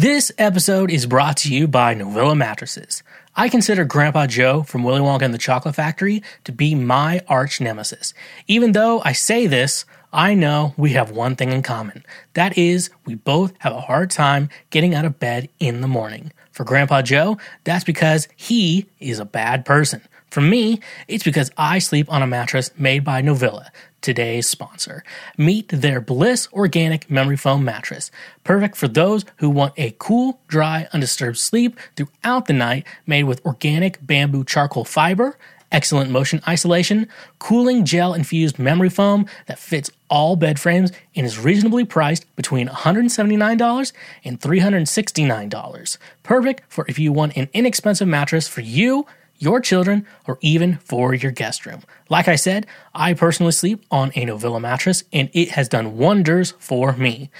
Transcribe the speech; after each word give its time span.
This 0.00 0.32
episode 0.38 0.90
is 0.90 1.04
brought 1.04 1.36
to 1.38 1.52
you 1.52 1.68
by 1.68 1.94
Novilla 1.94 2.34
Mattresses. 2.34 3.02
I 3.36 3.50
consider 3.50 3.84
Grandpa 3.84 4.28
Joe 4.28 4.62
from 4.62 4.82
Willy 4.82 5.02
Wonka 5.02 5.20
and 5.20 5.34
the 5.34 5.36
Chocolate 5.36 5.74
Factory 5.74 6.22
to 6.44 6.52
be 6.52 6.74
my 6.74 7.20
arch 7.28 7.60
nemesis. 7.60 8.14
Even 8.46 8.72
though 8.72 9.02
I 9.04 9.12
say 9.12 9.46
this, 9.46 9.84
I 10.10 10.32
know 10.32 10.72
we 10.78 10.92
have 10.92 11.10
one 11.10 11.36
thing 11.36 11.52
in 11.52 11.60
common. 11.60 12.02
That 12.32 12.56
is, 12.56 12.88
we 13.04 13.14
both 13.14 13.52
have 13.58 13.74
a 13.74 13.82
hard 13.82 14.10
time 14.10 14.48
getting 14.70 14.94
out 14.94 15.04
of 15.04 15.20
bed 15.20 15.50
in 15.58 15.82
the 15.82 15.86
morning. 15.86 16.32
For 16.50 16.64
Grandpa 16.64 17.02
Joe, 17.02 17.36
that's 17.64 17.84
because 17.84 18.26
he 18.34 18.86
is 19.00 19.18
a 19.18 19.26
bad 19.26 19.66
person. 19.66 20.00
For 20.30 20.40
me, 20.40 20.80
it's 21.08 21.24
because 21.24 21.50
I 21.56 21.80
sleep 21.80 22.10
on 22.10 22.22
a 22.22 22.26
mattress 22.26 22.70
made 22.78 23.02
by 23.02 23.20
Novilla, 23.20 23.70
today's 24.00 24.48
sponsor. 24.48 25.02
Meet 25.36 25.68
their 25.68 26.00
Bliss 26.00 26.48
Organic 26.52 27.10
Memory 27.10 27.36
Foam 27.36 27.64
Mattress, 27.64 28.12
perfect 28.44 28.76
for 28.76 28.86
those 28.86 29.24
who 29.38 29.50
want 29.50 29.74
a 29.76 29.96
cool, 29.98 30.40
dry, 30.46 30.86
undisturbed 30.92 31.36
sleep 31.36 31.76
throughout 31.96 32.46
the 32.46 32.52
night, 32.52 32.86
made 33.06 33.24
with 33.24 33.44
organic 33.44 34.06
bamboo 34.06 34.44
charcoal 34.44 34.84
fiber, 34.84 35.36
excellent 35.72 36.10
motion 36.10 36.40
isolation, 36.46 37.08
cooling 37.40 37.84
gel 37.84 38.14
infused 38.14 38.58
memory 38.58 38.88
foam 38.88 39.26
that 39.46 39.58
fits 39.58 39.90
all 40.08 40.36
bed 40.36 40.60
frames 40.60 40.92
and 41.16 41.26
is 41.26 41.38
reasonably 41.38 41.84
priced 41.84 42.24
between 42.36 42.68
$179 42.68 43.92
and 44.24 44.40
$369. 44.40 45.98
Perfect 46.22 46.62
for 46.68 46.84
if 46.88 46.98
you 46.98 47.12
want 47.12 47.36
an 47.36 47.48
inexpensive 47.52 48.08
mattress 48.08 48.46
for 48.46 48.60
you 48.60 49.06
your 49.40 49.60
children, 49.60 50.06
or 50.28 50.38
even 50.40 50.76
for 50.76 51.12
your 51.14 51.32
guest 51.32 51.66
room. 51.66 51.82
Like 52.08 52.28
I 52.28 52.36
said, 52.36 52.66
I 52.94 53.14
personally 53.14 53.52
sleep 53.52 53.84
on 53.90 54.10
a 54.14 54.26
Novilla 54.26 54.60
mattress 54.60 55.02
and 55.12 55.30
it 55.32 55.50
has 55.50 55.68
done 55.68 55.96
wonders 55.96 56.52
for 56.58 56.92
me. 56.92 57.30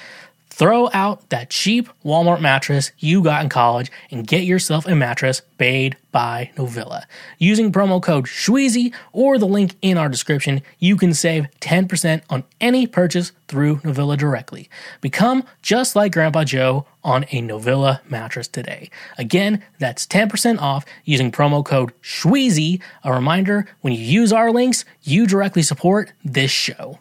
Throw 0.50 0.90
out 0.92 1.30
that 1.30 1.48
cheap 1.48 1.88
Walmart 2.04 2.40
mattress 2.40 2.90
you 2.98 3.22
got 3.22 3.42
in 3.42 3.48
college 3.48 3.90
and 4.10 4.26
get 4.26 4.44
yourself 4.44 4.84
a 4.86 4.94
mattress 4.94 5.42
made 5.58 5.96
by 6.12 6.50
Novilla. 6.56 7.04
Using 7.38 7.72
promo 7.72 8.02
code 8.02 8.26
SHWEEZY 8.26 8.92
or 9.12 9.38
the 9.38 9.46
link 9.46 9.76
in 9.80 9.96
our 9.96 10.08
description, 10.08 10.60
you 10.78 10.96
can 10.96 11.14
save 11.14 11.46
10% 11.60 12.22
on 12.28 12.44
any 12.60 12.86
purchase 12.86 13.32
through 13.48 13.76
Novilla 13.76 14.18
directly. 14.18 14.68
Become 15.00 15.44
just 15.62 15.94
like 15.96 16.12
Grandpa 16.12 16.44
Joe 16.44 16.84
on 17.04 17.24
a 17.30 17.40
Novilla 17.40 18.00
mattress 18.10 18.48
today. 18.48 18.90
Again, 19.16 19.62
that's 19.78 20.06
10% 20.06 20.60
off 20.60 20.84
using 21.04 21.32
promo 21.32 21.64
code 21.64 21.92
SHWEEZY. 22.02 22.82
A 23.04 23.12
reminder 23.12 23.66
when 23.80 23.92
you 23.92 24.00
use 24.00 24.32
our 24.32 24.50
links, 24.50 24.84
you 25.02 25.26
directly 25.26 25.62
support 25.62 26.12
this 26.24 26.50
show. 26.50 26.98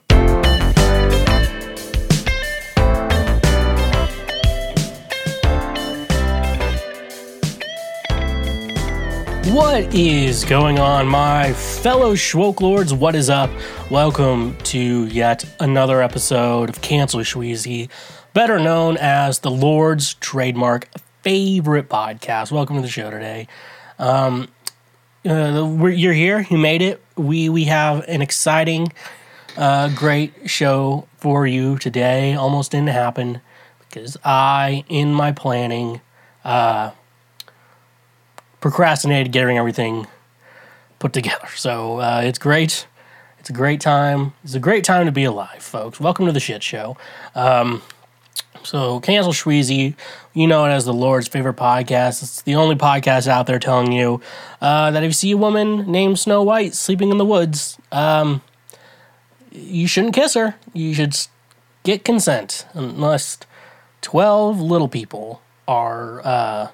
What 9.49 9.95
is 9.95 10.45
going 10.45 10.77
on, 10.77 11.07
my 11.07 11.53
fellow 11.53 12.13
Schwoke 12.13 12.61
Lords? 12.61 12.93
What 12.93 13.15
is 13.15 13.31
up? 13.31 13.49
Welcome 13.89 14.55
to 14.65 15.07
yet 15.07 15.43
another 15.59 16.03
episode 16.03 16.69
of 16.69 16.81
Cancel 16.81 17.21
Shweezy, 17.21 17.89
better 18.35 18.59
known 18.59 18.95
as 18.97 19.39
the 19.39 19.49
Lord's 19.49 20.13
trademark 20.13 20.87
favorite 21.23 21.89
podcast. 21.89 22.51
Welcome 22.51 22.75
to 22.75 22.83
the 22.83 22.87
show 22.87 23.09
today. 23.09 23.47
Um, 23.97 24.49
uh, 25.25 25.65
you're 25.87 26.13
here. 26.13 26.45
You 26.47 26.59
made 26.59 26.83
it. 26.83 27.01
We 27.15 27.49
we 27.49 27.63
have 27.63 28.07
an 28.07 28.21
exciting, 28.21 28.93
uh, 29.57 29.89
great 29.95 30.31
show 30.45 31.07
for 31.17 31.47
you 31.47 31.79
today. 31.79 32.35
Almost 32.35 32.69
didn't 32.69 32.89
happen 32.89 33.41
because 33.79 34.15
I, 34.23 34.83
in 34.89 35.11
my 35.11 35.31
planning, 35.31 36.01
uh, 36.45 36.91
procrastinated 38.59 39.31
getting 39.31 39.57
everything 39.57 40.07
put 40.99 41.13
together. 41.13 41.47
So 41.55 41.99
uh, 41.99 42.21
it's 42.23 42.39
great. 42.39 42.87
It's 43.39 43.49
a 43.49 43.53
great 43.53 43.79
time. 43.79 44.33
It's 44.43 44.53
a 44.53 44.59
great 44.59 44.83
time 44.83 45.05
to 45.05 45.11
be 45.11 45.23
alive, 45.23 45.63
folks. 45.63 45.99
Welcome 45.99 46.25
to 46.25 46.31
the 46.31 46.41
shit 46.41 46.61
show. 46.61 46.97
Um, 47.35 47.81
so 48.63 48.99
cancel 48.99 49.31
Shweezy, 49.31 49.95
you 50.33 50.47
know 50.47 50.65
it 50.65 50.69
as 50.69 50.83
the 50.83 50.93
Lord's 50.93 51.29
favorite 51.29 51.55
podcast. 51.55 52.21
It's 52.21 52.41
the 52.41 52.55
only 52.55 52.75
podcast 52.75 53.27
out 53.27 53.47
there 53.47 53.59
telling 53.59 53.93
you 53.93 54.19
uh, 54.61 54.91
that 54.91 55.03
if 55.03 55.07
you 55.07 55.13
see 55.13 55.31
a 55.31 55.37
woman 55.37 55.89
named 55.89 56.19
Snow 56.19 56.43
White 56.43 56.73
sleeping 56.73 57.09
in 57.09 57.17
the 57.17 57.25
woods, 57.25 57.77
um, 57.93 58.41
you 59.51 59.87
shouldn't 59.87 60.13
kiss 60.13 60.33
her. 60.33 60.55
You 60.73 60.93
should 60.93 61.15
get 61.83 62.03
consent, 62.03 62.67
unless 62.73 63.37
twelve 64.01 64.59
little 64.59 64.89
people 64.89 65.41
are 65.65 66.21
uh, 66.25 66.67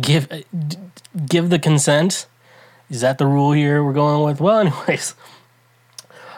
give 0.00 0.28
give 1.26 1.50
the 1.50 1.58
consent. 1.58 2.26
Is 2.90 3.00
that 3.02 3.18
the 3.18 3.26
rule 3.26 3.52
here 3.52 3.84
we're 3.84 3.92
going 3.92 4.24
with? 4.24 4.40
Well, 4.40 4.58
anyways, 4.60 5.14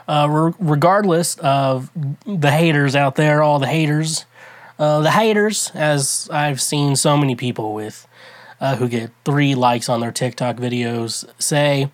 uh, 0.08 0.26
re- 0.28 0.54
regardless 0.58 1.36
of 1.38 1.90
the 2.26 2.50
haters 2.50 2.96
out 2.96 3.14
there, 3.14 3.42
all 3.42 3.58
the 3.58 3.68
haters, 3.68 4.24
uh, 4.78 5.00
the 5.00 5.10
haters, 5.10 5.70
as 5.74 6.28
I've 6.32 6.60
seen 6.60 6.96
so 6.96 7.16
many 7.16 7.36
people 7.36 7.74
with 7.74 8.08
uh, 8.60 8.76
who 8.76 8.88
get 8.88 9.10
three 9.24 9.54
likes 9.54 9.88
on 9.88 10.00
their 10.00 10.12
TikTok 10.12 10.56
videos 10.56 11.24
say, 11.40 11.90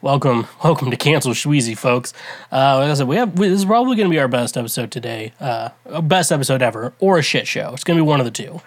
"Welcome, 0.00 0.46
welcome 0.64 0.90
to 0.90 0.96
Cancel 0.96 1.32
Shweezy, 1.32 1.76
folks." 1.76 2.12
Uh, 2.50 2.78
like 2.78 2.90
I 2.90 2.94
said, 2.94 3.08
we 3.08 3.16
have 3.16 3.36
this 3.36 3.52
is 3.52 3.64
probably 3.64 3.96
going 3.96 4.08
to 4.08 4.14
be 4.14 4.20
our 4.20 4.28
best 4.28 4.56
episode 4.56 4.90
today, 4.90 5.32
uh, 5.40 5.70
best 6.02 6.32
episode 6.32 6.62
ever, 6.62 6.94
or 6.98 7.18
a 7.18 7.22
shit 7.22 7.46
show. 7.46 7.72
It's 7.74 7.84
going 7.84 7.98
to 7.98 8.02
be 8.02 8.08
one 8.08 8.20
of 8.20 8.24
the 8.24 8.32
two. 8.32 8.60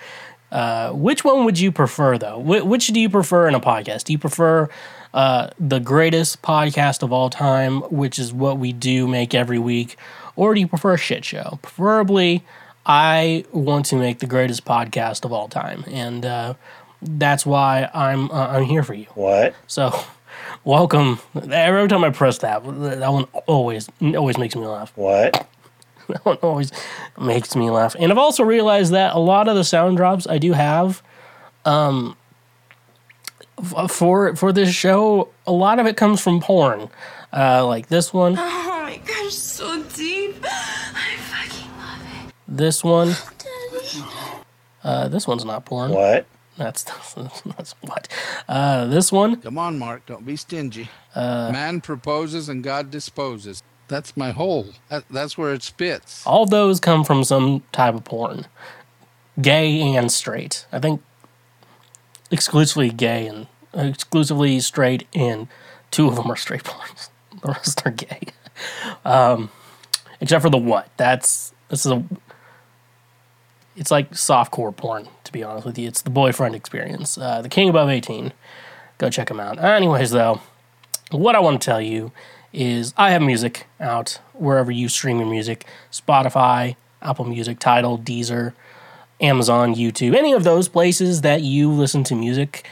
Uh, 0.56 0.92
which 0.94 1.26
one 1.26 1.44
would 1.44 1.60
you 1.60 1.70
prefer, 1.70 2.18
though? 2.18 2.40
Wh- 2.40 2.66
which 2.66 2.88
do 2.88 3.00
you 3.02 3.10
prefer 3.10 3.50
in 3.50 3.56
a 3.56 3.60
podcast? 3.60 4.06
Do 4.06 4.14
you 4.14 4.18
prefer 4.20 4.70
uh, 5.14 5.50
the 5.60 5.82
greatest 5.82 6.42
podcast 6.42 7.04
of 7.04 7.12
all 7.12 7.30
time, 7.30 7.82
which 7.92 8.18
is 8.18 8.32
what 8.32 8.58
we 8.58 8.72
do 8.72 9.06
make 9.06 9.34
every 9.36 9.60
week, 9.60 9.98
or 10.38 10.54
do 10.54 10.62
you 10.62 10.68
prefer 10.68 10.94
a 10.94 10.98
shit 10.98 11.26
show? 11.26 11.60
Preferably, 11.62 12.42
I 12.86 13.44
want 13.52 13.86
to 13.88 13.98
make 13.98 14.20
the 14.20 14.28
greatest 14.28 14.64
podcast 14.64 15.26
of 15.26 15.34
all 15.34 15.50
time, 15.50 15.84
and 15.88 16.26
uh, 16.26 16.54
that's 17.02 17.46
why 17.46 17.90
I'm 17.94 18.32
uh, 18.32 18.48
I'm 18.48 18.64
here 18.64 18.84
for 18.84 18.94
you. 18.94 19.08
What? 19.16 19.56
So, 19.68 19.92
welcome. 20.64 21.20
Every 21.52 21.90
time 21.90 22.06
I 22.06 22.12
press 22.12 22.38
that, 22.38 22.64
that 22.64 23.12
one 23.12 23.26
always 23.46 23.90
always 24.02 24.38
makes 24.38 24.56
me 24.56 24.66
laugh. 24.66 24.94
What? 24.96 25.48
that 26.10 26.26
one 26.26 26.38
always 26.38 26.72
makes 27.20 27.56
me 27.56 27.70
laugh. 27.70 27.96
And 28.00 28.12
I've 28.12 28.18
also 28.18 28.44
realized 28.44 28.94
that 28.94 29.16
a 29.16 29.20
lot 29.20 29.48
of 29.48 29.56
the 29.56 29.64
sound 29.64 29.98
drops 29.98 30.28
I 30.28 30.38
do 30.38 30.54
have, 30.54 31.02
um, 31.66 32.16
for 33.90 34.36
for 34.36 34.52
this 34.52 34.74
show, 34.74 35.30
a 35.48 35.52
lot 35.52 35.80
of 35.80 35.86
it 35.86 35.98
comes 35.98 36.22
from 36.22 36.42
porn. 36.42 36.90
Uh, 37.34 37.66
like 37.66 37.88
this 37.88 38.14
one. 38.14 38.36
Oh 38.38 38.82
my 38.84 38.98
gosh, 39.06 39.34
so 39.34 39.84
deep. 39.96 40.36
I 40.44 41.16
fucking 41.18 41.72
love 41.78 42.28
it. 42.28 42.34
This 42.48 42.84
one. 42.84 43.10
Daddy. 43.38 44.04
Uh, 44.84 45.08
this 45.08 45.28
one's 45.28 45.44
not 45.44 45.66
porn. 45.66 45.92
What? 45.92 46.26
That's 46.58 46.84
that's 47.58 47.74
what. 47.82 48.08
Uh, 48.48 48.86
this 48.86 49.12
one. 49.12 49.42
Come 49.42 49.58
on, 49.58 49.80
Mark. 49.80 50.06
Don't 50.06 50.26
be 50.26 50.36
stingy. 50.36 50.90
Man 51.16 51.82
proposes 51.82 52.50
and 52.50 52.64
God 52.64 52.92
disposes. 52.92 53.64
That's 53.88 54.18
my 54.18 54.32
hole. 54.32 54.68
That, 54.90 55.06
that's 55.10 55.38
where 55.38 55.54
it 55.54 55.64
spits. 55.64 56.26
All 56.26 56.46
those 56.46 56.80
come 56.80 57.04
from 57.04 57.24
some 57.24 57.64
type 57.72 57.94
of 57.94 58.04
porn, 58.04 58.48
gay 59.42 59.96
and 59.96 60.12
straight. 60.12 60.66
I 60.72 60.80
think 60.80 61.02
exclusively 62.32 62.90
gay 62.90 63.28
and 63.28 63.48
exclusively 63.74 64.60
straight, 64.60 65.08
and 65.14 65.48
two 65.92 66.08
of 66.08 66.16
them 66.16 66.32
are 66.32 66.36
straight 66.36 66.64
porns. 66.66 67.10
The 67.42 67.50
rest 67.50 67.82
are 67.86 67.92
gay, 67.92 68.22
um, 69.04 69.52
except 70.20 70.42
for 70.42 70.50
the 70.50 70.58
what. 70.58 70.90
That's 70.98 71.54
this 71.70 71.86
is 71.86 71.92
a. 71.92 72.04
It's 73.76 73.92
like 73.92 74.12
softcore 74.12 74.76
porn, 74.76 75.10
to 75.26 75.34
be 75.34 75.44
honest 75.44 75.66
with 75.66 75.78
you. 75.78 75.88
It's 75.88 76.02
the 76.02 76.10
boyfriend 76.10 76.56
experience. 76.56 77.18
Uh, 77.18 77.42
the 77.42 77.50
King 77.50 77.68
Above 77.68 77.90
18. 77.90 78.32
Go 78.98 79.10
check 79.10 79.30
him 79.30 79.42
out. 79.42 79.62
Anyways, 79.62 80.12
though, 80.12 80.40
what 81.12 81.36
I 81.36 81.40
want 81.40 81.62
to 81.62 81.66
tell 81.66 81.82
you 81.82 82.14
is 82.56 82.94
I 82.98 83.12
have 83.12 83.22
music 83.22 83.68
out 83.80 84.20
wherever 84.34 84.72
you 84.72 84.88
stream 84.90 85.20
your 85.20 85.28
music 85.28 85.66
Spotify, 85.92 86.76
Apple 87.02 87.26
Music, 87.26 87.60
Tidal, 87.60 88.00
Deezer, 88.00 88.54
Amazon, 89.22 89.76
YouTube, 89.76 90.16
any 90.16 90.34
of 90.34 90.44
those 90.44 90.68
places 90.68 91.22
that 91.22 91.42
you 91.42 91.70
listen 91.72 92.04
to 92.06 92.16
music, 92.16 92.68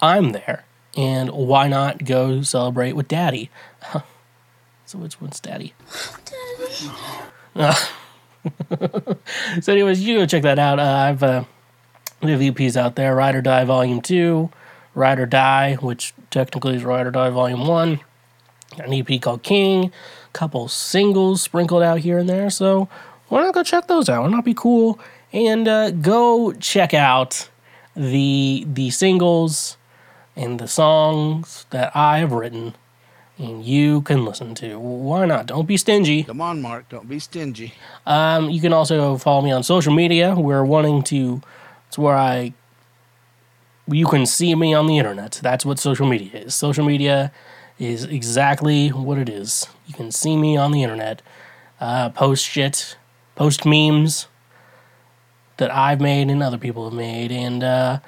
I'm 0.00 0.32
there. 0.32 0.64
And 0.96 1.30
why 1.30 1.68
not 1.68 2.04
go 2.04 2.42
celebrate 2.42 2.92
with 2.92 3.08
Daddy? 3.08 3.50
so 4.84 4.98
which 4.98 5.20
one's 5.20 5.40
Daddy? 5.40 5.72
daddy. 7.54 7.74
so, 9.62 9.72
anyways, 9.72 10.02
you 10.02 10.18
go 10.18 10.26
check 10.26 10.42
that 10.42 10.58
out. 10.58 10.78
Uh, 10.78 10.82
I've 10.82 11.22
uh, 11.22 11.44
we 12.20 12.32
have 12.32 12.40
EPs 12.40 12.76
out 12.76 12.96
there: 12.96 13.14
Ride 13.14 13.36
or 13.36 13.40
Die 13.40 13.64
Volume 13.64 14.02
Two, 14.02 14.50
Ride 14.94 15.18
or 15.18 15.26
Die, 15.26 15.76
which 15.76 16.12
technically 16.30 16.74
is 16.76 16.84
Ride 16.84 17.06
or 17.06 17.10
Die 17.10 17.30
Volume 17.30 17.66
One 17.66 18.00
an 18.78 18.92
EP 18.92 19.20
called 19.20 19.42
King, 19.42 19.86
a 19.86 20.32
couple 20.32 20.68
singles 20.68 21.42
sprinkled 21.42 21.82
out 21.82 22.00
here 22.00 22.18
and 22.18 22.28
there. 22.28 22.50
So 22.50 22.88
why 23.28 23.42
not 23.42 23.54
go 23.54 23.62
check 23.62 23.88
those 23.88 24.08
out? 24.08 24.22
Why 24.22 24.28
not 24.28 24.44
be 24.44 24.54
cool 24.54 24.98
and 25.32 25.66
uh, 25.66 25.90
go 25.90 26.52
check 26.52 26.94
out 26.94 27.48
the 27.94 28.66
the 28.66 28.90
singles 28.90 29.76
and 30.36 30.58
the 30.58 30.68
songs 30.68 31.66
that 31.70 31.94
I 31.94 32.18
have 32.18 32.32
written 32.32 32.74
and 33.38 33.64
you 33.64 34.02
can 34.02 34.24
listen 34.24 34.54
to. 34.56 34.78
Why 34.78 35.26
not? 35.26 35.46
Don't 35.46 35.66
be 35.66 35.76
stingy. 35.76 36.22
Come 36.22 36.40
on, 36.40 36.62
Mark. 36.62 36.88
Don't 36.88 37.08
be 37.08 37.18
stingy. 37.18 37.74
Um, 38.06 38.50
you 38.50 38.60
can 38.60 38.72
also 38.72 39.16
follow 39.16 39.42
me 39.42 39.50
on 39.50 39.62
social 39.62 39.92
media. 39.92 40.34
We're 40.34 40.64
wanting 40.64 41.02
to. 41.04 41.42
It's 41.88 41.98
where 41.98 42.16
I. 42.16 42.54
You 43.88 44.06
can 44.06 44.26
see 44.26 44.54
me 44.54 44.74
on 44.74 44.86
the 44.86 44.96
internet. 44.96 45.40
That's 45.42 45.66
what 45.66 45.78
social 45.78 46.06
media 46.06 46.40
is. 46.40 46.54
Social 46.54 46.84
media 46.84 47.32
is 47.82 48.04
exactly 48.04 48.88
what 48.90 49.18
it 49.18 49.28
is. 49.28 49.66
You 49.86 49.94
can 49.94 50.12
see 50.12 50.36
me 50.36 50.56
on 50.56 50.70
the 50.70 50.82
internet, 50.82 51.20
uh, 51.80 52.10
post 52.10 52.46
shit, 52.46 52.96
post 53.34 53.66
memes 53.66 54.28
that 55.56 55.74
I've 55.74 56.00
made 56.00 56.30
and 56.30 56.42
other 56.42 56.58
people 56.58 56.84
have 56.84 56.96
made, 56.96 57.32
and 57.32 57.64
uh, 57.64 57.98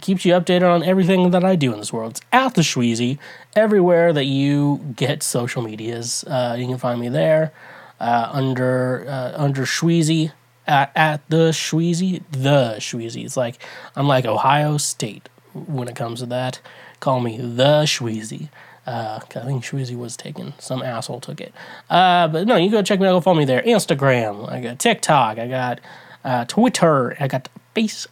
keeps 0.00 0.24
you 0.24 0.34
updated 0.34 0.70
on 0.70 0.82
everything 0.82 1.30
that 1.30 1.44
I 1.44 1.56
do 1.56 1.72
in 1.72 1.78
this 1.78 1.92
world. 1.92 2.12
It's 2.12 2.20
at 2.30 2.54
the 2.54 2.62
Shweezy, 2.62 3.18
everywhere 3.56 4.12
that 4.12 4.26
you 4.26 4.94
get 4.96 5.22
social 5.22 5.62
medias. 5.62 6.24
Uh, 6.24 6.56
you 6.58 6.66
can 6.66 6.78
find 6.78 7.00
me 7.00 7.08
there 7.08 7.52
uh, 8.00 8.28
under 8.32 9.06
uh, 9.08 9.32
under 9.34 9.62
Shweezy 9.62 10.32
at, 10.66 10.92
at 10.94 11.28
the 11.30 11.50
Shweezy, 11.52 12.22
the 12.30 12.76
Shweezy. 12.78 13.24
It's 13.24 13.36
like 13.36 13.58
I'm 13.96 14.06
like 14.06 14.26
Ohio 14.26 14.76
State 14.76 15.30
when 15.54 15.88
it 15.88 15.96
comes 15.96 16.20
to 16.20 16.26
that. 16.26 16.60
Call 17.00 17.20
me 17.20 17.38
the 17.38 17.82
Shweezy. 17.84 18.50
Uh, 18.86 19.20
I 19.22 19.40
think 19.40 19.62
Shweezy 19.62 19.96
was 19.96 20.16
taken. 20.16 20.54
Some 20.58 20.82
asshole 20.82 21.20
took 21.20 21.40
it. 21.40 21.52
Uh, 21.88 22.26
but 22.28 22.46
no, 22.46 22.56
you 22.56 22.70
go 22.70 22.82
check 22.82 22.98
me 22.98 23.06
out. 23.06 23.12
Go 23.12 23.20
follow 23.20 23.38
me 23.38 23.44
there. 23.44 23.62
Instagram. 23.62 24.50
I 24.50 24.60
got 24.60 24.78
TikTok. 24.78 25.38
I 25.38 25.46
got 25.46 25.80
uh, 26.24 26.44
Twitter. 26.46 27.16
I 27.20 27.28
got 27.28 27.48
Facebook 27.76 28.08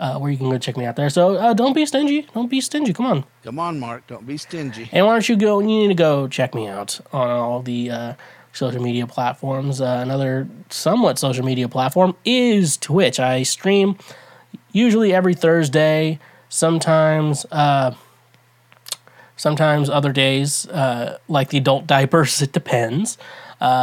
uh, 0.00 0.18
where 0.18 0.30
you 0.30 0.36
can 0.36 0.48
go 0.48 0.58
check 0.58 0.76
me 0.76 0.84
out 0.84 0.96
there. 0.96 1.10
So 1.10 1.36
uh, 1.36 1.54
don't 1.54 1.74
be 1.74 1.84
stingy. 1.84 2.22
Don't 2.34 2.48
be 2.48 2.60
stingy. 2.60 2.92
Come 2.92 3.06
on. 3.06 3.24
Come 3.42 3.58
on, 3.58 3.78
Mark. 3.78 4.06
Don't 4.06 4.26
be 4.26 4.36
stingy. 4.36 4.88
And 4.92 5.04
why 5.06 5.12
don't 5.12 5.28
you 5.28 5.36
go? 5.36 5.60
You 5.60 5.66
need 5.66 5.88
to 5.88 5.94
go 5.94 6.28
check 6.28 6.54
me 6.54 6.66
out 6.66 7.00
on 7.12 7.28
all 7.28 7.62
the 7.62 7.90
uh, 7.90 8.14
social 8.52 8.82
media 8.82 9.06
platforms. 9.06 9.80
Uh, 9.80 10.00
another 10.02 10.48
somewhat 10.70 11.18
social 11.18 11.44
media 11.44 11.68
platform 11.68 12.16
is 12.24 12.76
Twitch. 12.76 13.20
I 13.20 13.42
stream 13.42 13.98
usually 14.72 15.12
every 15.12 15.34
Thursday. 15.34 16.18
Sometimes. 16.48 17.44
Uh, 19.38 19.40
sometimes 19.40 19.88
other 19.88 20.12
days, 20.12 20.66
uh, 20.68 21.18
like 21.28 21.50
the 21.50 21.58
adult 21.58 21.86
diapers, 21.86 22.42
it 22.46 22.52
depends. 22.52 23.18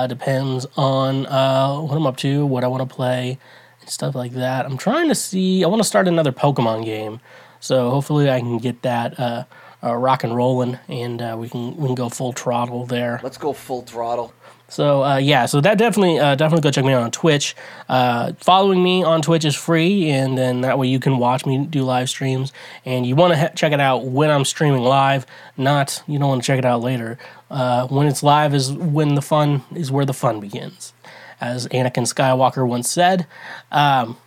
depends 0.08 0.66
on 0.78 1.24
what 1.24 1.96
I'm 1.96 2.06
up 2.06 2.18
to, 2.18 2.46
what 2.46 2.64
I 2.64 2.68
want 2.68 2.88
to 2.88 2.96
play, 2.96 3.38
and 3.82 3.90
stuff 3.90 4.16
like 4.16 4.34
that. 4.34 4.66
I'm 4.66 4.78
trying 4.78 5.08
to 5.10 5.16
see. 5.16 5.64
I 5.64 5.68
want 5.68 5.82
to 5.82 5.88
start 5.88 6.08
another 6.08 6.32
Pokemon 6.32 6.86
game, 6.86 7.20
so 7.60 7.90
hopefully 7.90 8.30
I 8.30 8.40
can 8.40 8.58
get 8.58 8.82
that 8.82 9.20
uh, 9.20 9.46
uh, 9.84 9.96
rock 9.96 10.24
and 10.24 10.36
rolling, 10.36 10.80
and 10.88 11.22
uh, 11.22 11.36
we 11.38 11.50
can 11.50 11.76
we 11.78 11.88
can 11.88 11.96
go 11.96 12.10
full 12.10 12.34
throttle 12.34 12.86
there. 12.86 13.20
Let's 13.24 13.38
go 13.38 13.54
full 13.54 13.84
throttle. 13.84 14.34
So 14.76 15.06
uh, 15.06 15.18
yeah, 15.18 15.46
so 15.46 15.62
that 15.62 15.78
definitely 15.78 16.20
uh, 16.20 16.36
definitely 16.36 16.64
go 16.64 16.70
check 16.70 16.84
me 16.84 16.92
out 16.92 17.02
on 17.02 17.12
Twitch. 17.12 17.56
Uh, 17.88 18.34
following 18.40 18.84
me 18.84 19.04
on 19.04 19.22
Twitch 19.22 19.46
is 19.46 19.56
free, 19.56 20.10
and 20.10 20.38
then 20.38 20.60
that 20.62 20.78
way 20.78 20.88
you 20.88 21.00
can 21.00 21.18
watch 21.18 21.46
me 21.46 21.66
do 21.66 21.84
live 21.84 22.10
streams. 22.10 22.52
And 22.84 23.06
you 23.06 23.16
want 23.16 23.34
to 23.36 23.52
check 23.56 23.72
it 23.72 23.80
out 23.80 24.04
when 24.04 24.30
I'm 24.30 24.44
streaming 24.44 24.82
live, 24.82 25.26
not 25.56 26.04
you 26.08 26.20
don't 26.20 26.28
want 26.28 26.44
to 26.44 26.48
check 26.48 26.60
it 26.60 26.66
out 26.66 26.82
later. 26.82 27.18
when 27.48 28.06
it's 28.06 28.22
live 28.22 28.54
is 28.54 28.74
when 28.74 29.16
the 29.16 29.22
fun 29.22 29.64
is 29.74 29.94
where 29.94 30.04
the 30.04 30.14
fun 30.14 30.42
begins 30.42 30.92
as 31.40 31.68
Anakin 31.70 32.04
Skywalker 32.04 32.68
once 32.68 32.90
said. 32.90 33.28
Um, 33.72 34.18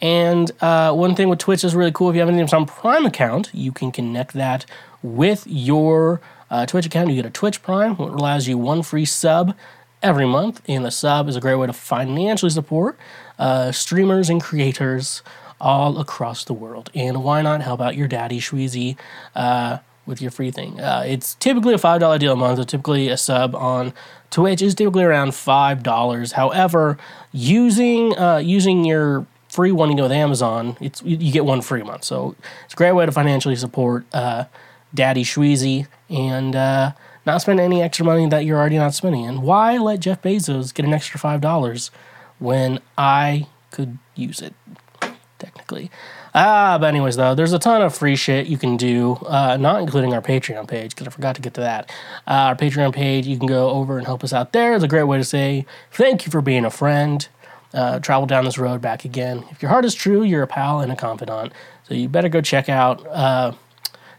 and 0.00 0.50
uh, 0.60 0.92
one 0.92 1.16
thing 1.16 1.28
with 1.28 1.40
Twitch 1.40 1.64
is 1.64 1.74
really 1.74 1.92
cool. 1.92 2.08
If 2.10 2.14
you 2.14 2.20
have 2.20 2.28
an 2.28 2.38
Amazon 2.38 2.66
Prime 2.66 3.04
account, 3.04 3.50
you 3.52 3.72
can 3.72 3.90
connect 3.90 4.34
that 4.34 4.64
with 5.02 5.44
your 5.46 6.20
uh, 6.52 6.66
Twitch 6.66 6.86
account. 6.86 7.08
You 7.10 7.16
get 7.16 7.26
a 7.26 7.30
Twitch 7.30 7.62
Prime, 7.62 7.96
which 7.96 8.12
allows 8.12 8.46
you 8.46 8.56
one 8.56 8.82
free 8.82 9.04
sub 9.04 9.56
every 10.02 10.26
month. 10.26 10.62
And 10.68 10.84
the 10.84 10.90
sub 10.90 11.28
is 11.28 11.34
a 11.34 11.40
great 11.40 11.56
way 11.56 11.66
to 11.66 11.72
financially 11.72 12.50
support 12.50 12.96
uh, 13.38 13.72
streamers 13.72 14.30
and 14.30 14.40
creators 14.40 15.22
all 15.60 15.98
across 15.98 16.44
the 16.44 16.52
world. 16.52 16.90
And 16.94 17.24
why 17.24 17.42
not 17.42 17.62
help 17.62 17.80
out 17.80 17.96
your 17.96 18.06
daddy, 18.06 18.38
Shweezy? 18.38 18.96
Uh, 19.34 19.78
with 20.04 20.20
your 20.20 20.32
free 20.32 20.50
thing. 20.50 20.80
Uh, 20.80 21.04
it's 21.06 21.34
typically 21.36 21.72
a 21.72 21.78
$5 21.78 22.18
deal 22.18 22.32
a 22.32 22.36
month, 22.36 22.58
so 22.58 22.64
typically 22.64 23.08
a 23.08 23.16
sub 23.16 23.54
on 23.54 23.92
Twitch 24.30 24.60
is 24.62 24.74
typically 24.74 25.04
around 25.04 25.34
five 25.34 25.82
dollars. 25.82 26.32
However, 26.32 26.98
using 27.32 28.18
uh, 28.18 28.38
using 28.38 28.84
your 28.84 29.26
free 29.48 29.70
one 29.70 29.90
you 29.90 29.96
go 29.96 30.04
with 30.04 30.12
Amazon, 30.12 30.76
it's 30.80 31.02
you 31.02 31.30
get 31.30 31.44
one 31.44 31.60
free 31.60 31.82
month. 31.82 32.04
So 32.04 32.34
it's 32.64 32.74
a 32.74 32.76
great 32.76 32.92
way 32.92 33.06
to 33.06 33.12
financially 33.12 33.54
support 33.54 34.06
uh, 34.12 34.46
Daddy 34.94 35.22
Shweezy 35.22 35.86
and 36.12 36.54
uh, 36.54 36.92
not 37.26 37.42
spend 37.42 37.58
any 37.58 37.82
extra 37.82 38.04
money 38.04 38.28
that 38.28 38.44
you're 38.44 38.58
already 38.58 38.78
not 38.78 38.94
spending. 38.94 39.26
And 39.26 39.42
why 39.42 39.78
let 39.78 40.00
Jeff 40.00 40.22
Bezos 40.22 40.72
get 40.74 40.84
an 40.84 40.92
extra 40.92 41.18
five 41.18 41.40
dollars 41.40 41.90
when 42.38 42.80
I 42.98 43.48
could 43.70 43.98
use 44.14 44.40
it? 44.40 44.54
Technically. 45.38 45.90
Ah, 46.34 46.78
but 46.78 46.86
anyways, 46.86 47.16
though, 47.16 47.34
there's 47.34 47.52
a 47.52 47.58
ton 47.58 47.82
of 47.82 47.94
free 47.94 48.16
shit 48.16 48.46
you 48.46 48.56
can 48.56 48.76
do, 48.76 49.14
uh, 49.26 49.56
not 49.58 49.80
including 49.80 50.14
our 50.14 50.22
Patreon 50.22 50.66
page, 50.66 50.94
because 50.94 51.06
I 51.06 51.10
forgot 51.10 51.34
to 51.34 51.42
get 51.42 51.52
to 51.54 51.60
that. 51.60 51.90
Uh, 52.26 52.48
our 52.48 52.56
Patreon 52.56 52.94
page, 52.94 53.26
you 53.26 53.36
can 53.36 53.46
go 53.46 53.68
over 53.70 53.98
and 53.98 54.06
help 54.06 54.24
us 54.24 54.32
out 54.32 54.52
there. 54.52 54.74
It's 54.74 54.84
a 54.84 54.88
great 54.88 55.02
way 55.02 55.18
to 55.18 55.24
say 55.24 55.66
thank 55.90 56.24
you 56.24 56.32
for 56.32 56.40
being 56.40 56.64
a 56.64 56.70
friend. 56.70 57.28
Uh, 57.74 57.98
travel 57.98 58.26
down 58.26 58.44
this 58.44 58.58
road 58.58 58.80
back 58.80 59.04
again. 59.04 59.44
If 59.50 59.62
your 59.62 59.70
heart 59.70 59.84
is 59.84 59.94
true, 59.94 60.22
you're 60.22 60.42
a 60.42 60.46
pal 60.46 60.80
and 60.80 60.92
a 60.92 60.96
confidant. 60.96 61.52
So 61.88 61.94
you 61.94 62.08
better 62.08 62.28
go 62.28 62.40
check 62.40 62.68
out 62.68 63.06
uh, 63.08 63.52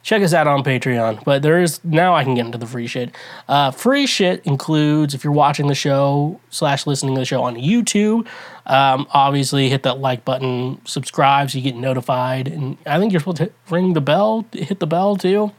check 0.03 0.21
us 0.21 0.33
out 0.33 0.45
on 0.45 0.63
Patreon. 0.63 1.23
But 1.23 1.41
there 1.41 1.61
is 1.61 1.83
now 1.83 2.13
I 2.13 2.23
can 2.23 2.35
get 2.35 2.45
into 2.45 2.57
the 2.57 2.67
free 2.67 2.85
shit. 2.85 3.15
Uh, 3.47 3.71
free 3.71 4.05
shit 4.05 4.45
includes 4.45 5.15
if 5.15 5.23
you're 5.23 5.33
watching 5.33 5.67
the 5.67 5.75
show 5.75 6.39
slash 6.49 6.85
listening 6.85 7.15
to 7.15 7.21
the 7.21 7.25
show 7.25 7.41
on 7.41 7.55
YouTube. 7.55 8.27
Um, 8.65 9.07
obviously, 9.11 9.69
hit 9.69 9.83
that 9.83 9.99
like 9.99 10.23
button, 10.23 10.79
subscribe 10.85 11.49
so 11.49 11.57
you 11.57 11.63
get 11.63 11.75
notified, 11.75 12.47
and 12.47 12.77
I 12.85 12.99
think 12.99 13.11
you're 13.11 13.19
supposed 13.19 13.37
to 13.37 13.51
ring 13.69 13.93
the 13.93 14.01
bell, 14.01 14.45
hit 14.51 14.79
the 14.79 14.87
bell 14.87 15.15
too. 15.15 15.51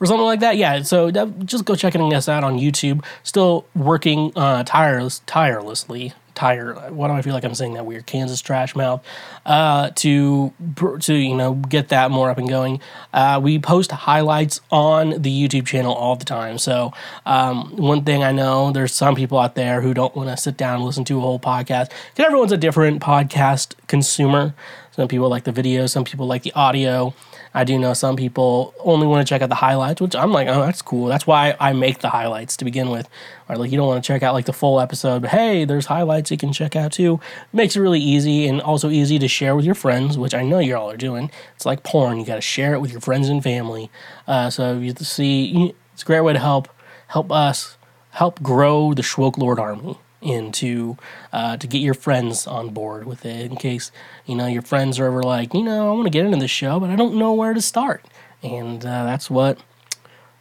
Or 0.00 0.06
something 0.06 0.24
like 0.24 0.40
that, 0.40 0.56
yeah. 0.56 0.82
So 0.82 1.10
just 1.44 1.64
go 1.64 1.74
checking 1.74 2.14
us 2.14 2.28
out 2.28 2.44
on 2.44 2.56
YouTube. 2.56 3.04
Still 3.24 3.66
working 3.74 4.32
uh, 4.36 4.62
tireless, 4.62 5.22
tirelessly 5.26 6.12
tire. 6.38 6.74
Why 6.90 7.08
do 7.08 7.14
I 7.14 7.22
feel 7.22 7.34
like 7.34 7.44
I'm 7.44 7.54
saying 7.54 7.74
that 7.74 7.84
weird 7.84 8.06
Kansas 8.06 8.40
trash 8.40 8.76
mouth? 8.76 9.04
Uh, 9.44 9.90
to 9.96 10.52
to 11.00 11.14
you 11.14 11.34
know 11.34 11.54
get 11.54 11.88
that 11.88 12.10
more 12.10 12.30
up 12.30 12.38
and 12.38 12.48
going. 12.48 12.80
Uh, 13.12 13.40
we 13.42 13.58
post 13.58 13.90
highlights 13.90 14.60
on 14.70 15.20
the 15.22 15.48
YouTube 15.48 15.66
channel 15.66 15.92
all 15.92 16.14
the 16.16 16.24
time. 16.24 16.56
So 16.58 16.92
um, 17.26 17.76
one 17.76 18.04
thing 18.04 18.22
I 18.22 18.32
know, 18.32 18.70
there's 18.70 18.94
some 18.94 19.16
people 19.16 19.38
out 19.38 19.56
there 19.56 19.80
who 19.80 19.92
don't 19.94 20.14
want 20.14 20.30
to 20.30 20.36
sit 20.36 20.56
down 20.56 20.76
and 20.76 20.84
listen 20.84 21.04
to 21.06 21.18
a 21.18 21.20
whole 21.20 21.40
podcast 21.40 21.90
because 21.90 22.26
everyone's 22.26 22.52
a 22.52 22.56
different 22.56 23.02
podcast 23.02 23.74
consumer. 23.88 24.54
Some 24.98 25.06
people 25.06 25.28
like 25.28 25.44
the 25.44 25.52
video, 25.52 25.86
some 25.86 26.02
people 26.02 26.26
like 26.26 26.42
the 26.42 26.50
audio. 26.54 27.14
I 27.54 27.62
do 27.62 27.78
know 27.78 27.94
some 27.94 28.16
people 28.16 28.74
only 28.80 29.06
want 29.06 29.24
to 29.24 29.30
check 29.32 29.42
out 29.42 29.48
the 29.48 29.54
highlights, 29.54 30.00
which 30.00 30.16
I'm 30.16 30.32
like, 30.32 30.48
oh, 30.48 30.60
that's 30.62 30.82
cool. 30.82 31.06
That's 31.06 31.24
why 31.24 31.54
I 31.60 31.72
make 31.72 32.00
the 32.00 32.10
highlights 32.10 32.56
to 32.56 32.64
begin 32.64 32.90
with. 32.90 33.08
Or 33.48 33.54
like, 33.54 33.70
you 33.70 33.76
don't 33.76 33.86
want 33.86 34.02
to 34.02 34.08
check 34.08 34.24
out 34.24 34.34
like 34.34 34.46
the 34.46 34.52
full 34.52 34.80
episode, 34.80 35.22
but 35.22 35.30
hey, 35.30 35.64
there's 35.64 35.86
highlights 35.86 36.32
you 36.32 36.36
can 36.36 36.52
check 36.52 36.74
out 36.74 36.90
too. 36.90 37.20
Makes 37.52 37.76
it 37.76 37.80
really 37.80 38.00
easy 38.00 38.48
and 38.48 38.60
also 38.60 38.90
easy 38.90 39.20
to 39.20 39.28
share 39.28 39.54
with 39.54 39.64
your 39.64 39.76
friends, 39.76 40.18
which 40.18 40.34
I 40.34 40.42
know 40.42 40.58
you 40.58 40.74
all 40.74 40.90
are 40.90 40.96
doing. 40.96 41.30
It's 41.54 41.64
like 41.64 41.84
porn; 41.84 42.18
you 42.18 42.26
got 42.26 42.34
to 42.34 42.40
share 42.40 42.74
it 42.74 42.80
with 42.80 42.90
your 42.90 43.00
friends 43.00 43.28
and 43.28 43.40
family. 43.40 43.92
Uh, 44.26 44.50
so 44.50 44.78
you 44.78 44.92
see, 44.96 45.76
it's 45.92 46.02
a 46.02 46.06
great 46.06 46.22
way 46.22 46.32
to 46.32 46.40
help 46.40 46.68
help 47.06 47.30
us 47.30 47.76
help 48.10 48.42
grow 48.42 48.94
the 48.94 49.02
Schwoke 49.02 49.38
Lord 49.38 49.60
Army 49.60 49.96
and 50.22 50.52
to 50.54 50.96
uh, 51.32 51.56
to 51.56 51.66
get 51.66 51.78
your 51.78 51.94
friends 51.94 52.46
on 52.46 52.70
board 52.70 53.06
with 53.06 53.24
it 53.24 53.50
in 53.50 53.56
case 53.56 53.90
you 54.26 54.34
know 54.34 54.46
your 54.46 54.62
friends 54.62 54.98
are 54.98 55.06
ever 55.06 55.22
like 55.22 55.54
you 55.54 55.62
know 55.62 55.90
I 55.90 55.92
want 55.92 56.06
to 56.06 56.10
get 56.10 56.24
into 56.24 56.38
this 56.38 56.50
show 56.50 56.80
but 56.80 56.90
I 56.90 56.96
don't 56.96 57.16
know 57.16 57.32
where 57.32 57.54
to 57.54 57.62
start. 57.62 58.04
And 58.42 58.84
uh, 58.84 59.04
that's 59.04 59.30
what 59.30 59.58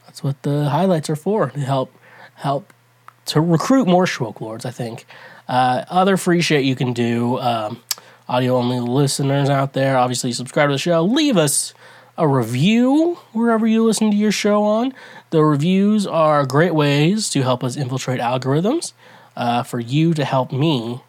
that's 0.05 0.23
what 0.23 0.41
the 0.43 0.69
highlights 0.69 1.09
are 1.09 1.15
for 1.15 1.49
to 1.49 1.59
help 1.59 1.93
help 2.35 2.73
to 3.25 3.41
recruit 3.41 3.87
more 3.87 4.05
Schwoke 4.05 4.41
Lords 4.41 4.65
I 4.65 4.71
think. 4.71 5.05
Uh, 5.47 5.85
other 5.89 6.17
free 6.17 6.41
shit 6.41 6.65
you 6.65 6.75
can 6.75 6.91
do 6.91 7.37
um, 7.39 7.81
audio 8.27 8.57
only 8.57 8.79
listeners 8.79 9.49
out 9.49 9.73
there 9.73 9.97
obviously 9.97 10.33
subscribe 10.33 10.67
to 10.67 10.73
the 10.73 10.79
show 10.79 11.01
leave 11.03 11.37
us 11.37 11.73
a 12.17 12.27
review 12.27 13.15
wherever 13.31 13.67
you 13.67 13.83
listen 13.83 14.09
to 14.09 14.17
your 14.17 14.31
show 14.31 14.63
on. 14.63 14.91
The 15.29 15.43
reviews 15.43 16.07
are 16.07 16.45
great 16.45 16.73
ways 16.73 17.29
to 17.29 17.43
help 17.43 17.63
us 17.63 17.77
infiltrate 17.77 18.19
algorithms 18.19 18.93
uh, 19.37 19.63
for 19.63 19.79
you 19.79 20.13
to 20.15 20.25
help 20.25 20.51
me 20.51 21.01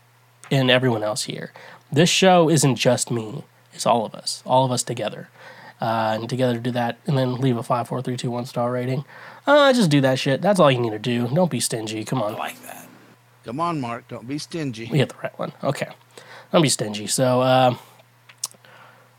and 0.50 0.70
everyone 0.70 1.02
else 1.02 1.24
here. 1.24 1.52
This 1.90 2.10
show 2.10 2.48
isn't 2.48 2.76
just 2.76 3.10
me, 3.10 3.42
it's 3.72 3.86
all 3.86 4.04
of 4.04 4.14
us, 4.14 4.42
all 4.46 4.64
of 4.64 4.70
us 4.70 4.84
together. 4.84 5.28
Uh, 5.80 6.18
and 6.18 6.28
together 6.28 6.58
do 6.58 6.72
that 6.72 6.98
and 7.06 7.16
then 7.16 7.36
leave 7.36 7.56
a 7.56 7.62
5, 7.62 7.86
4, 7.86 8.02
3, 8.02 8.16
2, 8.16 8.30
1 8.30 8.46
star 8.46 8.72
rating. 8.72 9.04
Uh, 9.46 9.72
just 9.72 9.90
do 9.90 10.00
that 10.00 10.18
shit. 10.18 10.42
That's 10.42 10.58
all 10.58 10.70
you 10.70 10.80
need 10.80 10.90
to 10.90 10.98
do. 10.98 11.28
Don't 11.28 11.50
be 11.50 11.60
stingy. 11.60 12.04
Come 12.04 12.20
on. 12.20 12.34
I 12.34 12.38
like 12.38 12.62
that. 12.64 12.88
Come 13.44 13.60
on, 13.60 13.80
Mark. 13.80 14.08
Don't 14.08 14.26
be 14.26 14.38
stingy. 14.38 14.88
We 14.90 14.98
hit 14.98 15.10
the 15.10 15.14
right 15.22 15.38
one. 15.38 15.52
Okay. 15.62 15.88
don't 16.52 16.62
be 16.62 16.68
stingy. 16.68 17.06
So, 17.06 17.42
uh, 17.42 17.76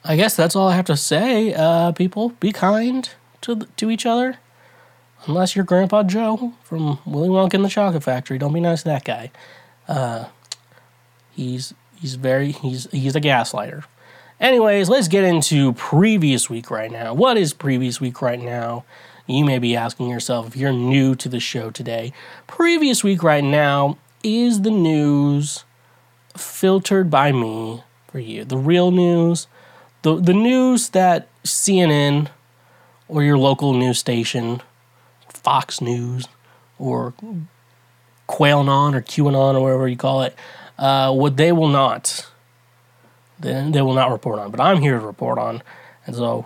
I 0.03 0.17
guess 0.17 0.35
that's 0.35 0.55
all 0.55 0.67
I 0.67 0.75
have 0.75 0.85
to 0.85 0.97
say. 0.97 1.53
Uh, 1.53 1.93
people, 1.93 2.29
be 2.41 2.51
kind 2.51 3.09
to 3.41 3.67
to 3.77 3.89
each 3.89 4.05
other. 4.05 4.37
Unless 5.25 5.55
you're 5.55 5.65
Grandpa 5.65 6.03
Joe 6.03 6.53
from 6.63 6.99
Willy 7.05 7.29
Wonka 7.29 7.55
and 7.55 7.65
the 7.65 7.69
Chocolate 7.69 8.03
Factory, 8.03 8.37
don't 8.37 8.53
be 8.53 8.59
nice 8.59 8.83
to 8.83 8.89
that 8.89 9.03
guy. 9.03 9.31
Uh, 9.87 10.25
he's 11.31 11.73
he's 11.99 12.15
very 12.15 12.51
he's 12.51 12.89
he's 12.91 13.15
a 13.15 13.21
gaslighter. 13.21 13.83
Anyways, 14.39 14.87
let's 14.87 15.09
get 15.09 15.25
into 15.25 15.73
previous 15.73 16.49
week 16.49 16.71
right 16.71 16.91
now. 16.91 17.13
What 17.13 17.37
is 17.37 17.53
previous 17.53 17.99
week 17.99 18.21
right 18.21 18.39
now? 18.39 18.85
You 19.27 19.43
may 19.43 19.59
be 19.59 19.75
asking 19.75 20.09
yourself 20.09 20.47
if 20.47 20.55
you're 20.55 20.71
new 20.71 21.13
to 21.15 21.29
the 21.29 21.39
show 21.39 21.69
today. 21.69 22.13
Previous 22.47 23.03
week 23.03 23.21
right 23.21 23.43
now 23.43 23.97
is 24.23 24.61
the 24.61 24.71
news 24.71 25.65
filtered 26.37 27.11
by 27.11 27.31
me 27.31 27.83
for 28.07 28.19
you. 28.19 28.45
The 28.45 28.57
real 28.57 28.91
news, 28.91 29.47
the 30.03 30.15
the 30.15 30.33
news 30.33 30.89
that 30.89 31.27
CNN 31.43 32.29
or 33.07 33.23
your 33.23 33.37
local 33.37 33.73
news 33.73 33.99
station, 33.99 34.61
Fox 35.43 35.81
News 35.81 36.27
or 36.77 37.13
Quailnon 38.27 38.93
or 38.93 39.01
QAnon 39.01 39.55
or 39.55 39.61
whatever 39.61 39.87
you 39.87 39.97
call 39.97 40.21
it, 40.23 40.35
uh, 40.77 41.13
what 41.13 41.37
they 41.37 41.51
will 41.51 41.67
not, 41.67 42.29
then 43.39 43.71
they 43.71 43.81
will 43.81 43.93
not 43.93 44.11
report 44.11 44.39
on. 44.39 44.51
But 44.51 44.59
I'm 44.59 44.81
here 44.81 44.99
to 44.99 45.05
report 45.05 45.39
on, 45.39 45.63
and 46.05 46.15
so 46.15 46.45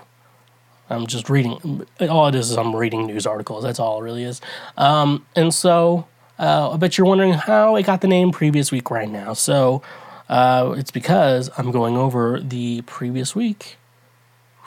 I'm 0.90 1.08
just 1.08 1.30
reading. 1.30 1.86
All 2.02 2.28
it 2.28 2.36
is 2.36 2.52
is 2.52 2.58
I'm 2.58 2.76
reading 2.76 3.06
news 3.06 3.26
articles. 3.26 3.64
That's 3.64 3.80
all 3.80 4.00
it 4.00 4.04
really 4.04 4.24
is. 4.24 4.42
Um, 4.78 5.26
and 5.36 5.54
so 5.54 6.08
uh, 6.40 6.72
I 6.72 6.78
bet 6.78 6.98
you're 6.98 7.08
wondering 7.08 7.34
how 7.34 7.76
it 7.76 7.86
got 7.86 8.02
the 8.02 8.08
name 8.08 8.32
previous 8.32 8.72
week 8.72 8.90
right 8.90 9.10
now. 9.10 9.34
So 9.34 9.82
uh, 10.30 10.74
it's 10.78 10.92
because 10.92 11.50
I'm 11.58 11.72
going 11.72 11.98
over 11.98 12.40
the 12.40 12.82
previous 12.84 13.36
week 13.36 13.78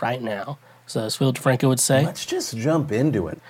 right 0.00 0.23
now. 0.23 0.59
So 0.87 1.04
as 1.04 1.16
Phil 1.16 1.33
DeFranco 1.33 1.68
would 1.68 1.80
say, 1.80 2.04
let's 2.04 2.25
just 2.25 2.56
jump 2.56 2.92
into 2.92 3.26
it. 3.26 3.40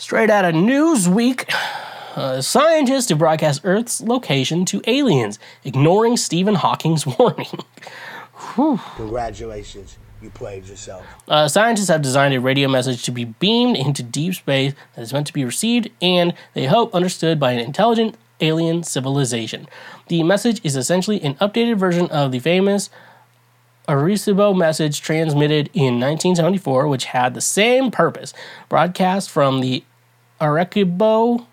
Straight 0.00 0.30
out 0.30 0.46
of 0.46 0.54
Newsweek. 0.54 1.44
Uh, 2.16 2.40
scientists 2.40 3.04
to 3.04 3.16
broadcast 3.16 3.60
Earth's 3.64 4.00
location 4.00 4.64
to 4.64 4.80
aliens, 4.86 5.38
ignoring 5.62 6.16
Stephen 6.16 6.54
Hawking's 6.54 7.06
warning. 7.18 7.46
Congratulations. 8.96 9.98
You 10.22 10.30
played 10.30 10.66
yourself. 10.66 11.04
Uh, 11.28 11.48
scientists 11.48 11.88
have 11.88 12.00
designed 12.00 12.32
a 12.32 12.40
radio 12.40 12.66
message 12.66 13.02
to 13.02 13.10
be 13.10 13.26
beamed 13.26 13.76
into 13.76 14.02
deep 14.02 14.34
space 14.34 14.72
that 14.96 15.02
is 15.02 15.12
meant 15.12 15.26
to 15.26 15.34
be 15.34 15.44
received 15.44 15.90
and, 16.00 16.32
they 16.54 16.64
hope, 16.64 16.94
understood 16.94 17.38
by 17.38 17.52
an 17.52 17.58
intelligent 17.58 18.16
alien 18.40 18.82
civilization. 18.82 19.68
The 20.08 20.22
message 20.22 20.62
is 20.64 20.76
essentially 20.76 21.20
an 21.20 21.34
updated 21.34 21.76
version 21.76 22.06
of 22.06 22.32
the 22.32 22.38
famous 22.38 22.88
Arecibo 23.86 24.56
message 24.56 25.00
transmitted 25.02 25.68
in 25.74 26.00
1974, 26.00 26.88
which 26.88 27.06
had 27.06 27.34
the 27.34 27.40
same 27.40 27.90
purpose 27.90 28.32
broadcast 28.68 29.28
from 29.28 29.60
the 29.60 29.84
Arecibo 30.40 31.46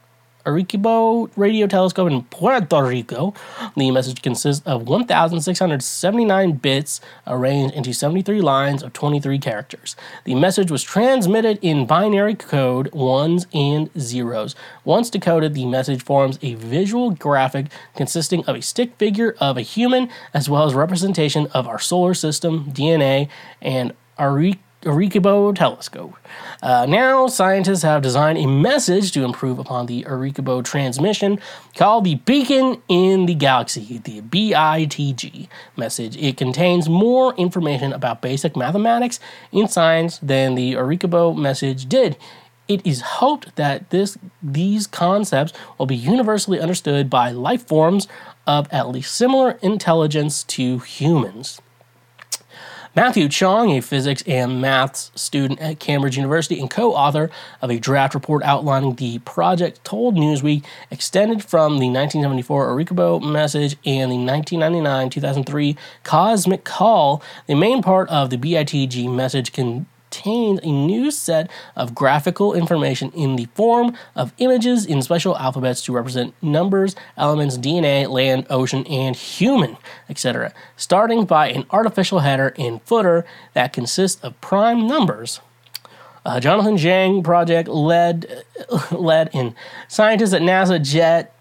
Arecibo 0.48 1.30
radio 1.36 1.68
telescope 1.68 2.10
in 2.10 2.24
Puerto 2.24 2.82
Rico. 2.82 3.34
The 3.76 3.92
message 3.92 4.22
consists 4.22 4.66
of 4.66 4.88
1,679 4.88 6.52
bits 6.54 7.02
arranged 7.28 7.76
into 7.76 7.94
73 7.94 8.40
lines 8.40 8.82
of 8.82 8.94
23 8.94 9.40
characters. 9.40 9.98
The 10.24 10.36
message 10.36 10.72
was 10.72 10.84
transmitted 10.84 11.60
in 11.62 11.86
binary 11.86 12.36
code 12.36 12.94
ones 12.94 13.46
and 13.54 13.90
zeros. 14.00 14.56
Once 14.86 15.10
decoded, 15.10 15.54
the 15.54 15.66
message 15.66 16.02
forms 16.02 16.40
a 16.42 16.54
visual 16.54 17.12
graphic 17.12 17.66
consisting 17.98 18.46
of 18.46 18.56
a 18.56 18.62
stick 18.62 18.96
figure 18.96 19.36
of 19.42 19.58
a 19.58 19.62
human 19.62 20.08
as 20.34 20.50
well 20.50 20.64
as 20.66 20.74
representation 20.74 21.48
of 21.48 21.68
our 21.68 21.80
solar 21.80 22.14
system, 22.14 22.72
DNA, 22.72 23.28
and 23.62 23.94
Arecibo 24.18 24.60
Arecibo 24.84 25.56
telescope. 25.56 26.16
Uh, 26.62 26.86
now, 26.88 27.28
scientists 27.28 27.82
have 27.82 28.02
designed 28.02 28.38
a 28.38 28.46
message 28.46 29.12
to 29.12 29.24
improve 29.24 29.60
upon 29.60 29.88
the 29.88 30.04
Arecibo 30.04 30.64
transmission 30.64 31.40
called 31.76 32.04
the 32.04 32.16
Beacon 32.16 32.82
in 32.88 33.26
the 33.26 33.34
Galaxy, 33.34 34.00
the 34.04 34.22
BITG 34.22 35.48
message. 35.76 36.16
It 36.18 36.38
contains 36.38 36.88
more 36.88 37.34
information 37.36 37.92
about 37.92 38.22
basic 38.22 38.56
mathematics 38.56 39.20
in 39.52 39.68
science 39.68 40.20
than 40.20 40.56
the 40.56 40.74
Arecibo 40.74 41.36
message 41.36 41.88
did. 41.88 42.16
It 42.68 42.86
is 42.86 43.02
hoped 43.02 43.56
that 43.56 43.90
this 43.92 44.18
these 44.44 44.88
concepts 44.88 45.54
will 45.78 45.86
be 45.86 45.96
universally 45.96 46.60
understood 46.60 47.10
by 47.10 47.32
life 47.32 47.66
forms 47.66 48.08
of 48.46 48.68
at 48.72 48.90
least 48.90 49.16
similar 49.16 49.58
intelligence 49.62 50.44
to 50.44 50.80
humans. 50.80 51.62
Matthew 52.98 53.30
Chong, 53.30 53.70
a 53.70 53.80
physics 53.80 54.24
and 54.26 54.60
maths 54.60 55.12
student 55.14 55.62
at 55.62 55.78
Cambridge 55.78 56.18
University 56.18 56.60
and 56.60 56.68
co 56.68 56.96
author 56.96 57.30
of 57.62 57.70
a 57.70 57.78
draft 57.78 58.16
report 58.16 58.42
outlining 58.42 58.96
the 58.96 59.20
project, 59.20 59.84
told 59.84 60.16
Newsweek 60.16 60.66
extended 60.90 61.44
from 61.44 61.74
the 61.74 61.92
1974 61.92 62.70
Arecibo 62.70 63.22
message 63.22 63.74
and 63.86 64.12
the 64.12 64.18
1999 64.18 65.12
2003 65.12 65.78
Cosmic 66.04 66.64
Call. 66.64 67.22
The 67.46 67.54
main 67.54 67.84
part 67.84 68.10
of 68.10 68.32
the 68.32 68.38
BITG 68.38 69.14
message 69.14 69.52
can 69.52 69.86
contains 70.10 70.60
a 70.64 70.72
new 70.72 71.12
set 71.12 71.50
of 71.76 71.94
graphical 71.94 72.54
information 72.54 73.12
in 73.12 73.36
the 73.36 73.46
form 73.54 73.96
of 74.16 74.34
images 74.38 74.86
in 74.86 75.02
special 75.02 75.38
alphabets 75.38 75.82
to 75.84 75.94
represent 75.94 76.34
numbers, 76.42 76.96
elements, 77.18 77.58
DNA, 77.58 78.10
land, 78.10 78.46
ocean, 78.50 78.86
and 78.88 79.16
human, 79.16 79.78
etc., 80.10 80.54
starting 80.76 81.26
by 81.26 81.50
an 81.50 81.66
artificial 81.72 82.20
header 82.20 82.54
and 82.58 82.82
footer 82.84 83.26
that 83.54 83.74
consists 83.74 84.22
of 84.24 84.40
prime 84.42 84.88
numbers. 84.88 85.40
Uh, 86.26 86.40
Jonathan 86.40 86.76
Jiang 86.76 87.24
project 87.24 87.70
led 87.70 88.44
led 88.92 89.30
in 89.34 89.56
scientists 89.88 90.34
at 90.34 90.42
NASA 90.42 90.82
Jet 90.82 91.34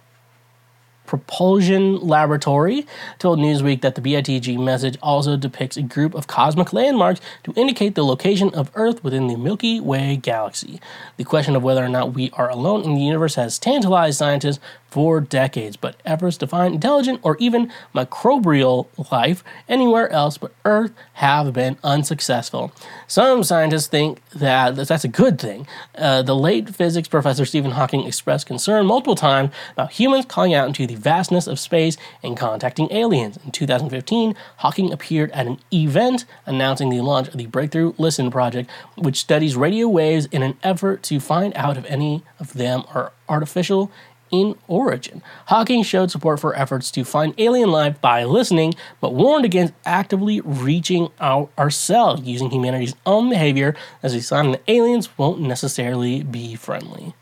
Propulsion 1.07 1.97
Laboratory 2.01 2.87
told 3.19 3.39
Newsweek 3.39 3.81
that 3.83 3.95
the 3.95 4.01
BITG 4.01 4.59
message 4.59 4.99
also 5.03 5.37
depicts 5.37 5.77
a 5.77 5.83
group 5.83 6.15
of 6.15 6.27
cosmic 6.27 6.73
landmarks 6.73 7.21
to 7.45 7.53
indicate 7.57 7.95
the 7.95 8.05
location 8.05 8.53
of 8.55 8.71
Earth 8.75 9.03
within 9.05 9.27
the 9.27 9.37
Milky 9.37 9.81
Way 9.81 10.17
galaxy. 10.17 10.81
The 11.17 11.25
question 11.25 11.57
of 11.57 11.63
whether 11.63 11.85
or 11.85 11.89
not 11.89 12.15
we 12.15 12.31
are 12.33 12.51
alone 12.51 12.85
in 12.85 12.95
the 12.95 13.03
universe 13.03 13.37
has 13.37 13.59
tantalized 13.59 14.19
scientists 14.19 14.61
for 14.89 15.21
decades, 15.21 15.77
but 15.77 15.97
efforts 16.05 16.37
to 16.39 16.47
find 16.47 16.75
intelligent 16.75 17.21
or 17.23 17.37
even 17.39 17.71
microbial 17.95 18.87
life 19.11 19.45
anywhere 19.69 20.11
else 20.11 20.39
but 20.39 20.55
Earth 20.65 20.93
have 21.15 21.53
been 21.53 21.77
unsuccessful. 21.85 22.73
Some 23.09 23.45
scientists 23.45 23.87
think 23.87 24.21
that 24.31 24.75
that's 24.75 25.05
a 25.05 25.09
good 25.09 25.39
thing. 25.39 25.69
Uh, 25.97 26.23
the 26.23 26.35
late 26.35 26.75
physics 26.75 27.07
professor 27.07 27.45
Stephen 27.45 27.71
Hawking 27.71 28.05
expressed 28.05 28.47
concern 28.47 28.87
multiple 28.87 29.15
times 29.15 29.53
about 29.73 29.93
humans 29.93 30.25
calling 30.27 30.55
out 30.55 30.67
into 30.67 30.89
the 30.89 30.97
vastness 30.97 31.47
of 31.47 31.61
space 31.61 31.97
and 32.25 32.37
contacting 32.37 32.89
aliens. 32.91 33.39
In 33.45 33.53
2015, 33.53 34.35
Hawking 34.57 34.93
appeared 34.93 35.31
at 35.31 35.47
an 35.47 35.61
event 35.73 36.25
announcing 36.47 36.91
the 36.91 37.01
launch 37.01 37.29
of 37.29 37.37
the 37.37 37.47
Breakthrough 37.47 37.95
Listen 37.97 38.29
project, 38.29 38.69
which 38.97 39.19
studies 39.21 39.55
radio 39.55 39.87
waves 39.87 40.27
in 40.27 40.43
an 40.43 40.57
effort 40.65 41.05
to 41.05 41.21
find 41.21 41.55
out 41.55 41.77
if 41.77 41.85
any 41.87 42.25
of 42.41 42.55
them 42.55 42.83
are 42.93 43.13
artificial 43.29 43.91
in 44.31 44.57
origin. 44.69 45.23
Hawking 45.47 45.83
showed 45.83 46.11
support 46.11 46.41
for 46.41 46.57
efforts 46.57 46.91
to 46.93 47.05
find 47.05 47.35
alien 47.39 47.71
life 47.71 48.01
by 48.01 48.25
listening, 48.25 48.75
but 49.01 49.15
warned 49.15 49.45
against 49.45 49.75
actively 49.85 50.41
reaching 50.41 51.11
out 51.21 51.51
ourselves 51.59 52.23
using 52.23 52.51
humanity's 52.51 52.95
own 53.05 53.31
behavior 53.31 53.75
as 54.03 54.15
a 54.15 54.23
sign 54.23 54.53
that 54.53 54.63
aliens 54.69 55.17
won't 55.19 55.41
necessarily 55.41 56.23
be 56.23 56.55
friendly. 56.55 57.15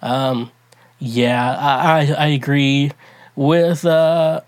Um, 0.00 0.50
yeah, 0.98 1.56
I, 1.58 2.12
I 2.16 2.26
agree 2.28 2.92
with 3.34 3.84
uh, 3.84 4.42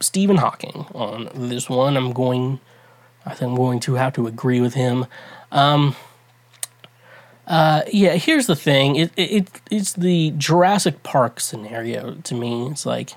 Stephen 0.00 0.36
Hawking 0.36 0.86
on 0.94 1.30
this 1.34 1.68
one. 1.68 1.96
I'm 1.96 2.12
going, 2.12 2.60
I 3.24 3.34
think 3.34 3.50
I'm 3.50 3.56
going 3.56 3.80
to 3.80 3.94
have 3.94 4.12
to 4.14 4.26
agree 4.26 4.60
with 4.60 4.74
him. 4.74 5.06
Um, 5.50 5.96
uh, 7.46 7.82
yeah, 7.92 8.14
here's 8.14 8.46
the 8.46 8.56
thing. 8.56 8.96
It, 8.96 9.12
it 9.16 9.60
it's 9.70 9.92
the 9.92 10.32
Jurassic 10.36 11.02
Park 11.02 11.40
scenario 11.40 12.14
to 12.14 12.34
me. 12.34 12.66
It's 12.66 12.84
like 12.84 13.12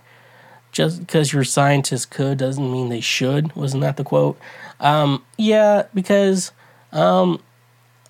just 0.71 0.99
because 0.99 1.33
your 1.33 1.43
scientists 1.43 2.05
could 2.05 2.37
doesn't 2.37 2.71
mean 2.71 2.89
they 2.89 3.01
should. 3.01 3.55
Wasn't 3.55 3.81
that 3.81 3.97
the 3.97 4.03
quote? 4.03 4.39
Um, 4.79 5.23
yeah, 5.37 5.87
because 5.93 6.51
um, 6.91 7.41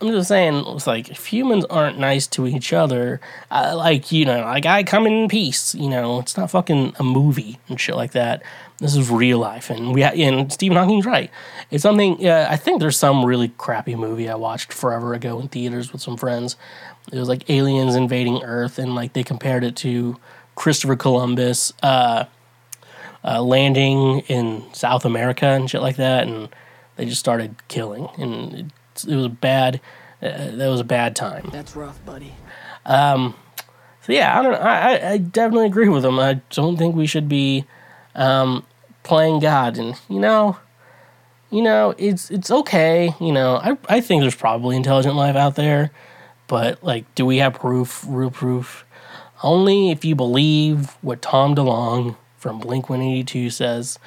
I'm 0.01 0.07
just 0.07 0.29
saying, 0.29 0.63
it's 0.67 0.87
like 0.87 1.09
if 1.09 1.25
humans 1.25 1.65
aren't 1.65 1.99
nice 1.99 2.25
to 2.27 2.47
each 2.47 2.71
other, 2.71 3.19
uh, 3.51 3.73
like 3.75 4.13
you 4.13 4.23
know, 4.23 4.39
like 4.41 4.65
I 4.65 4.83
come 4.83 5.05
in 5.05 5.27
peace. 5.27 5.75
You 5.75 5.89
know, 5.89 6.19
it's 6.19 6.37
not 6.37 6.51
fucking 6.51 6.93
a 6.97 7.03
movie 7.03 7.59
and 7.67 7.79
shit 7.79 7.95
like 7.95 8.11
that. 8.11 8.41
This 8.77 8.95
is 8.95 9.09
real 9.11 9.39
life, 9.39 9.69
and 9.69 9.93
we 9.93 10.03
and 10.03 10.53
Stephen 10.53 10.77
Hawking's 10.77 11.05
right. 11.05 11.29
It's 11.69 11.83
something. 11.83 12.25
Uh, 12.25 12.47
I 12.49 12.55
think 12.55 12.79
there's 12.79 12.97
some 12.97 13.25
really 13.25 13.49
crappy 13.57 13.95
movie 13.95 14.29
I 14.29 14.35
watched 14.35 14.71
forever 14.71 15.13
ago 15.13 15.37
in 15.39 15.49
theaters 15.49 15.91
with 15.91 16.01
some 16.01 16.15
friends. 16.15 16.55
It 17.11 17.19
was 17.19 17.27
like 17.27 17.49
aliens 17.49 17.95
invading 17.95 18.41
Earth, 18.43 18.79
and 18.79 18.95
like 18.95 19.11
they 19.11 19.23
compared 19.23 19.65
it 19.65 19.75
to 19.77 20.17
Christopher 20.55 20.95
Columbus. 20.95 21.73
Uh, 21.83 22.25
uh, 23.21 23.41
landing 23.41 24.19
in 24.29 24.63
South 24.73 25.03
America 25.03 25.45
and 25.45 25.69
shit 25.69 25.81
like 25.81 25.97
that, 25.97 26.25
and 26.25 26.47
they 26.95 27.05
just 27.05 27.19
started 27.19 27.55
killing, 27.67 28.07
and 28.17 28.71
it, 29.05 29.15
was 29.15 29.25
a 29.25 29.29
bad. 29.29 29.81
Uh, 30.21 30.51
that 30.51 30.67
was 30.67 30.79
a 30.79 30.85
bad 30.85 31.15
time. 31.15 31.49
That's 31.51 31.75
rough, 31.75 32.03
buddy. 32.05 32.33
Um, 32.85 33.35
so 34.01 34.13
yeah, 34.13 34.37
I 34.37 34.43
don't. 34.43 34.55
I 34.55 35.11
I 35.11 35.17
definitely 35.17 35.67
agree 35.67 35.89
with 35.89 36.05
him. 36.05 36.19
I 36.19 36.41
don't 36.51 36.77
think 36.77 36.95
we 36.95 37.07
should 37.07 37.29
be 37.29 37.65
um, 38.15 38.65
playing 39.03 39.39
God, 39.39 39.77
and 39.77 39.99
you 40.09 40.19
know, 40.19 40.57
you 41.51 41.61
know, 41.61 41.95
it's 41.97 42.29
it's 42.31 42.51
okay. 42.51 43.13
You 43.19 43.31
know, 43.31 43.57
I 43.57 43.77
I 43.87 44.01
think 44.01 44.21
there's 44.21 44.35
probably 44.35 44.75
intelligent 44.75 45.15
life 45.15 45.35
out 45.35 45.55
there, 45.55 45.91
but 46.47 46.83
like, 46.83 47.13
do 47.15 47.25
we 47.25 47.37
have 47.37 47.53
proof? 47.53 48.05
Real 48.07 48.31
proof? 48.31 48.85
Only 49.41 49.89
if 49.89 50.03
you 50.03 50.15
believe 50.15 50.97
what 51.01 51.21
Tom 51.21 51.55
DeLonge 51.55 52.17
from 52.37 52.59
Blink 52.59 52.89
182 52.89 53.49
says. 53.49 53.99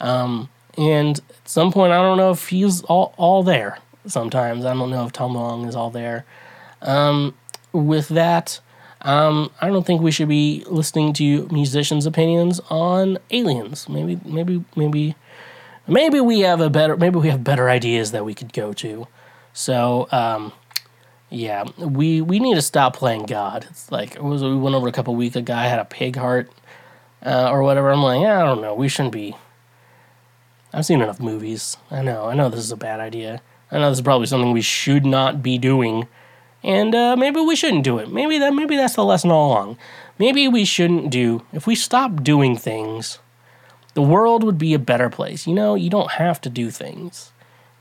Um, 0.00 0.48
and 0.76 1.18
at 1.18 1.48
some 1.48 1.72
point, 1.72 1.92
I 1.92 2.00
don't 2.02 2.16
know 2.16 2.30
if 2.30 2.48
he's 2.48 2.82
all, 2.82 3.14
all 3.16 3.42
there. 3.42 3.78
Sometimes 4.06 4.64
I 4.64 4.74
don't 4.74 4.90
know 4.90 5.06
if 5.06 5.12
Tom 5.12 5.34
DeLonge 5.34 5.68
is 5.68 5.76
all 5.76 5.90
there. 5.90 6.24
Um, 6.80 7.34
with 7.72 8.08
that, 8.08 8.60
um, 9.02 9.50
I 9.60 9.68
don't 9.68 9.86
think 9.86 10.02
we 10.02 10.10
should 10.10 10.28
be 10.28 10.64
listening 10.66 11.12
to 11.14 11.48
musicians' 11.48 12.06
opinions 12.06 12.60
on 12.70 13.18
aliens. 13.30 13.88
Maybe, 13.88 14.18
maybe, 14.24 14.64
maybe, 14.76 15.14
maybe 15.86 16.20
we 16.20 16.40
have 16.40 16.60
a 16.60 16.70
better, 16.70 16.96
maybe 16.96 17.18
we 17.18 17.28
have 17.28 17.44
better 17.44 17.68
ideas 17.68 18.12
that 18.12 18.24
we 18.24 18.34
could 18.34 18.52
go 18.52 18.72
to. 18.74 19.06
So, 19.52 20.08
um, 20.12 20.52
yeah, 21.30 21.64
we 21.78 22.20
we 22.20 22.38
need 22.38 22.54
to 22.56 22.62
stop 22.62 22.94
playing 22.94 23.24
God. 23.24 23.66
It's 23.70 23.90
like 23.90 24.16
it 24.16 24.22
was 24.22 24.42
we 24.42 24.54
went 24.54 24.76
over 24.76 24.86
a 24.86 24.92
couple 24.92 25.14
weeks. 25.14 25.34
A 25.34 25.42
guy 25.42 25.66
had 25.66 25.78
a 25.78 25.84
pig 25.84 26.16
heart 26.16 26.50
uh, 27.24 27.50
or 27.50 27.62
whatever. 27.62 27.90
I'm 27.90 28.02
like, 28.02 28.20
yeah, 28.20 28.42
I 28.42 28.44
don't 28.44 28.60
know. 28.60 28.74
We 28.74 28.88
shouldn't 28.88 29.12
be. 29.14 29.36
I've 30.74 30.86
seen 30.86 31.02
enough 31.02 31.20
movies. 31.20 31.76
I 31.90 32.02
know. 32.02 32.26
I 32.26 32.34
know 32.34 32.48
this 32.48 32.60
is 32.60 32.72
a 32.72 32.76
bad 32.76 33.00
idea. 33.00 33.42
I 33.72 33.78
know 33.78 33.88
this 33.88 33.98
is 33.98 34.02
probably 34.02 34.28
something 34.28 34.52
we 34.52 34.60
should 34.60 35.04
not 35.04 35.42
be 35.42 35.58
doing, 35.58 36.06
and 36.62 36.94
uh, 36.94 37.16
maybe 37.16 37.40
we 37.40 37.56
shouldn't 37.56 37.82
do 37.82 37.98
it. 37.98 38.12
Maybe 38.12 38.38
that 38.38 38.54
maybe 38.54 38.76
that's 38.76 38.94
the 38.94 39.04
lesson 39.04 39.32
all 39.32 39.50
along. 39.50 39.78
Maybe 40.18 40.46
we 40.46 40.64
shouldn't 40.64 41.10
do. 41.10 41.42
If 41.52 41.66
we 41.66 41.74
stop 41.74 42.22
doing 42.22 42.56
things, 42.56 43.18
the 43.94 44.02
world 44.02 44.44
would 44.44 44.58
be 44.58 44.74
a 44.74 44.78
better 44.78 45.10
place. 45.10 45.46
You 45.46 45.54
know, 45.54 45.74
you 45.74 45.90
don't 45.90 46.12
have 46.12 46.40
to 46.42 46.50
do 46.50 46.70
things. 46.70 47.32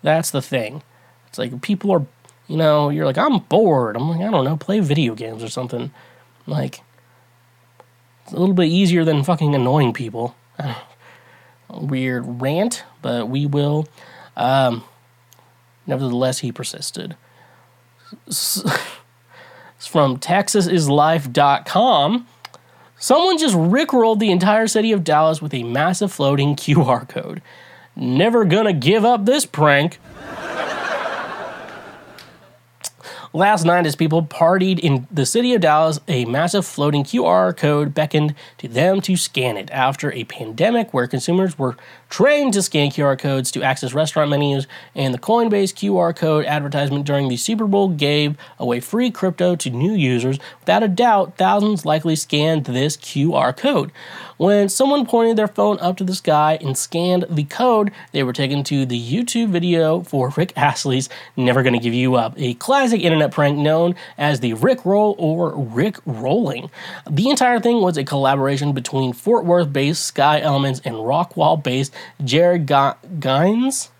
That's 0.01 0.31
the 0.31 0.41
thing. 0.41 0.81
It's 1.27 1.37
like 1.37 1.61
people 1.61 1.91
are 1.91 2.05
you 2.51 2.57
know, 2.57 2.89
you're 2.89 3.05
like, 3.05 3.17
I'm 3.17 3.39
bored. 3.39 3.95
I'm 3.95 4.09
like, 4.09 4.19
I 4.19 4.29
don't 4.29 4.43
know, 4.43 4.57
play 4.57 4.81
video 4.81 5.15
games 5.15 5.41
or 5.41 5.47
something. 5.47 5.89
Like, 6.45 6.81
it's 8.25 8.33
a 8.33 8.37
little 8.37 8.53
bit 8.53 8.65
easier 8.65 9.05
than 9.05 9.23
fucking 9.23 9.55
annoying 9.55 9.93
people. 9.93 10.35
Weird 11.69 12.41
rant, 12.41 12.83
but 13.01 13.29
we 13.29 13.45
will. 13.45 13.87
Um, 14.35 14.83
nevertheless, 15.85 16.39
he 16.39 16.51
persisted. 16.51 17.15
It's 18.27 18.61
from 19.87 20.19
TexasIsLife.com. 20.19 22.27
Someone 22.97 23.37
just 23.39 23.55
rickrolled 23.55 24.19
the 24.19 24.29
entire 24.29 24.67
city 24.67 24.91
of 24.91 25.03
Dallas 25.03 25.41
with 25.41 25.55
a 25.55 25.63
massive 25.63 26.11
floating 26.11 26.55
QR 26.55 27.09
code. 27.09 27.41
Never 27.95 28.45
gonna 28.45 28.73
give 28.73 29.03
up 29.03 29.25
this 29.25 29.43
prank. 29.45 29.99
Last 33.33 33.63
night, 33.63 33.85
as 33.85 33.95
people 33.95 34.23
partied 34.23 34.77
in 34.77 35.07
the 35.09 35.25
city 35.25 35.53
of 35.53 35.61
Dallas, 35.61 36.01
a 36.09 36.25
massive 36.25 36.65
floating 36.65 37.05
QR 37.05 37.55
code 37.55 37.93
beckoned 37.93 38.35
to 38.57 38.67
them 38.67 38.99
to 39.01 39.15
scan 39.15 39.55
it. 39.55 39.71
After 39.71 40.11
a 40.11 40.25
pandemic 40.25 40.93
where 40.93 41.07
consumers 41.07 41.57
were 41.57 41.77
trained 42.09 42.51
to 42.55 42.61
scan 42.61 42.89
QR 42.91 43.17
codes 43.17 43.49
to 43.51 43.63
access 43.63 43.93
restaurant 43.93 44.31
menus, 44.31 44.67
and 44.93 45.13
the 45.13 45.17
Coinbase 45.17 45.73
QR 45.73 46.13
code 46.13 46.43
advertisement 46.43 47.05
during 47.05 47.29
the 47.29 47.37
Super 47.37 47.67
Bowl 47.67 47.87
gave 47.87 48.35
away 48.59 48.81
free 48.81 49.09
crypto 49.09 49.55
to 49.55 49.69
new 49.69 49.93
users, 49.93 50.37
without 50.59 50.83
a 50.83 50.89
doubt, 50.89 51.37
thousands 51.37 51.85
likely 51.85 52.17
scanned 52.17 52.65
this 52.65 52.97
QR 52.97 53.55
code. 53.55 53.93
When 54.41 54.69
someone 54.69 55.05
pointed 55.05 55.37
their 55.37 55.47
phone 55.47 55.77
up 55.81 55.97
to 55.97 56.03
the 56.03 56.15
sky 56.15 56.57
and 56.61 56.75
scanned 56.75 57.27
the 57.29 57.43
code, 57.43 57.91
they 58.11 58.23
were 58.23 58.33
taken 58.33 58.63
to 58.63 58.87
the 58.87 58.99
YouTube 58.99 59.49
video 59.49 60.01
for 60.01 60.33
Rick 60.35 60.53
Astley's 60.55 61.09
Never 61.37 61.61
Gonna 61.61 61.77
Give 61.77 61.93
You 61.93 62.15
Up, 62.15 62.33
a 62.37 62.55
classic 62.55 63.01
internet 63.01 63.29
prank 63.29 63.59
known 63.59 63.93
as 64.17 64.39
the 64.39 64.53
Rick 64.53 64.83
Roll 64.83 65.13
or 65.19 65.55
Rick 65.55 65.97
Rolling. 66.07 66.71
The 67.07 67.29
entire 67.29 67.59
thing 67.59 67.81
was 67.81 67.97
a 67.97 68.03
collaboration 68.03 68.73
between 68.73 69.13
Fort 69.13 69.45
Worth 69.45 69.71
based 69.71 70.05
Sky 70.05 70.41
Elements 70.41 70.81
and 70.83 70.95
Rockwall 70.95 71.61
based 71.61 71.93
Jared 72.23 72.67
Gines. 72.67 73.90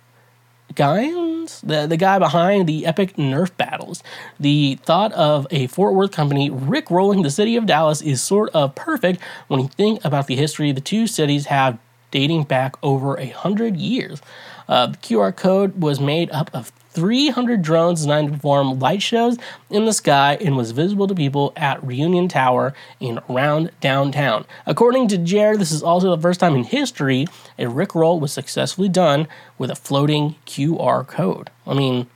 The, 1.64 1.86
the 1.86 1.98
guy 1.98 2.18
behind 2.18 2.68
the 2.68 2.86
epic 2.86 3.16
Nerf 3.16 3.56
battles. 3.56 4.02
The 4.40 4.80
thought 4.84 5.12
of 5.14 5.46
a 5.52 5.68
Fort 5.68 5.94
Worth 5.94 6.12
company 6.12 6.50
Rick 6.50 6.90
rolling 6.90 7.22
the 7.22 7.30
city 7.30 7.56
of 7.56 7.66
Dallas 7.68 8.02
is 8.02 8.22
sort 8.22 8.50
of 8.54 8.74
perfect 8.74 9.22
when 9.48 9.60
you 9.60 9.68
think 9.68 10.04
about 10.04 10.28
the 10.28 10.36
history 10.36 10.72
the 10.72 10.82
two 10.82 11.06
cities 11.06 11.46
have 11.46 11.78
dating 12.10 12.44
back 12.44 12.76
over 12.82 13.16
a 13.18 13.28
hundred 13.28 13.78
years. 13.78 14.22
Uh, 14.68 14.88
the 14.88 14.98
QR 14.98 15.36
code 15.36 15.82
was 15.82 16.00
made 16.00 16.32
up 16.32 16.50
of 16.54 16.72
300 16.92 17.62
drones 17.62 18.02
designed 18.02 18.28
to 18.28 18.34
perform 18.34 18.80
light 18.80 19.02
shows 19.02 19.38
in 19.70 19.86
the 19.86 19.94
sky 19.94 20.38
and 20.42 20.58
was 20.58 20.72
visible 20.72 21.08
to 21.08 21.16
people 21.16 21.54
at 21.56 21.84
Reunion 21.84 22.28
Tower 22.28 22.74
and 23.00 23.20
around 23.30 23.72
downtown. 23.80 24.46
According 24.66 25.08
to 25.10 25.18
Jared, 25.18 25.60
this 25.60 25.72
is 25.72 25.84
also 25.84 26.14
the 26.14 26.22
first 26.22 26.40
time 26.40 26.56
in 26.56 26.64
history 26.64 27.28
a 27.58 27.66
Rickroll 27.66 28.20
was 28.20 28.34
successfully 28.34 28.90
done 28.90 29.28
with 29.58 29.72
a 29.72 29.76
floating 29.76 30.36
QR 30.46 31.08
code. 31.08 31.50
I 31.66 31.74
mean, 31.74 32.08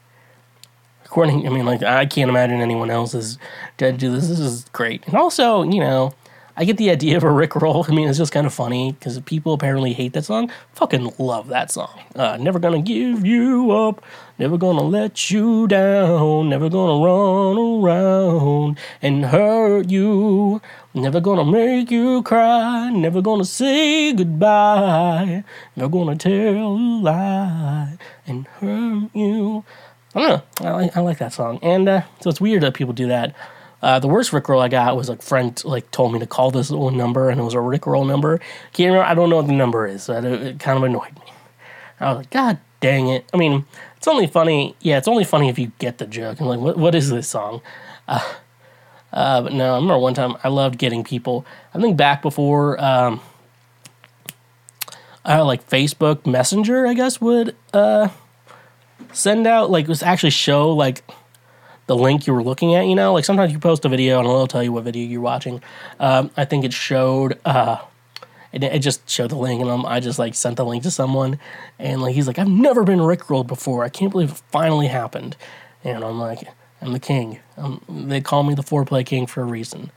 according, 1.06 1.48
I 1.48 1.50
mean, 1.52 1.66
like, 1.66 1.82
I 1.84 2.06
can't 2.06 2.30
imagine 2.30 2.60
anyone 2.60 2.90
else 2.90 3.14
is 3.14 3.38
to 3.78 3.92
do 3.92 4.12
this. 4.12 4.28
This 4.28 4.40
is 4.40 4.66
great. 4.74 5.06
And 5.08 5.16
also, 5.16 5.64
you 5.64 5.80
know, 5.80 6.14
I 6.58 6.64
get 6.64 6.78
the 6.78 6.90
idea 6.90 7.18
of 7.18 7.24
a 7.24 7.32
Rick 7.32 7.56
roll. 7.56 7.86
I 7.88 7.92
mean, 7.92 8.08
it's 8.08 8.18
just 8.18 8.32
kind 8.32 8.48
of 8.48 8.54
funny 8.54 8.94
because 8.94 9.20
people 9.22 9.54
apparently 9.54 9.92
hate 9.92 10.14
that 10.14 10.24
song. 10.24 10.50
Fucking 10.74 11.14
love 11.18 11.50
that 11.50 11.70
song. 11.70 12.00
Uh, 12.16 12.38
never 12.38 12.60
gonna 12.60 12.82
give 12.82 13.26
you 13.26 13.72
up. 13.72 14.02
Never 14.40 14.58
gonna 14.58 14.84
let 14.84 15.30
you 15.30 15.68
down. 15.68 16.50
Never 16.50 16.70
gonna 16.70 17.04
run 17.04 17.58
around 17.58 18.78
and 19.02 19.26
hurt 19.26 19.90
you. 19.90 20.62
Never 20.94 21.20
gonna 21.20 21.44
make 21.44 21.92
you 21.92 22.24
cry. 22.24 22.90
Never 22.90 23.22
gonna 23.22 23.44
say 23.44 24.14
goodbye. 24.14 25.44
Never 25.76 25.90
gonna 25.90 26.16
tell 26.16 26.32
a 26.32 27.02
lie 27.02 27.98
and 28.26 28.48
hurt 28.48 29.10
you. 29.14 29.66
I 30.16 30.22
don't 30.22 30.30
know. 30.30 30.70
I 30.70 30.72
like, 30.72 30.98
I 30.98 31.00
like 31.02 31.18
that 31.18 31.34
song. 31.34 31.60
And 31.62 31.90
uh, 31.90 32.02
so 32.22 32.30
it's 32.30 32.40
weird 32.40 32.64
that 32.64 32.74
people 32.74 32.94
do 32.94 33.08
that. 33.08 33.36
Uh, 33.86 34.00
the 34.00 34.08
worst 34.08 34.32
Rickroll 34.32 34.64
I 34.64 34.68
got 34.68 34.98
was 34.98 35.10
a 35.10 35.16
friend 35.18 35.64
like 35.64 35.92
told 35.92 36.12
me 36.12 36.18
to 36.18 36.26
call 36.26 36.50
this 36.50 36.72
one 36.72 36.98
number, 36.98 37.30
and 37.30 37.40
it 37.40 37.44
was 37.44 37.54
a 37.54 37.58
Rickroll 37.58 38.08
number. 38.08 38.40
Can't 38.74 38.88
remember. 38.88 39.04
I 39.04 39.14
don't 39.14 39.30
know 39.30 39.36
what 39.36 39.46
the 39.46 39.54
number 39.54 39.86
is. 39.86 40.10
it, 40.10 40.26
it 40.26 40.60
kind 40.60 40.76
of 40.76 40.84
annoyed 40.84 41.14
me. 41.14 41.32
I 42.00 42.10
was 42.10 42.18
like, 42.18 42.32
God 42.32 42.58
dang 42.80 43.10
it! 43.10 43.30
I 43.32 43.38
mean, 43.38 43.64
it's 43.96 44.08
only 44.08 44.26
funny. 44.26 44.76
Yeah, 44.80 44.98
it's 44.98 45.08
only 45.08 45.24
funny 45.24 45.50
if 45.50 45.60
you 45.60 45.72
get 45.78 46.00
the 46.00 46.08
joke. 46.08 46.40
I'm 46.42 46.48
like, 46.48 46.60
what, 46.60 46.78
what 46.78 46.96
is 46.96 47.12
this 47.12 47.28
song? 47.28 47.62
Uh, 48.08 48.34
uh, 49.14 49.44
but 49.44 49.54
no, 49.54 49.74
I 49.74 49.76
remember 49.76 50.00
one 50.00 50.16
time 50.16 50.36
I 50.44 50.48
loved 50.48 50.80
getting 50.80 51.04
people. 51.04 51.46
I 51.72 51.80
think 51.80 51.96
back 51.96 52.24
before, 52.24 52.84
um, 52.84 53.22
uh, 55.24 55.46
like 55.46 55.70
Facebook 55.70 56.26
Messenger, 56.26 56.88
I 56.88 56.96
guess 56.96 57.22
would 57.22 57.56
uh, 57.72 58.10
send 59.14 59.46
out 59.46 59.70
like 59.70 59.88
was 59.88 60.02
actually 60.02 60.32
show 60.32 60.72
like 60.72 61.04
the 61.88 61.96
link 61.96 62.28
you 62.28 62.34
were 62.34 62.44
looking 62.44 62.76
at. 62.76 62.88
You 62.88 62.96
know, 62.96 63.14
like 63.14 63.26
sometimes 63.26 63.52
you 63.52 63.60
post 63.60 63.86
a 63.86 63.90
video 63.90 64.20
and 64.20 64.28
it'll 64.28 64.48
tell 64.48 64.64
you 64.64 64.72
what 64.72 64.84
video 64.84 65.06
you're 65.06 65.22
watching. 65.22 65.62
Um, 66.00 66.32
I 66.38 66.46
think 66.46 66.66
it 66.66 66.74
showed. 66.74 67.40
Uh, 67.46 67.78
it, 68.52 68.64
it 68.64 68.80
just 68.80 69.10
showed 69.10 69.32
the 69.32 69.36
link, 69.36 69.62
and 69.62 69.70
I'm, 69.70 69.86
I 69.86 70.00
just 70.00 70.18
like 70.18 70.34
sent 70.34 70.58
the 70.58 70.66
link 70.66 70.84
to 70.84 70.92
someone, 70.92 71.40
and 71.78 72.02
like 72.02 72.16
he's 72.16 72.28
like, 72.28 72.40
I've 72.40 72.48
never 72.48 72.84
been 72.84 73.00
rickrolled 73.00 73.48
before. 73.48 73.84
I 73.84 73.90
can't 73.90 74.12
believe 74.12 74.32
it 74.32 74.42
finally 74.52 74.88
happened. 74.88 75.36
And 75.84 76.04
I'm 76.04 76.20
like, 76.20 76.48
I'm 76.82 76.94
the 76.94 77.00
king. 77.00 77.40
Um, 77.58 77.82
they 77.88 78.22
call 78.22 78.44
me 78.44 78.56
the 78.56 78.64
foreplay 78.64 79.06
king 79.06 79.28
for 79.28 79.42
a 79.42 79.46
reason. 79.46 79.92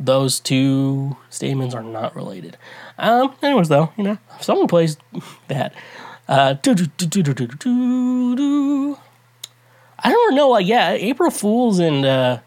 Those 0.00 0.40
two 0.40 1.16
statements 1.30 1.74
are 1.74 1.82
not 1.82 2.16
related. 2.16 2.56
Um, 2.98 3.34
anyways, 3.40 3.68
though, 3.68 3.92
you 3.96 4.02
know, 4.02 4.18
someone 4.40 4.66
plays 4.66 4.96
that, 5.46 5.74
uh, 6.26 6.54
I 10.02 10.10
don't 10.10 10.34
know. 10.34 10.48
Like, 10.50 10.66
yeah, 10.66 10.90
April 10.90 11.30
Fools 11.30 11.78
and 11.78 12.04
uh, 12.04 12.38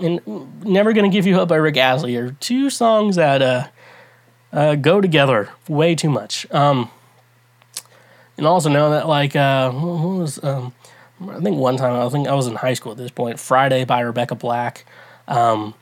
and 0.00 0.20
Never 0.64 0.92
Gonna 0.92 1.08
Give 1.08 1.26
You 1.26 1.40
Up 1.40 1.48
by 1.48 1.56
Rick 1.56 1.76
Astley 1.76 2.16
are 2.16 2.32
two 2.32 2.70
songs 2.70 3.16
that 3.16 3.42
uh, 3.42 3.66
uh, 4.52 4.74
go 4.74 5.00
together 5.00 5.50
way 5.68 5.94
too 5.94 6.10
much. 6.10 6.50
Um, 6.52 6.90
and 8.36 8.46
also 8.46 8.68
know 8.68 8.90
that 8.90 9.08
like 9.08 9.34
uh, 9.36 9.70
what 9.70 10.18
was 10.18 10.42
um, 10.44 10.74
I 11.28 11.40
think 11.40 11.56
one 11.56 11.76
time 11.76 11.94
I 11.94 12.08
think 12.08 12.28
I 12.28 12.34
was 12.34 12.46
in 12.46 12.56
high 12.56 12.74
school 12.74 12.92
at 12.92 12.98
this 12.98 13.10
point. 13.10 13.40
Friday 13.40 13.84
by 13.84 14.00
Rebecca 14.00 14.34
Black. 14.34 14.84
Um, 15.28 15.74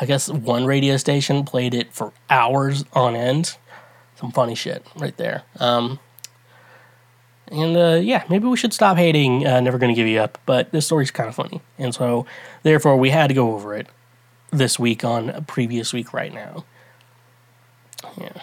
I 0.00 0.04
guess 0.04 0.28
one 0.28 0.66
radio 0.66 0.96
station 0.98 1.44
played 1.44 1.72
it 1.74 1.92
for 1.92 2.12
hours 2.28 2.84
on 2.92 3.16
end. 3.16 3.56
some 4.16 4.32
funny 4.32 4.54
shit 4.54 4.84
right 4.96 5.16
there. 5.16 5.44
Um, 5.58 5.98
and 7.50 7.76
uh, 7.76 8.00
yeah, 8.02 8.24
maybe 8.28 8.46
we 8.46 8.56
should 8.56 8.72
stop 8.72 8.96
hating 8.96 9.46
uh, 9.46 9.60
Never 9.60 9.78
Gonna 9.78 9.94
Give 9.94 10.06
You 10.06 10.20
Up, 10.20 10.38
but 10.46 10.70
this 10.72 10.86
story's 10.86 11.10
kind 11.10 11.28
of 11.28 11.34
funny. 11.34 11.60
And 11.78 11.94
so, 11.94 12.26
therefore, 12.62 12.96
we 12.96 13.10
had 13.10 13.28
to 13.28 13.34
go 13.34 13.54
over 13.54 13.74
it 13.74 13.86
this 14.50 14.78
week 14.78 15.04
on 15.04 15.30
a 15.30 15.42
previous 15.42 15.92
week 15.92 16.12
right 16.12 16.32
now. 16.32 16.64
Yeah. 18.16 18.42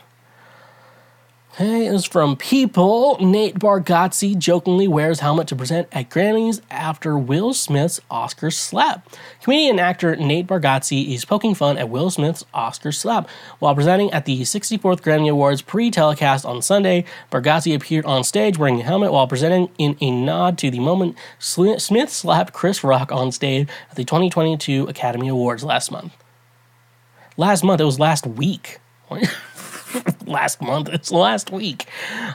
Hey, 1.58 1.86
is 1.86 2.04
from 2.04 2.36
People. 2.36 3.18
Nate 3.22 3.58
Bargatze 3.58 4.38
jokingly 4.38 4.90
wears 4.90 5.22
helmet 5.22 5.48
to 5.48 5.56
present 5.56 5.88
at 5.94 6.10
Grammys 6.10 6.60
after 6.70 7.18
Will 7.18 7.54
Smith's 7.54 8.02
Oscar 8.12 8.52
slap. 8.52 9.08
Comedian 9.42 9.80
actor 9.80 10.18
Nate 10.18 10.48
Bargatze 10.48 11.14
is 11.14 11.24
poking 11.24 11.56
fun 11.56 11.78
at 11.78 11.88
Will 11.88 12.10
Smith's 12.10 12.44
Oscar 12.54 12.92
slap. 12.92 13.30
While 13.60 13.74
presenting 13.74 14.12
at 14.12 14.26
the 14.26 14.42
64th 14.42 15.00
Grammy 15.00 15.32
Awards 15.32 15.62
pre 15.62 15.90
telecast 15.90 16.44
on 16.44 16.62
Sunday, 16.62 17.06
Bargatze 17.32 17.74
appeared 17.74 18.04
on 18.04 18.26
stage 18.26 18.58
wearing 18.58 18.82
a 18.82 18.84
helmet 18.84 19.14
while 19.14 19.26
presenting 19.26 19.70
in 19.78 19.96
a 20.02 20.12
nod 20.12 20.58
to 20.58 20.70
the 20.70 20.80
moment 20.80 21.16
Smith 21.40 22.10
slapped 22.10 22.52
Chris 22.52 22.84
Rock 22.84 23.14
on 23.14 23.32
stage 23.32 23.70
at 23.90 23.96
the 23.96 24.04
2022 24.04 24.88
Academy 24.88 25.30
Awards 25.30 25.64
last 25.64 25.90
month. 25.90 26.18
Last 27.38 27.64
month, 27.64 27.80
it 27.80 27.86
was 27.86 27.98
last 27.98 28.28
week. 28.28 28.80
last 30.26 30.62
month. 30.62 30.90
It's 30.90 31.12
last 31.12 31.52
week. 31.52 31.88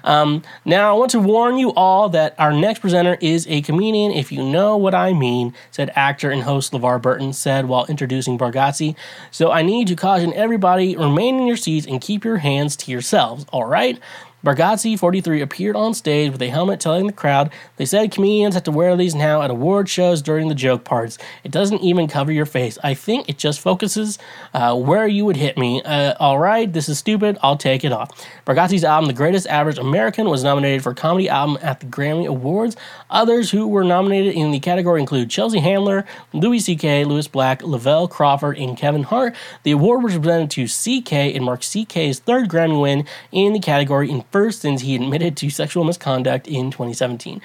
Um, 0.05 0.43
now, 0.65 0.95
I 0.95 0.99
want 0.99 1.11
to 1.13 1.21
warn 1.21 1.59
you 1.59 1.73
all 1.75 2.09
that 2.11 2.35
our 2.39 2.53
next 2.53 2.81
presenter 2.81 3.17
is 3.21 3.47
a 3.49 3.63
comedian, 3.63 4.13
if 4.13 4.33
you 4.33 4.43
know 4.43 4.77
what 4.77 4.95
I 4.95 5.13
mean, 5.13 5.55
said 5.71 5.91
actor 5.95 6.31
and 6.31 6.43
host 6.43 6.73
LeVar 6.73 7.01
Burton 7.03 7.33
said 7.33 7.67
while 7.67 7.87
introducing 7.87 8.39
Bargatze. 8.39 8.95
So 9.31 9.51
I 9.51 9.63
need 9.63 9.89
to 9.89 9.97
caution 9.97 10.33
everybody 10.35 10.97
remain 10.97 11.41
in 11.41 11.47
your 11.47 11.57
seats 11.57 11.87
and 11.87 12.01
keep 12.01 12.25
your 12.25 12.39
hands 12.39 12.77
to 12.77 12.91
yourselves, 12.91 13.47
all 13.53 13.67
right? 13.67 13.99
Bargatze, 14.45 14.99
43, 14.99 15.43
appeared 15.43 15.77
on 15.77 15.93
stage 15.93 16.33
with 16.33 16.41
a 16.41 16.49
helmet 16.49 16.81
telling 16.81 17.07
the 17.07 17.13
crowd 17.13 17.51
they 17.77 17.85
said 17.85 18.11
comedians 18.11 18.55
have 18.55 18.65
to 18.65 18.71
wear 18.71 18.97
these 18.97 19.15
now 19.15 19.43
at 19.43 19.51
award 19.51 19.89
shows 19.89 20.23
during 20.23 20.49
the 20.49 20.55
joke 20.55 20.83
parts. 20.83 21.19
It 21.45 21.53
doesn't 21.53 21.83
even 21.83 22.09
cover 22.09 22.33
your 22.33 22.47
face. 22.47 22.79
I 22.83 22.95
think 22.95 23.29
it 23.29 23.37
just 23.37 23.61
focuses 23.61 24.19
uh, 24.55 24.75
where 24.77 25.07
you 25.07 25.27
would 25.27 25.37
hit 25.37 25.59
me. 25.59 25.83
Uh, 25.83 26.15
all 26.19 26.39
right, 26.39 26.73
this 26.73 26.89
is 26.89 26.99
stupid. 26.99 27.37
I'll 27.43 27.59
take 27.59 27.85
it 27.85 27.93
off. 27.93 28.11
Bargatze's 28.47 28.83
album, 28.83 29.09
The 29.09 29.15
Greatest 29.15 29.47
Average 29.47 29.77
American, 29.77 30.31
was 30.31 30.43
nominated 30.43 30.83
for 30.83 30.95
Comedy 30.95 31.29
Album 31.29 31.59
at 31.61 31.81
the 31.81 31.87
Grammy 31.87 32.27
Awards. 32.27 32.77
Others 33.11 33.51
who 33.51 33.69
were 33.69 33.85
nominated 33.85 34.35
in 34.35 34.53
the 34.53 34.61
category 34.61 35.01
include 35.01 35.29
Chelsea 35.29 35.61
Handler, 35.61 36.07
Louis 36.33 36.61
C.K., 36.61 37.05
Lewis 37.05 37.29
Black, 37.29 37.63
Lavelle 37.63 38.09
Crawford, 38.09 38.57
and 38.57 38.77
Kevin 38.77 39.03
Hart. 39.03 39.35
The 39.65 39.73
award 39.73 40.03
was 40.03 40.17
presented 40.17 40.51
to 40.53 40.67
C.K. 40.67 41.35
and 41.35 41.45
marked 41.45 41.65
C.K.'s 41.65 42.21
third 42.21 42.49
Grammy 42.49 42.81
win 42.81 43.07
in 43.33 43.53
the 43.53 43.61
category 43.61 44.11
in 44.11 44.23
first 44.31 44.61
since 44.61 44.83
he 44.83 44.95
admitted 44.95 45.37
to 45.39 45.51
sexual 45.51 45.85
misconduct 45.85 46.47
in 46.47 46.71
2017. 46.71 47.41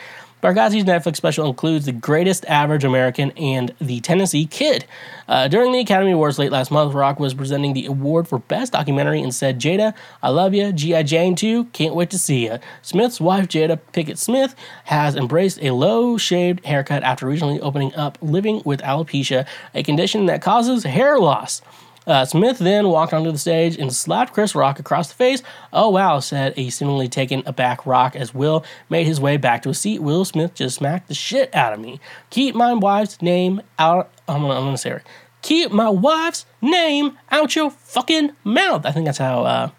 Bargatze's 0.45 0.83
Netflix 0.83 1.15
special 1.15 1.47
includes 1.47 1.87
The 1.87 1.91
Greatest 1.91 2.45
Average 2.45 2.83
American 2.83 3.31
and 3.31 3.73
The 3.81 3.99
Tennessee 4.01 4.45
Kid. 4.45 4.85
Uh, 5.27 5.47
during 5.47 5.71
the 5.71 5.79
Academy 5.79 6.11
Awards 6.11 6.37
late 6.37 6.51
last 6.51 6.69
month, 6.69 6.93
Rock 6.93 7.19
was 7.19 7.33
presenting 7.33 7.73
the 7.73 7.87
award 7.87 8.27
for 8.27 8.37
Best 8.37 8.73
Documentary 8.73 9.23
and 9.23 9.33
said, 9.33 9.59
Jada, 9.59 9.95
I 10.21 10.29
love 10.29 10.53
you. 10.53 10.71
G.I. 10.71 11.01
Jane 11.01 11.35
2, 11.35 11.65
can't 11.65 11.95
wait 11.95 12.11
to 12.11 12.19
see 12.19 12.45
you. 12.45 12.59
Smith's 12.83 13.19
wife, 13.19 13.47
Jada 13.47 13.79
Pinkett 13.91 14.19
Smith, 14.19 14.55
has 14.83 15.15
embraced 15.15 15.63
a 15.63 15.71
low 15.71 16.15
shaved 16.15 16.63
haircut 16.63 17.01
after 17.01 17.25
recently 17.25 17.59
opening 17.61 17.95
up 17.95 18.19
living 18.21 18.61
with 18.65 18.81
alopecia, 18.81 19.47
a 19.73 19.81
condition 19.81 20.27
that 20.27 20.43
causes 20.43 20.83
hair 20.83 21.17
loss. 21.17 21.63
Uh, 22.07 22.25
Smith 22.25 22.59
then 22.59 22.87
walked 22.87 23.13
onto 23.13 23.31
the 23.31 23.37
stage 23.37 23.77
and 23.77 23.91
slapped 23.93 24.33
Chris 24.33 24.53
Rock 24.53 24.79
across 24.79 25.07
the 25.09 25.15
face. 25.15 25.41
Oh 25.73 25.89
wow, 25.89 26.19
said 26.19 26.53
a 26.55 26.69
seemingly 26.69 27.07
taken 27.07 27.43
aback 27.45 27.85
Rock 27.85 28.15
as 28.15 28.33
Will 28.33 28.63
made 28.89 29.05
his 29.05 29.19
way 29.19 29.37
back 29.37 29.63
to 29.63 29.69
his 29.69 29.79
seat. 29.79 30.01
Will 30.01 30.25
Smith 30.25 30.53
just 30.53 30.77
smacked 30.77 31.07
the 31.07 31.15
shit 31.15 31.53
out 31.53 31.73
of 31.73 31.79
me. 31.79 31.99
Keep 32.29 32.55
my 32.55 32.73
wife's 32.73 33.21
name 33.21 33.61
out. 33.79 34.11
I'm 34.27 34.41
gonna, 34.41 34.55
I'm 34.55 34.65
gonna 34.65 34.77
say 34.77 34.91
it. 34.91 35.03
Keep 35.41 35.71
my 35.71 35.89
wife's 35.89 36.45
name 36.61 37.17
out 37.31 37.55
your 37.55 37.69
fucking 37.69 38.31
mouth. 38.43 38.85
I 38.85 38.91
think 38.91 39.05
that's 39.05 39.19
how 39.19 39.43
uh, 39.43 39.69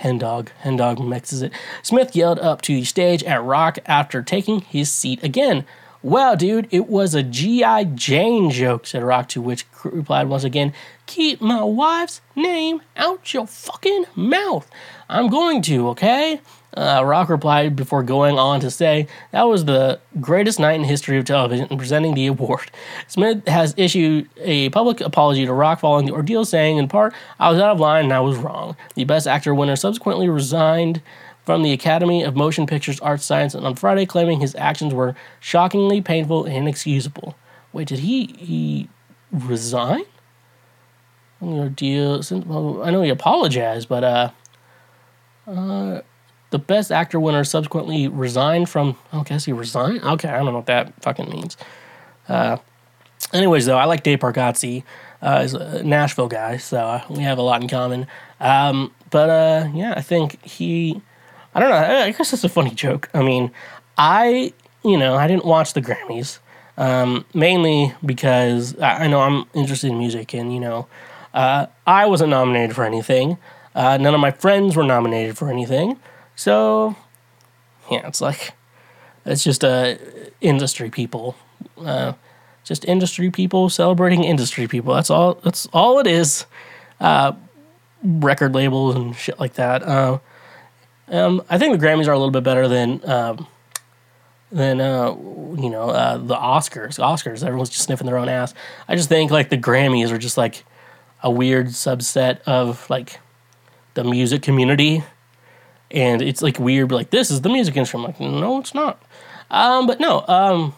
Hendog 0.00 0.48
Hendog 0.62 1.06
mixes 1.06 1.42
it. 1.42 1.52
Smith 1.82 2.14
yelled 2.14 2.38
up 2.38 2.62
to 2.62 2.74
the 2.74 2.84
stage 2.84 3.22
at 3.24 3.42
Rock 3.42 3.78
after 3.86 4.22
taking 4.22 4.60
his 4.60 4.90
seat 4.90 5.22
again. 5.22 5.64
Well, 6.08 6.36
dude, 6.36 6.68
it 6.70 6.88
was 6.88 7.14
a 7.14 7.22
G.I. 7.22 7.84
Jane 7.84 8.50
joke, 8.50 8.86
said 8.86 9.02
Rock, 9.02 9.28
to 9.28 9.42
which 9.42 9.66
replied 9.84 10.30
once 10.30 10.42
again, 10.42 10.72
Keep 11.04 11.42
my 11.42 11.62
wife's 11.62 12.22
name 12.34 12.80
out 12.96 13.34
your 13.34 13.46
fucking 13.46 14.06
mouth. 14.16 14.70
I'm 15.10 15.28
going 15.28 15.60
to, 15.62 15.88
okay? 15.88 16.40
Uh, 16.74 17.02
Rock 17.04 17.28
replied 17.28 17.76
before 17.76 18.02
going 18.02 18.38
on 18.38 18.60
to 18.60 18.70
say, 18.70 19.06
That 19.32 19.42
was 19.42 19.66
the 19.66 20.00
greatest 20.18 20.58
night 20.58 20.76
in 20.76 20.84
history 20.84 21.18
of 21.18 21.26
television 21.26 21.76
presenting 21.76 22.14
the 22.14 22.28
award. 22.28 22.70
Smith 23.06 23.46
has 23.46 23.74
issued 23.76 24.30
a 24.38 24.70
public 24.70 25.02
apology 25.02 25.44
to 25.44 25.52
Rock 25.52 25.80
following 25.80 26.06
the 26.06 26.12
ordeal, 26.12 26.46
saying, 26.46 26.78
in 26.78 26.88
part, 26.88 27.12
I 27.38 27.50
was 27.50 27.60
out 27.60 27.72
of 27.72 27.80
line 27.80 28.04
and 28.04 28.14
I 28.14 28.20
was 28.20 28.38
wrong. 28.38 28.76
The 28.94 29.04
Best 29.04 29.26
Actor 29.26 29.54
winner 29.54 29.76
subsequently 29.76 30.30
resigned 30.30 31.02
from 31.48 31.62
the 31.62 31.72
Academy 31.72 32.22
of 32.22 32.36
Motion 32.36 32.66
Pictures 32.66 33.00
Arts 33.00 33.24
Science 33.24 33.54
on 33.54 33.74
Friday, 33.74 34.04
claiming 34.04 34.38
his 34.38 34.54
actions 34.56 34.92
were 34.92 35.14
shockingly 35.40 36.02
painful 36.02 36.44
and 36.44 36.54
inexcusable. 36.54 37.36
Wait, 37.72 37.88
did 37.88 38.00
he 38.00 38.26
he 38.38 38.90
resign? 39.32 40.02
Well, 41.40 42.82
I 42.82 42.90
know 42.90 43.00
he 43.00 43.08
apologized, 43.08 43.88
but 43.88 44.04
uh, 44.04 44.30
uh, 45.46 46.02
the 46.50 46.58
Best 46.58 46.92
Actor 46.92 47.18
winner 47.18 47.44
subsequently 47.44 48.08
resigned 48.08 48.68
from. 48.68 48.98
I 49.10 49.22
guess 49.22 49.46
he 49.46 49.54
resigned. 49.54 50.02
Okay, 50.02 50.28
I 50.28 50.36
don't 50.36 50.44
know 50.44 50.52
what 50.52 50.66
that 50.66 51.02
fucking 51.02 51.30
means. 51.30 51.56
Uh, 52.28 52.58
anyways, 53.32 53.64
though, 53.64 53.78
I 53.78 53.86
like 53.86 54.02
Dave 54.02 54.18
Bargatze. 54.18 54.82
Uh, 55.22 55.40
he's 55.40 55.54
a 55.54 55.82
Nashville 55.82 56.28
guy, 56.28 56.58
so 56.58 57.00
we 57.08 57.22
have 57.22 57.38
a 57.38 57.42
lot 57.42 57.62
in 57.62 57.68
common. 57.68 58.06
Um, 58.38 58.92
but 59.08 59.30
uh, 59.30 59.68
yeah, 59.72 59.94
I 59.96 60.02
think 60.02 60.44
he 60.44 61.00
I 61.54 61.60
don't 61.60 61.70
know. 61.70 61.76
I 61.76 62.10
guess 62.12 62.32
it's 62.32 62.44
a 62.44 62.48
funny 62.48 62.70
joke. 62.70 63.08
I 63.14 63.22
mean, 63.22 63.50
I, 63.96 64.52
you 64.84 64.96
know, 64.96 65.16
I 65.16 65.26
didn't 65.26 65.44
watch 65.44 65.72
the 65.72 65.82
Grammys 65.82 66.38
um, 66.78 67.24
mainly 67.34 67.92
because 68.04 68.80
I 68.80 69.08
know 69.08 69.20
I'm 69.20 69.44
interested 69.52 69.90
in 69.90 69.98
music 69.98 70.32
and, 70.32 70.54
you 70.54 70.60
know, 70.60 70.86
uh, 71.34 71.66
I 71.86 72.06
wasn't 72.06 72.30
nominated 72.30 72.74
for 72.74 72.84
anything. 72.84 73.36
Uh, 73.74 73.96
none 73.96 74.14
of 74.14 74.20
my 74.20 74.30
friends 74.30 74.76
were 74.76 74.84
nominated 74.84 75.36
for 75.36 75.50
anything. 75.50 75.98
So, 76.36 76.96
yeah, 77.90 78.06
it's 78.06 78.20
like, 78.20 78.52
it's 79.26 79.42
just 79.42 79.64
uh, 79.64 79.96
industry 80.40 80.88
people. 80.88 81.36
Uh, 81.76 82.12
just 82.64 82.84
industry 82.84 83.30
people 83.30 83.68
celebrating 83.70 84.24
industry 84.24 84.68
people. 84.68 84.94
That's 84.94 85.10
all. 85.10 85.34
That's 85.42 85.66
all 85.72 85.98
it 85.98 86.06
is. 86.06 86.46
Uh, 87.00 87.32
record 88.02 88.54
labels 88.54 88.94
and 88.94 89.16
shit 89.16 89.40
like 89.40 89.54
that. 89.54 89.82
Uh, 89.82 90.18
um, 91.10 91.42
I 91.48 91.58
think 91.58 91.78
the 91.78 91.86
Grammys 91.86 92.06
are 92.08 92.12
a 92.12 92.18
little 92.18 92.30
bit 92.30 92.44
better 92.44 92.68
than 92.68 93.08
um, 93.08 93.46
than 94.50 94.80
uh, 94.80 95.10
you 95.10 95.70
know 95.70 95.90
uh, 95.90 96.16
the 96.18 96.34
Oscars. 96.34 96.98
Oscars, 96.98 97.44
everyone's 97.44 97.70
just 97.70 97.82
sniffing 97.84 98.06
their 98.06 98.18
own 98.18 98.28
ass. 98.28 98.54
I 98.88 98.96
just 98.96 99.08
think 99.08 99.30
like 99.30 99.50
the 99.50 99.58
Grammys 99.58 100.10
are 100.10 100.18
just 100.18 100.36
like 100.36 100.64
a 101.22 101.30
weird 101.30 101.68
subset 101.68 102.40
of 102.42 102.88
like 102.88 103.20
the 103.94 104.04
music 104.04 104.42
community, 104.42 105.02
and 105.90 106.22
it's 106.22 106.42
like 106.42 106.58
weird. 106.58 106.90
Like 106.92 107.10
this 107.10 107.30
is 107.30 107.40
the 107.42 107.48
music 107.48 107.76
industry. 107.76 107.98
I'm 107.98 108.04
like, 108.06 108.20
no, 108.20 108.58
it's 108.58 108.74
not. 108.74 109.02
Um, 109.50 109.86
but 109.86 110.00
no, 110.00 110.24
um, 110.28 110.74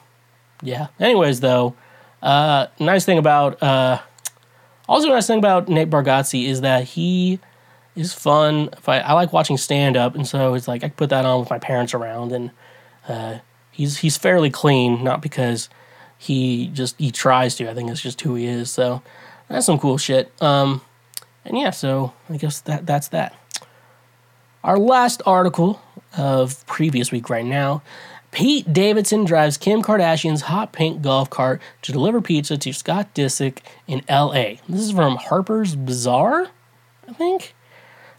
yeah. 0.63 0.89
Anyways, 0.99 1.41
though, 1.41 1.75
uh, 2.23 2.67
nice 2.79 3.05
thing 3.05 3.19
about 3.19 3.63
uh, 3.63 4.01
also 4.89 5.09
nice 5.09 5.27
thing 5.27 5.39
about 5.39 5.69
Nate 5.69 5.91
Bargatze 5.91 6.45
is 6.47 6.61
that 6.63 6.85
he 6.85 7.39
is 8.01 8.15
fun. 8.15 8.71
If 8.73 8.89
I, 8.89 8.99
I 8.99 9.13
like 9.13 9.33
watching 9.33 9.57
stand 9.57 9.97
up, 9.97 10.15
and 10.15 10.27
so 10.27 10.55
it's 10.55 10.69
like 10.69 10.85
I 10.85 10.89
put 10.89 11.11
that 11.11 11.25
on 11.25 11.41
with 11.41 11.51
my 11.51 11.59
parents 11.59 11.95
around, 11.95 12.33
and 12.33 12.51
uh, 13.09 13.39
he's 13.71 13.99
he's 13.99 14.17
fairly 14.17 14.51
clean, 14.51 15.03
not 15.05 15.23
because 15.23 15.69
he 16.19 16.69
just 16.69 16.99
he 16.99 17.11
tries 17.11 17.57
to. 17.57 17.71
I 17.71 17.75
think 17.75 17.91
it's 17.91 18.01
just 18.01 18.21
who 18.21 18.35
he 18.35 18.47
is. 18.47 18.71
So 18.71 19.03
that's 19.49 19.67
some 19.67 19.79
cool 19.79 19.99
shit. 19.99 20.33
Um, 20.43 20.83
and 21.45 21.59
yeah, 21.59 21.71
so 21.71 22.13
I 22.29 22.37
guess 22.37 22.61
that 22.63 22.87
that's 22.87 23.09
that. 23.09 23.35
Our 24.63 24.79
last 24.79 25.23
article 25.25 25.81
of 26.17 26.67
previous 26.67 27.11
week 27.13 27.31
right 27.31 27.45
now. 27.45 27.83
Pete 28.33 28.73
Davidson 28.73 29.25
drives 29.25 29.57
Kim 29.57 29.83
Kardashian's 29.83 30.43
hot 30.43 30.73
pink 30.73 31.03
golf 31.03 31.31
cart 31.31 31.61
to 31.83 31.91
deliver 31.91 32.21
pizza 32.21 32.57
to 32.57 32.73
Scott 32.73 33.13
Disick 33.13 33.59
in 33.89 34.05
LA. 34.09 34.61
This 34.69 34.83
is 34.83 34.93
from 34.93 35.17
Harper's 35.17 35.75
Bazaar, 35.75 36.49
I 37.09 37.13
think. 37.13 37.55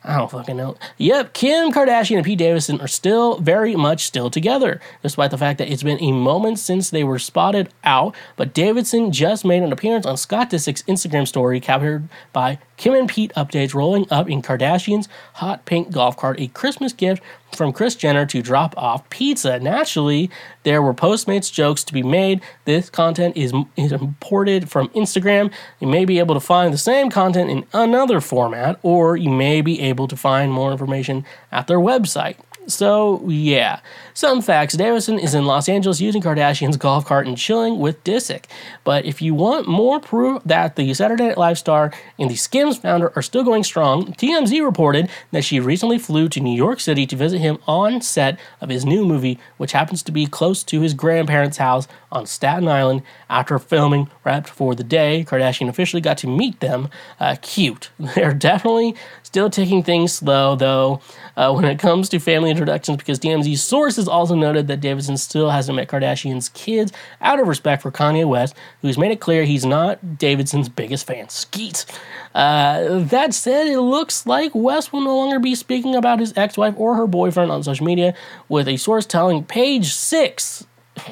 I 0.04 0.18
don't 0.18 0.32
fucking 0.32 0.58
know. 0.58 0.78
Yep, 0.98 1.34
Kim 1.34 1.72
Kardashian 1.72 2.18
and 2.18 2.26
Pete 2.26 2.40
Davidson 2.40 2.82
are 2.82 2.88
still 2.88 3.38
very 3.38 3.76
much 3.76 4.06
still 4.06 4.32
together, 4.32 4.82
despite 5.04 5.30
the 5.30 5.38
fact 5.38 5.60
that 5.60 5.72
it's 5.72 5.84
been 5.84 6.02
a 6.02 6.12
moment 6.12 6.58
since 6.58 6.90
they 6.90 7.04
were 7.04 7.20
spotted 7.20 7.70
out. 7.84 8.16
But 8.36 8.54
Davidson 8.54 9.12
just 9.12 9.46
made 9.46 9.62
an 9.62 9.72
appearance 9.72 10.08
on 10.08 10.18
Scott 10.18 10.50
Disick's 10.50 10.82
Instagram 10.84 11.28
story, 11.28 11.60
captured 11.60 12.10
by 12.34 12.58
Kim 12.82 12.96
and 12.96 13.08
Pete 13.08 13.32
updates 13.36 13.76
rolling 13.76 14.08
up 14.10 14.28
in 14.28 14.42
Kardashian's 14.42 15.08
hot 15.34 15.66
pink 15.66 15.92
golf 15.92 16.18
cart, 16.18 16.40
a 16.40 16.48
Christmas 16.48 16.94
gift 16.94 17.22
from 17.56 17.72
Kris 17.72 17.94
Jenner 17.94 18.26
to 18.26 18.42
drop 18.42 18.76
off 18.76 19.08
pizza. 19.12 19.60
Naturally, 19.60 20.32
there 20.64 20.82
were 20.82 20.92
Postmates 20.92 21.54
jokes 21.54 21.84
to 21.84 21.94
be 21.94 22.02
made. 22.02 22.42
This 22.66 22.90
content 22.90 23.38
is, 23.38 23.54
is 23.78 23.92
imported 23.92 24.72
from 24.72 24.88
Instagram. 24.90 25.52
You 25.80 25.90
may 25.90 26.06
be 26.06 26.18
able 26.18 26.34
to 26.34 26.42
find 26.42 26.74
the 26.74 26.80
same 26.80 27.12
content 27.12 27.52
in 27.52 27.68
another 27.72 28.20
format, 28.20 28.80
or 28.82 29.16
you 29.16 29.30
may 29.30 29.62
be 29.62 29.80
able 29.82 30.08
to 30.08 30.18
find 30.18 30.52
more 30.52 30.72
information 30.72 31.24
at 31.52 31.68
their 31.68 31.78
website. 31.78 32.38
So, 32.66 33.22
yeah. 33.28 33.82
Some 34.14 34.42
facts 34.42 34.74
Davidson 34.76 35.20
is 35.20 35.34
in 35.34 35.46
Los 35.46 35.70
Angeles 35.70 36.02
using 36.02 36.22
Kardashian's 36.22 36.78
golf 36.78 37.06
cart 37.06 37.28
and 37.28 37.38
chilling 37.38 37.80
with 37.80 38.04
Disick. 38.04 38.46
But 38.84 39.06
if 39.06 39.22
you 39.22 39.34
want 39.34 39.68
more 39.68 40.00
proof 40.00 40.42
that 40.46 40.76
the 40.76 40.94
Saturday 40.94 41.28
Night 41.28 41.38
Live 41.38 41.58
star 41.58 41.94
and 42.20 42.30
the 42.30 42.36
Skims 42.36 42.78
founder 42.78 43.14
are 43.16 43.22
still 43.22 43.44
going 43.44 43.64
strong, 43.64 44.14
TMZ 44.14 44.64
reported 44.64 45.10
that 45.32 45.46
she 45.46 45.60
recently 45.60 45.98
flew 45.98 46.28
to 46.30 46.42
New 46.42 46.56
York 46.56 46.80
City 46.80 47.06
to 47.08 47.16
visit 47.16 47.40
him 47.40 47.58
on 47.68 48.02
set 48.02 48.38
of 48.60 48.70
his 48.70 48.86
new 48.86 49.06
movie, 49.06 49.40
which 49.58 49.72
happens 49.72 50.04
to 50.04 50.12
be 50.12 50.26
close 50.26 50.62
to 50.64 50.82
his 50.82 50.94
grandparents' 50.94 51.58
house 51.58 51.88
on 52.12 52.26
Staten 52.26 52.68
Island. 52.68 53.04
After 53.30 53.58
filming 53.60 54.10
wrapped 54.26 54.50
for 54.50 54.76
the 54.76 54.84
day, 54.84 55.26
Kardashian 55.28 55.70
officially 55.70 56.02
got 56.02 56.18
to 56.20 56.28
meet 56.28 56.60
them. 56.60 56.90
Uh, 57.20 57.38
cute. 57.42 57.92
They're 58.00 58.34
definitely 58.34 58.96
still 59.24 59.50
taking 59.50 59.84
things 59.84 60.14
slow, 60.14 60.56
though, 60.56 61.00
uh, 61.38 61.54
when 61.54 61.66
it 61.66 61.80
comes 61.80 62.10
to 62.10 62.20
family 62.20 62.50
introductions, 62.50 62.98
because 62.98 63.20
TMZ 63.20 63.58
sources 63.58 64.01
also 64.08 64.36
noted 64.36 64.68
that 64.68 64.82
Davidson 64.82 65.18
still 65.18 65.50
hasn't 65.50 65.76
met 65.76 65.88
Kardashian's 65.88 66.50
kids 66.50 66.92
out 67.22 67.40
of 67.40 67.48
respect 67.48 67.82
for 67.82 67.92
Kanye 67.92 68.28
West, 68.28 68.56
who's 68.82 68.98
made 68.98 69.12
it 69.12 69.20
clear 69.20 69.44
he's 69.44 69.66
not 69.66 70.18
Davidson's 70.18 70.70
biggest 70.70 71.06
fan. 71.08 71.30
Skeet. 71.30 71.86
Uh, 72.34 73.00
that 73.00 73.34
said, 73.34 73.68
it 73.68 73.80
looks 73.80 74.26
like 74.26 74.54
West 74.56 74.94
will 74.94 75.02
no 75.02 75.16
longer 75.16 75.40
be 75.40 75.56
speaking 75.56 75.96
about 75.96 76.20
his 76.20 76.34
ex 76.36 76.58
wife 76.58 76.74
or 76.78 76.96
her 76.96 77.08
boyfriend 77.08 77.52
on 77.52 77.64
social 77.64 77.86
media, 77.86 78.14
with 78.50 78.68
a 78.68 78.78
source 78.78 79.06
telling 79.06 79.44
Page 79.44 79.94
Six 79.94 80.66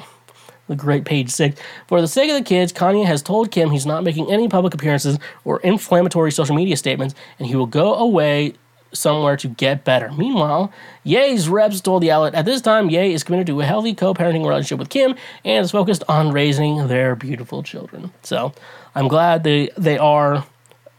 the 0.70 0.76
great 0.76 1.04
page 1.04 1.30
six. 1.32 1.60
For 1.88 2.00
the 2.00 2.08
sake 2.08 2.30
of 2.30 2.38
the 2.38 2.44
kids, 2.44 2.72
Kanye 2.72 3.06
has 3.06 3.22
told 3.22 3.52
Kim 3.52 3.72
he's 3.72 3.86
not 3.86 4.04
making 4.04 4.32
any 4.32 4.48
public 4.48 4.74
appearances 4.74 5.18
or 5.44 5.60
inflammatory 5.62 6.32
social 6.32 6.56
media 6.56 6.78
statements, 6.78 7.16
and 7.40 7.48
he 7.48 7.56
will 7.56 7.66
go 7.66 7.96
away 7.96 8.54
somewhere 8.92 9.38
to 9.38 9.48
get 9.48 9.84
better. 9.84 10.12
Meanwhile, 10.12 10.72
Ye's 11.04 11.48
reps 11.48 11.82
told 11.82 12.04
the 12.04 12.12
outlet 12.12 12.36
at 12.36 12.46
this 12.46 12.62
time 12.62 12.90
Ye 12.90 13.14
is 13.14 13.24
committed 13.24 13.48
to 13.48 13.62
a 13.62 13.66
healthy 13.66 13.94
co-parenting 13.94 14.46
relationship 14.46 14.80
with 14.80 14.90
Kim 14.90 15.16
and 15.46 15.64
is 15.64 15.72
focused 15.72 16.04
on 16.08 16.32
raising 16.32 16.88
their 16.88 17.16
beautiful 17.16 17.64
children. 17.64 18.12
So 18.24 18.54
I'm 18.96 19.08
glad 19.08 19.44
they 19.44 19.70
they 19.78 19.98
are 19.98 20.46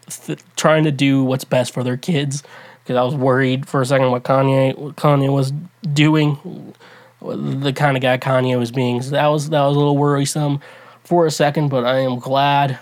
th- 0.09 0.40
trying 0.57 0.85
to 0.85 0.92
do 0.92 1.24
what's 1.24 1.44
best 1.44 1.72
for 1.72 1.83
their 1.83 1.96
kids 1.96 2.42
because 2.83 2.96
I 2.96 3.03
was 3.03 3.14
worried 3.14 3.68
for 3.68 3.81
a 3.81 3.87
second 3.87 4.11
what 4.11 4.22
Kanye 4.22 4.76
what 4.76 4.96
Kanye 4.96 5.33
was 5.33 5.53
doing, 5.92 6.74
the 7.20 7.72
kind 7.72 7.96
of 7.96 8.03
guy 8.03 8.18
Kanye 8.18 8.59
was 8.59 8.70
being. 8.70 9.03
So 9.03 9.11
that 9.11 9.26
was 9.26 9.50
that 9.50 9.62
was 9.62 9.76
a 9.76 9.79
little 9.79 9.96
worrisome 9.96 10.61
for 11.05 11.26
a 11.26 11.31
second, 11.31 11.68
but 11.68 11.85
I 11.85 11.98
am 12.00 12.18
glad 12.18 12.79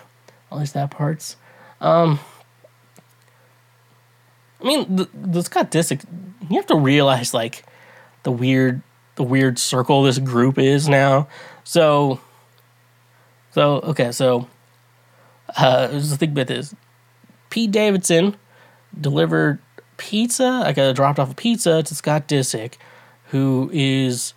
at 0.51 0.59
least 0.59 0.75
that 0.75 0.90
part's. 0.90 1.37
Um, 1.81 2.18
I 4.61 4.64
mean, 4.64 4.97
the, 4.97 5.09
the 5.14 5.42
Scott 5.42 5.71
Disick, 5.71 6.05
you 6.49 6.57
have 6.57 6.66
to 6.66 6.77
realize 6.77 7.33
like 7.33 7.64
the 8.25 8.33
weird, 8.33 8.83
the 9.14 9.23
weird 9.23 9.59
circle 9.59 10.03
this 10.03 10.18
group 10.18 10.59
is 10.59 10.88
now. 10.88 11.29
So, 11.64 12.21
so 13.53 13.81
okay, 13.81 14.12
so 14.12 14.49
uh, 15.57 15.87
the 15.88 16.16
thing 16.16 16.33
about 16.33 16.49
this: 16.49 16.75
Pete 17.51 17.71
Davidson 17.71 18.37
delivered 18.99 19.59
pizza. 19.97 20.62
I 20.64 20.73
got 20.73 20.94
dropped 20.97 21.18
off 21.18 21.31
a 21.31 21.35
pizza 21.35 21.83
to 21.83 21.94
Scott 21.94 22.27
Disick, 22.27 22.75
who 23.27 23.71
is 23.73 24.35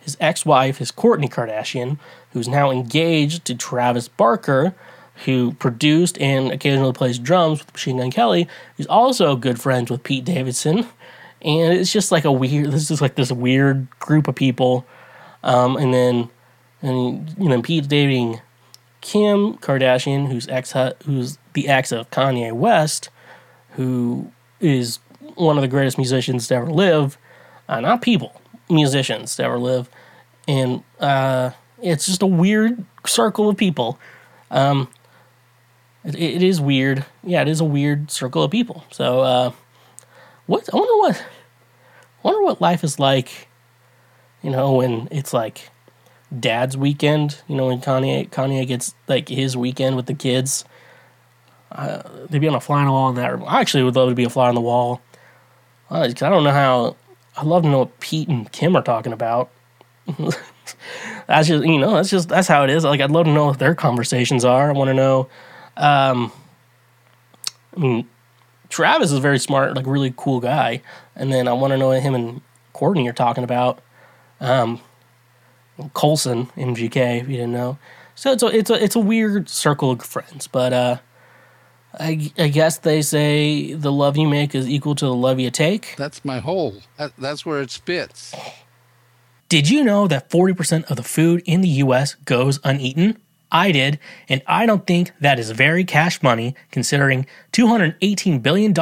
his 0.00 0.16
ex-wife, 0.20 0.78
his 0.78 0.90
Kourtney 0.92 1.30
Kardashian, 1.30 1.98
who's 2.32 2.48
now 2.48 2.70
engaged 2.70 3.44
to 3.46 3.54
Travis 3.54 4.08
Barker 4.08 4.74
who 5.24 5.52
produced 5.54 6.18
and 6.18 6.50
occasionally 6.50 6.92
plays 6.92 7.18
drums 7.18 7.60
with 7.60 7.72
Machine 7.72 7.98
Gun 7.98 8.10
Kelly, 8.10 8.48
who's 8.76 8.86
also 8.86 9.36
good 9.36 9.60
friends 9.60 9.90
with 9.90 10.02
Pete 10.02 10.24
Davidson. 10.24 10.86
And 11.42 11.74
it's 11.74 11.92
just 11.92 12.12
like 12.12 12.24
a 12.24 12.32
weird, 12.32 12.72
this 12.72 12.90
is 12.90 13.00
like 13.00 13.14
this 13.14 13.32
weird 13.32 13.88
group 13.98 14.28
of 14.28 14.34
people. 14.34 14.86
Um, 15.42 15.76
and 15.76 15.92
then, 15.92 16.30
and 16.80 17.34
you 17.38 17.48
know, 17.48 17.60
Pete 17.62 17.88
dating 17.88 18.40
Kim 19.00 19.54
Kardashian, 19.54 20.28
who's 20.28 20.48
ex, 20.48 20.72
who's 21.04 21.38
the 21.52 21.68
ex 21.68 21.92
of 21.92 22.10
Kanye 22.10 22.52
West, 22.52 23.10
who 23.70 24.30
is 24.60 24.98
one 25.34 25.56
of 25.56 25.62
the 25.62 25.68
greatest 25.68 25.98
musicians 25.98 26.46
to 26.48 26.54
ever 26.54 26.70
live. 26.70 27.18
Uh, 27.68 27.80
not 27.80 28.02
people, 28.02 28.40
musicians 28.70 29.36
to 29.36 29.44
ever 29.44 29.58
live. 29.58 29.88
And 30.46 30.82
uh, 31.00 31.50
it's 31.82 32.06
just 32.06 32.22
a 32.22 32.26
weird 32.26 32.84
circle 33.06 33.48
of 33.48 33.56
people. 33.56 33.98
Um, 34.50 34.88
it, 36.04 36.14
it 36.14 36.42
is 36.42 36.60
weird. 36.60 37.04
Yeah, 37.22 37.42
it 37.42 37.48
is 37.48 37.60
a 37.60 37.64
weird 37.64 38.10
circle 38.10 38.42
of 38.42 38.50
people. 38.50 38.84
So, 38.90 39.20
uh, 39.20 39.52
what 40.46 40.68
I 40.72 40.76
wonder 40.76 40.96
what 40.98 41.16
I 41.16 42.28
wonder 42.28 42.42
what 42.42 42.60
life 42.60 42.84
is 42.84 42.98
like. 42.98 43.48
You 44.42 44.50
know, 44.50 44.74
when 44.74 45.08
it's 45.10 45.32
like 45.32 45.70
dad's 46.38 46.76
weekend. 46.76 47.40
You 47.48 47.56
know, 47.56 47.66
when 47.68 47.80
Kanye 47.80 48.28
Kanye 48.30 48.66
gets 48.66 48.94
like 49.08 49.28
his 49.28 49.56
weekend 49.56 49.96
with 49.96 50.06
the 50.06 50.14
kids. 50.14 50.64
Uh, 51.70 52.02
they'd 52.28 52.40
be 52.40 52.48
on 52.48 52.54
a 52.54 52.60
fly 52.60 52.80
on 52.80 52.86
the 52.86 52.92
wall 52.92 53.08
in 53.08 53.14
that. 53.14 53.32
I 53.46 53.60
actually 53.60 53.82
would 53.82 53.96
love 53.96 54.10
to 54.10 54.14
be 54.14 54.24
a 54.24 54.30
fly 54.30 54.48
on 54.48 54.54
the 54.54 54.60
wall. 54.60 55.00
Uh, 55.90 56.00
I 56.00 56.08
don't 56.08 56.44
know 56.44 56.50
how. 56.50 56.96
I'd 57.36 57.46
love 57.46 57.62
to 57.62 57.68
know 57.68 57.78
what 57.78 57.98
Pete 58.00 58.28
and 58.28 58.50
Kim 58.52 58.76
are 58.76 58.82
talking 58.82 59.12
about. 59.12 59.50
that's 61.26 61.48
just 61.48 61.64
you 61.64 61.78
know 61.78 61.94
that's 61.94 62.10
just 62.10 62.28
that's 62.28 62.48
how 62.48 62.64
it 62.64 62.70
is. 62.70 62.84
Like 62.84 63.00
I'd 63.00 63.10
love 63.10 63.26
to 63.26 63.32
know 63.32 63.46
what 63.46 63.58
their 63.58 63.74
conversations 63.74 64.44
are. 64.44 64.68
I 64.68 64.72
want 64.72 64.88
to 64.88 64.94
know 64.94 65.28
um, 65.76 66.32
I 67.76 67.80
mean, 67.80 68.08
Travis 68.68 69.12
is 69.12 69.18
very 69.18 69.38
smart, 69.38 69.74
like 69.74 69.86
really 69.86 70.14
cool 70.16 70.40
guy. 70.40 70.82
And 71.14 71.32
then 71.32 71.48
I 71.48 71.52
want 71.52 71.72
to 71.72 71.78
know 71.78 71.88
what 71.88 72.02
him 72.02 72.14
and 72.14 72.40
Courtney 72.72 73.08
are 73.08 73.12
talking 73.12 73.44
about. 73.44 73.80
Um, 74.40 74.80
Colson, 75.94 76.46
MGK, 76.56 77.20
if 77.22 77.28
you 77.28 77.36
didn't 77.36 77.52
know. 77.52 77.78
So 78.14 78.32
it's 78.32 78.42
a 78.42 78.46
it's 78.46 78.70
a 78.70 78.82
it's 78.82 78.96
a 78.96 79.00
weird 79.00 79.48
circle 79.48 79.90
of 79.90 80.02
friends, 80.02 80.46
but 80.46 80.72
uh, 80.72 80.98
I 81.98 82.30
I 82.38 82.48
guess 82.48 82.78
they 82.78 83.00
say 83.02 83.72
the 83.72 83.90
love 83.90 84.16
you 84.16 84.28
make 84.28 84.54
is 84.54 84.68
equal 84.68 84.94
to 84.96 85.06
the 85.06 85.14
love 85.14 85.40
you 85.40 85.50
take. 85.50 85.94
That's 85.96 86.24
my 86.24 86.38
hole. 86.38 86.82
That, 86.98 87.12
that's 87.16 87.46
where 87.46 87.62
it 87.62 87.70
spits. 87.70 88.34
Did 89.48 89.68
you 89.68 89.84
know 89.84 90.08
that 90.08 90.30
40% 90.30 90.90
of 90.90 90.96
the 90.96 91.02
food 91.02 91.42
in 91.44 91.60
the 91.60 91.68
US 91.68 92.14
goes 92.14 92.58
uneaten? 92.64 93.18
I 93.52 93.70
did, 93.70 94.00
and 94.28 94.42
I 94.46 94.66
don't 94.66 94.86
think 94.86 95.12
that 95.20 95.38
is 95.38 95.50
very 95.50 95.84
cash 95.84 96.22
money 96.22 96.56
considering 96.70 97.26
$218 97.52 98.42
billion 98.42 98.74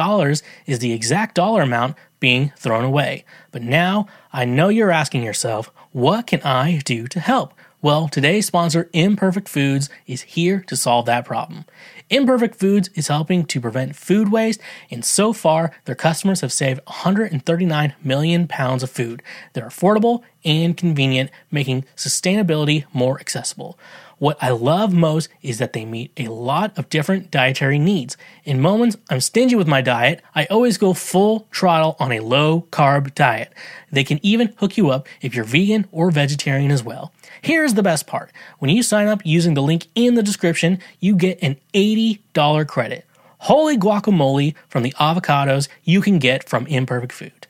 is 0.65 0.79
the 0.79 0.93
exact 0.93 1.35
dollar 1.35 1.61
amount 1.61 1.97
being 2.21 2.53
thrown 2.57 2.85
away. 2.85 3.25
But 3.51 3.61
now 3.61 4.07
I 4.31 4.45
know 4.45 4.69
you're 4.69 4.91
asking 4.91 5.23
yourself, 5.23 5.69
what 5.91 6.27
can 6.27 6.41
I 6.41 6.77
do 6.85 7.07
to 7.07 7.19
help? 7.19 7.53
Well, 7.83 8.07
today's 8.07 8.45
sponsor, 8.45 8.91
Imperfect 8.93 9.49
Foods, 9.49 9.89
is 10.05 10.21
here 10.21 10.63
to 10.67 10.75
solve 10.75 11.07
that 11.07 11.25
problem. 11.25 11.65
Imperfect 12.11 12.53
Foods 12.55 12.91
is 12.93 13.07
helping 13.07 13.43
to 13.45 13.59
prevent 13.59 13.95
food 13.95 14.31
waste, 14.31 14.61
and 14.91 15.03
so 15.03 15.33
far, 15.33 15.71
their 15.85 15.95
customers 15.95 16.41
have 16.41 16.53
saved 16.53 16.79
139 16.85 17.95
million 18.03 18.47
pounds 18.47 18.83
of 18.83 18.91
food. 18.91 19.23
They're 19.53 19.65
affordable 19.65 20.21
and 20.45 20.77
convenient, 20.77 21.31
making 21.49 21.85
sustainability 21.95 22.85
more 22.93 23.19
accessible. 23.19 23.79
What 24.21 24.37
I 24.39 24.51
love 24.51 24.93
most 24.93 25.29
is 25.41 25.57
that 25.57 25.73
they 25.73 25.83
meet 25.83 26.11
a 26.15 26.27
lot 26.27 26.77
of 26.77 26.89
different 26.89 27.31
dietary 27.31 27.79
needs. 27.79 28.17
In 28.43 28.61
moments 28.61 28.95
I'm 29.09 29.19
stingy 29.19 29.55
with 29.55 29.67
my 29.67 29.81
diet, 29.81 30.21
I 30.35 30.45
always 30.45 30.77
go 30.77 30.93
full 30.93 31.47
throttle 31.51 31.95
on 31.99 32.11
a 32.11 32.19
low 32.19 32.67
carb 32.69 33.15
diet. 33.15 33.51
They 33.91 34.03
can 34.03 34.19
even 34.21 34.53
hook 34.57 34.77
you 34.77 34.91
up 34.91 35.07
if 35.21 35.33
you're 35.33 35.43
vegan 35.43 35.87
or 35.91 36.11
vegetarian 36.11 36.69
as 36.69 36.83
well. 36.83 37.11
Here's 37.41 37.73
the 37.73 37.81
best 37.81 38.05
part 38.05 38.31
when 38.59 38.69
you 38.69 38.83
sign 38.83 39.07
up 39.07 39.23
using 39.25 39.55
the 39.55 39.63
link 39.63 39.87
in 39.95 40.13
the 40.13 40.21
description, 40.21 40.77
you 40.99 41.15
get 41.15 41.41
an 41.41 41.57
$80 41.73 42.67
credit. 42.67 43.07
Holy 43.39 43.75
guacamole 43.75 44.53
from 44.69 44.83
the 44.83 44.91
avocados 44.99 45.67
you 45.83 45.99
can 45.99 46.19
get 46.19 46.47
from 46.47 46.67
Imperfect 46.67 47.11
Food. 47.11 47.40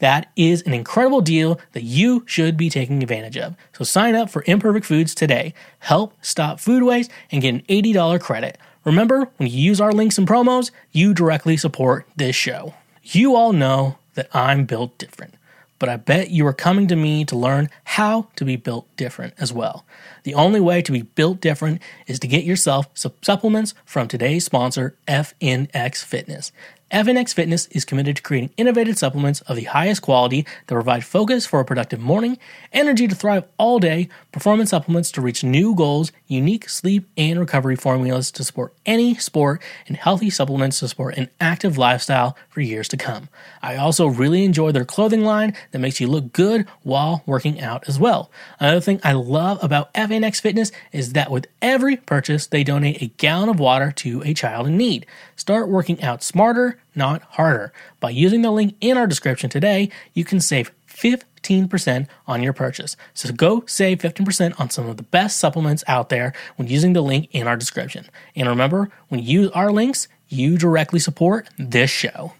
That 0.00 0.30
is 0.36 0.62
an 0.62 0.74
incredible 0.74 1.20
deal 1.20 1.60
that 1.72 1.82
you 1.84 2.24
should 2.26 2.56
be 2.56 2.68
taking 2.68 3.02
advantage 3.02 3.36
of. 3.38 3.54
So 3.72 3.84
sign 3.84 4.14
up 4.14 4.28
for 4.30 4.42
Imperfect 4.46 4.84
Foods 4.84 5.14
today. 5.14 5.54
Help 5.78 6.14
stop 6.22 6.58
food 6.60 6.82
waste 6.82 7.10
and 7.30 7.40
get 7.40 7.54
an 7.54 7.62
$80 7.68 8.20
credit. 8.20 8.58
Remember, 8.84 9.28
when 9.36 9.48
you 9.48 9.58
use 9.58 9.80
our 9.80 9.92
links 9.92 10.18
and 10.18 10.26
promos, 10.26 10.70
you 10.90 11.14
directly 11.14 11.56
support 11.56 12.06
this 12.16 12.34
show. 12.34 12.74
You 13.02 13.36
all 13.36 13.52
know 13.52 13.98
that 14.14 14.28
I'm 14.34 14.64
built 14.64 14.98
different. 14.98 15.34
but 15.80 15.88
I 15.88 15.96
bet 15.96 16.30
you 16.30 16.46
are 16.46 16.52
coming 16.52 16.86
to 16.88 16.94
me 16.94 17.24
to 17.24 17.34
learn 17.36 17.70
how 17.84 18.28
to 18.36 18.44
be 18.44 18.54
built 18.54 18.86
different 18.96 19.34
as 19.38 19.52
well. 19.52 19.84
The 20.24 20.34
only 20.34 20.60
way 20.60 20.82
to 20.82 20.92
be 20.92 21.02
built 21.02 21.40
different 21.40 21.80
is 22.06 22.20
to 22.20 22.28
get 22.28 22.44
yourself 22.44 22.86
some 22.94 23.12
supplements 23.22 23.74
from 23.86 24.06
today's 24.06 24.44
sponsor, 24.44 24.94
FNX 25.08 26.04
Fitness. 26.04 26.52
FNX 26.90 27.32
Fitness 27.32 27.66
is 27.68 27.84
committed 27.84 28.16
to 28.16 28.22
creating 28.22 28.50
innovative 28.56 28.98
supplements 28.98 29.42
of 29.42 29.54
the 29.54 29.62
highest 29.62 30.02
quality 30.02 30.44
that 30.66 30.74
provide 30.74 31.04
focus 31.04 31.46
for 31.46 31.60
a 31.60 31.64
productive 31.64 32.00
morning, 32.00 32.36
energy 32.72 33.06
to 33.06 33.14
thrive 33.14 33.44
all 33.58 33.78
day, 33.78 34.08
performance 34.32 34.70
supplements 34.70 35.12
to 35.12 35.20
reach 35.20 35.44
new 35.44 35.72
goals, 35.72 36.10
unique 36.26 36.68
sleep 36.68 37.08
and 37.16 37.38
recovery 37.38 37.76
formulas 37.76 38.32
to 38.32 38.42
support 38.42 38.74
any 38.84 39.14
sport, 39.14 39.62
and 39.86 39.98
healthy 39.98 40.30
supplements 40.30 40.80
to 40.80 40.88
support 40.88 41.16
an 41.16 41.28
active 41.40 41.78
lifestyle 41.78 42.36
for 42.48 42.60
years 42.60 42.88
to 42.88 42.96
come. 42.96 43.28
I 43.62 43.76
also 43.76 44.08
really 44.08 44.44
enjoy 44.44 44.72
their 44.72 44.84
clothing 44.84 45.22
line 45.22 45.54
that 45.70 45.78
makes 45.78 46.00
you 46.00 46.08
look 46.08 46.32
good 46.32 46.66
while 46.82 47.22
working 47.24 47.60
out 47.60 47.88
as 47.88 48.00
well. 48.00 48.32
Another 48.58 48.80
thing 48.80 49.00
I 49.04 49.12
love 49.12 49.62
about 49.62 49.94
FNX 49.94 50.40
Fitness 50.40 50.72
is 50.90 51.12
that 51.12 51.30
with 51.30 51.46
every 51.62 51.98
purchase, 51.98 52.48
they 52.48 52.64
donate 52.64 53.00
a 53.00 53.06
gallon 53.16 53.48
of 53.48 53.60
water 53.60 53.92
to 53.92 54.22
a 54.24 54.34
child 54.34 54.66
in 54.66 54.76
need. 54.76 55.06
Start 55.40 55.70
working 55.70 56.02
out 56.02 56.22
smarter, 56.22 56.78
not 56.94 57.22
harder. 57.22 57.72
By 57.98 58.10
using 58.10 58.42
the 58.42 58.50
link 58.50 58.74
in 58.82 58.98
our 58.98 59.06
description 59.06 59.48
today, 59.48 59.88
you 60.12 60.22
can 60.22 60.38
save 60.38 60.70
15% 60.86 62.06
on 62.26 62.42
your 62.42 62.52
purchase. 62.52 62.94
So 63.14 63.32
go 63.32 63.64
save 63.66 64.00
15% 64.00 64.60
on 64.60 64.68
some 64.68 64.86
of 64.86 64.98
the 64.98 65.02
best 65.02 65.38
supplements 65.38 65.82
out 65.88 66.10
there 66.10 66.34
when 66.56 66.68
using 66.68 66.92
the 66.92 67.00
link 67.00 67.30
in 67.32 67.46
our 67.46 67.56
description. 67.56 68.04
And 68.36 68.48
remember, 68.48 68.90
when 69.08 69.22
you 69.22 69.44
use 69.44 69.50
our 69.52 69.72
links, 69.72 70.08
you 70.28 70.58
directly 70.58 70.98
support 70.98 71.48
this 71.56 71.88
show. 71.88 72.34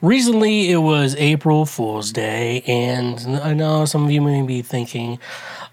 Recently, 0.00 0.70
it 0.70 0.78
was 0.78 1.14
April 1.16 1.66
Fool's 1.66 2.10
Day, 2.10 2.62
and 2.62 3.20
I 3.42 3.52
know 3.52 3.84
some 3.84 4.06
of 4.06 4.10
you 4.10 4.22
may 4.22 4.40
be 4.40 4.62
thinking, 4.62 5.18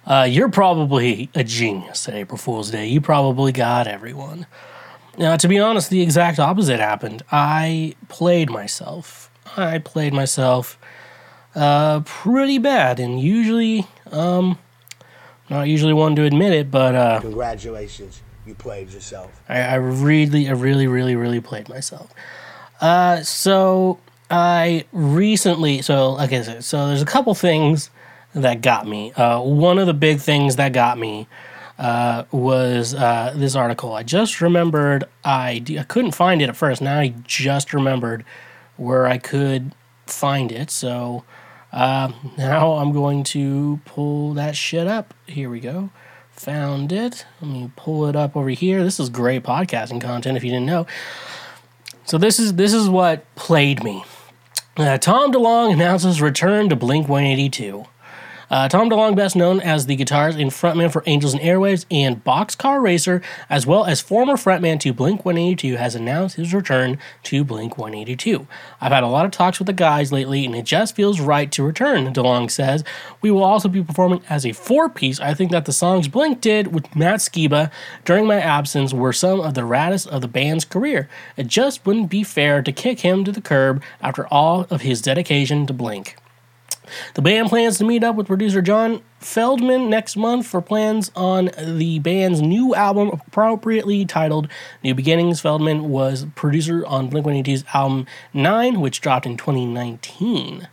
uh, 0.05 0.27
you're 0.29 0.49
probably 0.49 1.29
a 1.33 1.45
genius 1.45 2.09
at 2.09 2.15
April 2.15 2.37
Fool's 2.37 2.71
Day. 2.71 2.87
You 2.87 2.99
probably 2.99 3.53
got 3.53 3.87
everyone. 3.87 4.47
Now, 5.17 5.35
to 5.35 5.47
be 5.47 5.59
honest, 5.59 5.89
the 5.89 6.01
exact 6.01 6.39
opposite 6.39 6.79
happened. 6.79 7.23
I 7.31 7.95
played 8.07 8.49
myself. 8.49 9.31
I 9.55 9.79
played 9.79 10.13
myself 10.13 10.77
uh, 11.55 12.01
pretty 12.01 12.59
bad, 12.59 12.99
and 12.99 13.19
usually, 13.19 13.87
um, 14.11 14.59
not 15.49 15.63
usually 15.63 15.93
one 15.93 16.15
to 16.17 16.23
admit 16.23 16.53
it, 16.53 16.69
but 16.69 16.93
uh, 16.93 17.19
Congratulations, 17.21 18.21
you 18.45 18.53
played 18.53 18.91
yourself. 18.91 19.31
I, 19.49 19.61
I 19.61 19.75
really, 19.75 20.47
I 20.47 20.51
really, 20.51 20.85
really, 20.85 21.15
really 21.15 21.41
played 21.41 21.67
myself. 21.67 22.13
Uh, 22.79 23.23
so 23.23 23.99
I 24.29 24.85
recently, 24.91 25.81
so 25.81 26.11
like 26.13 26.31
I 26.31 26.43
said, 26.43 26.63
so 26.63 26.87
there's 26.87 27.01
a 27.01 27.05
couple 27.05 27.33
things 27.33 27.89
that 28.33 28.61
got 28.61 28.85
me. 28.85 29.13
Uh, 29.13 29.41
one 29.41 29.79
of 29.79 29.87
the 29.87 29.95
big 29.95 30.19
things 30.19 30.57
that 30.57 30.73
got 30.73 30.99
me 30.99 31.27
uh, 31.77 32.23
was 32.31 32.93
uh, 32.93 33.33
this 33.35 33.55
article. 33.55 33.93
I 33.93 34.03
just 34.03 34.41
remembered 34.41 35.05
I 35.23 35.63
I 35.77 35.83
couldn't 35.83 36.11
find 36.11 36.41
it 36.41 36.49
at 36.49 36.55
first. 36.55 36.81
Now 36.81 36.99
I 36.99 37.13
just 37.25 37.73
remembered 37.73 38.25
where 38.77 39.05
I 39.05 39.17
could 39.17 39.73
find 40.05 40.51
it. 40.51 40.71
So 40.71 41.23
uh, 41.71 42.11
now 42.37 42.73
I'm 42.73 42.91
going 42.91 43.23
to 43.25 43.79
pull 43.85 44.33
that 44.33 44.55
shit 44.55 44.87
up. 44.87 45.13
Here 45.27 45.49
we 45.49 45.59
go. 45.59 45.89
Found 46.31 46.91
it. 46.91 47.25
Let 47.41 47.51
me 47.51 47.71
pull 47.75 48.05
it 48.07 48.15
up 48.15 48.37
over 48.37 48.49
here. 48.49 48.83
This 48.83 48.99
is 48.99 49.09
great 49.09 49.43
podcasting 49.43 50.01
content 50.01 50.37
if 50.37 50.43
you 50.43 50.51
didn't 50.51 50.67
know. 50.67 50.85
So 52.05 52.17
this 52.17 52.39
is 52.39 52.53
this 52.55 52.73
is 52.73 52.87
what 52.87 53.23
played 53.35 53.83
me. 53.83 54.05
Uh, 54.77 54.97
Tom 54.97 55.33
DeLonge 55.33 55.73
announces 55.73 56.21
return 56.21 56.69
to 56.69 56.75
Blink 56.75 57.09
182. 57.09 57.85
Uh, 58.49 58.69
Tom 58.69 58.89
DeLonge, 58.89 59.15
best 59.15 59.35
known 59.35 59.59
as 59.59 59.85
the 59.85 59.97
guitarist 59.97 60.41
and 60.41 60.51
frontman 60.51 60.91
for 60.91 61.03
Angels 61.05 61.33
and 61.33 61.41
Airwaves 61.41 61.85
and 61.91 62.23
Boxcar 62.23 62.81
Racer, 62.81 63.21
as 63.49 63.67
well 63.67 63.83
as 63.83 63.99
former 63.99 64.33
frontman 64.33 64.79
to 64.79 64.93
Blink 64.93 65.25
182, 65.25 65.75
has 65.75 65.95
announced 65.95 66.37
his 66.37 66.53
return 66.53 66.97
to 67.23 67.43
Blink 67.43 67.77
182. 67.77 68.47
I've 68.79 68.93
had 68.93 69.03
a 69.03 69.07
lot 69.07 69.25
of 69.25 69.31
talks 69.31 69.59
with 69.59 69.65
the 69.65 69.73
guys 69.73 70.13
lately, 70.13 70.45
and 70.45 70.55
it 70.55 70.63
just 70.63 70.95
feels 70.95 71.19
right 71.19 71.51
to 71.51 71.63
return, 71.63 72.13
DeLonge 72.13 72.51
says. 72.51 72.85
We 73.21 73.31
will 73.31 73.43
also 73.43 73.67
be 73.67 73.83
performing 73.83 74.21
as 74.29 74.45
a 74.45 74.53
four 74.53 74.87
piece. 74.87 75.19
I 75.19 75.33
think 75.33 75.51
that 75.51 75.65
the 75.65 75.73
songs 75.73 76.07
Blink 76.07 76.39
did 76.39 76.73
with 76.73 76.95
Matt 76.95 77.19
Skiba 77.19 77.69
during 78.05 78.27
my 78.27 78.39
absence 78.39 78.93
were 78.93 79.11
some 79.11 79.41
of 79.41 79.55
the 79.55 79.61
raddest 79.61 80.07
of 80.07 80.21
the 80.21 80.27
band's 80.29 80.63
career. 80.63 81.09
It 81.35 81.47
just 81.47 81.85
wouldn't 81.85 82.09
be 82.09 82.23
fair 82.23 82.61
to 82.61 82.71
kick 82.71 83.01
him 83.01 83.25
to 83.25 83.31
the 83.33 83.41
curb 83.41 83.83
after 84.01 84.25
all 84.27 84.67
of 84.69 84.81
his 84.81 85.01
dedication 85.01 85.67
to 85.67 85.73
Blink. 85.73 86.15
The 87.13 87.21
band 87.21 87.49
plans 87.49 87.77
to 87.77 87.83
meet 87.83 88.03
up 88.03 88.15
with 88.15 88.27
producer 88.27 88.61
John 88.61 89.01
Feldmann 89.19 89.89
next 89.89 90.15
month 90.15 90.47
for 90.47 90.61
plans 90.61 91.11
on 91.15 91.49
the 91.57 91.99
band's 91.99 92.41
new 92.41 92.75
album, 92.75 93.09
appropriately 93.09 94.05
titled 94.05 94.47
New 94.83 94.93
Beginnings. 94.93 95.41
Feldmann 95.41 95.83
was 95.83 96.25
producer 96.35 96.85
on 96.85 97.09
Blink 97.09 97.25
182's 97.25 97.65
album 97.73 98.05
9, 98.33 98.79
which 98.79 99.01
dropped 99.01 99.25
in 99.25 99.37
2019. 99.37 100.67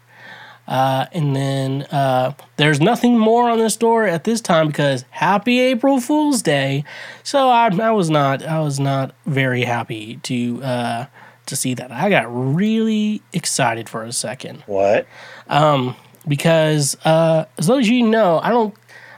Uh, 0.66 1.06
and 1.12 1.36
then 1.36 1.82
uh, 1.90 2.34
there's 2.56 2.80
nothing 2.80 3.18
more 3.18 3.50
on 3.50 3.58
this 3.58 3.74
story 3.74 4.10
at 4.10 4.24
this 4.24 4.40
time 4.40 4.68
because 4.68 5.04
Happy 5.10 5.60
April 5.60 6.00
Fool's 6.00 6.42
Day. 6.42 6.84
So 7.22 7.50
I, 7.50 7.68
I 7.80 7.90
was 7.90 8.08
not 8.08 8.42
I 8.42 8.60
was 8.60 8.80
not 8.80 9.14
very 9.26 9.64
happy 9.64 10.16
to 10.22 10.62
uh, 10.62 11.06
to 11.46 11.56
see 11.56 11.74
that. 11.74 11.90
I 11.92 12.10
got 12.10 12.26
really 12.28 13.22
excited 13.32 13.88
for 13.88 14.02
a 14.04 14.12
second 14.12 14.62
What? 14.66 15.06
Um, 15.48 15.96
because 16.26 16.96
uh, 17.04 17.44
as 17.58 17.68
long 17.68 17.80
as 17.80 17.88
you 17.88 18.02
know, 18.06 18.40
I 18.42 18.50
don't. 18.50 18.74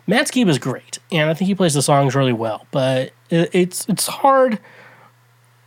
Matt 0.09 0.29
Skiba 0.29 0.49
is 0.49 0.59
great, 0.59 0.99
and 1.11 1.29
I 1.29 1.35
think 1.35 1.49
he 1.49 1.55
plays 1.55 1.75
the 1.75 1.83
songs 1.83 2.15
really 2.15 2.33
well. 2.33 2.67
But 2.71 3.13
it, 3.31 3.51
it's 3.53 3.89
it's 3.89 4.07
hard. 4.07 4.59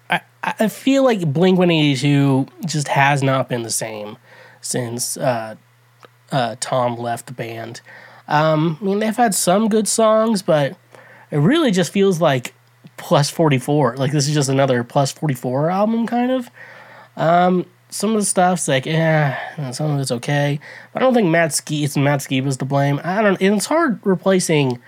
I 0.09 0.21
I 0.43 0.67
feel 0.67 1.03
like 1.03 1.31
Blink 1.31 1.59
One 1.59 1.71
Eighty 1.71 1.95
Two 1.95 2.47
just 2.65 2.87
has 2.89 3.21
not 3.23 3.49
been 3.49 3.63
the 3.63 3.69
same 3.69 4.17
since 4.61 5.17
uh, 5.17 5.55
uh, 6.31 6.55
Tom 6.59 6.97
left 6.97 7.27
the 7.27 7.33
band. 7.33 7.81
Um, 8.27 8.77
I 8.81 8.83
mean, 8.83 8.99
they've 8.99 9.15
had 9.15 9.33
some 9.33 9.69
good 9.69 9.87
songs, 9.87 10.41
but 10.41 10.77
it 11.31 11.37
really 11.37 11.71
just 11.71 11.91
feels 11.91 12.21
like 12.21 12.53
plus 12.99 13.31
forty 13.31 13.57
four. 13.57 13.97
Like 13.97 14.11
this 14.11 14.27
is 14.27 14.35
just 14.35 14.49
another 14.49 14.83
plus 14.83 15.11
forty 15.11 15.33
four 15.33 15.71
album, 15.71 16.05
kind 16.05 16.31
of 16.31 16.49
Um, 17.19 17.65
some 17.89 18.11
of 18.11 18.17
the 18.17 18.25
stuff's 18.25 18.67
like, 18.67 18.85
yeah, 18.85 19.71
some 19.71 19.91
of 19.91 19.99
it's 19.99 20.11
okay. 20.11 20.59
But 20.93 21.01
I 21.01 21.05
don't 21.05 21.13
think 21.13 21.27
Matt 21.27 21.53
Ski 21.53 21.83
it's 21.83 21.97
Matt 21.97 22.19
Skiba's 22.19 22.57
to 22.57 22.65
blame. 22.65 23.01
I 23.03 23.21
don't. 23.21 23.41
It's 23.41 23.65
hard 23.65 23.99
replacing 24.05 24.79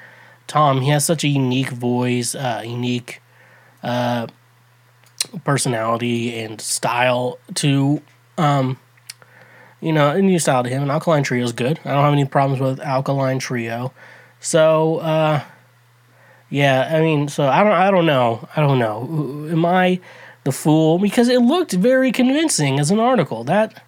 Tom. 0.48 0.82
He 0.82 0.90
has 0.90 1.04
such 1.04 1.24
a 1.24 1.28
unique 1.28 1.70
voice, 1.70 2.36
uh, 2.36 2.64
unique 2.64 3.22
uh, 3.84 4.28
personality 5.44 6.40
and 6.40 6.62
style 6.62 7.38
to, 7.56 8.02
um, 8.38 8.78
you 9.82 9.92
know, 9.92 10.12
a 10.12 10.22
new 10.22 10.40
style 10.40 10.64
to 10.64 10.70
him. 10.70 10.84
And 10.84 10.92
Alkaline 10.92 11.24
Trio 11.24 11.44
is 11.44 11.54
good. 11.54 11.80
I 11.84 11.92
don't 11.92 12.04
have 12.04 12.14
any 12.14 12.26
problems 12.26 12.62
with 12.62 12.80
Alkaline 12.80 13.40
Trio. 13.40 13.92
So, 14.40 14.98
uh, 14.98 15.44
yeah, 16.52 16.92
I 16.94 17.02
mean, 17.02 17.30
so 17.30 17.48
I 17.48 17.64
don't, 17.64 17.72
I 17.72 17.90
don't 17.90 18.06
know, 18.06 18.48
I 18.56 18.62
don't 18.62 18.78
know. 18.78 19.48
Am 19.50 19.66
I 19.66 20.00
the 20.44 20.52
fool? 20.52 21.00
Because 21.00 21.30
it 21.30 21.40
looked 21.40 21.72
very 21.72 22.12
convincing 22.12 22.78
as 22.78 22.92
an 22.92 23.00
article. 23.00 23.46
That, 23.46 23.84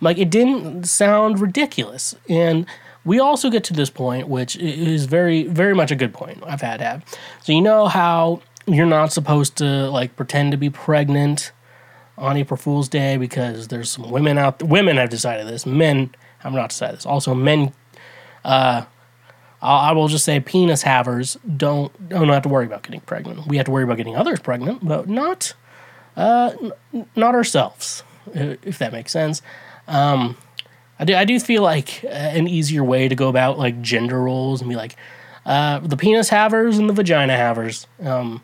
like, 0.00 0.16
it 0.16 0.30
didn't 0.30 0.84
sound 0.84 1.38
ridiculous. 1.38 2.16
And 2.28 2.66
we 3.04 3.20
also 3.20 3.50
get 3.50 3.64
to 3.64 3.74
this 3.74 3.90
point, 3.90 4.28
which 4.28 4.56
is 4.56 5.04
very, 5.04 5.44
very 5.44 5.74
much 5.74 5.90
a 5.90 5.94
good 5.94 6.14
point 6.14 6.42
I've 6.44 6.62
had 6.62 6.80
have. 6.80 7.04
So 7.42 7.52
you 7.52 7.60
know 7.60 7.86
how 7.86 8.40
you're 8.66 8.86
not 8.86 9.12
supposed 9.12 9.56
to 9.56 9.88
like 9.90 10.16
pretend 10.16 10.50
to 10.52 10.56
be 10.56 10.70
pregnant 10.70 11.52
on 12.18 12.36
April 12.36 12.56
Fool's 12.56 12.88
Day 12.88 13.16
because 13.16 13.68
there's 13.68 13.90
some 13.90 14.10
women 14.10 14.38
out. 14.38 14.62
Women 14.62 14.96
have 14.96 15.10
decided 15.10 15.46
this. 15.46 15.66
Men 15.66 16.14
have 16.38 16.52
not 16.52 16.70
decided 16.70 16.96
this. 16.96 17.06
Also, 17.06 17.34
men 17.34 17.74
I 18.44 18.86
I 19.62 19.92
will 19.92 20.08
just 20.08 20.24
say 20.24 20.38
penis 20.40 20.82
havers 20.82 21.38
don't 21.56 22.08
don't 22.08 22.28
have 22.28 22.42
to 22.42 22.48
worry 22.48 22.66
about 22.66 22.82
getting 22.82 23.00
pregnant. 23.00 23.46
We 23.46 23.56
have 23.56 23.66
to 23.66 23.72
worry 23.72 23.84
about 23.84 23.96
getting 23.96 24.16
others 24.16 24.40
pregnant, 24.40 24.86
but 24.86 25.08
not 25.08 25.54
uh, 26.16 26.52
n- 26.92 27.06
not 27.16 27.34
ourselves, 27.34 28.02
if 28.34 28.78
that 28.78 28.92
makes 28.92 29.12
sense. 29.12 29.42
Um, 29.88 30.36
I 30.98 31.04
do 31.04 31.14
I 31.14 31.24
do 31.24 31.38
feel 31.40 31.62
like 31.62 32.04
an 32.04 32.48
easier 32.48 32.84
way 32.84 33.08
to 33.08 33.14
go 33.14 33.28
about 33.28 33.58
like 33.58 33.80
gender 33.82 34.20
roles 34.22 34.60
and 34.60 34.68
be 34.68 34.76
like 34.76 34.96
uh, 35.44 35.78
the 35.80 35.96
penis 35.96 36.28
havers 36.28 36.78
and 36.78 36.88
the 36.88 36.92
vagina 36.94 37.36
havers 37.36 37.86
um, 38.02 38.42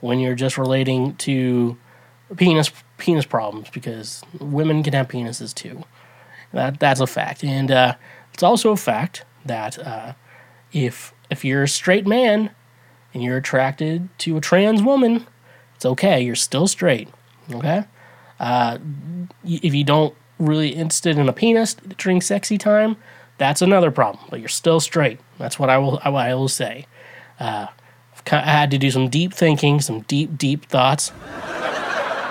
when 0.00 0.18
you're 0.20 0.34
just 0.34 0.56
relating 0.56 1.14
to 1.16 1.76
penis 2.36 2.70
penis 2.98 3.26
problems 3.26 3.68
because 3.70 4.22
women 4.38 4.82
can 4.82 4.92
have 4.92 5.08
penises 5.08 5.54
too. 5.54 5.82
That 6.52 6.78
that's 6.78 7.00
a 7.00 7.06
fact, 7.06 7.42
and 7.42 7.70
uh, 7.70 7.94
it's 8.32 8.42
also 8.42 8.70
a 8.70 8.76
fact 8.76 9.24
that 9.44 9.78
uh, 9.78 10.12
if 10.74 11.14
if 11.30 11.44
you're 11.44 11.62
a 11.62 11.68
straight 11.68 12.06
man 12.06 12.50
and 13.14 13.22
you're 13.22 13.38
attracted 13.38 14.08
to 14.18 14.36
a 14.36 14.40
trans 14.40 14.82
woman, 14.82 15.26
it's 15.76 15.86
okay. 15.86 16.20
You're 16.20 16.34
still 16.34 16.66
straight. 16.66 17.08
Okay. 17.50 17.84
Uh, 18.38 18.78
if 19.44 19.72
you 19.72 19.84
don't 19.84 20.14
really 20.38 20.70
interested 20.70 21.16
in 21.16 21.28
a 21.28 21.32
penis 21.32 21.74
during 21.96 22.20
sexy 22.20 22.58
time, 22.58 22.96
that's 23.38 23.62
another 23.62 23.90
problem. 23.90 24.24
But 24.28 24.40
you're 24.40 24.48
still 24.48 24.80
straight. 24.80 25.20
That's 25.38 25.58
what 25.58 25.70
I 25.70 25.78
will 25.78 26.00
I 26.04 26.34
will 26.34 26.48
say. 26.48 26.86
Uh, 27.38 27.68
I 28.30 28.36
had 28.38 28.70
to 28.72 28.78
do 28.78 28.90
some 28.90 29.08
deep 29.08 29.32
thinking, 29.32 29.80
some 29.80 30.00
deep 30.02 30.36
deep 30.36 30.66
thoughts. 30.66 31.12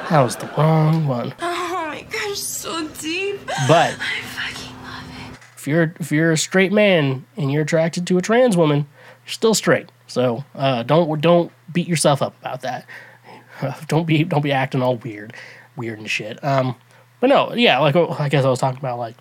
That 0.10 0.22
was 0.22 0.36
the 0.36 0.52
wrong 0.58 1.08
one. 1.08 1.34
Oh 1.40 1.86
my 1.88 2.06
gosh, 2.12 2.38
so 2.38 2.88
deep. 3.00 3.40
But 3.68 3.96
I 4.00 4.22
fucking 4.22 4.76
love 4.84 5.32
it. 5.32 5.53
If 5.64 5.68
you're 5.70 5.94
if 5.98 6.12
you're 6.12 6.34
a 6.34 6.38
straight 6.38 6.74
man 6.74 7.26
and 7.38 7.50
you're 7.50 7.62
attracted 7.62 8.06
to 8.08 8.18
a 8.18 8.22
trans 8.22 8.58
woman, 8.58 8.80
you're 9.26 9.32
still 9.32 9.54
straight. 9.54 9.90
So 10.08 10.44
uh, 10.56 10.84
don't 10.84 11.22
don't 11.22 11.54
beat 11.72 11.88
yourself 11.88 12.22
up 12.22 12.38
about 12.42 12.62
that. 12.62 12.86
don't 13.88 14.06
be 14.06 14.26
don't 14.26 14.42
be 14.42 14.52
acting 14.52 14.82
all 14.82 14.98
weird, 14.98 15.34
weird 15.78 16.00
and 16.00 16.10
shit. 16.10 16.44
Um, 16.44 16.76
but 17.22 17.28
no, 17.28 17.54
yeah, 17.54 17.80
like 17.80 17.96
I 17.96 18.28
guess 18.28 18.44
I 18.44 18.50
was 18.50 18.60
talking 18.60 18.80
about 18.80 19.00
like 19.00 19.16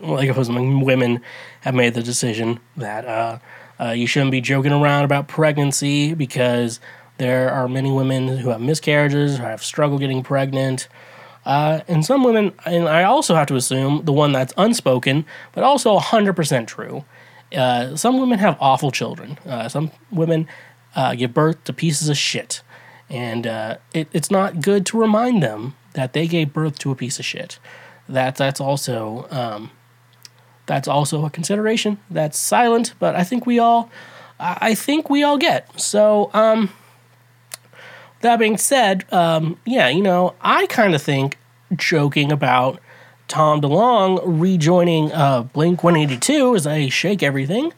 like 0.00 0.28
if 0.28 0.36
it 0.36 0.38
was 0.38 0.48
women 0.48 1.20
have 1.62 1.74
made 1.74 1.94
the 1.94 2.02
decision 2.02 2.60
that 2.76 3.04
uh, 3.04 3.38
uh, 3.80 3.90
you 3.90 4.06
shouldn't 4.06 4.30
be 4.30 4.40
joking 4.40 4.70
around 4.70 5.02
about 5.02 5.26
pregnancy 5.26 6.14
because 6.14 6.78
there 7.18 7.50
are 7.50 7.66
many 7.66 7.90
women 7.90 8.38
who 8.38 8.50
have 8.50 8.60
miscarriages, 8.60 9.38
who 9.38 9.42
have 9.42 9.64
struggled 9.64 10.00
getting 10.00 10.22
pregnant. 10.22 10.86
Uh, 11.44 11.80
and 11.88 12.04
some 12.04 12.22
women, 12.22 12.52
and 12.66 12.88
I 12.88 13.04
also 13.04 13.34
have 13.34 13.46
to 13.48 13.56
assume 13.56 14.04
the 14.04 14.12
one 14.12 14.32
that's 14.32 14.52
unspoken, 14.56 15.24
but 15.52 15.64
also 15.64 15.98
100% 15.98 16.66
true. 16.66 17.04
Uh, 17.54 17.96
some 17.96 18.20
women 18.20 18.38
have 18.38 18.56
awful 18.60 18.90
children. 18.90 19.38
Uh, 19.46 19.68
some 19.68 19.90
women 20.10 20.46
uh, 20.94 21.14
give 21.14 21.32
birth 21.34 21.62
to 21.64 21.72
pieces 21.72 22.08
of 22.08 22.16
shit. 22.16 22.62
And 23.08 23.46
uh, 23.46 23.78
it, 23.92 24.08
it's 24.12 24.30
not 24.30 24.60
good 24.60 24.86
to 24.86 24.98
remind 24.98 25.42
them 25.42 25.74
that 25.94 26.12
they 26.12 26.26
gave 26.26 26.52
birth 26.52 26.78
to 26.80 26.90
a 26.90 26.94
piece 26.94 27.18
of 27.18 27.24
shit. 27.24 27.58
That, 28.08 28.36
that's 28.36 28.60
also 28.60 29.26
um, 29.30 29.70
that's 30.66 30.86
also 30.86 31.24
a 31.24 31.30
consideration. 31.30 31.98
That's 32.08 32.38
silent, 32.38 32.94
but 33.00 33.16
I 33.16 33.24
think 33.24 33.44
we 33.44 33.58
all 33.58 33.90
I 34.40 34.74
think 34.74 35.10
we 35.10 35.22
all 35.22 35.36
get. 35.36 35.80
So, 35.80 36.30
um, 36.32 36.70
that 38.20 38.38
being 38.38 38.56
said, 38.56 39.10
um, 39.12 39.58
yeah, 39.64 39.88
you 39.88 40.02
know, 40.02 40.34
I 40.40 40.66
kind 40.66 40.94
of 40.94 41.02
think 41.02 41.38
joking 41.76 42.32
about 42.32 42.80
Tom 43.28 43.60
DeLonge 43.60 44.20
rejoining 44.24 45.12
uh, 45.12 45.42
Blink 45.42 45.84
182 45.84 46.56
as 46.56 46.66
I 46.66 46.88
shake 46.88 47.22
everything 47.22 47.72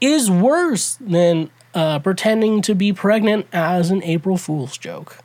is 0.00 0.30
worse 0.30 0.96
than 1.00 1.50
uh, 1.74 1.98
pretending 2.00 2.62
to 2.62 2.74
be 2.74 2.92
pregnant 2.92 3.46
as 3.52 3.90
an 3.90 4.02
April 4.02 4.36
Fool's 4.36 4.76
joke. 4.76 5.18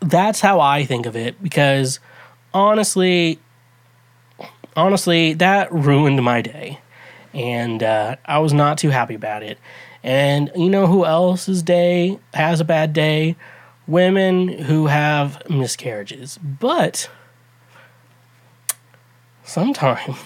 That's 0.00 0.40
how 0.40 0.60
I 0.60 0.84
think 0.84 1.06
of 1.06 1.16
it 1.16 1.42
because 1.42 2.00
honestly, 2.52 3.38
honestly, 4.76 5.34
that 5.34 5.72
ruined 5.72 6.22
my 6.22 6.42
day. 6.42 6.80
And 7.32 7.82
uh, 7.82 8.16
I 8.24 8.38
was 8.38 8.52
not 8.52 8.78
too 8.78 8.90
happy 8.90 9.14
about 9.14 9.42
it. 9.42 9.58
And 10.04 10.52
you 10.54 10.68
know 10.68 10.86
who 10.86 11.06
else's 11.06 11.62
day 11.62 12.18
has 12.34 12.60
a 12.60 12.64
bad 12.64 12.92
day? 12.92 13.36
Women 13.86 14.48
who 14.48 14.86
have 14.86 15.48
miscarriages. 15.48 16.38
But 16.38 17.08
sometimes, 19.44 20.18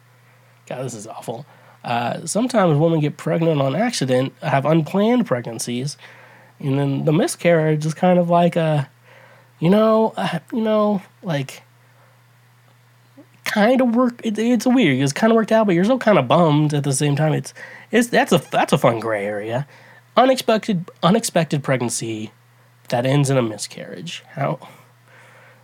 God, 0.66 0.84
this 0.84 0.92
is 0.92 1.06
awful. 1.06 1.46
Uh, 1.82 2.26
sometimes 2.26 2.78
women 2.78 3.00
get 3.00 3.16
pregnant 3.16 3.62
on 3.62 3.74
accident, 3.74 4.34
have 4.42 4.66
unplanned 4.66 5.24
pregnancies, 5.24 5.96
and 6.58 6.78
then 6.78 7.04
the 7.06 7.12
miscarriage 7.12 7.86
is 7.86 7.94
kind 7.94 8.18
of 8.18 8.28
like 8.28 8.54
a, 8.54 8.90
you 9.60 9.70
know, 9.70 10.12
uh, 10.16 10.40
you 10.52 10.60
know, 10.60 11.00
like 11.22 11.62
kind 13.44 13.80
of 13.80 13.94
work. 13.94 14.20
It, 14.24 14.38
it's 14.38 14.66
weird. 14.66 15.00
It's 15.00 15.12
kind 15.12 15.30
of 15.32 15.36
worked 15.36 15.52
out, 15.52 15.66
but 15.66 15.74
you're 15.74 15.84
still 15.84 15.98
kind 15.98 16.18
of 16.18 16.28
bummed 16.28 16.74
at 16.74 16.84
the 16.84 16.92
same 16.92 17.16
time. 17.16 17.32
It's 17.32 17.54
it's 17.90 18.08
that's 18.08 18.32
a 18.32 18.38
that's 18.50 18.72
a 18.72 18.78
fun 18.78 19.00
gray 19.00 19.24
area. 19.24 19.66
Unexpected 20.16 20.90
unexpected 21.02 21.62
pregnancy 21.62 22.32
that 22.88 23.04
ends 23.04 23.30
in 23.30 23.36
a 23.36 23.42
miscarriage. 23.42 24.24
How 24.32 24.58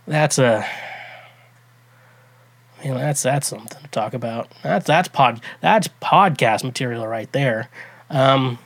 that's 0.05 0.37
a 0.37 0.65
you 2.83 2.91
know, 2.91 2.97
that's 2.97 3.23
that's 3.23 3.47
something 3.47 3.81
to 3.81 3.87
talk 3.89 4.13
about. 4.13 4.51
That's 4.61 4.85
that's 4.85 5.07
pod 5.07 5.41
that's 5.61 5.87
podcast 6.01 6.63
material 6.63 7.07
right 7.07 7.31
there. 7.31 7.69
Um, 8.09 8.59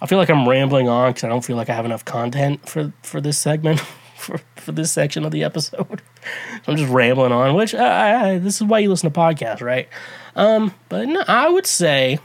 I 0.00 0.06
feel 0.06 0.18
like 0.18 0.28
I'm 0.28 0.46
rambling 0.46 0.88
on 0.88 1.10
because 1.10 1.24
I 1.24 1.28
don't 1.28 1.44
feel 1.44 1.56
like 1.56 1.70
I 1.70 1.74
have 1.74 1.86
enough 1.86 2.04
content 2.04 2.68
for 2.68 2.92
for 3.02 3.20
this 3.20 3.38
segment 3.38 3.80
for 4.16 4.40
for 4.56 4.72
this 4.72 4.92
section 4.92 5.24
of 5.24 5.30
the 5.30 5.42
episode. 5.42 6.02
I'm 6.66 6.76
just 6.76 6.92
rambling 6.92 7.32
on, 7.32 7.54
which 7.54 7.74
I, 7.74 8.32
I, 8.32 8.38
this 8.38 8.56
is 8.56 8.64
why 8.64 8.80
you 8.80 8.90
listen 8.90 9.10
to 9.10 9.18
podcasts, 9.18 9.62
right? 9.62 9.88
Um, 10.36 10.74
but 10.88 11.08
no, 11.08 11.24
I 11.26 11.48
would 11.48 11.66
say 11.66 12.20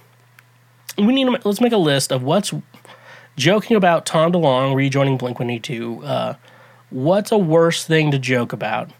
we 0.97 1.07
need 1.07 1.25
to 1.25 1.39
let's 1.43 1.61
make 1.61 1.71
a 1.71 1.77
list 1.77 2.11
of 2.11 2.21
what's 2.21 2.53
joking 3.35 3.75
about 3.75 4.05
Tom 4.05 4.31
DeLonge 4.31 4.75
rejoining 4.75 5.17
Blink 5.17 5.39
One 5.39 5.49
Eighty 5.49 5.59
Two. 5.61 6.03
Uh, 6.03 6.35
what's 6.91 7.31
a 7.31 7.37
worse 7.37 7.83
thing 7.85 8.11
to 8.11 8.19
joke 8.19 8.53
about? 8.53 8.91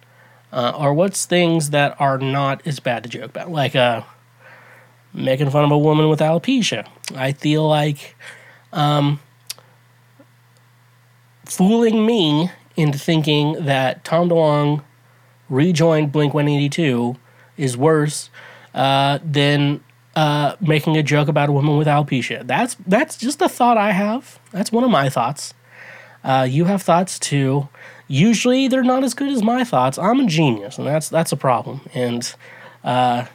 uh, 0.52 0.74
or 0.78 0.94
what's 0.94 1.26
things 1.26 1.70
that 1.70 2.00
are 2.00 2.18
not 2.18 2.66
as 2.66 2.80
bad 2.80 3.04
to 3.04 3.10
joke 3.10 3.30
about, 3.30 3.52
like 3.52 3.76
uh, 3.76 4.02
making 5.14 5.50
fun 5.50 5.64
of 5.64 5.72
a 5.72 5.78
woman 5.78 6.10
with 6.10 6.20
alopecia. 6.20 6.88
I 7.16 7.32
feel 7.32 7.68
like 7.68 8.16
um, 8.74 9.20
fooling 11.46 12.06
me 12.06 12.52
into 12.76 13.00
thinking 13.00 13.66
that 13.66 14.04
Tom 14.04 14.30
DeLonge 14.30 14.84
rejoined 15.50 16.12
Blink 16.12 16.34
182 16.34 17.18
is 17.58 17.78
worse 17.78 18.30
uh, 18.74 19.20
than 19.24 19.84
uh, 20.16 20.56
making 20.60 20.98
a 20.98 21.04
joke 21.04 21.28
about 21.28 21.50
a 21.50 21.52
woman 21.52 21.78
with 21.78 21.88
alopecia. 21.88 22.46
That's 22.46 22.76
that's 22.88 23.18
just 23.18 23.42
a 23.42 23.50
thought 23.50 23.78
I 23.78 23.92
have. 23.92 24.40
That's 24.52 24.72
one 24.72 24.84
of 24.84 24.90
my 24.90 25.10
thoughts. 25.10 25.54
Uh, 26.24 26.48
you 26.50 26.66
have 26.66 26.82
thoughts 26.82 27.18
too 27.18 27.68
usually 28.12 28.68
they're 28.68 28.84
not 28.84 29.04
as 29.04 29.14
good 29.14 29.30
as 29.30 29.42
my 29.42 29.64
thoughts. 29.64 29.98
I'm 29.98 30.20
a 30.20 30.26
genius, 30.26 30.78
and 30.78 30.86
that's 30.86 31.10
that's 31.10 31.32
a 31.32 31.38
problem. 31.38 31.82
And 31.94 32.34
uh, 32.84 33.26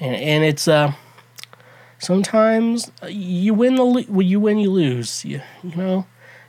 and 0.00 0.14
and 0.16 0.44
it's 0.44 0.68
uh, 0.68 0.92
sometimes 1.98 2.90
you 3.08 3.52
win 3.52 3.74
the 3.74 3.84
well, 3.84 4.22
you 4.22 4.40
win, 4.40 4.58
you 4.58 4.70
lose. 4.70 5.24
You 5.24 5.42
you 5.62 5.76
know 5.76 6.06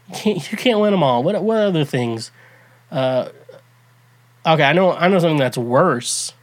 you 0.07 0.15
can't 0.15 0.51
you 0.51 0.57
can't 0.57 0.79
win 0.79 0.91
them 0.91 1.03
all. 1.03 1.23
What 1.23 1.43
what 1.43 1.57
other 1.57 1.83
things? 1.83 2.31
Uh, 2.91 3.29
okay, 4.45 4.63
I 4.63 4.73
know 4.73 4.93
I 4.93 5.07
know 5.07 5.19
something 5.19 5.37
that's 5.37 5.57
worse 5.57 6.33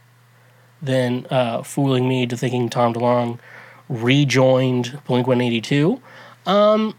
than 0.81 1.25
uh, 1.29 1.63
fooling 1.63 2.07
me 2.07 2.25
to 2.27 2.35
thinking 2.35 2.69
Tom 2.69 2.93
DeLonge 2.93 3.39
rejoined 3.89 4.99
Blink 5.05 5.27
One 5.27 5.41
Eighty 5.41 5.61
Two. 5.61 6.01
Um, 6.45 6.95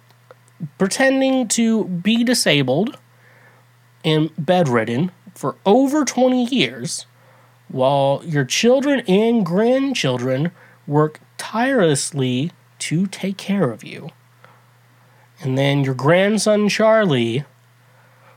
pretending 0.79 1.49
to 1.49 1.85
be 1.85 2.23
disabled 2.23 2.99
and 4.05 4.31
bedridden 4.39 5.11
for 5.35 5.57
over 5.65 6.05
20 6.05 6.45
years 6.45 7.07
while 7.69 8.23
your 8.25 8.45
children 8.45 9.01
and 9.09 9.45
grandchildren 9.45 10.53
work 10.87 11.21
tirelessly 11.39 12.53
to 12.79 13.07
take 13.07 13.37
care 13.37 13.71
of 13.71 13.83
you. 13.83 14.11
And 15.41 15.57
then 15.57 15.83
your 15.83 15.95
grandson 15.95 16.69
Charlie 16.69 17.45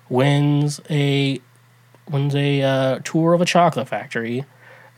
wins 0.10 0.80
a 0.90 1.42
wins 2.10 2.36
a 2.36 2.62
uh, 2.62 3.00
tour 3.04 3.34
of 3.34 3.42
a 3.42 3.46
chocolate 3.46 3.88
factory, 3.88 4.46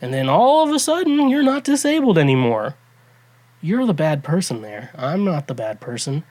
and 0.00 0.12
then 0.12 0.28
all 0.28 0.66
of 0.66 0.74
a 0.74 0.78
sudden 0.78 1.28
you're 1.28 1.42
not 1.42 1.64
disabled 1.64 2.18
anymore. 2.18 2.74
You're 3.60 3.86
the 3.86 3.94
bad 3.94 4.22
person 4.22 4.62
there. 4.62 4.90
I'm 4.96 5.24
not 5.24 5.48
the 5.48 5.54
bad 5.54 5.80
person. 5.80 6.24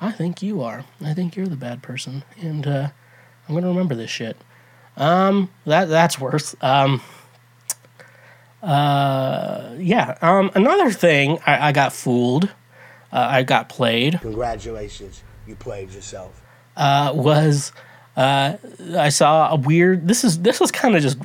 I 0.00 0.12
think 0.12 0.42
you 0.42 0.62
are. 0.62 0.84
I 1.04 1.12
think 1.12 1.36
you're 1.36 1.46
the 1.46 1.56
bad 1.56 1.82
person, 1.82 2.24
and 2.40 2.66
uh, 2.66 2.88
I'm 3.48 3.54
gonna 3.54 3.68
remember 3.68 3.94
this 3.94 4.10
shit. 4.10 4.36
Um, 4.96 5.50
that 5.66 5.86
that's 5.86 6.18
worse. 6.18 6.54
Um, 6.62 7.02
uh, 8.62 9.74
yeah. 9.78 10.16
Um, 10.22 10.50
another 10.54 10.90
thing, 10.90 11.38
I, 11.46 11.68
I 11.68 11.72
got 11.72 11.92
fooled. 11.92 12.44
Uh, 13.12 13.26
I 13.28 13.42
got 13.42 13.68
played. 13.68 14.20
Congratulations, 14.20 15.22
you 15.46 15.56
played 15.56 15.90
yourself. 15.92 16.42
Uh, 16.76 17.12
was 17.14 17.72
uh, 18.16 18.56
I 18.96 19.08
saw 19.08 19.52
a 19.52 19.56
weird. 19.56 20.08
This 20.08 20.24
is 20.24 20.40
this 20.40 20.60
was 20.60 20.70
kind 20.70 20.96
of 20.96 21.02
just 21.02 21.18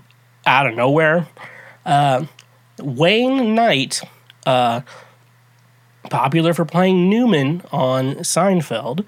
out 0.45 0.67
of 0.67 0.75
nowhere. 0.75 1.27
Uh, 1.85 2.25
Wayne 2.79 3.55
Knight, 3.55 4.01
uh, 4.45 4.81
popular 6.09 6.53
for 6.53 6.65
playing 6.65 7.09
Newman 7.09 7.61
on 7.71 8.15
Seinfeld, 8.15 9.05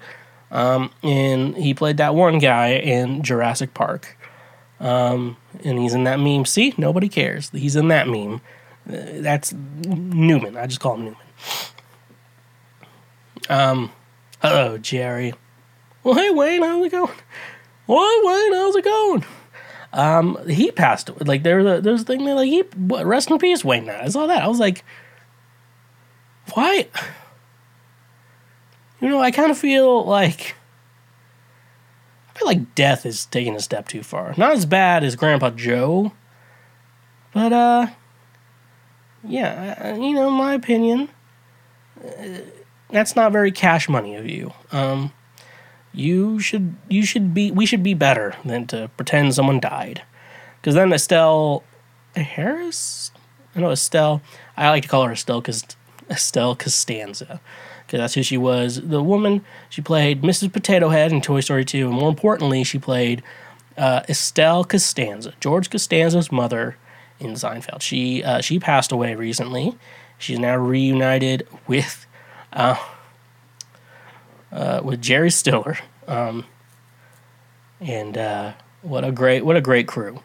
um, 0.50 0.90
and 1.02 1.56
he 1.56 1.74
played 1.74 1.96
that 1.98 2.14
one 2.14 2.38
guy 2.38 2.70
in 2.70 3.22
Jurassic 3.22 3.74
Park. 3.74 4.16
Um, 4.80 5.36
and 5.64 5.78
he's 5.78 5.92
in 5.92 6.04
that 6.04 6.20
meme. 6.20 6.44
See, 6.44 6.72
nobody 6.78 7.08
cares. 7.08 7.50
He's 7.50 7.76
in 7.76 7.88
that 7.88 8.08
meme. 8.08 8.40
Uh, 8.88 9.20
that's 9.20 9.52
Newman. 9.52 10.56
I 10.56 10.66
just 10.66 10.80
call 10.80 10.94
him 10.94 11.04
Newman. 11.04 11.20
Um, 13.48 13.92
hello, 14.40 14.78
Jerry. 14.78 15.34
Well, 16.04 16.14
hey, 16.14 16.30
Wayne, 16.30 16.62
how's 16.62 16.86
it 16.86 16.92
going? 16.92 17.12
What, 17.86 18.26
Wayne, 18.26 18.52
how's 18.52 18.76
it 18.76 18.84
going? 18.84 19.24
Um, 19.92 20.38
he 20.48 20.70
passed. 20.70 21.10
Like 21.26 21.42
there, 21.42 21.58
was 21.58 21.86
a, 21.86 21.90
a 21.90 21.98
thing 21.98 22.24
that 22.26 22.34
like 22.34 22.48
he 22.48 22.64
rest 22.76 23.30
in 23.30 23.38
peace, 23.38 23.64
Wayne. 23.64 23.88
I 23.88 24.08
saw 24.08 24.26
that. 24.26 24.42
I 24.42 24.48
was 24.48 24.60
like, 24.60 24.84
why? 26.54 26.88
You 29.00 29.08
know, 29.08 29.20
I 29.20 29.30
kind 29.30 29.50
of 29.50 29.58
feel 29.58 30.04
like 30.04 30.56
I 32.34 32.38
feel 32.38 32.48
like 32.48 32.74
death 32.74 33.06
is 33.06 33.26
taking 33.26 33.54
a 33.54 33.60
step 33.60 33.88
too 33.88 34.02
far. 34.02 34.34
Not 34.36 34.52
as 34.52 34.66
bad 34.66 35.04
as 35.04 35.16
Grandpa 35.16 35.50
Joe, 35.50 36.12
but 37.32 37.52
uh, 37.52 37.86
yeah, 39.24 39.94
you 39.96 40.14
know, 40.14 40.30
my 40.30 40.54
opinion, 40.54 41.08
uh, 42.04 42.38
that's 42.90 43.16
not 43.16 43.32
very 43.32 43.52
cash 43.52 43.88
money 43.88 44.16
of 44.16 44.26
you. 44.26 44.52
Um, 44.72 45.12
you 45.92 46.38
should 46.40 46.76
you 46.88 47.04
should 47.04 47.34
be 47.34 47.50
we 47.50 47.66
should 47.66 47.82
be 47.82 47.94
better 47.94 48.34
than 48.44 48.66
to 48.68 48.90
pretend 48.96 49.34
someone 49.34 49.60
died, 49.60 50.02
because 50.60 50.74
then 50.74 50.92
Estelle 50.92 51.62
Harris, 52.16 53.10
I 53.54 53.60
know 53.60 53.70
Estelle. 53.70 54.22
I 54.56 54.70
like 54.70 54.82
to 54.82 54.88
call 54.88 55.04
her 55.04 55.12
Estelle 55.12 55.40
because 55.40 55.64
Estelle 56.10 56.56
Costanza, 56.56 57.40
because 57.86 57.98
that's 57.98 58.14
who 58.14 58.22
she 58.22 58.36
was. 58.36 58.80
The 58.82 59.02
woman 59.02 59.44
she 59.68 59.82
played 59.82 60.22
Mrs. 60.22 60.52
Potato 60.52 60.88
Head 60.88 61.12
in 61.12 61.20
Toy 61.20 61.40
Story 61.40 61.64
2, 61.64 61.88
and 61.88 61.94
more 61.94 62.08
importantly, 62.08 62.64
she 62.64 62.78
played 62.78 63.22
uh, 63.76 64.02
Estelle 64.08 64.64
Costanza, 64.64 65.32
George 65.40 65.70
Costanza's 65.70 66.32
mother 66.32 66.76
in 67.20 67.32
Seinfeld. 67.32 67.82
She 67.82 68.22
uh, 68.22 68.40
she 68.40 68.58
passed 68.58 68.92
away 68.92 69.14
recently. 69.14 69.76
She's 70.18 70.38
now 70.38 70.56
reunited 70.56 71.46
with 71.66 72.06
uh, 72.52 72.76
uh, 74.52 74.80
with 74.82 75.00
Jerry 75.02 75.30
Stiller, 75.30 75.78
um, 76.06 76.44
and 77.80 78.16
uh, 78.16 78.52
what 78.82 79.04
a 79.04 79.12
great 79.12 79.44
what 79.44 79.56
a 79.56 79.60
great 79.60 79.86
crew. 79.86 80.20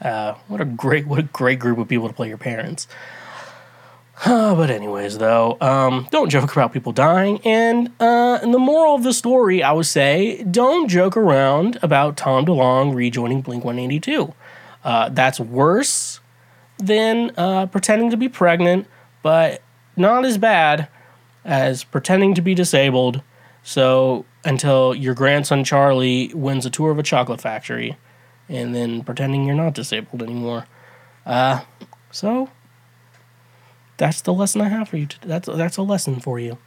Uh, 0.00 0.34
what 0.48 0.60
a 0.60 0.64
great 0.64 1.06
what 1.06 1.18
a 1.18 1.22
great 1.22 1.58
group 1.58 1.78
of 1.78 1.88
people 1.88 2.08
to 2.08 2.14
play 2.14 2.28
your 2.28 2.38
parents. 2.38 2.86
Uh, 4.24 4.54
but 4.54 4.70
anyways, 4.70 5.18
though, 5.18 5.56
um, 5.60 6.06
don't 6.12 6.30
joke 6.30 6.52
about 6.52 6.72
people 6.72 6.92
dying. 6.92 7.40
And, 7.44 7.88
uh, 7.98 8.38
and 8.40 8.54
the 8.54 8.60
moral 8.60 8.94
of 8.94 9.02
the 9.02 9.12
story, 9.12 9.60
I 9.60 9.72
would 9.72 9.86
say, 9.86 10.44
don't 10.44 10.88
joke 10.88 11.16
around 11.16 11.80
about 11.82 12.16
Tom 12.16 12.46
DeLonge 12.46 12.94
rejoining 12.94 13.42
Blink 13.42 13.64
One 13.64 13.76
Eighty 13.76 13.98
Two. 13.98 14.32
Uh, 14.84 15.08
that's 15.08 15.40
worse 15.40 16.20
than 16.78 17.32
uh, 17.36 17.66
pretending 17.66 18.10
to 18.10 18.16
be 18.16 18.28
pregnant, 18.28 18.86
but 19.22 19.62
not 19.96 20.24
as 20.24 20.38
bad 20.38 20.86
as 21.44 21.82
pretending 21.82 22.34
to 22.34 22.40
be 22.40 22.54
disabled. 22.54 23.20
So 23.64 24.26
until 24.44 24.94
your 24.94 25.14
grandson 25.14 25.64
Charlie 25.64 26.30
wins 26.34 26.66
a 26.66 26.70
tour 26.70 26.90
of 26.90 26.98
a 26.98 27.02
chocolate 27.02 27.40
factory, 27.40 27.96
and 28.48 28.74
then 28.74 29.02
pretending 29.02 29.44
you're 29.46 29.56
not 29.56 29.74
disabled 29.74 30.22
anymore. 30.22 30.66
Uh, 31.24 31.62
so 32.10 32.50
that's 33.96 34.20
the 34.20 34.34
lesson 34.34 34.60
I 34.60 34.68
have 34.68 34.90
for 34.90 34.98
you. 34.98 35.06
Today. 35.06 35.26
That's 35.26 35.48
that's 35.48 35.76
a 35.78 35.82
lesson 35.82 36.20
for 36.20 36.38
you. 36.38 36.58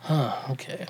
Huh. 0.00 0.36
Okay. 0.50 0.86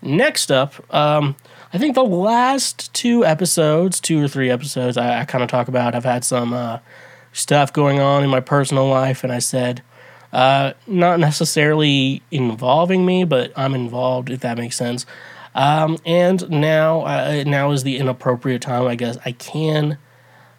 Next 0.00 0.50
up, 0.50 0.74
um, 0.92 1.36
I 1.72 1.78
think 1.78 1.94
the 1.94 2.02
last 2.02 2.92
two 2.92 3.24
episodes, 3.24 4.00
two 4.00 4.24
or 4.24 4.28
three 4.28 4.50
episodes, 4.50 4.96
I, 4.96 5.20
I 5.20 5.24
kind 5.26 5.44
of 5.44 5.50
talk 5.50 5.68
about. 5.68 5.94
I've 5.94 6.04
had 6.04 6.24
some 6.24 6.52
uh, 6.52 6.78
stuff 7.32 7.72
going 7.72 8.00
on 8.00 8.24
in 8.24 8.30
my 8.30 8.40
personal 8.40 8.88
life, 8.88 9.22
and 9.22 9.32
I 9.32 9.38
said, 9.38 9.82
uh, 10.32 10.72
not 10.86 11.20
necessarily 11.20 12.22
involving 12.30 13.04
me, 13.04 13.24
but 13.24 13.52
I'm 13.56 13.74
involved, 13.74 14.30
if 14.30 14.40
that 14.40 14.56
makes 14.56 14.76
sense. 14.76 15.04
Um, 15.54 15.98
and 16.06 16.48
now, 16.48 17.02
uh, 17.02 17.44
now 17.46 17.72
is 17.72 17.82
the 17.82 17.98
inappropriate 17.98 18.62
time, 18.62 18.86
I 18.86 18.94
guess. 18.94 19.18
I 19.24 19.32
can 19.32 19.98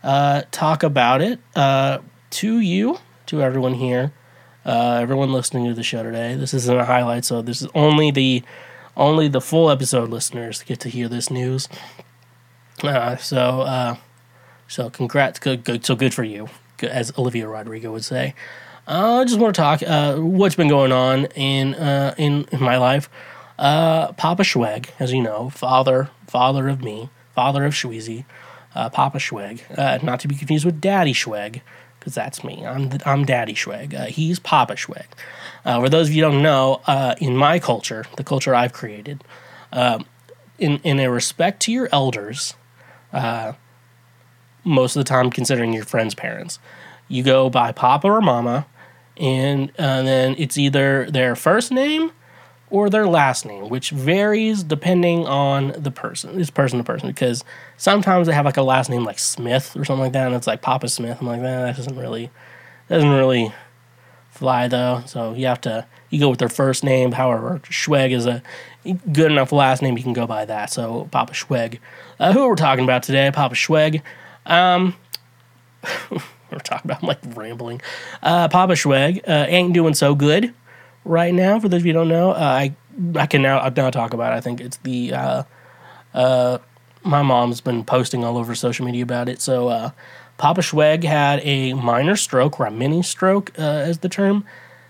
uh, 0.04 0.44
talk 0.52 0.84
about 0.84 1.22
it 1.22 1.40
uh, 1.56 2.00
to 2.32 2.60
you 2.60 3.00
to 3.26 3.42
everyone 3.42 3.74
here, 3.74 4.14
uh, 4.66 5.00
everyone 5.02 5.34
listening 5.34 5.66
to 5.66 5.74
the 5.74 5.84
show 5.84 6.04
today. 6.04 6.36
This 6.36 6.54
isn't 6.54 6.78
a 6.78 6.86
highlight, 6.86 7.26
so 7.26 7.42
this 7.42 7.62
is 7.62 7.68
only 7.74 8.12
the 8.12 8.44
only 8.96 9.28
the 9.28 9.42
full 9.42 9.72
episode 9.72 10.12
listeners 10.12 10.62
get 10.62 10.80
to 10.82 10.90
hear 10.90 11.08
this 11.08 11.32
news. 11.32 11.68
So, 12.84 13.98
so 14.68 14.90
congrats, 14.92 15.40
good, 15.40 15.64
good, 15.64 15.84
so 15.84 15.96
good 15.96 16.14
for 16.14 16.24
you, 16.24 16.50
as 16.84 17.12
Olivia 17.18 17.48
Rodrigo 17.48 17.92
would 17.92 18.06
say. 18.06 18.36
Uh, 18.86 19.20
I 19.22 19.24
just 19.24 19.40
want 19.40 19.56
to 19.56 19.62
talk 19.62 19.82
uh, 19.82 20.18
what's 20.18 20.56
been 20.56 20.68
going 20.68 20.92
on 20.92 21.26
in 21.36 21.74
uh, 21.76 22.14
in, 22.18 22.46
my 22.60 22.78
life. 22.78 23.10
Uh, 23.58 24.12
Papa 24.14 24.44
Schweg, 24.44 24.90
as 25.00 25.14
you 25.14 25.22
know, 25.22 25.50
father 25.50 26.10
father 26.28 26.68
of 26.68 26.84
me, 26.84 27.10
father 27.34 27.64
of 27.64 27.74
Shweezy, 27.74 28.26
uh, 28.76 28.90
Papa 28.90 29.20
Schweg, 29.20 29.62
uh, 29.78 30.00
not 30.04 30.20
to 30.22 30.28
be 30.28 30.36
confused 30.36 30.66
with 30.66 30.82
Daddy 30.82 31.14
Schweg, 31.14 31.62
because 31.98 32.14
that's 32.14 32.44
me. 32.44 32.66
I'm 32.66 32.90
the, 32.90 33.10
I'm 33.10 33.24
Daddy 33.24 33.54
Schweg. 33.54 33.94
Uh, 33.94 34.06
he's 34.06 34.38
Papa 34.38 34.74
Schweg. 34.74 35.06
Uh, 35.64 35.80
for 35.80 35.88
those 35.88 36.10
of 36.10 36.14
you 36.14 36.22
don't 36.22 36.44
know, 36.44 36.82
uh, 36.86 37.16
in 37.20 37.38
my 37.38 37.60
culture, 37.60 38.04
the 38.18 38.24
culture 38.24 38.54
I've 38.54 38.74
created, 38.74 39.24
um, 39.72 40.06
in 40.60 40.80
in 40.80 41.00
a 41.00 41.10
respect 41.10 41.62
to 41.62 41.72
your 41.72 41.88
elders, 41.94 42.56
uh, 43.14 43.54
most 44.66 44.98
of 44.98 45.00
the 45.00 45.08
time 45.08 45.30
considering 45.30 45.72
your 45.72 45.86
friends' 45.86 46.16
parents, 46.16 46.60
you 47.08 47.24
go 47.24 47.50
by 47.50 47.72
Papa 47.72 48.12
or 48.12 48.20
Mama, 48.20 48.66
and 49.18 49.72
uh, 49.78 50.02
then 50.02 50.36
it's 50.38 50.58
either 50.58 51.10
their 51.10 51.36
first 51.36 51.72
name 51.72 52.12
or 52.70 52.90
their 52.90 53.06
last 53.06 53.46
name, 53.46 53.70
which 53.70 53.92
varies 53.92 54.64
depending 54.64 55.28
on 55.28 55.74
the 55.78 55.92
person. 55.92 56.40
It's 56.40 56.50
person 56.50 56.80
to 56.80 56.84
person 56.84 57.10
because 57.10 57.44
sometimes 57.78 58.26
they 58.28 58.34
have 58.34 58.46
like 58.46 58.58
a 58.58 58.64
last 58.64 58.90
name 58.90 59.04
like 59.04 59.20
Smith 59.20 59.78
or 59.78 59.86
something 59.86 60.02
like 60.04 60.14
that, 60.14 60.28
and 60.28 60.36
it's 60.36 60.48
like 60.48 60.62
Papa 60.62 60.90
Smith. 60.90 61.20
I'm 61.22 61.28
like, 61.28 61.42
that, 61.42 61.62
that 61.62 61.76
doesn't 61.78 61.98
really 61.98 62.32
doesn't 62.90 63.12
really 63.12 63.54
fly 64.32 64.68
though. 64.68 65.04
So 65.06 65.34
you 65.34 65.46
have 65.46 65.62
to 65.62 65.86
you 66.10 66.20
go 66.20 66.30
with 66.30 66.40
their 66.40 66.50
first 66.50 66.84
name. 66.84 67.12
However, 67.12 67.60
Schweg 67.64 68.12
is 68.12 68.26
a 68.26 68.42
good 69.12 69.32
enough 69.32 69.52
last 69.52 69.82
name. 69.82 69.96
You 69.98 70.04
can 70.04 70.14
go 70.14 70.26
by 70.26 70.46
that. 70.46 70.72
So 70.72 71.08
Papa 71.12 71.34
Schweg. 71.34 71.80
Uh, 72.20 72.34
who 72.34 72.44
are 72.44 72.50
we're 72.50 72.56
talking 72.56 72.84
about 72.84 73.04
today? 73.04 73.30
Papa 73.32 73.56
Schweg. 73.56 74.02
Um, 74.46 74.96
we're 76.54 76.60
talking 76.60 76.90
about 76.90 77.04
I'm 77.04 77.08
like 77.08 77.20
rambling. 77.36 77.82
Uh, 78.22 78.48
Papa 78.48 78.74
Schweg 78.74 79.22
uh, 79.28 79.46
ain't 79.48 79.74
doing 79.74 79.94
so 79.94 80.16
good 80.16 80.54
right 81.06 81.34
now. 81.34 81.60
For 81.60 81.70
those 81.70 81.82
of 81.82 81.86
you 81.86 81.94
who 81.94 82.00
don't 82.00 82.10
know, 82.10 82.32
uh, 82.32 82.36
I 82.36 82.76
I 83.16 83.26
can 83.26 83.42
now 83.42 83.68
now 83.70 83.90
talk 83.90 84.14
about. 84.14 84.34
It. 84.34 84.38
I 84.38 84.42
think 84.42 84.62
it's 84.62 84.78
the 84.78 85.14
uh, 85.14 85.44
uh, 86.14 86.58
my 87.04 87.22
mom's 87.22 87.62
been 87.62 87.84
posting 87.84 88.24
all 88.24 88.38
over 88.38 88.56
social 88.56 88.86
media 88.86 89.04
about 89.04 89.30
it. 89.30 89.42
So 89.42 89.68
uh, 89.68 89.92
Papa 90.38 90.62
Schweg 90.62 91.04
had 91.04 91.40
a 91.44 91.74
minor 91.74 92.16
stroke 92.16 92.60
or 92.60 92.66
a 92.66 92.72
mini 92.72 93.04
stroke, 93.04 93.52
uh, 93.58 93.62
as 93.62 94.00
the 94.00 94.10
term 94.10 94.46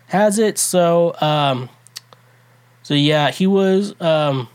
has 0.07 0.37
it. 0.37 0.57
So 0.57 1.15
um, 1.21 1.69
so 2.83 2.93
yeah, 2.93 3.31
he 3.31 3.47
was 3.47 3.99
um, 4.01 4.49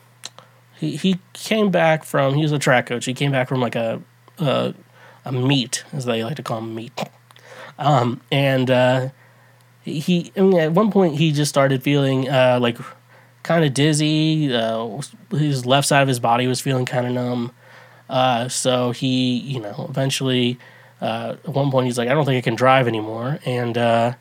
he 0.77 0.97
he 0.97 1.19
came 1.33 1.71
back 1.71 2.05
from 2.05 2.35
he 2.35 2.43
was 2.43 2.53
a 2.53 2.59
track 2.59 2.87
coach. 2.87 3.05
He 3.05 3.15
came 3.15 3.33
back 3.33 3.49
from 3.49 3.61
like 3.61 3.77
a 3.77 4.03
a, 4.39 4.75
a 5.29 5.33
meet, 5.33 5.85
as 5.93 6.05
they 6.05 6.25
like 6.25 6.37
to 6.37 6.43
call 6.43 6.61
them, 6.61 6.75
meet. 6.75 6.93
Um, 7.79 8.21
and 8.33 8.71
uh, 8.71 9.09
he 9.83 10.33
I 10.37 10.41
mean, 10.41 10.59
at 10.59 10.73
one 10.73 10.91
point 10.91 11.17
he 11.17 11.33
just 11.33 11.49
started 11.49 11.83
feeling 11.83 12.29
uh, 12.29 12.59
like 12.61 12.79
kind 13.43 13.65
of 13.65 13.75
dizzy. 13.75 14.53
Uh, 14.53 15.01
his 15.31 15.65
left 15.65 15.87
side 15.87 16.03
of 16.03 16.09
his 16.09 16.21
body 16.21 16.47
was 16.47 16.61
feeling 16.61 16.85
kind 16.85 17.07
of 17.07 17.13
numb. 17.13 17.53
Uh, 18.09 18.49
so 18.49 18.91
he, 18.91 19.39
you 19.39 19.61
know, 19.61 19.87
eventually 19.89 20.59
uh, 21.01 21.37
at 21.45 21.49
one 21.49 21.71
point 21.71 21.87
he's 21.87 21.99
like, 21.99 22.09
I 22.09 22.15
don't 22.15 22.25
think 22.25 22.39
I 22.39 22.43
can 22.43 22.55
drive 22.57 22.89
anymore, 22.89 23.39
and, 23.45 23.77
uh, 23.77 24.15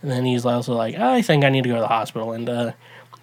and 0.00 0.10
then 0.10 0.24
he's 0.24 0.46
also 0.46 0.74
like, 0.74 0.94
I 0.94 1.22
think 1.22 1.44
I 1.44 1.50
need 1.50 1.64
to 1.64 1.68
go 1.68 1.74
to 1.74 1.80
the 1.80 1.88
hospital. 1.88 2.32
And 2.32 2.74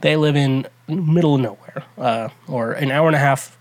they 0.01 0.15
live 0.15 0.35
in 0.35 0.67
middle 0.87 1.35
of 1.35 1.41
nowhere, 1.41 2.27
or 2.47 2.73
an 2.73 2.91
hour 2.91 3.07
and 3.07 3.15
a 3.15 3.19
half 3.19 3.57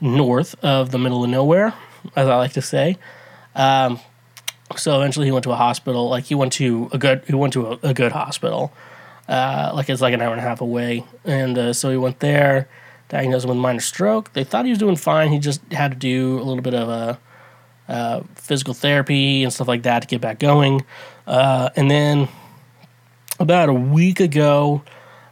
north 0.00 0.54
of 0.62 0.90
the 0.90 0.98
middle 0.98 1.24
of 1.24 1.30
nowhere, 1.30 1.72
as 2.14 2.28
I 2.28 2.36
like 2.36 2.52
to 2.52 2.62
say. 2.62 2.98
Um, 3.54 3.98
so 4.76 5.00
eventually 5.00 5.26
he 5.26 5.32
went 5.32 5.44
to 5.44 5.52
a 5.52 5.56
hospital. 5.56 6.08
Like 6.08 6.24
he 6.24 6.34
went 6.34 6.52
to 6.54 6.88
a 6.92 6.98
good 6.98 7.22
he 7.26 7.34
went 7.34 7.52
to 7.54 7.66
a, 7.66 7.78
a 7.82 7.94
good 7.94 8.12
hospital. 8.12 8.72
Uh, 9.28 9.72
like 9.74 9.90
it's 9.90 10.00
like 10.00 10.14
an 10.14 10.22
hour 10.22 10.32
and 10.32 10.40
a 10.40 10.42
half 10.42 10.60
away, 10.60 11.04
and 11.24 11.58
uh, 11.58 11.72
so 11.72 11.90
he 11.90 11.96
went 11.96 12.20
there, 12.20 12.68
diagnosed 13.08 13.46
with 13.46 13.56
minor 13.56 13.80
stroke. 13.80 14.32
They 14.34 14.44
thought 14.44 14.64
he 14.64 14.70
was 14.70 14.78
doing 14.78 14.96
fine. 14.96 15.32
He 15.32 15.38
just 15.38 15.60
had 15.72 15.92
to 15.92 15.96
do 15.96 16.38
a 16.38 16.44
little 16.44 16.62
bit 16.62 16.74
of 16.74 16.88
a 16.88 17.18
uh, 17.88 18.22
physical 18.34 18.74
therapy 18.74 19.42
and 19.42 19.52
stuff 19.52 19.68
like 19.68 19.82
that 19.82 20.00
to 20.00 20.08
get 20.08 20.20
back 20.20 20.38
going. 20.38 20.84
Uh, 21.26 21.70
and 21.76 21.90
then 21.90 22.28
about 23.40 23.68
a 23.68 23.74
week 23.74 24.20
ago, 24.20 24.82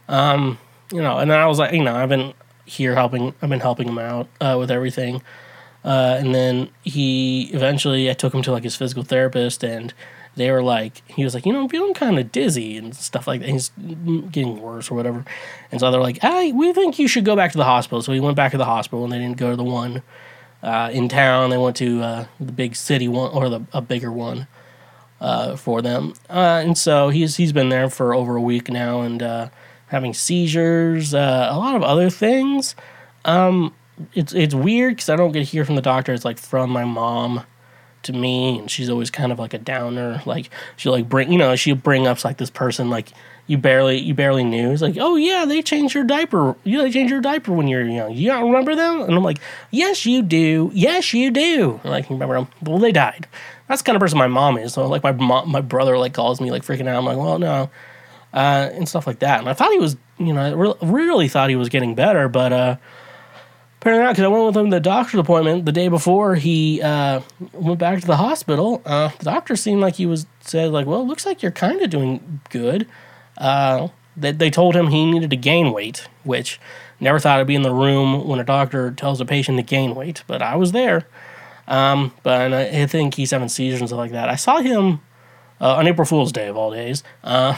um, 0.09 0.57
you 0.91 1.01
know, 1.01 1.17
and 1.17 1.29
then 1.31 1.39
I 1.39 1.47
was 1.47 1.59
like, 1.59 1.73
you 1.73 1.83
know, 1.83 1.95
I've 1.95 2.09
been 2.09 2.33
here 2.65 2.95
helping. 2.95 3.33
I've 3.41 3.49
been 3.49 3.59
helping 3.59 3.87
him 3.87 3.97
out 3.97 4.27
uh, 4.41 4.57
with 4.59 4.71
everything. 4.71 5.21
Uh, 5.85 6.17
and 6.19 6.33
then 6.33 6.69
he 6.83 7.51
eventually, 7.53 8.09
I 8.09 8.13
took 8.13 8.33
him 8.33 8.41
to 8.41 8.51
like 8.51 8.63
his 8.63 8.75
physical 8.75 9.03
therapist, 9.03 9.63
and 9.63 9.93
they 10.35 10.49
were 10.49 10.63
like, 10.63 11.03
he 11.07 11.23
was 11.23 11.35
like, 11.35 11.45
you 11.45 11.53
know, 11.53 11.61
I'm 11.61 11.69
feeling 11.69 11.93
kind 11.93 12.17
of 12.17 12.31
dizzy 12.31 12.75
and 12.75 12.95
stuff 12.95 13.27
like 13.27 13.41
that. 13.41 13.49
He's 13.49 13.69
getting 14.31 14.59
worse 14.59 14.89
or 14.89 14.95
whatever. 14.95 15.23
And 15.71 15.79
so 15.79 15.91
they're 15.91 16.01
like, 16.01 16.17
hey, 16.19 16.51
we 16.51 16.73
think 16.73 16.97
you 16.97 17.07
should 17.07 17.23
go 17.23 17.35
back 17.35 17.51
to 17.51 17.57
the 17.57 17.65
hospital. 17.65 18.01
So 18.01 18.11
he 18.13 18.19
went 18.19 18.35
back 18.35 18.51
to 18.53 18.57
the 18.57 18.65
hospital, 18.65 19.03
and 19.03 19.13
they 19.13 19.19
didn't 19.19 19.37
go 19.37 19.51
to 19.51 19.55
the 19.55 19.63
one 19.63 20.01
uh, 20.63 20.89
in 20.91 21.07
town. 21.07 21.51
They 21.51 21.57
went 21.57 21.75
to 21.77 22.01
uh, 22.01 22.25
the 22.39 22.51
big 22.51 22.75
city 22.75 23.07
one 23.07 23.31
or 23.31 23.47
the 23.49 23.61
a 23.71 23.81
bigger 23.81 24.11
one 24.11 24.47
uh, 25.21 25.55
for 25.55 25.83
them, 25.83 26.13
uh, 26.29 26.61
and 26.65 26.77
so 26.77 27.09
he's 27.09 27.37
he's 27.37 27.53
been 27.53 27.69
there 27.69 27.89
for 27.89 28.13
over 28.15 28.35
a 28.35 28.41
week 28.41 28.69
now 28.69 29.01
and 29.01 29.21
uh, 29.21 29.49
having 29.87 30.13
seizures, 30.13 31.13
uh, 31.13 31.49
a 31.51 31.57
lot 31.57 31.75
of 31.75 31.83
other 31.83 32.09
things. 32.09 32.75
Um, 33.23 33.73
it's 34.13 34.33
it's 34.33 34.53
weird 34.53 34.95
because 34.95 35.09
I 35.09 35.15
don't 35.15 35.31
get 35.31 35.39
to 35.39 35.45
hear 35.45 35.65
from 35.65 35.75
the 35.75 35.81
doctor. 35.81 36.13
It's 36.13 36.25
like 36.25 36.37
from 36.37 36.69
my 36.69 36.85
mom 36.85 37.43
to 38.03 38.13
me, 38.13 38.59
and 38.59 38.69
she's 38.69 38.89
always 38.89 39.09
kind 39.09 39.31
of 39.31 39.39
like 39.39 39.53
a 39.53 39.57
downer. 39.57 40.21
Like 40.25 40.49
she'll 40.75 40.91
like 40.91 41.09
bring 41.09 41.31
you 41.31 41.37
know 41.37 41.55
she'll 41.55 41.75
bring 41.75 42.07
up 42.07 42.23
like 42.23 42.37
this 42.37 42.49
person 42.49 42.89
like 42.89 43.09
you 43.47 43.57
barely 43.57 43.97
you 43.97 44.13
barely 44.13 44.43
knew. 44.43 44.71
It's 44.71 44.81
like, 44.81 44.97
oh 44.99 45.15
yeah, 45.15 45.45
they 45.45 45.61
changed 45.61 45.93
your 45.93 46.03
diaper. 46.03 46.55
You 46.63 46.81
they 46.81 46.91
changed 46.91 47.11
your 47.11 47.21
diaper 47.21 47.51
when 47.53 47.67
you 47.67 47.77
were 47.77 47.83
young. 47.83 48.13
You 48.13 48.29
don't 48.29 48.45
remember 48.45 48.75
them? 48.75 49.01
And 49.01 49.13
I'm 49.13 49.23
like, 49.23 49.39
yes, 49.71 50.05
you 50.05 50.21
do. 50.21 50.71
Yes, 50.73 51.13
you 51.13 51.31
do. 51.31 51.79
I'm 51.83 51.89
like, 51.91 52.09
remember 52.09 52.35
them? 52.35 52.47
Well, 52.63 52.79
they 52.79 52.91
died. 52.91 53.27
That's 53.67 53.81
the 53.81 53.85
kind 53.85 53.95
of 53.95 53.99
person 53.99 54.17
my 54.17 54.27
mom 54.27 54.57
is. 54.57 54.73
So 54.73 54.87
like 54.87 55.03
my 55.03 55.11
mom, 55.11 55.51
my 55.51 55.61
brother 55.61 55.97
like 55.97 56.13
calls 56.13 56.41
me 56.41 56.51
like 56.51 56.63
freaking 56.63 56.87
out. 56.87 56.97
I'm 56.97 57.05
like, 57.05 57.17
well, 57.17 57.39
no, 57.39 57.69
uh, 58.33 58.69
and 58.73 58.87
stuff 58.87 59.07
like 59.07 59.19
that. 59.19 59.39
And 59.39 59.49
I 59.49 59.53
thought 59.53 59.71
he 59.71 59.79
was, 59.79 59.95
you 60.17 60.33
know, 60.33 60.41
I 60.41 60.51
re- 60.51 60.75
really 60.81 61.27
thought 61.27 61.49
he 61.49 61.55
was 61.55 61.69
getting 61.69 61.95
better, 61.95 62.27
but 62.27 62.51
uh, 62.51 62.77
apparently 63.85 64.03
not. 64.03 64.13
Because 64.13 64.23
I 64.23 64.27
went 64.29 64.45
with 64.47 64.57
him 64.57 64.71
to 64.71 64.75
the 64.77 64.81
doctor's 64.81 65.19
appointment 65.19 65.65
the 65.65 65.71
day 65.71 65.89
before 65.89 66.33
he 66.35 66.81
uh, 66.81 67.21
went 67.53 67.77
back 67.77 68.01
to 68.01 68.07
the 68.07 68.17
hospital. 68.17 68.81
Uh, 68.83 69.09
the 69.19 69.25
doctor 69.25 69.55
seemed 69.55 69.79
like 69.79 69.95
he 69.95 70.07
was 70.07 70.25
said 70.41 70.71
like, 70.71 70.87
well, 70.87 71.01
it 71.01 71.05
looks 71.05 71.25
like 71.25 71.43
you're 71.43 71.51
kind 71.51 71.79
of 71.81 71.91
doing 71.91 72.41
good. 72.49 72.87
Uh, 73.37 73.89
they, 74.17 74.31
they 74.31 74.49
told 74.49 74.75
him 74.75 74.87
he 74.87 75.05
needed 75.11 75.29
to 75.29 75.35
gain 75.35 75.71
weight, 75.71 76.07
which 76.23 76.59
never 76.99 77.19
thought 77.19 77.39
I'd 77.39 77.45
be 77.45 77.53
in 77.53 77.61
the 77.61 77.73
room 77.73 78.27
when 78.27 78.39
a 78.39 78.43
doctor 78.43 78.89
tells 78.89 79.21
a 79.21 79.25
patient 79.25 79.57
to 79.59 79.63
gain 79.63 79.93
weight, 79.93 80.23
but 80.25 80.41
I 80.41 80.55
was 80.55 80.71
there. 80.71 81.07
Um, 81.67 82.11
but 82.23 82.53
I, 82.53 82.81
I 82.81 82.87
think 82.87 83.13
he's 83.13 83.31
having 83.31 83.49
seizures 83.49 83.81
and 83.81 83.89
stuff 83.89 83.97
like 83.99 84.11
that. 84.11 84.29
I 84.29 84.35
saw 84.35 84.61
him 84.61 85.01
uh, 85.61 85.75
on 85.75 85.87
April 85.87 86.05
Fool's 86.05 86.31
Day 86.31 86.47
of 86.47 86.57
all 86.57 86.71
days, 86.71 87.03
uh, 87.23 87.55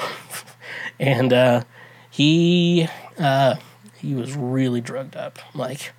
and 1.00 1.32
uh, 1.32 1.64
he 2.10 2.88
uh, 3.18 3.56
he 3.98 4.14
was 4.16 4.34
really 4.34 4.82
drugged 4.82 5.16
up. 5.16 5.40
Like 5.54 5.92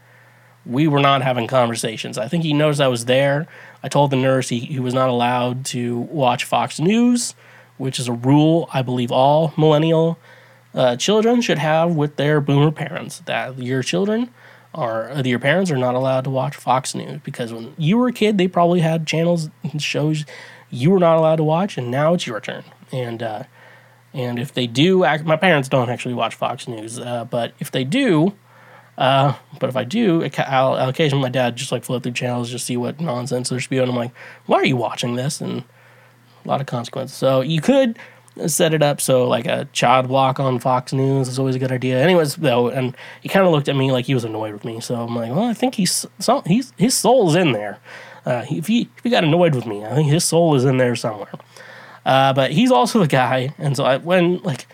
we 0.66 0.86
were 0.86 1.00
not 1.00 1.22
having 1.22 1.46
conversations. 1.46 2.18
I 2.18 2.28
think 2.28 2.44
he 2.44 2.52
noticed 2.52 2.80
I 2.80 2.88
was 2.88 3.06
there. 3.06 3.46
I 3.82 3.88
told 3.88 4.10
the 4.10 4.16
nurse 4.16 4.48
he, 4.48 4.60
he 4.60 4.80
was 4.80 4.94
not 4.94 5.08
allowed 5.08 5.64
to 5.66 5.98
watch 5.98 6.44
Fox 6.44 6.78
News, 6.78 7.34
which 7.76 7.98
is 7.98 8.08
a 8.08 8.12
rule 8.12 8.68
I 8.72 8.82
believe 8.82 9.10
all 9.10 9.54
millennial 9.56 10.18
uh, 10.74 10.96
children 10.96 11.40
should 11.40 11.58
have 11.58 11.94
with 11.94 12.16
their 12.16 12.40
boomer 12.40 12.70
parents. 12.70 13.20
That 13.20 13.58
your 13.58 13.82
children 13.82 14.30
are 14.74 15.10
uh, 15.10 15.22
your 15.22 15.38
parents 15.38 15.70
are 15.70 15.78
not 15.78 15.94
allowed 15.94 16.24
to 16.24 16.30
watch 16.30 16.56
Fox 16.56 16.94
News 16.94 17.20
because 17.24 17.52
when 17.52 17.74
you 17.78 17.96
were 17.96 18.08
a 18.08 18.12
kid, 18.12 18.36
they 18.38 18.48
probably 18.48 18.80
had 18.80 19.06
channels 19.06 19.48
and 19.62 19.80
shows 19.80 20.24
you 20.70 20.90
were 20.90 20.98
not 20.98 21.16
allowed 21.16 21.36
to 21.36 21.44
watch, 21.44 21.78
and 21.78 21.90
now 21.90 22.14
it's 22.14 22.26
your 22.26 22.40
turn. 22.40 22.64
And 22.92 23.22
uh, 23.22 23.44
and 24.12 24.38
if 24.38 24.52
they 24.52 24.66
do, 24.66 24.98
my 25.24 25.36
parents 25.36 25.68
don't 25.68 25.90
actually 25.90 26.14
watch 26.14 26.34
Fox 26.34 26.68
News, 26.68 26.98
uh, 26.98 27.24
but 27.24 27.52
if 27.58 27.70
they 27.70 27.84
do, 27.84 28.34
uh, 28.98 29.32
but 29.60 29.70
if 29.70 29.76
I 29.76 29.84
do, 29.84 30.28
I'll, 30.38 30.74
I'll, 30.74 30.88
occasionally 30.88 31.22
my 31.22 31.28
dad 31.28 31.54
just 31.54 31.70
like 31.70 31.84
flip 31.84 32.02
through 32.02 32.12
channels 32.12 32.50
just 32.50 32.66
see 32.66 32.76
what 32.76 33.00
nonsense 33.00 33.48
there's 33.48 33.62
spewing. 33.62 33.88
I'm 33.88 33.94
like, 33.94 34.12
why 34.46 34.56
are 34.56 34.64
you 34.64 34.76
watching 34.76 35.14
this? 35.14 35.40
And 35.40 35.62
a 36.44 36.48
lot 36.48 36.60
of 36.60 36.66
consequences. 36.66 37.16
So 37.16 37.40
you 37.40 37.60
could 37.60 37.96
set 38.46 38.74
it 38.74 38.82
up 38.82 39.00
so 39.00 39.26
like 39.26 39.46
a 39.46 39.68
child 39.72 40.08
block 40.08 40.40
on 40.40 40.58
Fox 40.58 40.92
News 40.92 41.28
is 41.28 41.38
always 41.38 41.54
a 41.54 41.60
good 41.60 41.70
idea. 41.70 42.02
Anyways, 42.02 42.36
though, 42.36 42.70
and 42.70 42.96
he 43.22 43.28
kind 43.28 43.46
of 43.46 43.52
looked 43.52 43.68
at 43.68 43.76
me 43.76 43.92
like 43.92 44.06
he 44.06 44.14
was 44.14 44.24
annoyed 44.24 44.52
with 44.52 44.64
me. 44.64 44.80
So 44.80 44.96
I'm 44.96 45.14
like, 45.14 45.30
well, 45.30 45.44
I 45.44 45.54
think 45.54 45.76
he's 45.76 46.04
so 46.18 46.42
he's 46.44 46.72
his 46.76 46.94
soul's 46.94 47.36
in 47.36 47.52
there. 47.52 47.78
Uh, 48.26 48.44
if 48.50 48.66
he 48.66 48.88
if 48.96 49.04
he 49.04 49.10
got 49.10 49.22
annoyed 49.22 49.54
with 49.54 49.64
me, 49.64 49.84
I 49.84 49.94
think 49.94 50.10
his 50.10 50.24
soul 50.24 50.56
is 50.56 50.64
in 50.64 50.78
there 50.78 50.96
somewhere. 50.96 51.30
Uh, 52.04 52.32
but 52.32 52.50
he's 52.50 52.72
also 52.72 52.98
the 52.98 53.06
guy, 53.06 53.54
and 53.58 53.76
so 53.76 53.84
I 53.84 53.98
when 53.98 54.38
like 54.38 54.66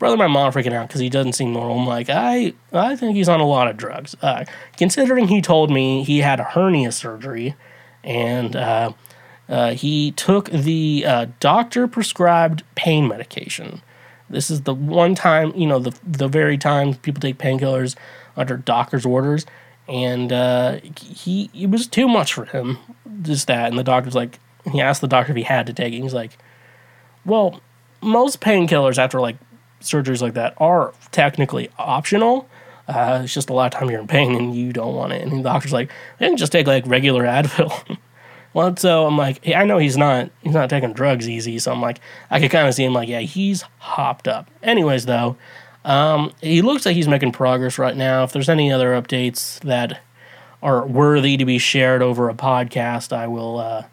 brother, 0.00 0.16
my 0.16 0.26
mom 0.26 0.50
freaking 0.50 0.72
out 0.72 0.88
because 0.88 1.00
he 1.00 1.08
doesn't 1.08 1.34
seem 1.34 1.52
normal. 1.52 1.78
I'm 1.78 1.86
like, 1.86 2.10
I 2.10 2.54
I 2.72 2.96
think 2.96 3.14
he's 3.14 3.28
on 3.28 3.38
a 3.38 3.46
lot 3.46 3.68
of 3.68 3.76
drugs. 3.76 4.16
Uh, 4.20 4.44
considering 4.76 5.28
he 5.28 5.40
told 5.40 5.70
me 5.70 6.02
he 6.02 6.18
had 6.18 6.40
a 6.40 6.44
hernia 6.44 6.90
surgery, 6.90 7.54
and 8.02 8.56
uh, 8.56 8.92
uh, 9.48 9.74
he 9.74 10.10
took 10.10 10.50
the 10.50 11.04
uh, 11.06 11.26
doctor 11.38 11.86
prescribed 11.86 12.64
pain 12.74 13.06
medication. 13.06 13.82
This 14.28 14.50
is 14.50 14.62
the 14.62 14.74
one 14.74 15.14
time, 15.14 15.52
you 15.54 15.66
know, 15.66 15.78
the 15.78 15.96
the 16.04 16.28
very 16.28 16.58
time 16.58 16.94
people 16.94 17.20
take 17.20 17.38
painkillers 17.38 17.94
under 18.36 18.56
doctor's 18.56 19.04
orders, 19.06 19.44
and 19.86 20.32
uh, 20.32 20.80
he 20.98 21.50
it 21.54 21.70
was 21.70 21.86
too 21.86 22.08
much 22.08 22.32
for 22.32 22.46
him. 22.46 22.78
Just 23.22 23.46
that, 23.48 23.68
and 23.68 23.78
the 23.78 23.84
doctor's 23.84 24.14
like, 24.14 24.38
he 24.72 24.80
asked 24.80 25.02
the 25.02 25.08
doctor 25.08 25.32
if 25.32 25.36
he 25.36 25.42
had 25.42 25.66
to 25.66 25.74
take 25.74 25.92
it. 25.92 26.00
He's 26.00 26.14
like, 26.14 26.38
well, 27.26 27.60
most 28.00 28.40
painkillers 28.40 28.96
after 28.96 29.20
like 29.20 29.36
surgeries 29.80 30.22
like 30.22 30.34
that 30.34 30.54
are 30.58 30.92
technically 31.10 31.70
optional. 31.78 32.48
Uh, 32.88 33.20
it's 33.22 33.32
just 33.34 33.50
a 33.50 33.52
lot 33.52 33.72
of 33.72 33.78
time 33.78 33.88
you're 33.90 34.00
in 34.00 34.08
pain 34.08 34.34
and 34.34 34.54
you 34.54 34.72
don't 34.72 34.94
want 34.94 35.12
it. 35.12 35.22
And 35.22 35.38
the 35.38 35.42
doctor's 35.42 35.72
like, 35.72 35.90
I 36.20 36.26
can 36.26 36.36
just 36.36 36.52
take 36.52 36.66
like 36.66 36.86
regular 36.86 37.22
Advil. 37.24 37.98
well, 38.52 38.76
so 38.76 39.06
I'm 39.06 39.16
like, 39.16 39.44
hey, 39.44 39.54
I 39.54 39.64
know 39.64 39.78
he's 39.78 39.96
not 39.96 40.30
he's 40.42 40.54
not 40.54 40.70
taking 40.70 40.92
drugs 40.92 41.28
easy. 41.28 41.58
So 41.58 41.72
I'm 41.72 41.80
like, 41.80 42.00
I 42.30 42.40
could 42.40 42.50
kind 42.50 42.66
of 42.66 42.74
see 42.74 42.84
him 42.84 42.92
like, 42.92 43.08
yeah, 43.08 43.20
he's 43.20 43.62
hopped 43.78 44.26
up. 44.26 44.50
Anyways, 44.62 45.06
though, 45.06 45.36
um, 45.84 46.32
he 46.40 46.62
looks 46.62 46.84
like 46.84 46.96
he's 46.96 47.08
making 47.08 47.32
progress 47.32 47.78
right 47.78 47.96
now. 47.96 48.24
If 48.24 48.32
there's 48.32 48.48
any 48.48 48.72
other 48.72 48.90
updates 49.00 49.60
that 49.60 50.00
are 50.62 50.86
worthy 50.86 51.36
to 51.36 51.44
be 51.44 51.58
shared 51.58 52.02
over 52.02 52.28
a 52.28 52.34
podcast, 52.34 53.12
I 53.12 53.26
will 53.28 53.58
uh, 53.58 53.84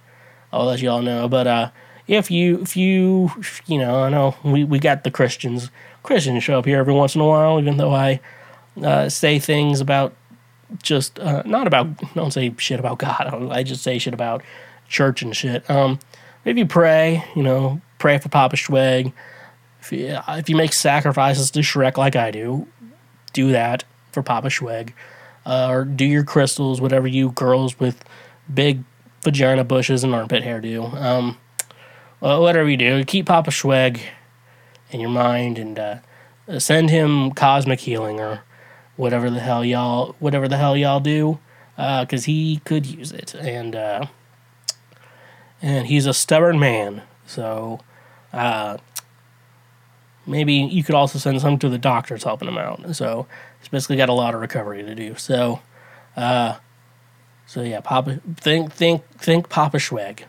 I'll 0.52 0.66
let 0.66 0.82
you 0.82 0.90
all 0.90 1.02
know. 1.02 1.30
But 1.30 1.48
uh, 1.48 1.70
if 2.08 2.32
you 2.32 2.62
if 2.62 2.78
you 2.78 3.32
you 3.66 3.78
know 3.78 4.04
I 4.04 4.10
know 4.10 4.36
we, 4.44 4.64
we 4.64 4.80
got 4.80 5.04
the 5.04 5.12
Christians. 5.12 5.70
Christians 6.04 6.44
show 6.44 6.58
up 6.58 6.66
here 6.66 6.80
every 6.80 6.94
once 6.94 7.16
in 7.16 7.22
a 7.22 7.26
while 7.26 7.60
even 7.60 7.78
though 7.78 7.94
I 7.94 8.22
uh, 8.82 9.10
say 9.10 9.40
things 9.40 9.82
about 9.82 10.14
just 10.82 11.20
uh, 11.20 11.44
not 11.46 11.68
about 11.68 11.88
don't 12.14 12.32
say 12.32 12.54
shit 12.58 12.80
about 12.80 13.00
God. 13.00 13.50
I 13.52 13.64
just 13.64 13.84
say 13.84 14.00
shit 14.00 14.14
about 14.14 14.42
church 14.88 15.22
and 15.22 15.36
shit. 15.36 15.70
Um 15.70 16.00
if 16.46 16.58
you 16.58 16.66
pray 16.66 17.26
you 17.36 17.44
know 17.44 17.82
pray 18.00 18.18
for 18.18 18.30
Papa 18.30 18.56
Schweg. 18.56 19.12
If 19.82 19.92
you, 19.92 20.20
if 20.30 20.50
you 20.50 20.56
make 20.56 20.74
sacrifices 20.74 21.52
to 21.52 21.60
Shrek 21.60 21.98
like 21.98 22.16
I 22.16 22.32
do 22.32 22.68
do 23.34 23.52
that 23.52 23.84
for 24.12 24.24
Papa 24.24 24.48
Schweg. 24.48 24.94
Uh, 25.46 25.70
or 25.70 25.86
do 25.86 26.04
your 26.04 26.26
crystals 26.26 26.82
whatever 26.82 27.08
you 27.08 27.32
girls 27.32 27.80
with 27.80 28.04
big 28.54 28.84
vagina 29.24 29.64
bushes 29.64 30.04
and 30.04 30.14
armpit 30.14 30.44
hair 30.44 30.60
do 30.60 30.84
um 30.84 31.38
whatever 32.20 32.70
you 32.70 32.78
do, 32.78 33.04
keep 33.04 33.28
Papa 33.28 33.52
Schweg 33.52 34.02
in 34.92 35.00
your 35.00 35.10
mind 35.10 35.58
and 35.58 35.78
uh, 35.78 35.98
send 36.60 36.90
him 36.90 37.32
cosmic 37.32 37.80
healing 37.82 38.20
or 38.20 38.42
whatever 38.96 39.30
the 39.30 39.40
hell 39.40 39.64
y'all 39.64 40.16
whatever 40.20 40.48
the 40.48 40.58
hell 40.58 40.76
y'all 40.76 41.00
do, 41.00 41.40
because 41.76 42.24
uh, 42.24 42.26
he 42.26 42.62
could 42.66 42.86
use 42.86 43.12
it 43.12 43.36
and 43.36 43.76
uh, 43.76 44.06
and 45.62 45.88
he's 45.88 46.06
a 46.06 46.14
stubborn 46.14 46.60
man. 46.60 47.04
So 47.26 47.80
uh, 48.34 48.78
maybe 50.26 50.54
you 50.54 50.84
could 50.84 50.96
also 50.96 51.20
send 51.20 51.42
some 51.42 51.60
to 51.60 51.70
the 51.70 51.78
doctors 51.78 52.24
helping 52.24 52.48
him 52.48 52.58
out. 52.58 52.96
So 52.96 53.28
he's 53.60 53.70
basically 53.70 53.98
got 53.98 54.10
a 54.10 54.14
lot 54.14 54.34
of 54.34 54.42
recovery 54.42 54.84
to 54.84 54.96
do. 54.96 55.16
So. 55.16 55.62
Uh, 56.16 56.58
so 57.46 57.62
yeah, 57.62 57.80
Papa, 57.80 58.20
think, 58.36 58.74
think, 58.74 59.08
think, 59.18 59.48
Papa 59.48 59.78
Schweg. 59.78 60.24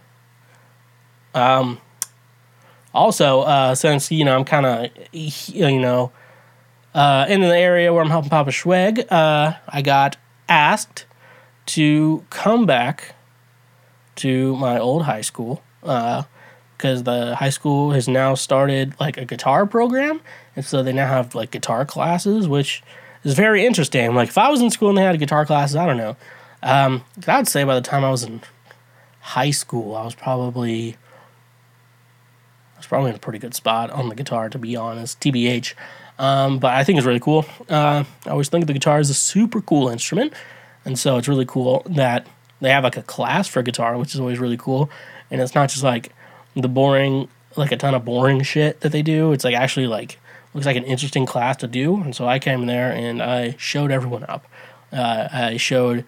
Um, 1.39 1.81
also, 2.93 3.43
uh, 3.43 3.75
since 3.75 4.11
you 4.11 4.25
know 4.25 4.37
I'm 4.37 4.45
kind 4.45 4.67
of 4.67 4.91
you 5.13 5.79
know 5.79 6.11
uh, 6.95 7.27
in 7.29 7.41
the 7.41 7.57
area 7.57 7.93
where 7.93 8.03
I'm 8.03 8.11
helping 8.11 8.31
Papa 8.31 8.51
Schweg, 8.51 9.05
uh, 9.11 9.55
I 9.69 9.83
got 9.83 10.17
asked 10.49 11.07
to 11.67 12.25
come 12.31 12.67
back 12.67 13.15
to 14.17 14.57
my 14.57 14.79
old 14.79 15.03
high 15.03 15.21
school 15.21 15.63
because 15.81 16.25
uh, 16.83 17.03
the 17.03 17.37
high 17.37 17.51
school 17.51 17.93
has 17.93 18.09
now 18.09 18.35
started 18.35 18.95
like 18.99 19.17
a 19.17 19.25
guitar 19.25 19.65
program, 19.67 20.21
and 20.57 20.65
so 20.65 20.83
they 20.83 20.93
now 20.93 21.07
have 21.07 21.35
like 21.35 21.53
guitar 21.53 21.85
classes, 21.85 22.49
which 22.49 22.83
is 23.23 23.35
very 23.35 23.65
interesting. 23.65 24.15
Like 24.15 24.29
if 24.29 24.39
I 24.39 24.51
was 24.51 24.61
in 24.61 24.71
school 24.71 24.89
and 24.89 24.99
they 24.99 25.03
had 25.03 25.19
guitar 25.21 25.47
classes, 25.47 25.77
I 25.77 25.87
don't 25.87 25.99
know. 25.99 26.17
Um, 26.63 27.05
I'd 27.29 27.47
say 27.47 27.63
by 27.63 27.77
the 27.77 27.81
time 27.81 28.05
I 28.05 28.11
was 28.11 28.25
in 28.25 28.41
high 29.21 29.53
school, 29.53 29.95
I 29.95 30.05
was 30.05 30.17
probably 30.17 30.97
probably 32.89 33.11
in 33.11 33.17
a 33.17 33.21
pretty 33.21 33.39
good 33.39 33.55
spot 33.55 33.91
on 33.91 34.09
the 34.09 34.15
guitar, 34.15 34.49
to 34.49 34.59
be 34.59 34.77
honest. 34.77 35.21
TBH. 35.21 35.75
Um, 36.19 36.59
but 36.59 36.75
I 36.75 36.85
think 36.85 36.99
it's 36.99 37.07
really 37.07 37.21
cool. 37.21 37.45
Uh, 37.69 38.05
I 38.27 38.31
always 38.31 38.49
think 38.49 38.67
the 38.67 38.73
guitar 38.73 38.99
is 38.99 39.09
a 39.11 39.15
super 39.15 39.61
cool 39.61 39.89
instrument, 39.89 40.33
and 40.85 40.99
so 40.99 41.17
it's 41.17 41.29
really 41.29 41.47
cool 41.47 41.83
that 41.87 42.27
they 42.61 42.71
have 42.71 42.85
like 42.85 42.97
a 42.97 43.03
class 43.03 43.47
for 43.47 43.63
guitar, 43.63 43.97
which 43.99 44.15
is 44.15 44.21
always 44.21 44.39
really 44.39 44.57
cool. 44.57 44.91
And 45.31 45.41
it's 45.41 45.55
not 45.55 45.69
just 45.69 45.85
like 45.85 46.13
the 46.55 46.69
boring, 46.69 47.29
like 47.57 47.71
a 47.71 47.77
ton 47.77 47.95
of 47.95 48.05
boring 48.05 48.43
shit 48.43 48.81
that 48.81 48.91
they 48.93 49.03
do. 49.03 49.33
It's 49.33 49.45
like 49.45 49.55
actually 49.55 49.87
like 49.87 50.19
looks 50.55 50.67
like 50.67 50.77
an 50.77 50.85
interesting 50.85 51.27
class 51.27 51.57
to 51.59 51.69
do. 51.69 51.97
And 52.03 52.15
so 52.17 52.27
I 52.27 52.39
came 52.39 52.67
there 52.67 52.91
and 52.91 53.23
I 53.23 53.55
showed 53.59 53.91
everyone 53.91 54.25
up. 54.25 54.47
Uh, 54.93 55.29
I 55.31 55.57
showed 55.57 56.05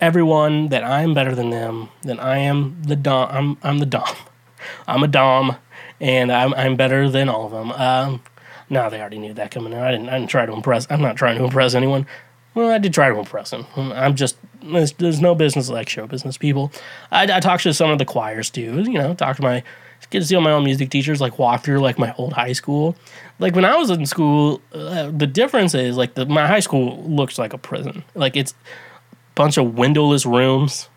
everyone 0.00 0.68
that 0.68 0.84
I'm 0.84 1.14
better 1.14 1.34
than 1.34 1.50
them, 1.50 1.88
That 2.02 2.22
I 2.22 2.38
am 2.38 2.82
the 2.82 2.96
dom. 2.96 3.28
I'm 3.30 3.56
I'm 3.62 3.78
the 3.78 3.86
dom. 3.86 4.14
I'm 4.86 5.02
a 5.02 5.08
dom, 5.08 5.56
and 6.00 6.32
I'm 6.32 6.54
I'm 6.54 6.76
better 6.76 7.10
than 7.10 7.28
all 7.28 7.46
of 7.46 7.52
them. 7.52 7.72
Um, 7.72 8.22
no, 8.70 8.90
they 8.90 9.00
already 9.00 9.18
knew 9.18 9.34
that 9.34 9.50
coming 9.50 9.72
in. 9.72 9.78
I 9.78 9.90
didn't. 9.90 10.08
I 10.08 10.18
didn't 10.18 10.30
try 10.30 10.46
to 10.46 10.52
impress. 10.52 10.86
I'm 10.90 11.02
not 11.02 11.16
trying 11.16 11.38
to 11.38 11.44
impress 11.44 11.74
anyone. 11.74 12.06
Well, 12.54 12.70
I 12.70 12.78
did 12.78 12.92
try 12.92 13.08
to 13.08 13.18
impress 13.18 13.52
him. 13.52 13.66
I'm 13.76 14.16
just 14.16 14.36
there's, 14.62 14.92
there's 14.92 15.20
no 15.20 15.34
business 15.34 15.68
like 15.68 15.88
show 15.88 16.06
business 16.06 16.36
people. 16.36 16.72
I, 17.10 17.24
I 17.24 17.40
talked 17.40 17.62
to 17.64 17.74
some 17.74 17.90
of 17.90 17.98
the 17.98 18.04
choirs 18.04 18.50
too. 18.50 18.82
You 18.82 18.94
know, 18.94 19.14
talk 19.14 19.36
to 19.36 19.42
my 19.42 19.62
get 20.10 20.20
to 20.20 20.26
see 20.26 20.34
all 20.34 20.42
my 20.42 20.52
own 20.52 20.64
music 20.64 20.90
teachers 20.90 21.20
like 21.20 21.38
walk 21.38 21.62
through 21.62 21.80
like 21.80 21.98
my 21.98 22.14
old 22.18 22.32
high 22.32 22.52
school. 22.52 22.96
Like 23.38 23.54
when 23.54 23.64
I 23.64 23.76
was 23.76 23.90
in 23.90 24.06
school, 24.06 24.60
uh, 24.72 25.10
the 25.10 25.26
difference 25.26 25.74
is 25.74 25.96
like 25.96 26.14
the, 26.14 26.26
my 26.26 26.46
high 26.46 26.60
school 26.60 27.02
looks 27.04 27.38
like 27.38 27.52
a 27.52 27.58
prison. 27.58 28.04
Like 28.14 28.36
it's 28.36 28.52
a 28.52 29.16
bunch 29.34 29.56
of 29.58 29.74
windowless 29.74 30.24
rooms. 30.26 30.88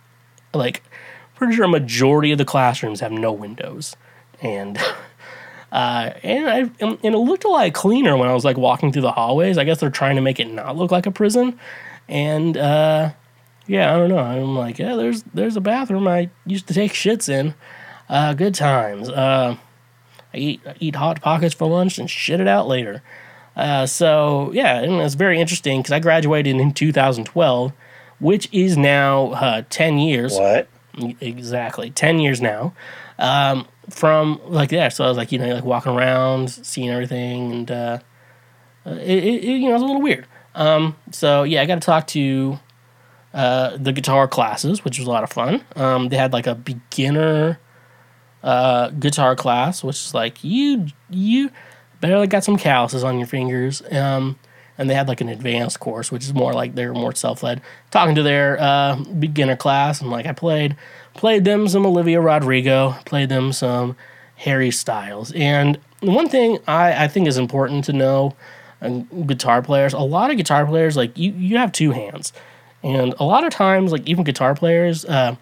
Like 0.53 0.83
pretty 1.35 1.55
sure 1.55 1.65
a 1.65 1.69
majority 1.69 2.31
of 2.31 2.37
the 2.37 2.45
classrooms 2.45 2.99
have 2.99 3.11
no 3.11 3.31
windows, 3.31 3.95
and 4.41 4.77
uh, 5.71 6.11
and 6.23 6.49
I 6.49 6.59
and 6.79 6.99
it 7.03 7.17
looked 7.17 7.43
a 7.43 7.49
lot 7.49 7.71
cleaner 7.73 8.17
when 8.17 8.27
I 8.27 8.33
was 8.33 8.45
like 8.45 8.57
walking 8.57 8.91
through 8.91 9.03
the 9.03 9.11
hallways. 9.11 9.57
I 9.57 9.63
guess 9.63 9.79
they're 9.79 9.89
trying 9.89 10.15
to 10.15 10.21
make 10.21 10.39
it 10.39 10.49
not 10.49 10.75
look 10.75 10.91
like 10.91 11.05
a 11.05 11.11
prison, 11.11 11.59
and 12.07 12.57
uh, 12.57 13.11
yeah, 13.67 13.93
I 13.93 13.97
don't 13.97 14.09
know. 14.09 14.17
I'm 14.17 14.55
like, 14.55 14.79
yeah, 14.79 14.95
there's 14.95 15.23
there's 15.33 15.55
a 15.55 15.61
bathroom 15.61 16.07
I 16.07 16.29
used 16.45 16.67
to 16.67 16.73
take 16.73 16.93
shits 16.93 17.29
in. 17.29 17.53
Uh, 18.09 18.33
good 18.33 18.53
times. 18.53 19.09
Uh, 19.09 19.57
I 20.33 20.37
eat 20.37 20.61
I 20.65 20.75
eat 20.79 20.95
hot 20.95 21.21
pockets 21.21 21.53
for 21.53 21.69
lunch 21.69 21.97
and 21.97 22.09
shit 22.09 22.39
it 22.39 22.47
out 22.47 22.67
later. 22.67 23.01
Uh, 23.55 23.85
so 23.85 24.51
yeah, 24.53 24.79
and 24.79 25.01
it's 25.01 25.15
very 25.15 25.39
interesting 25.39 25.79
because 25.81 25.91
I 25.91 25.99
graduated 25.99 26.55
in 26.55 26.73
2012, 26.73 27.73
which 28.19 28.49
is 28.51 28.77
now 28.77 29.31
uh, 29.31 29.63
10 29.69 29.97
years. 29.99 30.37
What? 30.37 30.67
Exactly, 31.21 31.89
10 31.89 32.19
years 32.19 32.41
now. 32.41 32.73
Um, 33.17 33.67
from 33.89 34.39
like 34.45 34.69
that, 34.69 34.93
so 34.93 35.03
I 35.03 35.07
was 35.07 35.17
like, 35.17 35.31
you 35.31 35.39
know, 35.39 35.53
like 35.53 35.63
walking 35.63 35.91
around, 35.91 36.49
seeing 36.49 36.89
everything, 36.89 37.51
and 37.51 37.71
uh, 37.71 37.99
it, 38.85 39.23
it, 39.23 39.43
you 39.43 39.61
know, 39.61 39.71
it 39.71 39.73
was 39.73 39.81
a 39.81 39.85
little 39.85 40.01
weird. 40.01 40.27
Um, 40.55 40.95
so 41.11 41.43
yeah, 41.43 41.61
I 41.61 41.65
got 41.65 41.75
to 41.75 41.81
talk 41.81 42.07
to 42.07 42.59
uh, 43.33 43.77
the 43.77 43.91
guitar 43.91 44.27
classes, 44.27 44.83
which 44.83 44.99
was 44.99 45.07
a 45.07 45.11
lot 45.11 45.23
of 45.23 45.31
fun. 45.31 45.63
Um, 45.75 46.09
they 46.09 46.17
had 46.17 46.33
like 46.33 46.47
a 46.47 46.55
beginner 46.55 47.59
uh, 48.43 48.89
guitar 48.89 49.35
class, 49.35 49.83
which 49.83 49.97
is 49.97 50.13
like 50.13 50.43
you 50.43 50.87
you 51.09 51.51
barely 52.01 52.27
got 52.27 52.43
some 52.43 52.57
calluses 52.57 53.03
on 53.03 53.17
your 53.17 53.27
fingers. 53.27 53.81
Um, 53.91 54.37
and 54.77 54.89
they 54.89 54.95
had 54.95 55.07
like 55.07 55.21
an 55.21 55.29
advanced 55.29 55.79
course, 55.79 56.11
which 56.11 56.23
is 56.23 56.33
more 56.33 56.53
like 56.53 56.73
they're 56.73 56.93
more 56.93 57.13
self 57.13 57.43
led. 57.43 57.61
Talking 57.91 58.15
to 58.15 58.23
their 58.23 58.59
uh, 58.59 58.95
beginner 58.95 59.55
class, 59.55 60.01
and 60.01 60.09
like 60.09 60.25
I 60.25 60.33
played 60.33 60.75
played 61.13 61.45
them 61.45 61.67
some 61.67 61.85
Olivia 61.85 62.21
Rodrigo, 62.21 62.95
played 63.05 63.29
them 63.29 63.53
some 63.53 63.95
Harry 64.37 64.71
Styles, 64.71 65.31
and 65.33 65.79
one 66.01 66.27
thing 66.29 66.57
I, 66.67 67.05
I 67.05 67.07
think 67.07 67.27
is 67.27 67.37
important 67.37 67.85
to 67.85 67.93
know 67.93 68.35
uh, 68.81 68.89
guitar 69.25 69.61
players 69.61 69.93
a 69.93 69.99
lot 69.99 70.31
of 70.31 70.37
guitar 70.37 70.65
players 70.65 70.97
like 70.97 71.17
you 71.17 71.31
you 71.33 71.57
have 71.57 71.71
two 71.71 71.91
hands. 71.91 72.33
And 72.83 73.13
a 73.19 73.23
lot 73.23 73.43
of 73.43 73.53
times 73.53 73.91
like 73.91 74.07
even 74.07 74.23
guitar 74.23 74.55
players 74.55 75.05
uh, 75.05 75.35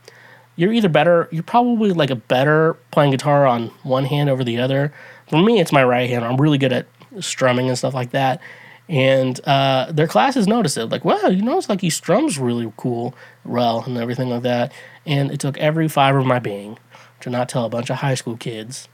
you're 0.58 0.74
either 0.74 0.90
better 0.90 1.30
you're 1.32 1.44
probably 1.44 1.94
like 1.94 2.10
a 2.10 2.16
better 2.16 2.74
playing 2.92 3.12
guitar 3.12 3.48
on 3.48 3.68
one 3.84 4.04
hand 4.06 4.30
over 4.30 4.44
the 4.44 4.60
other. 4.60 4.94
For 5.30 5.42
me 5.42 5.62
it's 5.62 5.72
my 5.72 5.84
right 5.84 6.10
hand. 6.10 6.26
I'm 6.26 6.36
really 6.36 6.58
good 6.58 6.74
at 6.74 6.86
strumming 7.22 7.70
and 7.70 7.78
stuff 7.78 7.94
like 7.94 8.12
that 8.12 8.42
and 8.90 9.40
uh, 9.46 9.92
their 9.92 10.08
classes 10.08 10.48
noticed 10.48 10.76
it 10.76 10.88
like 10.88 11.06
wow 11.06 11.28
you 11.28 11.42
know 11.42 11.58
it's 11.58 11.70
like 11.70 11.82
he 11.82 11.90
strums 11.90 12.38
really 12.38 12.72
cool 12.76 13.14
well 13.46 13.84
and 13.84 13.98
everything 13.98 14.30
like 14.30 14.42
that 14.42 14.74
and 15.06 15.32
it 15.32 15.40
took 15.40 15.58
every 15.60 15.88
fiber 15.88 16.18
of 16.18 16.26
my 16.26 16.40
being 16.40 16.78
to 17.22 17.30
not 17.30 17.48
tell 17.48 17.66
a 17.66 17.70
bunch 17.70 17.90
of 17.90 17.98
high 17.98 18.16
school 18.16 18.36
kids 18.36 18.90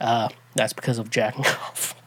uh, 0.00 0.28
that's 0.56 0.72
because 0.72 0.98
of 0.98 1.10
jacking 1.10 1.46
off 1.46 1.94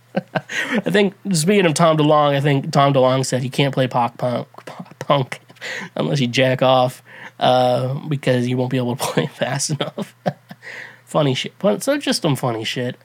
I 0.72 0.90
think 0.90 1.14
speaking 1.32 1.66
of 1.66 1.74
Tom 1.74 1.98
DeLonge, 1.98 2.36
I 2.36 2.42
think 2.42 2.72
Tom 2.72 2.94
DeLonge 2.94 3.26
said 3.26 3.44
he 3.44 3.50
can't 3.50 3.74
play 3.74 3.88
pop 3.88 4.18
punk, 4.18 4.48
pop 4.66 4.98
punk 5.00 5.40
unless 5.96 6.20
you 6.20 6.28
jack 6.28 6.62
off 6.62 7.04
uh, 7.40 7.94
because 8.08 8.48
you 8.48 8.58
won't 8.58 8.72
be 8.72 8.78
able 8.78 8.96
to 8.96 9.04
play 9.14 9.28
fast 9.28 9.72
enough. 9.72 10.16
funny 11.06 11.34
shit. 11.34 11.54
But 11.60 11.84
so 11.84 11.98
just 11.98 12.22
some 12.22 12.36
funny 12.36 12.64
shit. 12.64 12.98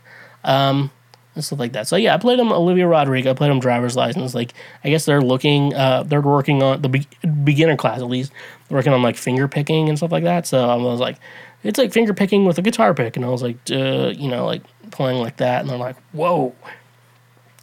Um, 0.45 0.91
and 1.35 1.45
stuff 1.45 1.59
like 1.59 1.72
that. 1.72 1.89
So 1.89 1.97
yeah, 1.97 2.14
I 2.14 2.18
played 2.18 2.39
them 2.39 2.53
Olivia 2.53 2.87
Rodrigo. 2.87 3.30
I 3.30 3.35
played 3.35 3.51
them 3.51 3.61
driver's 3.61 3.97
license. 3.97 4.35
Like 4.35 4.55
I 4.85 4.91
guess 4.91 5.05
they're 5.05 5.20
looking, 5.20 5.74
uh, 5.74 6.03
they're 6.03 6.20
working 6.20 6.62
on 6.62 6.83
the 6.83 6.89
be- 6.89 7.09
beginner 7.45 7.76
class 7.76 8.01
at 8.01 8.09
least, 8.09 8.33
working 8.70 8.93
on 8.93 9.03
like 9.03 9.16
finger 9.16 9.49
picking 9.49 9.89
and 9.89 9.99
stuff 9.99 10.12
like 10.12 10.24
that. 10.24 10.47
So 10.47 10.68
I 10.68 10.76
was 10.76 11.01
like, 11.01 11.16
it's 11.62 11.78
like 11.78 11.93
finger 11.93 12.12
picking 12.12 12.45
with 12.45 12.59
a 12.59 12.62
guitar 12.62 12.93
pick, 12.95 13.16
and 13.16 13.24
I 13.24 13.28
was 13.28 13.43
like, 13.43 13.57
uh, 13.70 14.12
you 14.14 14.28
know, 14.28 14.47
like 14.47 14.62
playing 14.91 15.20
like 15.20 15.37
that, 15.37 15.61
and 15.61 15.70
they're 15.70 15.78
like, 15.78 15.97
whoa. 16.12 16.55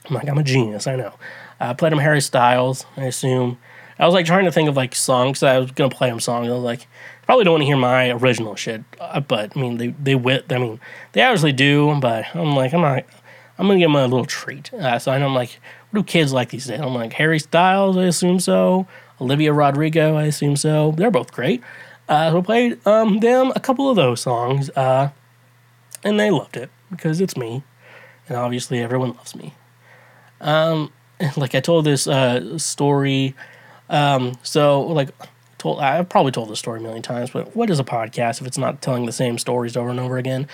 I'm 0.08 0.16
like, 0.16 0.28
I'm 0.28 0.38
a 0.38 0.44
genius. 0.44 0.88
I 0.88 0.96
know. 0.96 1.14
I 1.60 1.74
played 1.74 1.92
them 1.92 2.00
Harry 2.00 2.22
Styles. 2.22 2.86
I 2.98 3.06
assume. 3.06 3.58
I 4.00 4.06
was 4.06 4.14
like 4.14 4.26
trying 4.26 4.46
to 4.46 4.52
think 4.52 4.70
of 4.70 4.78
like 4.78 4.96
songs. 4.96 5.42
that 5.42 5.56
I 5.56 5.60
was 5.60 5.72
gonna 5.72 5.90
play 5.90 6.10
them 6.10 6.22
songs. 6.22 6.48
I 6.48 6.52
was 6.52 6.64
like, 6.64 6.88
probably 7.24 7.44
don't 7.44 7.54
want 7.54 7.62
to 7.64 7.66
hear 7.66 7.78
my 7.78 8.10
original 8.12 8.56
shit. 8.56 8.82
Uh, 9.00 9.20
but 9.20 9.56
I 9.56 9.60
mean, 9.60 9.78
they 9.78 9.88
they 9.88 10.16
wit. 10.16 10.46
I 10.52 10.58
mean, 10.58 10.80
they 11.12 11.22
obviously 11.22 11.52
do. 11.52 12.00
But 12.00 12.34
I'm 12.34 12.56
like, 12.56 12.74
I'm 12.74 12.82
not. 12.82 13.04
I'm 13.60 13.68
gonna 13.68 13.80
give 13.80 13.90
them 13.90 13.96
a 13.98 14.08
little 14.08 14.26
treat. 14.26 14.74
Uh, 14.74 14.98
so 15.00 15.12
I 15.12 15.18
know 15.18 15.28
I'm 15.28 15.36
like, 15.36 15.60
what 15.92 16.00
do 16.00 16.04
kids 16.04 16.32
like 16.32 16.50
these 16.50 16.66
days? 16.66 16.80
I'm 16.80 16.96
like 16.96 17.12
Harry 17.14 17.40
Styles. 17.40 17.98
I 17.98 18.06
assume 18.06 18.40
so. 18.40 18.88
Olivia 19.20 19.52
Rodrigo. 19.52 20.16
I 20.16 20.24
assume 20.24 20.56
so. 20.56 20.94
They're 20.96 21.12
both 21.12 21.34
great. 21.34 21.62
Uh, 22.08 22.32
so 22.32 22.40
I 22.40 22.42
played 22.42 22.88
um, 22.88 23.20
them 23.20 23.52
a 23.56 23.60
couple 23.60 23.90
of 23.90 23.98
those 23.98 24.22
songs, 24.22 24.70
uh, 24.72 25.10
and 26.04 26.18
they 26.18 26.32
loved 26.32 26.56
it 26.56 26.70
because 26.90 27.20
it's 27.20 27.36
me, 27.36 27.62
and 28.30 28.38
obviously 28.38 28.80
everyone 28.80 29.12
loves 29.12 29.36
me. 29.36 29.54
Um, 30.40 30.94
like 31.38 31.54
I 31.54 31.60
told 31.60 31.86
this 31.86 32.08
uh, 32.08 32.58
story. 32.58 33.36
Um, 33.90 34.38
so 34.42 34.82
like 34.84 35.10
told 35.58 35.82
I've 35.82 36.08
probably 36.08 36.32
told 36.32 36.50
this 36.50 36.60
story 36.60 36.80
a 36.80 36.82
million 36.82 37.02
times, 37.02 37.30
but 37.30 37.56
what 37.58 37.70
is 37.70 37.80
a 37.80 37.84
podcast 37.84 38.40
if 38.40 38.48
it's 38.48 38.58
not 38.58 38.82
telling 38.82 39.06
the 39.06 39.12
same 39.12 39.38
stories 39.38 39.76
over 39.76 39.90
and 39.90 40.00
over 40.00 40.18
again? 40.18 40.48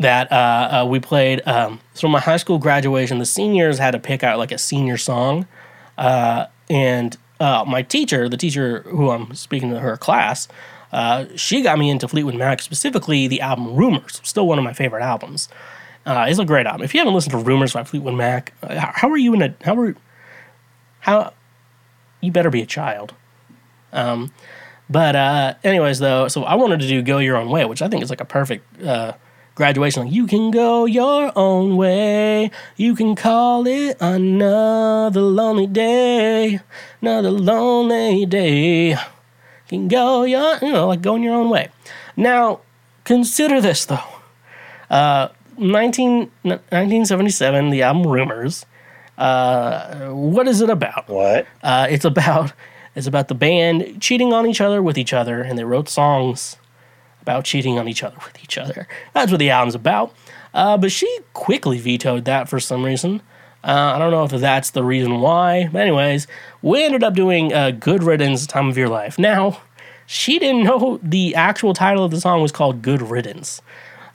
That 0.00 0.30
uh, 0.30 0.82
uh, 0.82 0.86
we 0.86 1.00
played. 1.00 1.42
Um, 1.46 1.80
so 1.94 2.06
my 2.06 2.20
high 2.20 2.36
school 2.36 2.58
graduation, 2.58 3.18
the 3.18 3.26
seniors 3.26 3.78
had 3.78 3.92
to 3.92 3.98
pick 3.98 4.22
out 4.22 4.38
like 4.38 4.52
a 4.52 4.58
senior 4.58 4.96
song, 4.96 5.46
uh, 5.96 6.46
and 6.70 7.16
uh, 7.40 7.64
my 7.66 7.82
teacher, 7.82 8.28
the 8.28 8.36
teacher 8.36 8.82
who 8.82 9.10
I'm 9.10 9.34
speaking 9.34 9.70
to 9.70 9.80
her 9.80 9.96
class, 9.96 10.46
uh, 10.92 11.24
she 11.34 11.62
got 11.62 11.80
me 11.80 11.90
into 11.90 12.06
Fleetwood 12.06 12.36
Mac, 12.36 12.62
specifically 12.62 13.26
the 13.26 13.40
album 13.40 13.74
Rumors, 13.74 14.20
still 14.22 14.46
one 14.46 14.56
of 14.58 14.64
my 14.64 14.72
favorite 14.72 15.02
albums. 15.02 15.48
Uh, 16.06 16.26
it's 16.28 16.38
a 16.38 16.44
great 16.44 16.66
album. 16.66 16.82
If 16.84 16.94
you 16.94 17.00
haven't 17.00 17.14
listened 17.14 17.32
to 17.32 17.38
Rumors 17.38 17.72
by 17.72 17.82
Fleetwood 17.82 18.14
Mac, 18.14 18.52
how 18.70 19.10
are 19.10 19.18
you 19.18 19.34
in 19.34 19.42
a 19.42 19.54
how 19.64 19.76
are 19.78 19.96
how 21.00 21.32
you 22.20 22.30
better 22.30 22.50
be 22.50 22.62
a 22.62 22.66
child. 22.66 23.14
Um, 23.92 24.32
but 24.88 25.58
anyways, 25.64 25.98
though, 25.98 26.28
so 26.28 26.44
I 26.44 26.54
wanted 26.54 26.78
to 26.80 26.88
do 26.88 27.02
"Go 27.02 27.18
Your 27.18 27.36
Own 27.36 27.50
Way," 27.50 27.64
which 27.64 27.82
I 27.82 27.88
think 27.88 28.04
is 28.04 28.10
like 28.10 28.20
a 28.20 28.24
perfect 28.24 28.64
graduation. 29.58 30.04
Like, 30.04 30.14
you 30.14 30.26
can 30.26 30.50
go 30.50 30.86
your 30.86 31.32
own 31.36 31.76
way. 31.76 32.50
You 32.76 32.94
can 32.94 33.14
call 33.14 33.66
it 33.66 33.96
another 34.00 35.20
lonely 35.20 35.66
day, 35.66 36.60
another 37.02 37.30
lonely 37.30 38.24
day. 38.24 38.90
You 38.90 38.96
can 39.68 39.88
go 39.88 40.22
your, 40.22 40.56
you 40.62 40.72
know, 40.72 40.88
like 40.88 41.02
going 41.02 41.22
your 41.22 41.34
own 41.34 41.50
way. 41.50 41.68
Now, 42.16 42.60
consider 43.04 43.60
this 43.60 43.84
though. 43.84 44.08
Uh, 44.88 45.28
19, 45.58 46.30
1977, 46.42 47.70
the 47.70 47.82
album 47.82 48.10
Rumors. 48.10 48.64
Uh, 49.18 50.10
what 50.10 50.46
is 50.46 50.60
it 50.60 50.70
about? 50.70 51.08
What? 51.08 51.46
Uh, 51.62 51.88
it's 51.90 52.04
about 52.04 52.52
it's 52.94 53.08
about 53.08 53.28
the 53.28 53.34
band 53.34 54.00
cheating 54.00 54.32
on 54.32 54.46
each 54.46 54.60
other 54.60 54.80
with 54.80 54.96
each 54.96 55.12
other, 55.12 55.42
and 55.42 55.58
they 55.58 55.64
wrote 55.64 55.88
songs 55.88 56.56
about 57.28 57.44
cheating 57.44 57.78
on 57.78 57.88
each 57.88 58.02
other 58.02 58.16
with 58.24 58.42
each 58.42 58.56
other. 58.56 58.88
That's 59.12 59.30
what 59.30 59.38
the 59.38 59.50
album's 59.50 59.74
about. 59.74 60.14
Uh, 60.54 60.78
but 60.78 60.90
she 60.90 61.18
quickly 61.34 61.78
vetoed 61.78 62.24
that 62.24 62.48
for 62.48 62.58
some 62.58 62.84
reason. 62.84 63.20
Uh, 63.62 63.92
I 63.94 63.98
don't 63.98 64.10
know 64.10 64.24
if 64.24 64.30
that's 64.30 64.70
the 64.70 64.82
reason 64.82 65.20
why. 65.20 65.68
But 65.70 65.82
anyways, 65.82 66.26
we 66.62 66.84
ended 66.84 67.04
up 67.04 67.14
doing 67.14 67.52
uh, 67.52 67.72
"Good 67.72 68.02
Riddance," 68.02 68.46
"Time 68.46 68.68
of 68.68 68.78
Your 68.78 68.88
Life." 68.88 69.18
Now, 69.18 69.60
she 70.06 70.38
didn't 70.38 70.64
know 70.64 70.98
the 71.02 71.34
actual 71.34 71.74
title 71.74 72.04
of 72.04 72.10
the 72.10 72.20
song 72.20 72.40
was 72.40 72.52
called 72.52 72.80
"Good 72.80 73.02
Riddance." 73.02 73.60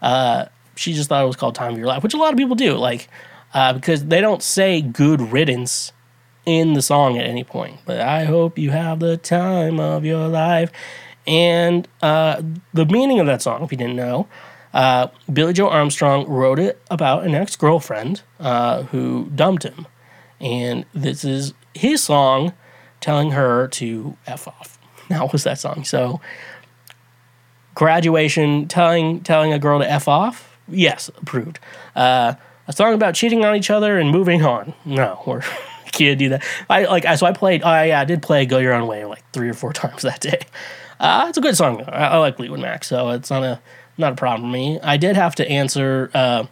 Uh, 0.02 0.46
she 0.76 0.94
just 0.94 1.10
thought 1.10 1.24
it 1.24 1.28
was 1.28 1.36
called 1.36 1.56
Time 1.56 1.74
of 1.74 1.78
Your 1.78 1.88
Life, 1.88 2.02
which 2.02 2.16
a 2.16 2.18
lot 2.18 2.34
of 2.34 2.38
people 2.38 2.56
do, 2.56 2.76
like 2.78 3.10
uh, 3.54 3.74
because 3.74 4.06
they 4.06 4.22
don't 4.22 4.42
say 4.42 4.82
good 4.82 5.22
riddance 5.22 5.92
in 6.46 6.74
the 6.74 6.82
song 6.82 7.18
at 7.18 7.26
any 7.26 7.44
point. 7.44 7.80
But 7.86 8.02
I 8.02 8.26
hope 8.26 8.58
you 8.58 8.72
have 8.72 9.00
the 9.00 9.18
time 9.18 9.80
of 9.80 10.04
your 10.04 10.28
life. 10.28 10.72
And 11.26 11.88
uh, 12.02 12.42
the 12.74 12.86
meaning 12.86 13.20
of 13.20 13.28
that 13.28 13.42
song, 13.42 13.64
if 13.64 13.72
you 13.72 13.78
didn't 13.78 13.96
know, 13.96 14.28
uh, 14.74 15.08
Billie 15.32 15.54
Joe 15.54 15.70
Armstrong 15.70 16.28
wrote 16.28 16.60
it 16.60 16.82
about 16.90 17.26
an 17.26 17.36
ex 17.36 17.56
girlfriend 17.56 18.24
uh, 18.40 18.84
who 18.84 19.30
dumped 19.36 19.64
him. 19.64 19.88
And 20.42 20.86
this 20.94 21.24
is 21.24 21.54
his 21.74 22.04
song 22.04 22.54
telling 23.00 23.32
her 23.32 23.68
to 23.70 24.18
F 24.28 24.48
off. 24.48 24.80
Now 25.10 25.28
was 25.32 25.44
that 25.44 25.60
song? 25.60 25.84
So 25.84 26.22
graduation, 27.76 28.68
telling 28.68 29.22
telling 29.22 29.54
a 29.54 29.60
girl 29.60 29.80
to 29.80 29.90
f 29.90 30.08
off. 30.08 30.58
Yes, 30.68 31.10
approved. 31.10 31.60
Uh, 31.96 32.36
a 32.68 32.74
song 32.74 32.94
about 32.94 33.14
cheating 33.14 33.44
on 33.44 33.56
each 33.56 33.70
other 33.70 33.98
and 33.98 34.10
moving 34.12 34.44
on. 34.46 34.74
No, 34.86 35.22
we're 35.28 35.44
can't 35.92 36.18
do 36.18 36.30
that. 36.30 36.44
I 36.70 36.86
like 36.86 37.06
so 37.18 37.26
I 37.26 37.32
played. 37.34 37.64
I, 37.64 38.02
I 38.02 38.06
did 38.06 38.22
play 38.22 38.46
"Go 38.46 38.58
Your 38.58 38.74
Own 38.74 38.88
Way" 38.88 39.06
like 39.06 39.24
three 39.32 39.50
or 39.50 39.54
four 39.54 39.74
times 39.84 40.02
that 40.02 40.20
day. 40.20 40.42
Uh, 41.04 41.26
it's 41.28 41.38
a 41.38 41.42
good 41.42 41.58
song. 41.58 41.84
I, 41.90 42.06
I 42.08 42.18
like 42.18 42.38
Fleetwood 42.38 42.62
Mac, 42.62 42.86
so 42.86 43.10
it's 43.10 43.30
not 43.30 43.44
a 43.44 43.60
not 43.98 44.14
a 44.14 44.16
problem 44.16 44.50
for 44.50 44.54
me. 44.54 44.80
I 44.82 44.96
did 44.96 45.18
have 45.18 45.36
to 45.36 45.48
answer, 45.48 46.10
uh, 46.14 46.46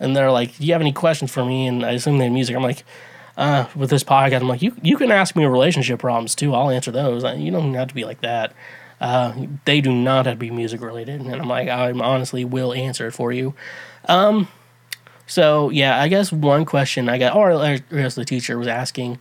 and 0.00 0.16
they're 0.16 0.32
like, 0.32 0.56
"Do 0.56 0.66
you 0.66 0.72
have 0.72 0.80
any 0.80 0.92
questions 0.92 1.30
for 1.30 1.44
me?" 1.44 1.66
And 1.66 1.84
I 1.84 1.90
assume 1.92 2.16
they 2.16 2.24
have 2.24 2.32
music. 2.32 2.56
I'm 2.56 2.62
like, 2.62 2.84
uh, 3.36 3.66
with 3.76 3.90
this 3.90 4.02
podcast, 4.02 4.40
I'm 4.40 4.48
like, 4.48 4.62
you 4.62 4.74
you 4.82 4.96
can 4.96 5.12
ask 5.12 5.36
me 5.36 5.44
relationship 5.44 6.00
problems 6.00 6.34
too. 6.34 6.54
I'll 6.54 6.70
answer 6.70 6.90
those. 6.90 7.22
You 7.38 7.50
don't 7.52 7.74
have 7.74 7.88
to 7.88 7.94
be 7.94 8.04
like 8.06 8.22
that. 8.22 8.54
Uh, 8.98 9.34
they 9.66 9.82
do 9.82 9.92
not 9.92 10.24
have 10.24 10.36
to 10.36 10.38
be 10.38 10.50
music 10.50 10.80
related, 10.80 11.20
and 11.20 11.34
I'm 11.34 11.48
like, 11.48 11.68
I 11.68 11.92
honestly 11.92 12.46
will 12.46 12.72
answer 12.72 13.08
it 13.08 13.12
for 13.12 13.30
you. 13.30 13.54
Um, 14.06 14.48
so 15.26 15.68
yeah, 15.68 16.00
I 16.00 16.08
guess 16.08 16.32
one 16.32 16.64
question 16.64 17.10
I 17.10 17.18
got, 17.18 17.36
or 17.36 17.52
I 17.52 17.76
guess 17.76 18.14
the 18.14 18.24
teacher 18.24 18.58
was 18.58 18.68
asking. 18.68 19.18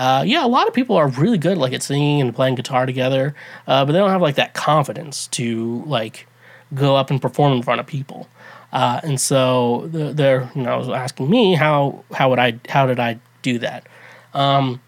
Uh, 0.00 0.22
yeah, 0.26 0.42
a 0.42 0.48
lot 0.48 0.66
of 0.66 0.72
people 0.72 0.96
are 0.96 1.08
really 1.08 1.36
good 1.36 1.58
like 1.58 1.74
at 1.74 1.82
singing 1.82 2.22
and 2.22 2.34
playing 2.34 2.54
guitar 2.54 2.86
together, 2.86 3.34
uh, 3.66 3.84
but 3.84 3.92
they 3.92 3.98
don't 3.98 4.08
have 4.08 4.22
like 4.22 4.36
that 4.36 4.54
confidence 4.54 5.26
to 5.26 5.84
like 5.84 6.26
go 6.72 6.96
up 6.96 7.10
and 7.10 7.20
perform 7.20 7.52
in 7.52 7.62
front 7.62 7.80
of 7.80 7.86
people. 7.86 8.26
Uh, 8.72 9.02
and 9.02 9.20
so 9.20 9.90
they're, 9.92 10.50
you 10.54 10.62
know, 10.62 10.78
was 10.78 10.88
asking 10.88 11.28
me 11.28 11.52
how 11.52 12.02
how 12.14 12.30
would 12.30 12.38
I 12.38 12.58
how 12.70 12.86
did 12.86 12.98
I 12.98 13.20
do 13.42 13.58
that? 13.58 13.86
Um, 14.32 14.80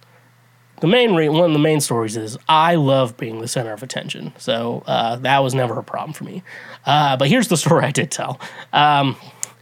the 0.81 0.87
main 0.87 1.15
re- 1.15 1.29
one 1.29 1.45
of 1.45 1.53
the 1.53 1.59
main 1.59 1.83
stories 1.83 2.17
is 2.17 2.39
I 2.49 2.77
love 2.77 3.19
being 3.19 3.43
the 3.43 3.49
center 3.49 3.75
of 3.75 3.83
attention, 3.83 4.33
so 4.39 4.83
uh, 4.87 5.17
that 5.17 5.41
was 5.41 5.55
never 5.55 5.79
a 5.79 5.85
problem 5.85 6.15
for 6.15 6.25
me. 6.25 6.43
Uh, 6.87 7.19
but 7.19 7.29
here's 7.29 7.49
the 7.49 7.57
story 7.59 7.85
I 7.85 7.91
did 7.91 8.11
tell, 8.11 8.41
um, 8.73 9.17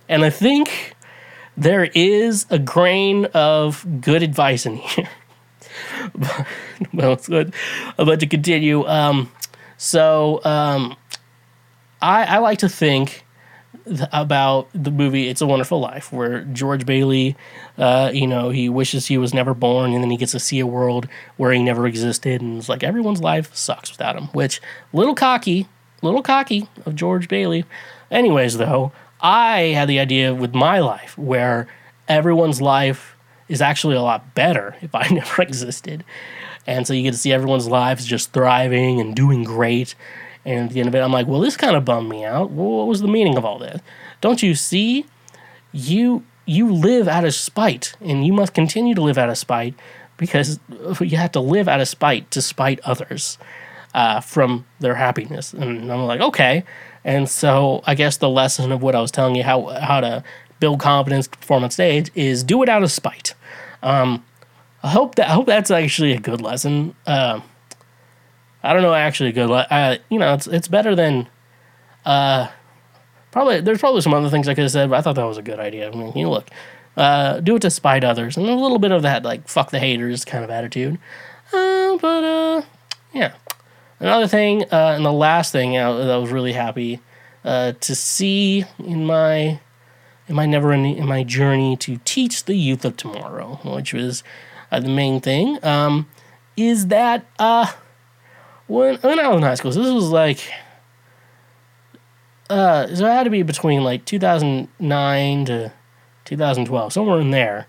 and 0.08 0.24
I 0.24 0.30
think 0.30 0.94
there 1.56 1.90
is 1.92 2.46
a 2.50 2.58
grain 2.60 3.24
of 3.34 3.84
good 4.00 4.22
advice 4.22 4.64
in 4.64 4.76
here. 4.76 5.08
well, 6.92 7.12
it's 7.12 7.28
good. 7.28 7.54
But 7.96 8.20
to 8.20 8.26
continue, 8.26 8.86
um, 8.86 9.30
so 9.76 10.40
um, 10.44 10.96
I, 12.02 12.24
I 12.24 12.38
like 12.38 12.58
to 12.58 12.68
think 12.68 13.24
about 14.12 14.68
the 14.74 14.90
movie 14.90 15.28
It's 15.28 15.40
a 15.40 15.46
Wonderful 15.46 15.80
Life, 15.80 16.12
where 16.12 16.42
George 16.44 16.86
Bailey, 16.86 17.36
uh, 17.78 18.10
you 18.12 18.26
know, 18.26 18.50
he 18.50 18.68
wishes 18.68 19.06
he 19.06 19.18
was 19.18 19.32
never 19.34 19.54
born, 19.54 19.92
and 19.92 20.02
then 20.02 20.10
he 20.10 20.16
gets 20.16 20.32
to 20.32 20.40
see 20.40 20.60
a 20.60 20.66
world 20.66 21.08
where 21.36 21.52
he 21.52 21.62
never 21.62 21.86
existed, 21.86 22.40
and 22.40 22.58
it's 22.58 22.68
like 22.68 22.82
everyone's 22.82 23.20
life 23.20 23.54
sucks 23.54 23.90
without 23.90 24.16
him. 24.16 24.26
Which 24.28 24.60
little 24.92 25.14
cocky, 25.14 25.66
little 26.02 26.22
cocky 26.22 26.68
of 26.84 26.94
George 26.94 27.28
Bailey. 27.28 27.64
Anyways, 28.10 28.58
though, 28.58 28.92
I 29.20 29.60
had 29.74 29.88
the 29.88 29.98
idea 29.98 30.34
with 30.34 30.54
my 30.54 30.80
life 30.80 31.16
where 31.16 31.66
everyone's 32.08 32.60
life 32.60 33.16
is 33.50 33.60
actually 33.60 33.96
a 33.96 34.00
lot 34.00 34.34
better 34.34 34.76
if 34.80 34.94
I 34.94 35.06
never 35.08 35.42
existed. 35.42 36.04
And 36.66 36.86
so 36.86 36.94
you 36.94 37.02
get 37.02 37.12
to 37.12 37.18
see 37.18 37.32
everyone's 37.32 37.68
lives 37.68 38.06
just 38.06 38.32
thriving 38.32 39.00
and 39.00 39.14
doing 39.14 39.44
great. 39.44 39.94
And 40.44 40.68
at 40.68 40.70
the 40.70 40.80
end 40.80 40.88
of 40.88 40.94
it, 40.94 41.00
I'm 41.00 41.12
like, 41.12 41.26
well, 41.26 41.40
this 41.40 41.56
kind 41.56 41.76
of 41.76 41.84
bummed 41.84 42.08
me 42.08 42.24
out. 42.24 42.50
What 42.50 42.86
was 42.86 43.00
the 43.02 43.08
meaning 43.08 43.36
of 43.36 43.44
all 43.44 43.58
this? 43.58 43.80
Don't 44.20 44.42
you 44.42 44.54
see? 44.54 45.04
You 45.72 46.24
you 46.46 46.72
live 46.72 47.06
out 47.06 47.24
of 47.24 47.32
spite, 47.34 47.94
and 48.00 48.26
you 48.26 48.32
must 48.32 48.54
continue 48.54 48.94
to 48.94 49.02
live 49.02 49.18
out 49.18 49.28
of 49.28 49.38
spite 49.38 49.74
because 50.16 50.58
you 51.00 51.16
have 51.16 51.32
to 51.32 51.40
live 51.40 51.68
out 51.68 51.80
of 51.80 51.88
spite 51.88 52.30
to 52.32 52.42
spite 52.42 52.80
others 52.80 53.38
uh, 53.94 54.20
from 54.20 54.66
their 54.80 54.94
happiness. 54.94 55.52
And 55.52 55.92
I'm 55.92 56.06
like, 56.06 56.20
okay. 56.20 56.64
And 57.04 57.28
so 57.28 57.82
I 57.86 57.94
guess 57.94 58.16
the 58.16 58.28
lesson 58.28 58.72
of 58.72 58.82
what 58.82 58.94
I 58.94 59.00
was 59.00 59.10
telling 59.10 59.34
you 59.34 59.42
how 59.42 59.66
how 59.66 60.00
to 60.00 60.24
build 60.60 60.80
confidence 60.80 61.26
to 61.26 61.36
perform 61.36 61.64
on 61.64 61.70
stage 61.70 62.10
is 62.14 62.44
do 62.44 62.62
it 62.62 62.68
out 62.68 62.82
of 62.82 62.92
spite. 62.92 63.34
Um, 63.82 64.24
I 64.82 64.90
hope 64.90 65.16
that 65.16 65.28
I 65.28 65.32
hope 65.32 65.46
that's 65.46 65.70
actually 65.70 66.12
a 66.12 66.20
good 66.20 66.40
lesson. 66.40 66.94
Uh, 67.06 67.40
I 68.62 68.72
don't 68.72 68.82
know, 68.82 68.94
actually 68.94 69.30
a 69.30 69.32
good. 69.32 69.48
Le- 69.48 69.66
uh, 69.70 69.96
you 70.08 70.18
know, 70.18 70.34
it's 70.34 70.46
it's 70.46 70.68
better 70.68 70.94
than. 70.94 71.28
Uh, 72.04 72.48
probably 73.30 73.60
there's 73.60 73.80
probably 73.80 74.00
some 74.00 74.14
other 74.14 74.30
things 74.30 74.48
I 74.48 74.54
could 74.54 74.62
have 74.62 74.70
said, 74.70 74.90
but 74.90 74.98
I 74.98 75.02
thought 75.02 75.16
that 75.16 75.24
was 75.24 75.38
a 75.38 75.42
good 75.42 75.58
idea. 75.58 75.90
I 75.90 75.94
mean, 75.94 76.12
you 76.14 76.24
know, 76.24 76.30
look, 76.30 76.48
uh, 76.96 77.40
do 77.40 77.56
it 77.56 77.62
to 77.62 77.70
spite 77.70 78.04
others, 78.04 78.36
and 78.36 78.46
a 78.46 78.54
little 78.54 78.78
bit 78.78 78.92
of 78.92 79.02
that 79.02 79.22
like 79.22 79.48
fuck 79.48 79.70
the 79.70 79.78
haters 79.78 80.24
kind 80.24 80.44
of 80.44 80.50
attitude. 80.50 80.98
Uh, 81.52 81.96
but 81.98 82.24
uh, 82.24 82.62
yeah. 83.12 83.34
Another 84.00 84.26
thing, 84.26 84.64
uh, 84.72 84.94
and 84.96 85.04
the 85.04 85.12
last 85.12 85.52
thing 85.52 85.72
know, 85.74 85.98
that 85.98 86.10
I 86.10 86.16
was 86.16 86.30
really 86.30 86.54
happy 86.54 87.00
uh, 87.44 87.72
to 87.72 87.94
see 87.94 88.64
in 88.78 89.04
my 89.04 89.60
in 90.30 90.36
my 90.36 90.46
never 90.46 90.72
in 90.72 91.06
my 91.06 91.24
journey 91.24 91.76
to 91.76 91.98
teach 92.04 92.44
the 92.44 92.54
youth 92.54 92.84
of 92.84 92.96
tomorrow, 92.96 93.58
which 93.64 93.92
was 93.92 94.22
uh, 94.70 94.78
the 94.78 94.88
main 94.88 95.20
thing, 95.20 95.58
um, 95.64 96.08
is 96.56 96.86
that 96.86 97.26
uh, 97.40 97.66
when 98.68 98.96
when 98.98 99.18
I 99.18 99.26
was 99.26 99.38
in 99.38 99.42
high 99.42 99.56
school, 99.56 99.72
so 99.72 99.82
this 99.82 99.92
was 99.92 100.10
like 100.10 100.48
uh, 102.48 102.86
so 102.94 103.06
it 103.06 103.10
had 103.10 103.24
to 103.24 103.30
be 103.30 103.42
between 103.42 103.82
like 103.82 104.04
2009 104.04 105.44
to 105.46 105.72
2012, 106.26 106.92
somewhere 106.92 107.20
in 107.20 107.32
there. 107.32 107.66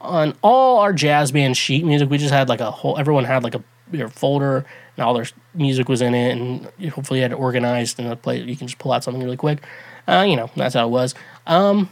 On 0.00 0.34
all 0.40 0.78
our 0.78 0.94
jazz 0.94 1.30
band 1.30 1.58
sheet 1.58 1.84
music, 1.84 2.08
we 2.08 2.16
just 2.16 2.32
had 2.32 2.48
like 2.48 2.60
a 2.60 2.70
whole. 2.70 2.96
Everyone 2.98 3.24
had 3.24 3.44
like 3.44 3.54
a 3.54 3.62
your 3.92 4.08
folder, 4.08 4.64
and 4.96 5.04
all 5.04 5.12
their 5.12 5.26
music 5.52 5.90
was 5.90 6.00
in 6.00 6.14
it, 6.14 6.30
and 6.30 6.90
hopefully 6.90 7.18
you 7.18 7.22
had 7.22 7.32
it 7.32 7.38
organized 7.38 8.00
and 8.00 8.10
a 8.10 8.16
play. 8.16 8.40
You 8.40 8.56
can 8.56 8.66
just 8.66 8.78
pull 8.78 8.92
out 8.92 9.04
something 9.04 9.22
really 9.22 9.36
quick. 9.36 9.62
Uh, 10.06 10.24
you 10.26 10.36
know, 10.36 10.50
that's 10.56 10.74
how 10.74 10.86
it 10.86 10.90
was. 10.90 11.14
Um, 11.46 11.90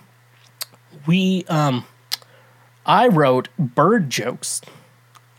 we 1.06 1.44
um 1.48 1.84
I 2.84 3.08
wrote 3.08 3.48
bird 3.58 4.10
jokes 4.10 4.60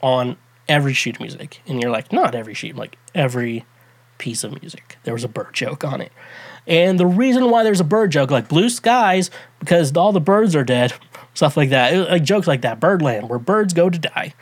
on 0.01 0.37
every 0.67 0.93
sheet 0.93 1.15
of 1.15 1.21
music. 1.21 1.61
And 1.65 1.81
you're 1.81 1.91
like, 1.91 2.11
not 2.11 2.35
every 2.35 2.53
sheet, 2.53 2.75
like 2.75 2.97
every 3.15 3.65
piece 4.17 4.43
of 4.43 4.59
music. 4.61 4.97
There 5.03 5.13
was 5.13 5.23
a 5.23 5.29
bird 5.29 5.53
joke 5.53 5.83
on 5.83 6.01
it. 6.01 6.11
And 6.65 6.99
the 6.99 7.05
reason 7.05 7.49
why 7.49 7.63
there's 7.63 7.79
a 7.79 7.85
bird 7.85 8.11
joke, 8.11 8.29
like 8.29 8.49
blue 8.49 8.69
skies, 8.69 9.31
because 9.59 9.95
all 9.95 10.11
the 10.11 10.19
birds 10.19 10.55
are 10.55 10.65
dead, 10.65 10.93
stuff 11.33 11.55
like 11.55 11.69
that. 11.69 12.09
Like 12.09 12.23
jokes 12.23 12.47
like 12.47 12.61
that, 12.61 12.79
Birdland, 12.79 13.29
where 13.29 13.39
birds 13.39 13.73
go 13.73 13.89
to 13.89 13.97
die. 13.97 14.33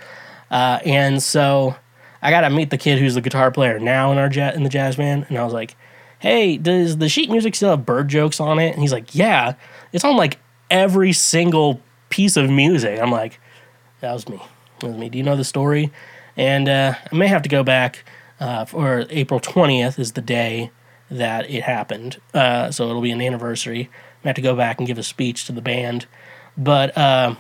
Uh, 0.50 0.80
and 0.86 1.22
so 1.22 1.76
I 2.22 2.32
got 2.32 2.42
to 2.42 2.50
meet 2.50 2.72
the 2.72 2.78
kid 2.78 2.98
who's 2.98 3.14
the 3.14 3.22
guitar 3.22 3.52
player 3.52 3.80
now 3.80 4.12
in 4.12 4.18
our 4.18 4.28
in 4.28 4.64
the 4.64 4.70
jazz 4.70 4.96
band, 4.96 5.26
and 5.30 5.38
I 5.38 5.44
was 5.44 5.54
like, 5.54 5.76
"Hey, 6.20 6.58
does 6.58 6.98
the 6.98 7.10
sheet 7.10 7.30
music 7.30 7.56
still 7.56 7.72
have 7.72 7.86
bird 7.86 8.08
jokes 8.08 8.40
on 8.40 8.60
it?" 8.60 8.72
And 8.74 8.82
he's 8.82 8.92
like, 8.92 9.14
"Yeah, 9.14 9.56
it's 9.92 10.04
on 10.04 10.16
like 10.16 10.40
every 10.76 11.14
single 11.14 11.80
piece 12.10 12.36
of 12.36 12.50
music. 12.50 13.00
I'm 13.00 13.10
like, 13.10 13.40
that 14.02 14.12
was 14.12 14.28
me. 14.28 14.42
That 14.82 14.88
was 14.88 14.98
me. 14.98 15.08
Do 15.08 15.18
you 15.18 15.24
know 15.24 15.38
the 15.38 15.46
story? 15.46 15.90
And 16.36 16.68
uh, 16.68 16.96
I 17.12 17.16
may 17.16 17.28
have 17.28 17.42
to 17.44 17.50
go 17.50 17.64
back 17.64 18.04
uh, 18.42 18.66
for 18.66 19.06
April 19.10 19.40
20th 19.40 19.98
is 19.98 20.12
the 20.12 20.22
day 20.22 20.72
that 21.10 21.50
it 21.50 21.64
happened. 21.64 22.20
Uh, 22.34 22.72
so 22.72 22.90
it'll 22.90 23.02
be 23.02 23.12
an 23.12 23.22
anniversary. 23.22 23.90
I 24.24 24.28
have 24.28 24.36
to 24.36 24.42
go 24.42 24.54
back 24.54 24.80
and 24.80 24.86
give 24.86 24.98
a 24.98 25.04
speech 25.04 25.46
to 25.46 25.54
the 25.54 25.62
band. 25.62 26.08
But 26.58 26.98
uh, 26.98 27.36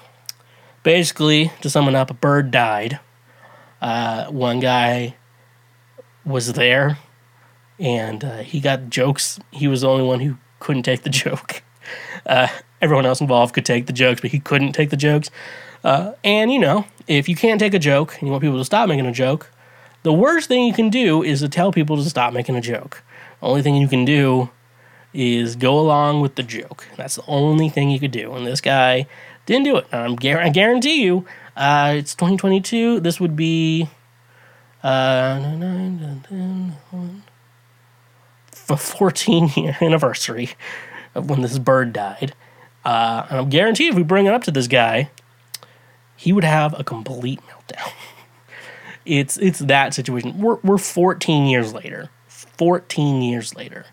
basically, 0.83 1.51
to 1.59 1.69
sum 1.69 1.89
it 1.89 1.95
up, 1.95 2.09
a 2.09 2.13
bird 2.13 2.51
died. 2.51 3.01
Uh, 3.81 4.27
one 4.27 4.61
guy 4.61 5.17
was 6.25 6.53
there 6.53 6.97
and 7.79 8.23
uh, 8.23 8.37
he 8.37 8.61
got 8.61 8.89
jokes. 8.89 9.39
He 9.51 9.67
was 9.67 9.81
the 9.81 9.89
only 9.89 10.05
one 10.05 10.21
who 10.21 10.37
couldn't 10.59 10.83
take 10.83 11.03
the 11.03 11.09
joke. 11.25 11.63
Everyone 12.85 13.07
else 13.07 13.19
involved 13.19 13.55
could 13.55 13.65
take 13.65 13.87
the 13.87 13.93
jokes, 13.93 14.21
but 14.21 14.29
he 14.29 14.37
couldn't 14.39 14.73
take 14.73 14.91
the 14.91 14.95
jokes. 14.95 15.31
Uh, 15.83 16.11
and 16.23 16.53
you 16.53 16.59
know, 16.59 16.85
if 17.07 17.27
you 17.27 17.35
can't 17.35 17.59
take 17.59 17.73
a 17.73 17.79
joke 17.79 18.13
and 18.19 18.27
you 18.27 18.31
want 18.31 18.43
people 18.43 18.59
to 18.59 18.63
stop 18.63 18.87
making 18.87 19.07
a 19.07 19.11
joke, 19.11 19.49
the 20.03 20.13
worst 20.13 20.49
thing 20.49 20.67
you 20.67 20.73
can 20.73 20.91
do 20.91 21.23
is 21.23 21.39
to 21.39 21.49
tell 21.49 21.71
people 21.71 21.97
to 21.97 22.07
stop 22.07 22.31
making 22.31 22.55
a 22.55 22.61
joke. 22.61 23.01
Only 23.41 23.63
thing 23.63 23.75
you 23.75 23.87
can 23.87 24.05
do 24.05 24.51
is 25.15 25.55
go 25.55 25.79
along 25.79 26.21
with 26.21 26.35
the 26.35 26.43
joke. 26.43 26.85
That's 26.95 27.15
the 27.15 27.23
only 27.25 27.69
thing 27.69 27.89
you 27.89 27.99
could 27.99 28.11
do. 28.11 28.33
And 28.33 28.45
this 28.45 28.61
guy 28.61 29.07
didn't 29.47 29.63
do 29.63 29.77
it. 29.77 29.87
I'm 29.91 30.15
gar- 30.15 30.41
I 30.41 30.49
guarantee 30.49 31.01
you, 31.01 31.25
uh, 31.57 31.95
it's 31.97 32.13
2022. 32.13 32.99
This 32.99 33.19
would 33.19 33.35
be 33.35 33.89
uh, 34.83 35.39
14 38.77 39.49
year 39.55 39.75
anniversary 39.81 40.51
of 41.15 41.31
when 41.31 41.41
this 41.41 41.57
bird 41.57 41.93
died. 41.93 42.35
Uh, 42.85 43.25
and 43.29 43.39
I'm 43.39 43.49
guaranteed 43.49 43.89
if 43.89 43.95
we 43.95 44.03
bring 44.03 44.27
it 44.27 44.33
up 44.33 44.43
to 44.43 44.51
this 44.51 44.67
guy, 44.67 45.09
he 46.15 46.31
would 46.31 46.43
have 46.43 46.79
a 46.79 46.83
complete 46.83 47.41
meltdown. 47.41 47.91
it's 49.05 49.37
it's 49.37 49.59
that 49.59 49.93
situation. 49.93 50.39
We're 50.39 50.57
we're 50.63 50.77
14 50.77 51.47
years 51.47 51.73
later. 51.73 52.09
14 52.27 53.21
years 53.21 53.53
later, 53.55 53.85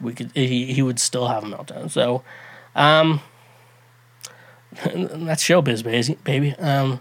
we 0.00 0.12
could 0.12 0.30
he, 0.34 0.72
he 0.72 0.82
would 0.82 0.98
still 0.98 1.28
have 1.28 1.44
a 1.44 1.46
meltdown. 1.46 1.90
So, 1.90 2.22
um, 2.74 3.20
that's 4.72 5.42
showbiz, 5.42 5.82
baby. 6.24 6.54
Um, 6.56 7.00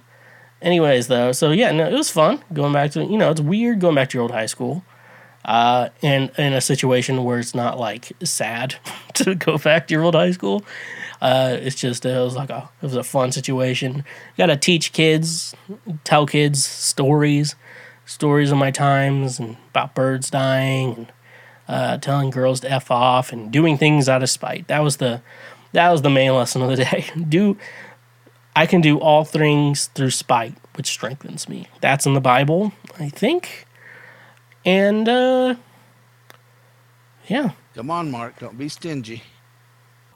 Anyways, 0.65 1.07
though, 1.09 1.32
so 1.32 1.51
yeah, 1.51 1.71
no, 1.71 1.88
it 1.88 1.93
was 1.93 2.09
fun 2.09 2.43
going 2.51 2.73
back 2.73 2.89
to 2.91 3.03
you 3.03 3.17
know 3.17 3.30
it's 3.30 3.39
weird 3.39 3.80
going 3.80 3.93
back 3.93 4.09
to 4.09 4.17
your 4.17 4.23
old 4.23 4.32
high 4.32 4.45
school, 4.47 4.84
uh, 5.45 5.89
and 6.01 6.32
in 6.39 6.53
a 6.53 6.61
situation 6.61 7.23
where 7.23 7.38
it's 7.38 7.53
not 7.53 7.78
like 7.78 8.13
sad 8.23 8.76
to 9.13 9.36
go 9.36 9.59
back 9.59 9.88
to 9.88 9.93
your 9.93 10.03
old 10.03 10.15
high 10.15 10.32
school. 10.32 10.63
Uh, 11.26 11.57
it's 11.59 11.76
just 11.76 12.05
it 12.05 12.15
was 12.19 12.36
like 12.36 12.51
a 12.51 12.69
it 12.84 12.86
was 12.86 12.95
a 12.95 13.03
fun 13.03 13.32
situation. 13.32 14.05
Got 14.38 14.45
to 14.45 14.55
teach 14.55 14.93
kids, 14.93 15.55
tell 16.03 16.28
kids 16.28 16.63
stories, 16.63 17.55
stories 18.05 18.51
of 18.51 18.59
my 18.59 18.69
times 18.69 19.39
and 19.39 19.57
about 19.71 19.95
birds 19.95 20.30
dying 20.30 20.93
and 20.93 21.13
uh, 21.67 21.97
telling 21.97 22.30
girls 22.30 22.59
to 22.59 22.71
f 22.71 22.91
off 22.91 23.34
and 23.34 23.51
doing 23.51 23.76
things 23.76 24.07
out 24.07 24.21
of 24.21 24.30
spite. 24.30 24.67
That 24.67 24.82
was 24.84 24.97
the 24.97 25.23
that 25.71 25.89
was 25.89 26.03
the 26.03 26.11
main 26.11 26.36
lesson 26.36 26.61
of 26.61 26.69
the 26.69 26.76
day. 26.86 27.07
Do 27.28 27.57
I 28.55 28.67
can 28.67 28.82
do 28.82 28.99
all 28.99 29.26
things 29.26 29.88
through 29.88 30.11
spite, 30.11 30.53
which 30.76 30.86
strengthens 30.86 31.49
me. 31.49 31.67
That's 31.82 32.05
in 32.05 32.13
the 32.13 32.21
Bible, 32.21 32.71
I 32.99 33.09
think. 33.09 33.65
And 34.63 35.09
uh 35.09 35.55
yeah. 37.28 37.53
Come 37.73 37.89
on, 37.89 38.11
Mark. 38.11 38.38
Don't 38.38 38.59
be 38.59 38.69
stingy. 38.69 39.23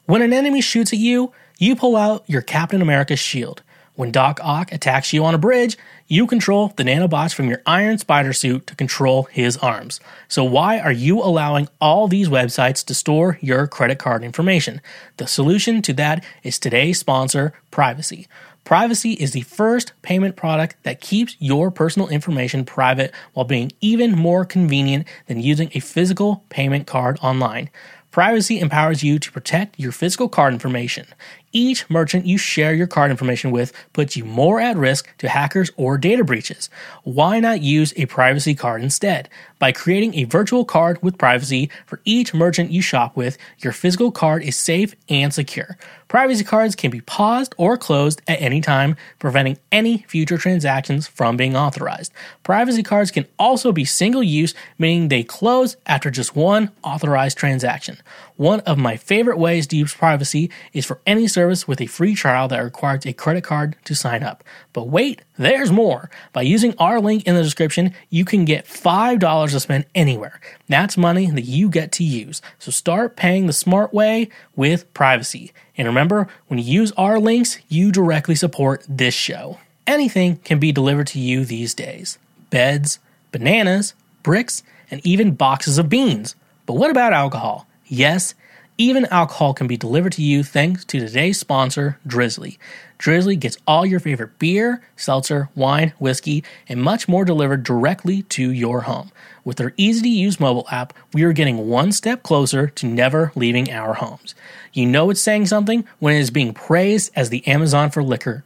When 0.09 0.23
an 0.23 0.33
enemy 0.33 0.59
shoots 0.61 0.91
at 0.91 0.97
you, 0.97 1.33
you 1.59 1.75
pull 1.75 1.95
out 1.95 2.23
your 2.25 2.41
Captain 2.41 2.81
America 2.81 3.15
shield. 3.15 3.61
When 3.93 4.09
Doc 4.09 4.39
Ock 4.41 4.71
attacks 4.71 5.13
you 5.13 5.23
on 5.23 5.35
a 5.35 5.37
bridge, 5.37 5.77
you 6.07 6.25
control 6.25 6.73
the 6.75 6.83
nanobots 6.83 7.31
from 7.31 7.47
your 7.47 7.61
Iron 7.67 7.99
Spider 7.99 8.33
suit 8.33 8.65
to 8.65 8.75
control 8.75 9.25
his 9.25 9.55
arms. 9.57 9.99
So, 10.27 10.43
why 10.43 10.79
are 10.79 10.91
you 10.91 11.21
allowing 11.21 11.67
all 11.79 12.07
these 12.07 12.27
websites 12.27 12.83
to 12.85 12.95
store 12.95 13.37
your 13.39 13.67
credit 13.67 13.99
card 13.99 14.23
information? 14.23 14.81
The 15.17 15.27
solution 15.27 15.83
to 15.83 15.93
that 15.93 16.25
is 16.41 16.57
today's 16.57 16.97
sponsor, 16.97 17.53
Privacy. 17.69 18.27
Privacy 18.63 19.13
is 19.13 19.31
the 19.31 19.41
first 19.41 19.93
payment 20.01 20.35
product 20.35 20.75
that 20.83 21.01
keeps 21.01 21.35
your 21.37 21.69
personal 21.69 22.07
information 22.07 22.65
private 22.65 23.13
while 23.33 23.45
being 23.45 23.71
even 23.79 24.15
more 24.15 24.43
convenient 24.43 25.07
than 25.27 25.39
using 25.39 25.69
a 25.75 25.79
physical 25.79 26.43
payment 26.49 26.87
card 26.87 27.19
online. 27.21 27.69
Privacy 28.11 28.59
empowers 28.59 29.03
you 29.03 29.19
to 29.19 29.31
protect 29.31 29.79
your 29.79 29.91
physical 29.91 30.29
card 30.29 30.53
information. 30.53 31.05
Each 31.51 31.89
merchant 31.89 32.27
you 32.27 32.37
share 32.37 32.75
your 32.75 32.85
card 32.85 33.09
information 33.09 33.49
with 33.49 33.73
puts 33.93 34.15
you 34.15 34.23
more 34.23 34.59
at 34.59 34.77
risk 34.77 35.09
to 35.17 35.27
hackers 35.27 35.71
or 35.77 35.97
data 35.97 36.23
breaches. 36.23 36.69
Why 37.03 37.39
not 37.39 37.61
use 37.61 37.91
a 37.97 38.05
privacy 38.05 38.53
card 38.53 38.83
instead? 38.83 39.29
By 39.57 39.71
creating 39.71 40.15
a 40.15 40.25
virtual 40.25 40.63
card 40.63 41.01
with 41.01 41.17
privacy 41.17 41.69
for 41.85 42.01
each 42.05 42.33
merchant 42.33 42.71
you 42.71 42.81
shop 42.81 43.17
with, 43.17 43.37
your 43.57 43.73
physical 43.73 44.11
card 44.11 44.43
is 44.43 44.55
safe 44.55 44.95
and 45.09 45.33
secure. 45.33 45.77
Privacy 46.07 46.43
cards 46.43 46.75
can 46.75 46.91
be 46.91 47.01
paused 47.01 47.53
or 47.57 47.77
closed 47.77 48.21
at 48.27 48.41
any 48.41 48.61
time, 48.61 48.95
preventing 49.19 49.57
any 49.71 50.05
future 50.07 50.37
transactions 50.37 51.07
from 51.07 51.35
being 51.35 51.55
authorized. 51.55 52.13
Privacy 52.43 52.83
cards 52.83 53.11
can 53.11 53.25
also 53.37 53.71
be 53.71 53.85
single 53.85 54.23
use, 54.23 54.53
meaning 54.77 55.07
they 55.07 55.23
close 55.23 55.77
after 55.85 56.09
just 56.09 56.35
one 56.35 56.71
authorized 56.83 57.37
transaction. 57.37 57.97
One 58.39 58.61
of 58.61 58.77
my 58.77 58.95
favorite 58.95 59.37
ways 59.37 59.67
to 59.67 59.75
use 59.75 59.93
privacy 59.93 60.49
is 60.71 60.85
for 60.85 61.01
any 61.05 61.27
service 61.27 61.67
with 61.67 61.81
a 61.81 61.87
free 61.87 62.15
trial 62.15 62.47
that 62.47 62.63
requires 62.63 63.05
a 63.05 63.11
credit 63.11 63.43
card 63.43 63.75
to 63.83 63.93
sign 63.93 64.23
up. 64.23 64.45
But 64.71 64.87
wait, 64.87 65.23
there's 65.37 65.73
more. 65.73 66.09
By 66.31 66.43
using 66.43 66.73
our 66.77 67.01
link 67.01 67.27
in 67.27 67.35
the 67.35 67.43
description, 67.43 67.93
you 68.09 68.23
can 68.23 68.45
get 68.45 68.63
$5 68.63 69.51
to 69.51 69.59
spend 69.59 69.87
anywhere. 69.93 70.39
That's 70.69 70.95
money 70.95 71.29
that 71.29 71.41
you 71.41 71.67
get 71.67 71.91
to 71.91 72.05
use. 72.05 72.41
So 72.59 72.71
start 72.71 73.17
paying 73.17 73.45
the 73.45 73.51
smart 73.51 73.93
way 73.93 74.29
with 74.55 74.93
privacy. 74.93 75.51
And 75.77 75.85
remember, 75.85 76.29
when 76.47 76.59
you 76.59 76.63
use 76.63 76.93
our 76.93 77.19
links, 77.19 77.59
you 77.67 77.91
directly 77.91 78.35
support 78.35 78.85
this 78.87 79.13
show. 79.13 79.59
Anything 79.85 80.37
can 80.37 80.59
be 80.59 80.71
delivered 80.71 81.07
to 81.07 81.19
you 81.19 81.43
these 81.43 81.73
days 81.73 82.17
beds, 82.49 82.99
bananas, 83.33 83.95
bricks, 84.23 84.63
and 84.89 85.05
even 85.05 85.35
boxes 85.35 85.77
of 85.77 85.89
beans. 85.89 86.35
But 86.65 86.75
what 86.75 86.89
about 86.89 87.11
alcohol? 87.11 87.65
Yes, 87.91 88.35
even 88.77 89.05
alcohol 89.07 89.55
can 89.55 89.65
be 89.65 89.75
delivered 89.75 90.13
to 90.13 90.21
you 90.21 90.43
thanks 90.43 90.85
to 90.85 90.99
today's 90.99 91.39
sponsor, 91.39 91.97
Drizly. 92.07 92.59
Drizly 92.99 93.37
gets 93.37 93.57
all 93.65 93.83
your 93.83 93.99
favorite 93.99 94.37
beer, 94.37 94.83
seltzer, 94.95 95.49
wine, 95.55 95.93
whiskey, 95.97 96.43
and 96.67 96.81
much 96.83 97.07
more 97.07 97.25
delivered 97.25 97.63
directly 97.63 98.21
to 98.23 98.51
your 98.51 98.81
home. 98.81 99.11
With 99.43 99.57
their 99.57 99.73
easy 99.75 100.03
to 100.03 100.07
use 100.09 100.39
mobile 100.39 100.67
app, 100.69 100.93
we 101.13 101.23
are 101.23 101.33
getting 101.33 101.67
one 101.67 101.91
step 101.91 102.21
closer 102.21 102.67
to 102.67 102.85
never 102.85 103.31
leaving 103.35 103.71
our 103.71 103.95
homes. 103.95 104.35
You 104.71 104.85
know 104.85 105.09
it's 105.09 105.19
saying 105.19 105.47
something 105.47 105.83
when 105.97 106.15
it 106.15 106.19
is 106.19 106.29
being 106.29 106.53
praised 106.53 107.11
as 107.15 107.31
the 107.31 107.45
Amazon 107.47 107.89
for 107.89 108.03
liquor. 108.03 108.43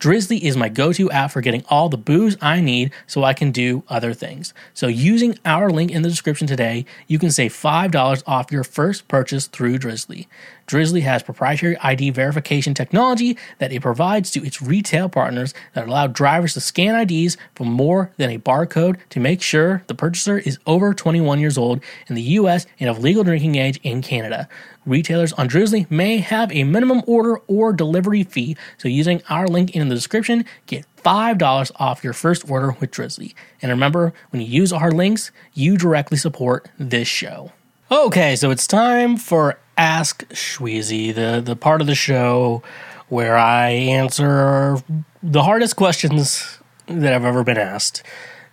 Drizly 0.00 0.40
is 0.40 0.56
my 0.56 0.68
go 0.68 0.92
to 0.92 1.10
app 1.10 1.30
for 1.30 1.40
getting 1.40 1.64
all 1.68 1.88
the 1.88 1.96
booze 1.96 2.36
I 2.40 2.60
need 2.60 2.92
so 3.06 3.24
I 3.24 3.32
can 3.32 3.50
do 3.52 3.84
other 3.88 4.12
things. 4.12 4.52
So, 4.74 4.86
using 4.86 5.38
our 5.44 5.70
link 5.70 5.90
in 5.90 6.02
the 6.02 6.08
description 6.08 6.46
today, 6.46 6.84
you 7.06 7.18
can 7.18 7.30
save 7.30 7.52
$5 7.52 8.22
off 8.26 8.52
your 8.52 8.64
first 8.64 9.08
purchase 9.08 9.46
through 9.46 9.78
Drizly. 9.78 10.26
Drizzly 10.66 11.02
has 11.02 11.22
proprietary 11.22 11.76
ID 11.78 12.10
verification 12.10 12.74
technology 12.74 13.36
that 13.58 13.72
it 13.72 13.82
provides 13.82 14.30
to 14.32 14.44
its 14.44 14.62
retail 14.62 15.08
partners 15.08 15.52
that 15.74 15.86
allow 15.86 16.06
drivers 16.06 16.54
to 16.54 16.60
scan 16.60 16.94
IDs 17.08 17.36
for 17.54 17.64
more 17.64 18.10
than 18.16 18.30
a 18.30 18.38
barcode 18.38 18.98
to 19.10 19.20
make 19.20 19.42
sure 19.42 19.82
the 19.86 19.94
purchaser 19.94 20.38
is 20.38 20.58
over 20.66 20.94
21 20.94 21.38
years 21.38 21.58
old 21.58 21.82
in 22.08 22.14
the 22.14 22.22
US 22.22 22.66
and 22.80 22.88
of 22.88 22.98
legal 22.98 23.24
drinking 23.24 23.56
age 23.56 23.78
in 23.82 24.00
Canada. 24.00 24.48
Retailers 24.86 25.32
on 25.34 25.48
Drizly 25.48 25.90
may 25.90 26.18
have 26.18 26.52
a 26.52 26.64
minimum 26.64 27.02
order 27.06 27.38
or 27.46 27.72
delivery 27.72 28.22
fee, 28.22 28.56
so 28.76 28.88
using 28.88 29.22
our 29.28 29.46
link 29.46 29.74
in 29.74 29.88
the 29.88 29.94
description, 29.94 30.44
get 30.66 30.84
$5 31.02 31.72
off 31.76 32.04
your 32.04 32.12
first 32.12 32.48
order 32.50 32.76
with 32.80 32.90
Drizly. 32.90 33.34
And 33.62 33.70
remember, 33.70 34.12
when 34.30 34.42
you 34.42 34.48
use 34.48 34.72
our 34.72 34.90
links, 34.90 35.30
you 35.52 35.76
directly 35.76 36.18
support 36.18 36.68
this 36.78 37.08
show. 37.08 37.52
Okay, 37.90 38.36
so 38.36 38.50
it's 38.50 38.66
time 38.66 39.16
for 39.16 39.58
Ask 39.76 40.26
Shweezy, 40.28 41.14
the, 41.14 41.42
the 41.44 41.56
part 41.56 41.80
of 41.80 41.86
the 41.86 41.94
show 41.94 42.62
where 43.08 43.36
I 43.36 43.70
answer 43.70 44.78
the 45.22 45.42
hardest 45.42 45.76
questions 45.76 46.58
that 46.86 47.12
I've 47.12 47.24
ever 47.24 47.44
been 47.44 47.58
asked 47.58 48.02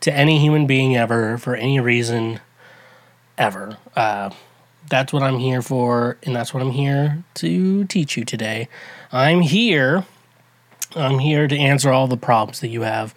to 0.02 0.14
any 0.14 0.40
human 0.40 0.68
being 0.68 0.96
ever 0.96 1.38
for 1.38 1.56
any 1.56 1.80
reason 1.80 2.40
ever. 3.38 3.78
Uh, 3.96 4.32
that's 4.92 5.12
what 5.12 5.24
I'm 5.24 5.40
here 5.40 5.62
for, 5.62 6.18
and 6.24 6.36
that's 6.36 6.54
what 6.54 6.62
I'm 6.62 6.72
here 6.72 7.24
to 7.36 7.86
teach 7.86 8.18
you 8.18 8.26
today. 8.26 8.68
I'm 9.12 9.42
here. 9.42 10.06
I'm 10.96 11.20
here 11.20 11.48
to 11.48 11.58
answer 11.58 11.92
all 11.92 12.08
the 12.08 12.18
problems 12.18 12.60
that 12.60 12.68
you 12.68 12.82
have. 12.82 13.16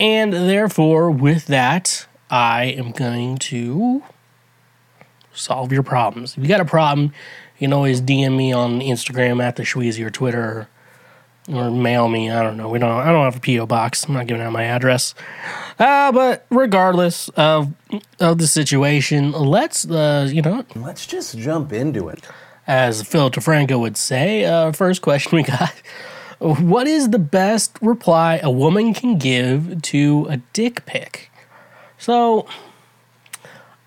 And 0.00 0.32
therefore, 0.32 1.10
with 1.10 1.46
that, 1.46 2.06
I 2.30 2.64
am 2.64 2.92
going 2.92 3.36
to 3.38 4.02
solve 5.32 5.72
your 5.72 5.82
problems. 5.82 6.38
If 6.38 6.42
you 6.42 6.48
got 6.48 6.60
a 6.60 6.64
problem, 6.64 7.12
you 7.58 7.66
can 7.66 7.74
always 7.74 8.00
DM 8.00 8.36
me 8.36 8.52
on 8.52 8.80
Instagram 8.80 9.42
at 9.42 9.56
the 9.56 9.62
Shweezy 9.62 10.04
or 10.04 10.10
Twitter 10.10 10.68
or 11.48 11.70
mail 11.70 12.08
me. 12.08 12.30
I 12.30 12.42
don't 12.42 12.56
know. 12.56 12.68
We 12.68 12.78
don't. 12.78 12.90
I 12.90 13.10
don't 13.12 13.24
have 13.24 13.36
a 13.36 13.40
PO 13.40 13.66
box. 13.66 14.04
I'm 14.04 14.14
not 14.14 14.26
giving 14.26 14.42
out 14.42 14.52
my 14.52 14.64
address. 14.64 15.14
Uh, 15.78 16.12
but 16.12 16.46
regardless 16.50 17.28
of 17.30 17.72
of 18.18 18.38
the 18.38 18.46
situation, 18.46 19.32
let's 19.32 19.88
uh, 19.88 20.28
you 20.30 20.42
know, 20.42 20.64
Let's 20.76 21.06
just 21.06 21.38
jump 21.38 21.72
into 21.72 22.08
it. 22.08 22.20
as 22.66 23.02
Phil 23.02 23.30
DeFranco 23.30 23.80
would 23.80 23.96
say. 23.96 24.44
Uh, 24.44 24.72
first 24.72 25.02
question 25.02 25.36
we 25.36 25.42
got: 25.42 25.72
What 26.38 26.86
is 26.86 27.10
the 27.10 27.18
best 27.18 27.78
reply 27.80 28.40
a 28.42 28.50
woman 28.50 28.92
can 28.94 29.18
give 29.18 29.80
to 29.82 30.26
a 30.28 30.36
dick 30.52 30.84
pic? 30.86 31.30
So, 31.98 32.46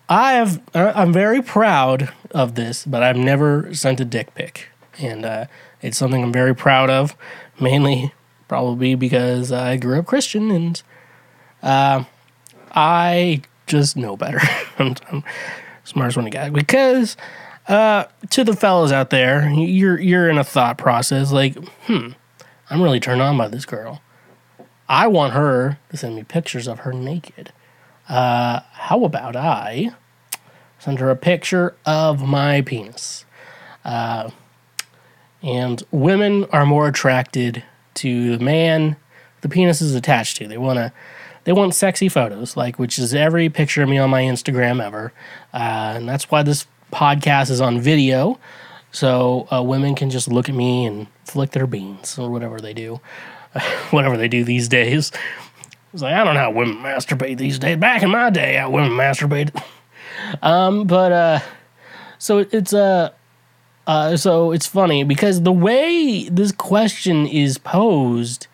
I 0.09 0.33
have. 0.33 0.61
I'm 0.73 1.13
very 1.13 1.41
proud 1.41 2.11
of 2.31 2.55
this, 2.55 2.85
but 2.85 3.03
I've 3.03 3.17
never 3.17 3.73
sent 3.73 3.99
a 3.99 4.05
dick 4.05 4.33
pic, 4.35 4.67
and 4.99 5.23
uh, 5.25 5.45
it's 5.81 5.97
something 5.97 6.23
I'm 6.23 6.33
very 6.33 6.55
proud 6.55 6.89
of. 6.89 7.15
Mainly, 7.63 8.13
probably 8.49 8.95
because 8.95 9.51
I 9.53 9.77
grew 9.77 9.99
up 9.99 10.05
Christian 10.05 10.51
and 10.51 10.83
uh, 11.61 12.03
I 12.71 13.41
just 13.67 13.95
know 13.95 14.17
better. 14.17 14.41
I'm, 14.79 14.95
I'm 15.09 15.23
smartest 15.85 16.17
one 16.17 16.25
to 16.25 16.29
got 16.29 16.51
because 16.51 17.15
uh, 17.69 18.05
to 18.31 18.43
the 18.43 18.53
fellows 18.53 18.91
out 18.91 19.11
there, 19.11 19.49
you're 19.49 19.97
you're 19.97 20.29
in 20.29 20.37
a 20.37 20.43
thought 20.43 20.77
process 20.77 21.31
like, 21.31 21.55
hmm, 21.85 22.09
I'm 22.69 22.81
really 22.81 22.99
turned 22.99 23.21
on 23.21 23.37
by 23.37 23.47
this 23.47 23.65
girl. 23.65 24.01
I 24.89 25.07
want 25.07 25.33
her 25.33 25.79
to 25.89 25.97
send 25.97 26.15
me 26.15 26.23
pictures 26.23 26.67
of 26.67 26.79
her 26.79 26.91
naked. 26.91 27.53
Uh, 28.09 28.59
how 28.73 29.05
about 29.05 29.37
I 29.37 29.91
send 30.79 30.99
her 30.99 31.09
a 31.09 31.15
picture 31.15 31.75
of 31.85 32.27
my 32.27 32.61
penis? 32.61 33.23
Uh, 33.85 34.31
and 35.43 35.83
women 35.91 36.45
are 36.45 36.65
more 36.65 36.87
attracted 36.87 37.63
to 37.95 38.37
the 38.37 38.43
man 38.43 38.95
the 39.43 39.49
penis 39.49 39.81
is 39.81 39.93
attached 39.93 40.37
to. 40.37 40.47
They 40.47 40.57
want 40.57 40.77
to 40.77 40.91
they 41.43 41.51
want 41.51 41.75
sexy 41.75 42.09
photos, 42.09 42.57
like 42.57 42.79
which 42.79 42.97
is 42.97 43.13
every 43.13 43.49
picture 43.49 43.83
of 43.83 43.89
me 43.89 43.97
on 43.97 44.09
my 44.09 44.23
Instagram 44.23 44.81
ever, 44.81 45.13
uh, 45.53 45.93
and 45.95 46.09
that's 46.09 46.31
why 46.31 46.41
this 46.41 46.65
podcast 46.91 47.51
is 47.51 47.61
on 47.61 47.79
video. 47.79 48.39
so 48.91 49.47
uh, 49.51 49.61
women 49.61 49.93
can 49.95 50.09
just 50.09 50.27
look 50.29 50.47
at 50.47 50.55
me 50.55 50.85
and 50.85 51.07
flick 51.25 51.51
their 51.51 51.67
beans 51.67 52.17
or 52.17 52.31
whatever 52.31 52.61
they 52.61 52.73
do, 52.73 53.01
whatever 53.91 54.17
they 54.17 54.29
do 54.29 54.43
these 54.43 54.67
days. 54.69 55.11
It's 55.91 56.01
like 56.01 56.13
I 56.13 56.23
don't 56.23 56.33
know 56.33 56.39
how 56.39 56.51
women 56.51 56.77
masturbate 56.77 57.37
these 57.37 57.59
days. 57.59 57.77
Back 57.77 58.01
in 58.01 58.09
my 58.09 58.29
day, 58.29 58.55
how 58.55 58.71
women 58.71 58.91
masturbated. 58.91 59.61
Um, 60.41 60.85
but 60.85 61.11
uh, 61.11 61.39
so 62.17 62.39
it's 62.39 62.73
uh, 62.73 63.11
uh, 63.85 64.15
so 64.15 64.51
it's 64.51 64.67
funny 64.67 65.03
because 65.03 65.41
the 65.41 65.51
way 65.51 66.27
this 66.29 66.51
question 66.51 67.27
is 67.27 67.57
posed 67.57 68.47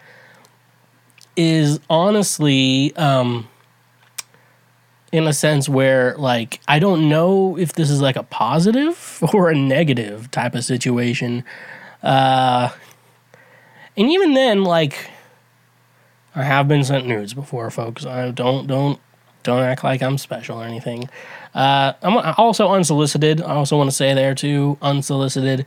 is 1.36 1.80
honestly 1.90 2.94
um 2.98 3.48
in 5.12 5.26
a 5.26 5.34
sense 5.34 5.70
where 5.70 6.16
like 6.18 6.60
I 6.68 6.80
don't 6.80 7.08
know 7.08 7.58
if 7.58 7.74
this 7.74 7.90
is 7.90 8.02
like 8.02 8.16
a 8.16 8.24
positive 8.24 9.24
or 9.34 9.50
a 9.50 9.56
negative 9.56 10.30
type 10.32 10.56
of 10.56 10.64
situation. 10.64 11.44
Uh 12.04 12.70
and 13.96 14.10
even 14.10 14.34
then 14.34 14.64
like 14.64 15.10
I 16.36 16.44
have 16.44 16.68
been 16.68 16.84
sent 16.84 17.08
nudes 17.08 17.34
before 17.34 17.70
folks. 17.70 18.06
I 18.06 18.32
don't 18.32 18.68
don't 18.68 19.00
don't 19.44 19.62
act 19.62 19.84
like 19.84 20.02
I'm 20.02 20.18
special 20.18 20.62
or 20.62 20.66
anything. 20.66 21.10
Uh 21.54 21.94
I'm 22.02 22.18
also 22.38 22.70
unsolicited. 22.70 23.42
I 23.42 23.56
also 23.56 23.78
want 23.78 23.90
to 23.90 23.96
say 23.96 24.14
there 24.14 24.36
too 24.36 24.78
unsolicited. 24.82 25.66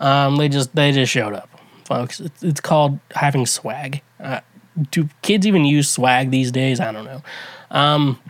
Um 0.00 0.36
they 0.36 0.48
just 0.48 0.74
they 0.74 0.92
just 0.92 1.12
showed 1.12 1.34
up. 1.34 1.48
Folks, 1.84 2.20
it's, 2.20 2.42
it's 2.42 2.60
called 2.60 2.98
having 3.14 3.44
swag. 3.44 4.00
Uh, 4.18 4.40
do 4.90 5.08
kids 5.22 5.46
even 5.46 5.64
use 5.64 5.90
swag 5.90 6.30
these 6.30 6.50
days? 6.50 6.80
I 6.80 6.92
don't 6.92 7.04
know. 7.04 7.22
Um, 7.70 8.20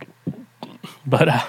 but 1.05 1.29
uh, 1.29 1.45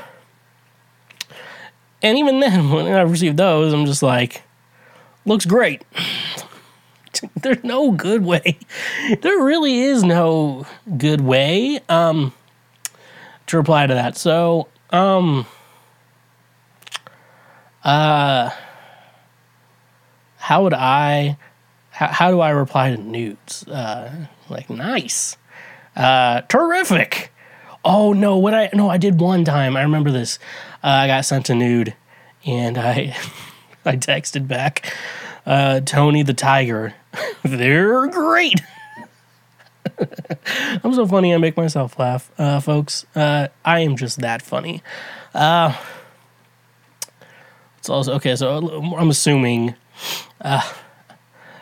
and 2.03 2.19
even 2.19 2.41
then, 2.41 2.71
when 2.71 2.87
I 2.87 3.01
received 3.03 3.37
those, 3.37 3.73
I'm 3.73 3.87
just 3.87 4.03
like, 4.03 4.43
looks 5.25 5.45
great. 5.45 5.85
There's 7.43 7.65
no 7.65 7.93
good 7.93 8.25
way. 8.25 8.59
There 9.23 9.43
really 9.43 9.81
is 9.81 10.03
no 10.03 10.67
good 10.99 11.21
way 11.21 11.81
um, 11.89 12.35
to 13.47 13.57
reply 13.57 13.87
to 13.87 13.95
that. 13.95 14.17
So, 14.17 14.69
um, 14.91 15.47
uh, 17.85 18.51
how 20.37 20.63
would 20.63 20.75
I? 20.75 21.39
How, 21.91 22.09
how 22.09 22.31
do 22.31 22.41
I 22.41 22.51
reply 22.51 22.95
to 22.95 23.01
nudes? 23.01 23.67
Uh, 23.67 24.27
like 24.49 24.69
nice, 24.69 25.37
uh, 25.95 26.43
terrific. 26.43 27.33
Oh 27.85 28.13
no, 28.13 28.37
what 28.37 28.55
I 28.55 28.71
no 28.75 28.89
I 28.91 28.99
did 28.99 29.21
one 29.21 29.45
time. 29.45 29.77
I 29.77 29.83
remember 29.83 30.11
this. 30.11 30.39
Uh, 30.83 30.89
I 30.89 31.07
got 31.07 31.25
sent 31.25 31.51
a 31.51 31.55
nude, 31.55 31.95
and 32.45 32.77
I 32.77 33.17
I 33.85 33.97
texted 33.97 34.49
back, 34.49 34.93
uh, 35.47 35.81
Tony 35.81 36.23
the 36.23 36.35
Tiger. 36.35 36.95
They're 37.45 38.07
great. 38.09 38.61
I'm 40.85 40.95
so 40.95 41.07
funny. 41.07 41.35
I 41.35 41.39
make 41.39 41.57
myself 41.57 41.99
laugh, 41.99 42.31
uh, 42.39 42.61
folks. 42.61 43.07
Uh, 43.15 43.49
I 43.65 43.81
am 43.81 43.97
just 43.97 44.21
that 44.21 44.43
funny. 44.43 44.83
Uh, 45.35 45.77
it's 47.79 47.89
also 47.89 48.15
okay. 48.15 48.37
So 48.37 48.81
I'm 48.97 49.11
assuming. 49.11 49.75
Uh, 50.41 50.63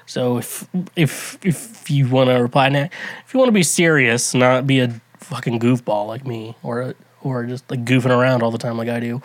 so 0.06 0.38
if 0.38 0.68
if 0.96 1.38
if 1.44 1.90
you 1.90 2.08
want 2.08 2.30
to 2.30 2.34
reply 2.34 2.68
now, 2.68 2.88
if 3.26 3.34
you 3.34 3.38
want 3.38 3.48
to 3.48 3.52
be 3.52 3.62
serious, 3.62 4.34
not 4.34 4.66
be 4.66 4.80
a 4.80 5.00
fucking 5.18 5.60
goofball 5.60 6.06
like 6.06 6.26
me, 6.26 6.56
or 6.62 6.94
or 7.22 7.44
just 7.44 7.68
like 7.70 7.84
goofing 7.84 8.16
around 8.16 8.42
all 8.42 8.50
the 8.50 8.58
time 8.58 8.76
like 8.76 8.88
I 8.88 9.00
do. 9.00 9.22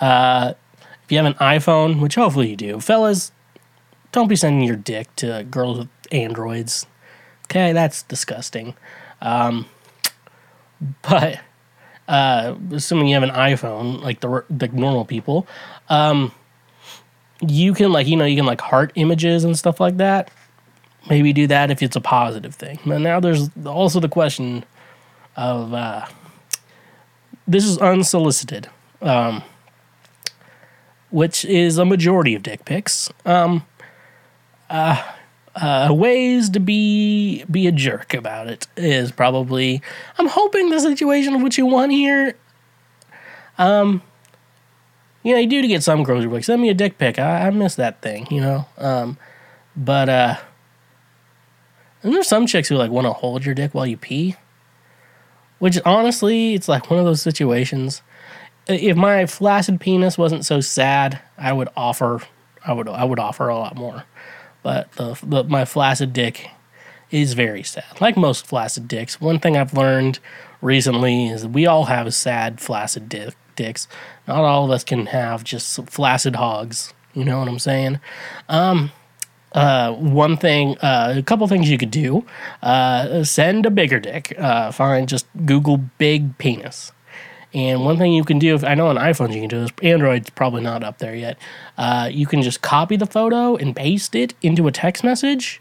Uh, 0.00 0.54
if 1.04 1.12
you 1.12 1.18
have 1.18 1.26
an 1.26 1.34
iPhone, 1.34 2.00
which 2.00 2.14
hopefully 2.14 2.50
you 2.50 2.56
do, 2.56 2.80
fellas, 2.80 3.32
don't 4.12 4.28
be 4.28 4.36
sending 4.36 4.66
your 4.66 4.76
dick 4.76 5.14
to 5.16 5.44
girls 5.50 5.78
with 5.78 5.88
Androids. 6.12 6.86
Okay, 7.50 7.72
that's 7.72 8.04
disgusting. 8.04 8.74
Um, 9.20 9.66
but 11.02 11.40
uh, 12.06 12.54
assuming 12.70 13.08
you 13.08 13.14
have 13.14 13.24
an 13.24 13.30
iPhone, 13.30 14.00
like 14.02 14.20
the 14.20 14.68
normal 14.72 15.04
people, 15.04 15.48
um, 15.88 16.30
you 17.44 17.74
can 17.74 17.90
like 17.90 18.06
you 18.06 18.16
know 18.16 18.24
you 18.24 18.36
can 18.36 18.46
like 18.46 18.60
heart 18.60 18.92
images 18.94 19.42
and 19.42 19.58
stuff 19.58 19.80
like 19.80 19.96
that. 19.96 20.30
Maybe 21.08 21.32
do 21.32 21.48
that 21.48 21.72
if 21.72 21.82
it's 21.82 21.96
a 21.96 22.00
positive 22.00 22.54
thing. 22.54 22.78
But 22.86 23.00
now 23.00 23.18
there's 23.18 23.50
also 23.66 23.98
the 23.98 24.08
question 24.08 24.64
of 25.34 25.74
uh, 25.74 26.06
this 27.48 27.64
is 27.64 27.78
unsolicited, 27.78 28.68
um, 29.02 29.42
which 31.10 31.44
is 31.44 31.78
a 31.78 31.84
majority 31.84 32.36
of 32.36 32.44
dick 32.44 32.64
pics. 32.64 33.10
Um, 33.24 33.66
uh, 34.68 35.02
uh, 35.56 35.88
ways 35.90 36.50
to 36.50 36.60
be 36.60 37.44
be 37.50 37.66
a 37.66 37.72
jerk 37.72 38.14
about 38.14 38.48
it 38.48 38.66
is 38.76 39.12
probably. 39.12 39.82
I'm 40.18 40.28
hoping 40.28 40.70
the 40.70 40.80
situation 40.80 41.34
of 41.34 41.42
what 41.42 41.58
you 41.58 41.66
want 41.66 41.92
here. 41.92 42.36
Um, 43.58 44.02
you 45.22 45.32
know, 45.32 45.40
you 45.40 45.48
do 45.48 45.62
to 45.62 45.68
get 45.68 45.82
some 45.82 46.02
girls 46.02 46.24
like 46.24 46.44
send 46.44 46.62
me 46.62 46.70
a 46.70 46.74
dick 46.74 46.98
pic. 46.98 47.18
I, 47.18 47.48
I 47.48 47.50
miss 47.50 47.74
that 47.74 48.00
thing, 48.00 48.26
you 48.30 48.40
know. 48.40 48.66
Um, 48.78 49.18
but 49.76 50.08
uh, 50.08 50.36
and 52.02 52.14
there's 52.14 52.28
some 52.28 52.46
chicks 52.46 52.68
who 52.68 52.76
like 52.76 52.90
want 52.90 53.06
to 53.06 53.12
hold 53.12 53.44
your 53.44 53.54
dick 53.54 53.74
while 53.74 53.86
you 53.86 53.96
pee. 53.96 54.36
Which 55.58 55.78
honestly, 55.84 56.54
it's 56.54 56.68
like 56.68 56.90
one 56.90 56.98
of 56.98 57.04
those 57.04 57.20
situations. 57.20 58.02
If 58.66 58.96
my 58.96 59.26
flaccid 59.26 59.80
penis 59.80 60.16
wasn't 60.16 60.46
so 60.46 60.60
sad, 60.60 61.20
I 61.36 61.52
would 61.52 61.68
offer, 61.76 62.22
I 62.64 62.72
would, 62.72 62.88
I 62.88 63.04
would 63.04 63.18
offer 63.18 63.48
a 63.48 63.58
lot 63.58 63.76
more. 63.76 64.04
But 64.62 64.92
the, 64.92 65.18
the 65.22 65.44
my 65.44 65.64
flaccid 65.64 66.12
dick 66.12 66.50
is 67.10 67.34
very 67.34 67.62
sad. 67.62 68.00
Like 68.00 68.16
most 68.16 68.46
flaccid 68.46 68.88
dicks. 68.88 69.20
One 69.20 69.38
thing 69.38 69.56
I've 69.56 69.74
learned 69.74 70.18
recently 70.60 71.28
is 71.28 71.46
we 71.46 71.66
all 71.66 71.86
have 71.86 72.12
sad 72.14 72.60
flaccid 72.60 73.08
dick, 73.08 73.34
dicks. 73.56 73.88
Not 74.28 74.44
all 74.44 74.64
of 74.64 74.70
us 74.70 74.84
can 74.84 75.06
have 75.06 75.44
just 75.44 75.82
flaccid 75.88 76.36
hogs. 76.36 76.94
You 77.14 77.24
know 77.24 77.40
what 77.40 77.48
I'm 77.48 77.58
saying? 77.58 77.98
Um, 78.48 78.92
uh, 79.52 79.92
one 79.92 80.36
thing, 80.36 80.78
uh, 80.78 81.14
a 81.16 81.22
couple 81.22 81.46
things 81.48 81.68
you 81.68 81.78
could 81.78 81.90
do. 81.90 82.24
Uh, 82.62 83.24
send 83.24 83.66
a 83.66 83.70
bigger 83.70 83.98
dick. 83.98 84.32
Uh, 84.38 84.70
find 84.70 85.08
just 85.08 85.26
Google 85.44 85.78
big 85.98 86.38
penis. 86.38 86.92
And 87.52 87.84
one 87.84 87.98
thing 87.98 88.12
you 88.12 88.24
can 88.24 88.38
do, 88.38 88.54
if 88.54 88.62
I 88.62 88.74
know 88.74 88.86
on 88.86 88.96
iPhones 88.96 89.34
you 89.34 89.40
can 89.40 89.48
do 89.48 89.60
this, 89.60 89.70
Android's 89.82 90.30
probably 90.30 90.62
not 90.62 90.84
up 90.84 90.98
there 90.98 91.14
yet. 91.14 91.36
Uh, 91.76 92.08
you 92.10 92.26
can 92.26 92.42
just 92.42 92.62
copy 92.62 92.96
the 92.96 93.06
photo 93.06 93.56
and 93.56 93.74
paste 93.74 94.14
it 94.14 94.34
into 94.40 94.68
a 94.68 94.72
text 94.72 95.02
message. 95.02 95.60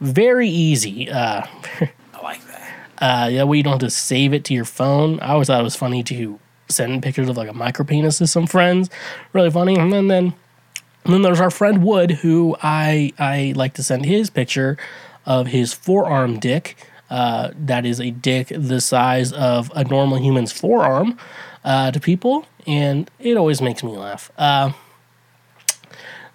Very 0.00 0.48
easy. 0.48 1.08
Uh, 1.08 1.46
I 1.80 2.22
like 2.22 2.44
that. 2.46 2.72
Uh, 2.98 3.28
yeah, 3.28 3.44
way 3.44 3.58
you 3.58 3.62
don't 3.62 3.74
have 3.74 3.80
to 3.80 3.90
save 3.90 4.34
it 4.34 4.44
to 4.46 4.54
your 4.54 4.64
phone. 4.64 5.20
I 5.20 5.28
always 5.28 5.46
thought 5.46 5.60
it 5.60 5.64
was 5.64 5.76
funny 5.76 6.02
to 6.04 6.40
send 6.68 7.02
pictures 7.02 7.28
of 7.28 7.36
like 7.36 7.48
a 7.48 7.54
micro 7.54 7.84
penis 7.84 8.18
to 8.18 8.26
some 8.26 8.46
friends. 8.46 8.90
Really 9.32 9.50
funny. 9.50 9.76
And 9.76 9.92
then, 9.92 10.08
then 10.08 10.34
and 11.08 11.14
then 11.14 11.22
there's 11.22 11.40
our 11.40 11.50
friend 11.50 11.82
Wood, 11.82 12.10
who 12.10 12.54
I 12.62 13.14
I 13.18 13.54
like 13.56 13.72
to 13.74 13.82
send 13.82 14.04
his 14.04 14.28
picture 14.28 14.76
of 15.24 15.46
his 15.46 15.72
forearm 15.72 16.38
dick. 16.38 16.76
Uh, 17.10 17.50
that 17.56 17.86
is 17.86 18.00
a 18.00 18.10
dick 18.10 18.48
the 18.54 18.80
size 18.80 19.32
of 19.32 19.72
a 19.74 19.84
normal 19.84 20.18
human's 20.18 20.52
forearm 20.52 21.16
uh, 21.64 21.90
to 21.90 22.00
people, 22.00 22.46
and 22.66 23.10
it 23.18 23.36
always 23.36 23.62
makes 23.62 23.82
me 23.82 23.96
laugh. 23.96 24.30
Uh, 24.36 24.72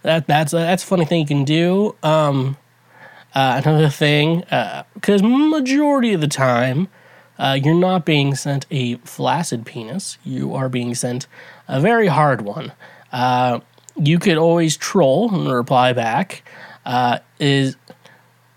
that 0.01 0.25
that's 0.27 0.53
a, 0.53 0.57
that's 0.57 0.83
a 0.83 0.87
funny 0.87 1.05
thing 1.05 1.21
you 1.21 1.27
can 1.27 1.45
do. 1.45 1.95
Um, 2.01 2.57
uh, 3.35 3.61
another 3.63 3.89
thing, 3.89 4.39
because 4.93 5.21
uh, 5.21 5.27
majority 5.27 6.13
of 6.13 6.21
the 6.21 6.27
time, 6.27 6.87
you're 7.39 7.73
not 7.73 8.05
being 8.05 8.35
sent 8.35 8.65
a 8.71 8.95
flaccid 8.97 9.65
penis. 9.65 10.17
You 10.23 10.53
are 10.53 10.69
being 10.69 10.95
sent 10.95 11.27
a 11.67 11.79
very 11.79 12.07
hard 12.07 12.41
one 12.41 12.73
you 13.95 14.19
could 14.19 14.37
always 14.37 14.75
troll 14.77 15.33
and 15.33 15.51
reply 15.51 15.93
back 15.93 16.43
is 17.39 17.75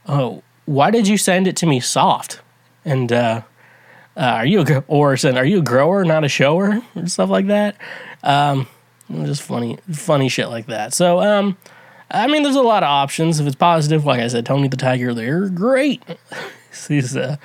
oh 0.09 0.43
why 0.67 0.91
did 0.91 1.09
you 1.09 1.17
send 1.17 1.47
it 1.47 1.57
to 1.57 1.67
me 1.67 1.81
soft? 1.81 2.41
And 2.85 3.13
uh, 3.13 3.43
uh, 4.17 4.21
are 4.21 4.47
you 4.47 4.61
a, 4.61 4.85
or 4.87 5.17
are 5.25 5.45
you 5.45 5.59
a 5.59 5.63
grower 5.63 6.05
not 6.05 6.25
a 6.25 6.29
shower? 6.29 6.83
And 6.95 7.11
stuff 7.11 7.31
like 7.31 7.47
that? 7.47 7.77
Um, 8.23 8.69
just 9.11 9.43
funny 9.43 9.79
funny 9.91 10.29
shit 10.29 10.49
like 10.49 10.67
that. 10.67 10.93
So 10.93 11.21
um, 11.21 11.57
I 12.11 12.27
mean 12.27 12.43
there's 12.43 12.57
a 12.57 12.63
lot 12.63 12.83
of 12.83 12.89
options. 12.89 13.41
If 13.41 13.47
it's 13.47 13.57
positive 13.57 14.05
like 14.05 14.21
I 14.21 14.29
said 14.29 14.45
Tony 14.45 14.69
the 14.69 14.77
Tiger 14.77 15.15
they're 15.15 15.49
great. 15.49 16.03
He's 16.89 17.17
uh, 17.17 17.37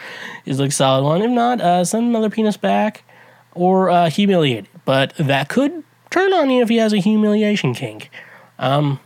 he's 0.43 0.59
like 0.59 0.73
solid 0.73 1.05
one. 1.05 1.21
If 1.21 1.31
not 1.31 1.61
uh, 1.61 1.85
send 1.85 2.05
another 2.07 2.29
penis 2.29 2.57
back 2.57 3.05
or 3.53 3.89
uh, 3.89 4.09
humiliate 4.09 4.65
but 4.83 5.13
that 5.15 5.47
could 5.47 5.83
turn 6.09 6.33
on 6.33 6.49
you 6.49 6.61
if 6.61 6.67
he 6.67 6.77
has 6.77 6.91
a 6.91 6.97
humiliation 6.97 7.73
kink. 7.73 8.09
Um, 8.59 8.99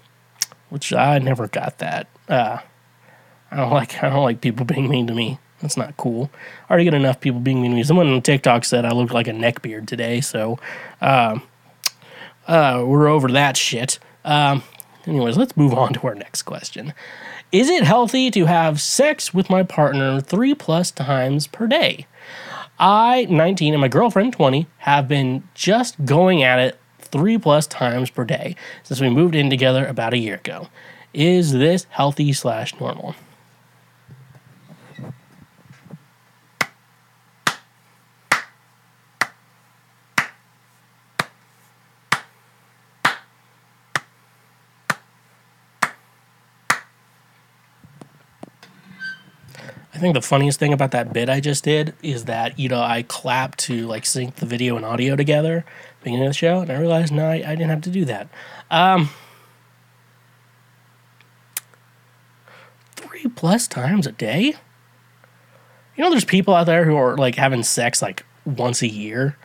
which 0.69 0.91
I 0.91 1.19
never 1.19 1.47
got 1.47 1.77
that. 1.77 2.07
Uh, 2.27 2.57
I 3.55 3.59
don't 3.59 3.71
like 3.71 4.03
I 4.03 4.09
don't 4.09 4.23
like 4.23 4.41
people 4.41 4.65
being 4.73 4.89
mean 4.89 5.07
to 5.07 5.13
me. 5.13 5.39
That's 5.61 5.77
not 5.77 5.95
cool. 5.97 6.29
I 6.67 6.73
already 6.73 6.83
get 6.83 6.93
enough 6.93 7.21
people 7.21 7.39
being 7.39 7.61
mean 7.61 7.71
to 7.71 7.77
me. 7.77 7.83
Someone 7.83 8.07
on 8.07 8.21
TikTok 8.21 8.65
said 8.65 8.85
I 8.85 8.91
look 8.91 9.13
like 9.13 9.27
a 9.27 9.31
neckbeard 9.31 9.87
today, 9.87 10.19
so 10.21 10.59
uh, 11.01 11.39
uh, 12.47 12.83
we're 12.85 13.07
over 13.07 13.29
that 13.29 13.55
shit. 13.55 13.97
Um, 14.25 14.63
anyways, 15.07 15.37
let's 15.37 15.55
move 15.55 15.73
on 15.73 15.93
to 15.93 16.07
our 16.07 16.15
next 16.15 16.43
question. 16.43 16.93
Is 17.51 17.69
it 17.69 17.83
healthy 17.83 18.29
to 18.31 18.45
have 18.45 18.81
sex 18.81 19.33
with 19.33 19.49
my 19.49 19.63
partner 19.63 20.19
three 20.19 20.53
plus 20.53 20.91
times 20.91 21.47
per 21.47 21.67
day? 21.67 22.05
I, 22.77 23.25
19, 23.29 23.73
and 23.73 23.79
my 23.79 23.87
girlfriend, 23.87 24.33
20, 24.33 24.67
have 24.79 25.07
been 25.07 25.47
just 25.53 26.03
going 26.03 26.43
at 26.43 26.59
it 26.59 26.77
three 26.99 27.37
plus 27.37 27.65
times 27.65 28.09
per 28.09 28.25
day 28.25 28.57
since 28.83 28.99
we 28.99 29.09
moved 29.09 29.35
in 29.35 29.49
together 29.49 29.85
about 29.85 30.13
a 30.13 30.17
year 30.17 30.35
ago. 30.35 30.67
Is 31.13 31.53
this 31.53 31.87
healthy 31.91 32.33
slash 32.33 32.77
normal? 32.77 33.15
I 49.95 49.97
think 49.97 50.13
the 50.13 50.21
funniest 50.21 50.59
thing 50.59 50.73
about 50.73 50.91
that 50.91 51.13
bit 51.13 51.29
I 51.29 51.39
just 51.39 51.63
did 51.63 51.93
is 52.03 52.25
that, 52.25 52.59
you 52.59 52.67
know, 52.67 52.81
I 52.81 53.03
clapped 53.03 53.59
to 53.59 53.87
like 53.87 54.05
sync 54.05 54.35
the 54.35 54.45
video 54.45 54.75
and 54.75 54.83
audio 54.83 55.15
together 55.15 55.63
beginning 56.03 56.25
of 56.25 56.31
the 56.31 56.37
show, 56.37 56.59
and 56.59 56.69
I 56.69 56.77
realized 56.77 57.13
no, 57.13 57.25
I, 57.29 57.35
I 57.35 57.55
didn't 57.55 57.69
have 57.69 57.81
to 57.81 57.89
do 57.89 58.03
that. 58.03 58.27
Um, 58.69 59.09
three 62.97 63.27
plus 63.29 63.67
times 63.67 64.05
a 64.05 64.11
day? 64.11 64.55
You 65.95 66.03
know, 66.03 66.09
there's 66.09 66.25
people 66.25 66.53
out 66.53 66.65
there 66.65 66.83
who 66.83 66.97
are 66.97 67.15
like 67.15 67.35
having 67.35 67.63
sex 67.63 68.01
like 68.01 68.25
once 68.43 68.81
a 68.81 68.89
year. 68.89 69.37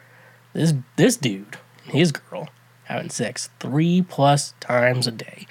This 0.52 0.74
this 0.97 1.16
dude, 1.16 1.59
his 1.85 2.10
girl, 2.10 2.48
having 2.85 3.09
sex 3.09 3.51
three 3.60 4.02
plus 4.02 4.55
times 4.59 5.06
a 5.06 5.12
day. 5.12 5.47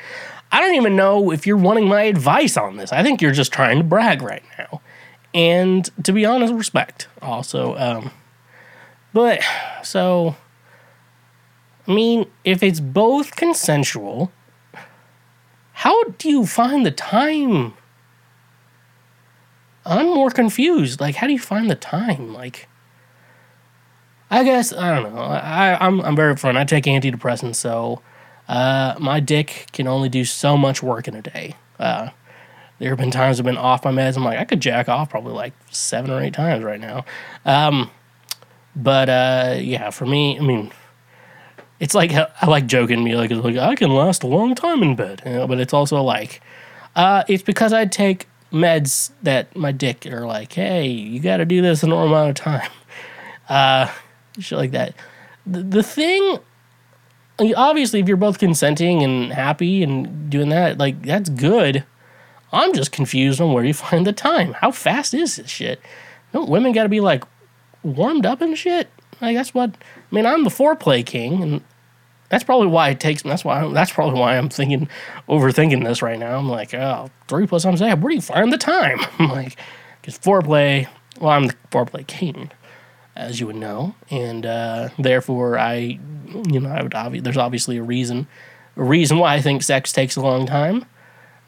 I 0.51 0.59
don't 0.59 0.75
even 0.75 0.97
know 0.97 1.31
if 1.31 1.47
you're 1.47 1.55
wanting 1.55 1.87
my 1.87 2.03
advice 2.03 2.57
on 2.57 2.75
this. 2.75 2.91
I 2.91 3.01
think 3.01 3.21
you're 3.21 3.31
just 3.31 3.53
trying 3.53 3.77
to 3.77 3.83
brag 3.83 4.21
right 4.21 4.43
now 4.57 4.81
and 5.33 5.89
to 6.03 6.11
be 6.11 6.25
honest, 6.25 6.53
respect 6.53 7.07
also. 7.21 7.75
Um, 7.75 8.11
but 9.13 9.41
so, 9.83 10.35
I 11.87 11.93
mean, 11.93 12.27
if 12.43 12.63
it's 12.63 12.79
both 12.79 13.35
consensual, 13.35 14.31
how 15.73 16.03
do 16.03 16.29
you 16.29 16.45
find 16.45 16.85
the 16.85 16.91
time? 16.91 17.73
I'm 19.85 20.07
more 20.07 20.29
confused. 20.29 20.99
Like, 20.99 21.15
how 21.15 21.27
do 21.27 21.33
you 21.33 21.39
find 21.39 21.69
the 21.69 21.75
time? 21.75 22.33
Like, 22.33 22.67
I 24.29 24.43
guess 24.43 24.71
I 24.71 24.93
don't 24.99 25.13
know. 25.13 25.21
I, 25.21 25.77
I'm 25.83 26.01
I'm 26.01 26.15
very 26.15 26.35
upfront. 26.35 26.57
I 26.57 26.63
take 26.63 26.83
antidepressants, 26.83 27.55
so 27.55 28.01
uh, 28.47 28.95
my 28.99 29.19
dick 29.19 29.67
can 29.71 29.87
only 29.87 30.09
do 30.09 30.25
so 30.25 30.57
much 30.57 30.83
work 30.83 31.07
in 31.07 31.15
a 31.15 31.21
day. 31.21 31.55
Uh, 31.79 32.09
there 32.79 32.89
have 32.89 32.97
been 32.97 33.11
times 33.11 33.39
I've 33.39 33.45
been 33.45 33.57
off 33.57 33.83
my 33.83 33.91
meds. 33.91 34.15
I'm 34.17 34.23
like, 34.23 34.39
I 34.39 34.45
could 34.45 34.61
jack 34.61 34.89
off 34.89 35.09
probably 35.09 35.33
like 35.33 35.53
seven 35.69 36.11
or 36.11 36.21
eight 36.21 36.33
times 36.33 36.63
right 36.63 36.79
now. 36.79 37.05
Um, 37.45 37.91
but 38.75 39.09
uh, 39.09 39.57
yeah, 39.59 39.89
for 39.89 40.05
me, 40.05 40.37
I 40.39 40.41
mean, 40.41 40.71
it's 41.79 41.93
like 41.93 42.11
I 42.13 42.47
like 42.47 42.67
joking 42.67 43.03
me 43.03 43.15
like, 43.15 43.31
like 43.31 43.57
I 43.57 43.75
can 43.75 43.91
last 43.91 44.23
a 44.23 44.27
long 44.27 44.55
time 44.55 44.81
in 44.81 44.95
bed, 44.95 45.21
you 45.25 45.33
know, 45.33 45.47
but 45.47 45.59
it's 45.59 45.73
also 45.73 46.01
like 46.01 46.41
uh, 46.95 47.23
it's 47.27 47.43
because 47.43 47.73
I 47.73 47.85
take 47.85 48.27
meds 48.51 49.11
that 49.23 49.55
my 49.55 49.71
dick 49.71 50.05
are 50.05 50.25
like, 50.25 50.53
hey, 50.53 50.87
you 50.87 51.19
got 51.19 51.37
to 51.37 51.45
do 51.45 51.61
this 51.61 51.83
a 51.83 51.87
normal 51.87 52.07
amount 52.15 52.29
of 52.29 52.35
time, 52.35 52.71
uh, 53.49 53.91
shit 54.39 54.57
like 54.57 54.71
that. 54.71 54.95
The, 55.45 55.63
the 55.63 55.83
thing, 55.83 56.39
obviously, 57.55 57.99
if 57.99 58.07
you're 58.07 58.17
both 58.17 58.39
consenting 58.39 59.03
and 59.03 59.31
happy 59.31 59.83
and 59.83 60.29
doing 60.29 60.49
that, 60.49 60.77
like 60.77 61.01
that's 61.01 61.29
good. 61.29 61.83
I'm 62.51 62.73
just 62.73 62.91
confused 62.91 63.39
on 63.41 63.53
where 63.53 63.63
you 63.63 63.73
find 63.85 64.05
the 64.05 64.13
time. 64.13 64.53
How 64.53 64.71
fast 64.71 65.13
is 65.13 65.35
this 65.37 65.49
shit? 65.49 65.81
Don't 66.33 66.49
women 66.49 66.71
got 66.71 66.83
to 66.83 66.89
be 66.89 66.99
like 66.99 67.23
warmed 67.83 68.25
up 68.25 68.41
and 68.41 68.57
shit? 68.57 68.89
Like 69.21 69.35
that's 69.35 69.53
what 69.53 69.71
I 69.71 70.15
mean. 70.15 70.25
I'm 70.25 70.43
the 70.43 70.49
foreplay 70.49 71.05
king, 71.05 71.43
and 71.43 71.61
that's 72.29 72.43
probably 72.43 72.67
why 72.67 72.89
it 72.89 72.99
takes. 72.99 73.23
That's 73.23 73.43
why. 73.43 73.67
That's 73.73 73.91
probably 73.91 74.19
why 74.19 74.37
I'm 74.37 74.49
thinking, 74.49 74.87
overthinking 75.27 75.83
this 75.83 76.01
right 76.01 76.17
now. 76.17 76.37
I'm 76.37 76.49
like, 76.49 76.73
oh, 76.73 77.09
three 77.27 77.47
plus 77.47 77.63
times 77.63 77.79
day. 77.79 77.93
Where 77.93 78.09
do 78.09 78.15
you 78.15 78.21
find 78.21 78.53
the 78.53 78.57
time? 78.57 78.99
I'm 79.19 79.29
like, 79.29 79.57
because 80.01 80.17
foreplay. 80.17 80.87
Well, 81.19 81.31
I'm 81.31 81.47
the 81.47 81.55
foreplay 81.69 82.07
king, 82.07 82.51
as 83.15 83.41
you 83.41 83.47
would 83.47 83.57
know, 83.57 83.95
and 84.09 84.45
uh, 84.45 84.89
therefore 84.97 85.57
I, 85.57 85.99
you 86.49 86.59
know, 86.61 86.69
I 86.69 86.81
would 86.81 86.93
obvi- 86.93 87.21
There's 87.21 87.35
obviously 87.35 87.75
a 87.75 87.83
reason, 87.83 88.25
a 88.77 88.83
reason 88.83 89.17
why 89.17 89.35
I 89.35 89.41
think 89.41 89.63
sex 89.63 89.91
takes 89.91 90.15
a 90.15 90.21
long 90.21 90.45
time. 90.45 90.85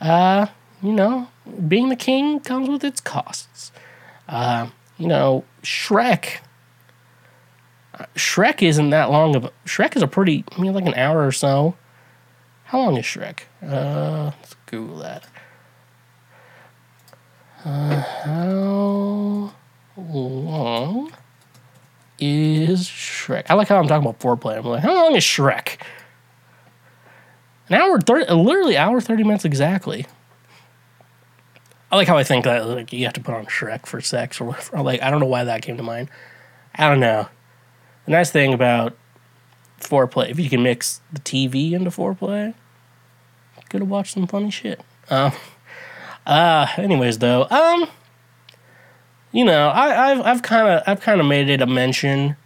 Uh, 0.02 0.48
you 0.82 0.91
know, 0.91 1.28
being 1.68 1.90
the 1.90 1.95
king 1.95 2.40
comes 2.40 2.70
with 2.70 2.84
its 2.84 3.02
costs. 3.02 3.72
Uh, 4.28 4.68
you 4.98 5.08
know, 5.08 5.44
Shrek. 5.64 6.38
Shrek 8.16 8.62
isn't 8.62 8.90
that 8.90 9.12
long 9.12 9.36
of 9.36 9.45
a. 9.45 9.52
Shrek 9.66 9.95
is 9.95 10.02
a 10.02 10.08
pretty. 10.08 10.44
I 10.52 10.62
mean, 10.62 10.74
like 10.74 10.86
an 10.86 10.95
hour 10.95 11.26
or 11.26 11.32
so. 11.32 11.76
How 12.66 12.80
long 12.80 12.98
is 12.98 13.06
Shrek? 13.06 13.41
Uh, 13.62 14.32
let's 14.40 14.56
Google 14.66 14.98
that. 14.99 15.28
Uh, 17.66 18.02
how 18.02 19.53
long 19.98 21.12
is 22.18 22.88
Shrek? 22.88 23.45
I 23.49 23.56
like 23.56 23.68
how 23.68 23.78
I'm 23.78 23.88
talking 23.88 24.08
about 24.08 24.20
foreplay. 24.20 24.58
I'm 24.58 24.66
like, 24.66 24.82
how 24.82 24.95
long 24.95 25.16
is 25.16 25.24
Shrek? 25.24 25.78
An 27.70 27.76
hour, 27.76 27.99
30, 27.99 28.34
literally 28.34 28.78
hour, 28.78 28.99
30 28.99 29.24
minutes 29.24 29.45
exactly. 29.45 30.06
I 31.91 31.97
like 31.97 32.07
how 32.07 32.18
I 32.18 32.23
think 32.23 32.45
that 32.45 32.65
like 32.68 32.93
you 32.93 33.03
have 33.05 33.13
to 33.13 33.22
put 33.22 33.35
on 33.35 33.45
Shrek 33.47 33.85
for 33.85 33.99
sex 33.99 34.39
or 34.39 34.45
whatever. 34.45 34.81
Like 34.81 35.01
I 35.01 35.09
don't 35.09 35.19
know 35.19 35.26
why 35.26 35.43
that 35.43 35.61
came 35.61 35.77
to 35.77 35.84
mind. 35.84 36.09
I 36.76 36.89
don't 36.89 37.01
know. 37.01 37.27
The 38.05 38.11
nice 38.11 38.31
thing 38.31 38.53
about 38.53 38.97
foreplay, 39.80 40.30
if 40.30 40.39
you 40.39 40.49
can 40.49 40.63
mix 40.63 41.01
the 41.11 41.19
TV 41.19 41.73
into 41.73 41.89
foreplay, 41.89 42.47
you 43.57 43.63
could 43.69 43.81
have 43.81 43.89
watched 43.89 44.13
some 44.13 44.26
funny 44.26 44.51
shit. 44.51 44.81
Um, 45.09 45.34
uh, 46.26 46.68
anyways, 46.77 47.18
though, 47.18 47.47
um, 47.49 47.88
you 49.34 49.43
know, 49.43 49.69
I, 49.69 50.09
have 50.09 50.22
I've 50.22 50.41
kind 50.43 50.68
of 50.68 50.84
I've 50.88 51.01
kind 51.01 51.19
of 51.19 51.27
made 51.27 51.49
it 51.49 51.61
a 51.61 51.68
mention 51.68 52.38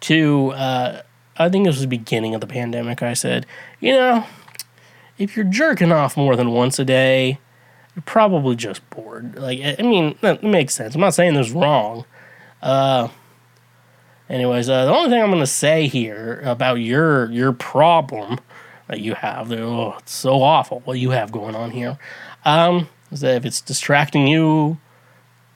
to. 0.00 0.50
Uh, 0.52 1.02
I 1.36 1.48
think 1.48 1.66
this 1.66 1.76
was 1.76 1.82
the 1.82 1.88
beginning 1.88 2.34
of 2.34 2.40
the 2.40 2.46
pandemic. 2.46 3.02
I 3.02 3.14
said, 3.14 3.46
you 3.80 3.92
know, 3.92 4.26
if 5.18 5.36
you're 5.36 5.46
jerking 5.46 5.92
off 5.92 6.16
more 6.16 6.36
than 6.36 6.50
once 6.50 6.78
a 6.78 6.84
day 6.84 7.38
you're 7.94 8.02
probably 8.04 8.56
just 8.56 8.88
bored. 8.90 9.36
Like, 9.36 9.60
I 9.78 9.82
mean, 9.82 10.16
that 10.20 10.42
makes 10.42 10.74
sense. 10.74 10.94
I'm 10.94 11.00
not 11.00 11.14
saying 11.14 11.34
this 11.34 11.50
wrong. 11.50 12.04
Uh, 12.62 13.08
anyways, 14.28 14.68
uh, 14.68 14.86
the 14.86 14.92
only 14.92 15.10
thing 15.10 15.22
I'm 15.22 15.30
gonna 15.30 15.46
say 15.46 15.88
here 15.88 16.40
about 16.44 16.76
your 16.76 17.30
your 17.30 17.52
problem 17.52 18.38
that 18.88 19.00
you 19.00 19.14
have, 19.14 19.52
oh, 19.52 19.96
it's 19.98 20.12
so 20.12 20.42
awful 20.42 20.80
what 20.84 20.98
you 20.98 21.10
have 21.10 21.32
going 21.32 21.54
on 21.54 21.70
here, 21.70 21.98
um, 22.44 22.88
is 23.10 23.20
that 23.20 23.36
if 23.36 23.44
it's 23.44 23.60
distracting 23.60 24.26
you 24.26 24.78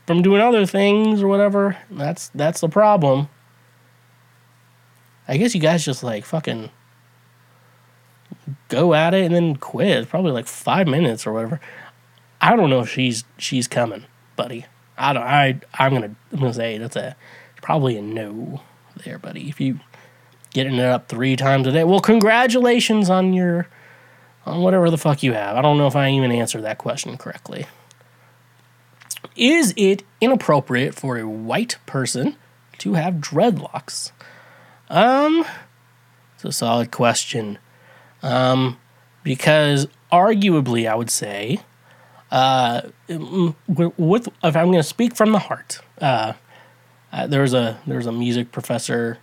from 0.06 0.22
doing 0.22 0.40
other 0.40 0.66
things 0.66 1.22
or 1.22 1.28
whatever, 1.28 1.76
that's 1.90 2.28
that's 2.34 2.60
the 2.60 2.68
problem. 2.68 3.28
I 5.28 5.38
guess 5.38 5.54
you 5.54 5.60
guys 5.60 5.84
just 5.84 6.02
like 6.02 6.24
fucking 6.24 6.70
go 8.68 8.94
at 8.94 9.14
it 9.14 9.24
and 9.24 9.34
then 9.34 9.56
quit. 9.56 9.98
It's 9.98 10.10
probably 10.10 10.32
like 10.32 10.46
five 10.46 10.86
minutes 10.86 11.26
or 11.26 11.32
whatever. 11.32 11.60
I 12.46 12.54
don't 12.54 12.70
know 12.70 12.78
if 12.78 12.88
she's 12.88 13.24
she's 13.38 13.66
coming, 13.66 14.04
buddy. 14.36 14.66
I 14.96 15.12
don't. 15.12 15.22
I 15.24 15.60
I'm 15.74 15.92
gonna 15.92 16.14
I'm 16.32 16.38
gonna 16.38 16.54
say 16.54 16.78
that's 16.78 16.94
a 16.94 17.16
probably 17.60 17.96
a 17.96 18.02
no 18.02 18.62
there, 19.04 19.18
buddy. 19.18 19.48
If 19.48 19.60
you 19.60 19.80
getting 20.52 20.76
it 20.76 20.84
up 20.84 21.08
three 21.08 21.34
times 21.34 21.66
a 21.66 21.72
day, 21.72 21.82
well, 21.82 21.98
congratulations 21.98 23.10
on 23.10 23.32
your 23.32 23.66
on 24.44 24.62
whatever 24.62 24.90
the 24.90 24.96
fuck 24.96 25.24
you 25.24 25.32
have. 25.32 25.56
I 25.56 25.60
don't 25.60 25.76
know 25.76 25.88
if 25.88 25.96
I 25.96 26.08
even 26.10 26.30
answered 26.30 26.62
that 26.62 26.78
question 26.78 27.16
correctly. 27.16 27.66
Is 29.34 29.74
it 29.76 30.04
inappropriate 30.20 30.94
for 30.94 31.18
a 31.18 31.28
white 31.28 31.78
person 31.84 32.36
to 32.78 32.92
have 32.92 33.14
dreadlocks? 33.14 34.12
Um, 34.88 35.44
it's 36.36 36.44
a 36.44 36.52
solid 36.52 36.92
question. 36.92 37.58
Um, 38.22 38.78
because 39.24 39.88
arguably, 40.12 40.88
I 40.88 40.94
would 40.94 41.10
say 41.10 41.58
uh, 42.30 42.82
with 43.08 44.28
if 44.42 44.56
I'm 44.56 44.66
going 44.66 44.74
to 44.74 44.82
speak 44.82 45.16
from 45.16 45.32
the 45.32 45.38
heart, 45.38 45.80
uh, 46.00 46.32
uh, 47.12 47.26
there 47.26 47.42
was 47.42 47.54
a 47.54 47.78
there 47.86 47.96
was 47.96 48.06
a 48.06 48.12
music 48.12 48.52
professor 48.52 49.18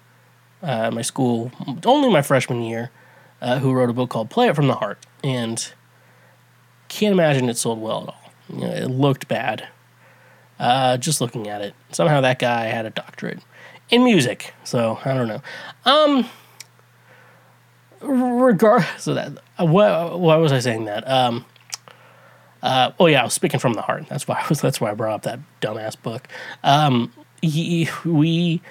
uh, 0.61 0.87
at 0.87 0.93
my 0.93 1.01
school, 1.01 1.51
only 1.85 2.09
my 2.09 2.21
freshman 2.21 2.61
year, 2.61 2.91
uh, 3.41 3.59
who 3.59 3.73
wrote 3.73 3.89
a 3.89 3.93
book 3.93 4.09
called 4.09 4.29
"Play 4.29 4.47
It 4.47 4.55
from 4.55 4.67
the 4.67 4.75
Heart," 4.75 5.05
and 5.23 5.73
can't 6.87 7.13
imagine 7.13 7.49
it 7.49 7.57
sold 7.57 7.81
well 7.81 8.03
at 8.03 8.09
all. 8.09 8.31
You 8.49 8.67
know, 8.67 8.73
it 8.73 8.87
looked 8.89 9.27
bad. 9.27 9.67
Uh, 10.59 10.97
just 10.97 11.19
looking 11.19 11.49
at 11.49 11.61
it, 11.61 11.73
somehow 11.91 12.21
that 12.21 12.39
guy 12.39 12.65
had 12.65 12.85
a 12.85 12.89
doctorate 12.89 13.39
in 13.89 14.03
music. 14.03 14.53
So 14.63 14.99
I 15.03 15.13
don't 15.13 15.27
know. 15.27 15.41
Um, 15.85 16.29
regardless 18.01 19.07
of 19.07 19.15
that, 19.15 19.33
what 19.57 20.19
why 20.19 20.37
was 20.37 20.51
I 20.51 20.59
saying 20.59 20.85
that? 20.85 21.07
Um, 21.09 21.45
uh, 22.63 22.93
oh 22.97 23.07
yeah, 23.07 23.21
I 23.21 23.25
was 23.25 23.33
speaking 23.33 23.59
from 23.59 23.73
the 23.73 23.81
heart. 23.81 24.05
That's 24.07 24.25
why 24.25 24.39
I 24.41 24.47
was. 24.47 24.61
That's 24.61 24.79
why 24.79 24.89
I 24.89 24.93
brought 24.93 25.13
up 25.13 25.21
that 25.23 25.39
dumbass 25.61 26.01
book. 26.01 26.27
Um, 26.63 27.11
he, 27.41 27.89
we, 28.05 28.61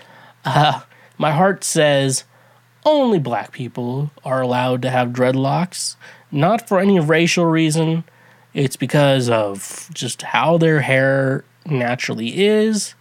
uh, 0.47 0.81
my 1.19 1.31
heart 1.31 1.62
says 1.62 2.24
only 2.86 3.19
black 3.19 3.52
people 3.52 4.10
are 4.24 4.40
allowed 4.40 4.81
to 4.82 4.90
have 4.90 5.09
dreadlocks, 5.09 5.97
not 6.31 6.66
for 6.66 6.81
any 6.81 6.98
racial 6.98 7.44
reason. 7.44 8.05
It's 8.55 8.77
because 8.77 9.28
of 9.28 9.90
just 9.93 10.23
how 10.23 10.56
their 10.56 10.81
hair 10.81 11.44
naturally 11.66 12.44
is. 12.44 12.94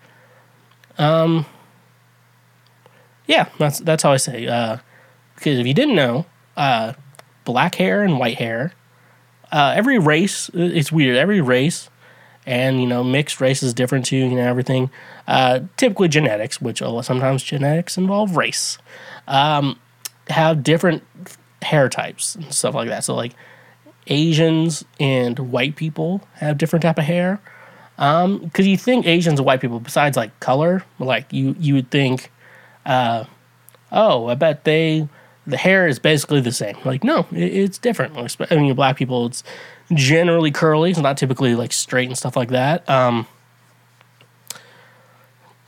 Um, 0.98 1.46
yeah, 3.28 3.48
that's 3.58 3.80
that's 3.80 4.04
how 4.04 4.12
I 4.12 4.18
say. 4.18 4.46
Uh, 4.46 4.78
because 5.36 5.58
if 5.58 5.66
you 5.66 5.74
didn't 5.74 5.96
know, 5.96 6.26
uh, 6.58 6.94
black 7.46 7.76
hair 7.76 8.04
and 8.04 8.20
white 8.20 8.38
hair, 8.38 8.74
uh, 9.52 9.74
every 9.76 10.00
race, 10.00 10.50
it's 10.54 10.92
weird. 10.92 11.18
Every 11.18 11.42
race, 11.42 11.90
and 12.46 12.80
you 12.82 12.88
know, 12.88 13.04
mixed 13.04 13.42
race 13.42 13.62
is 13.64 13.74
different 13.74 14.06
too. 14.06 14.18
You 14.18 14.36
know, 14.36 14.48
everything. 14.48 14.90
Uh, 15.28 15.62
typically 15.78 16.08
genetics, 16.08 16.62
which 16.62 16.80
sometimes 16.80 17.44
genetics 17.44 17.98
involve 17.98 18.36
race, 18.36 18.78
um, 19.28 19.80
have 20.30 20.64
different 20.64 21.04
hair 21.62 21.90
types 21.90 22.36
and 22.36 22.54
stuff 22.54 22.74
like 22.76 22.88
that. 22.90 23.04
So 23.04 23.16
like 23.16 23.34
Asians 24.08 24.84
and 25.00 25.38
white 25.52 25.76
people 25.76 26.22
have 26.36 26.58
different 26.58 26.84
type 26.84 26.98
of 26.98 27.06
hair. 27.06 27.40
Um, 27.98 28.40
because 28.40 28.66
you 28.66 28.78
think 28.78 29.06
Asians 29.06 29.40
and 29.40 29.46
white 29.46 29.62
people, 29.62 29.80
besides 29.80 30.18
like 30.18 30.38
color, 30.40 30.84
like 30.98 31.32
you 31.32 31.56
you 31.60 31.76
would 31.76 31.92
think, 31.92 32.32
uh, 32.86 33.26
oh, 33.92 34.28
I 34.28 34.36
bet 34.36 34.64
they 34.64 35.08
the 35.48 35.58
hair 35.58 35.88
is 35.88 36.00
basically 36.00 36.42
the 36.42 36.52
same. 36.52 36.78
Like 36.86 37.04
no, 37.04 37.28
it, 37.32 37.54
it's 37.54 37.78
different. 37.78 38.18
I 38.50 38.56
mean, 38.56 38.74
black 38.76 38.98
people, 38.98 39.28
it's 39.28 39.44
generally 39.94 40.52
curly. 40.52 40.92
It's 40.92 41.00
not 41.00 41.18
typically 41.18 41.56
like 41.56 41.74
straight 41.74 42.08
and 42.08 42.18
stuff 42.18 42.36
like 42.36 42.50
that. 42.50 42.88
Um, 42.90 43.28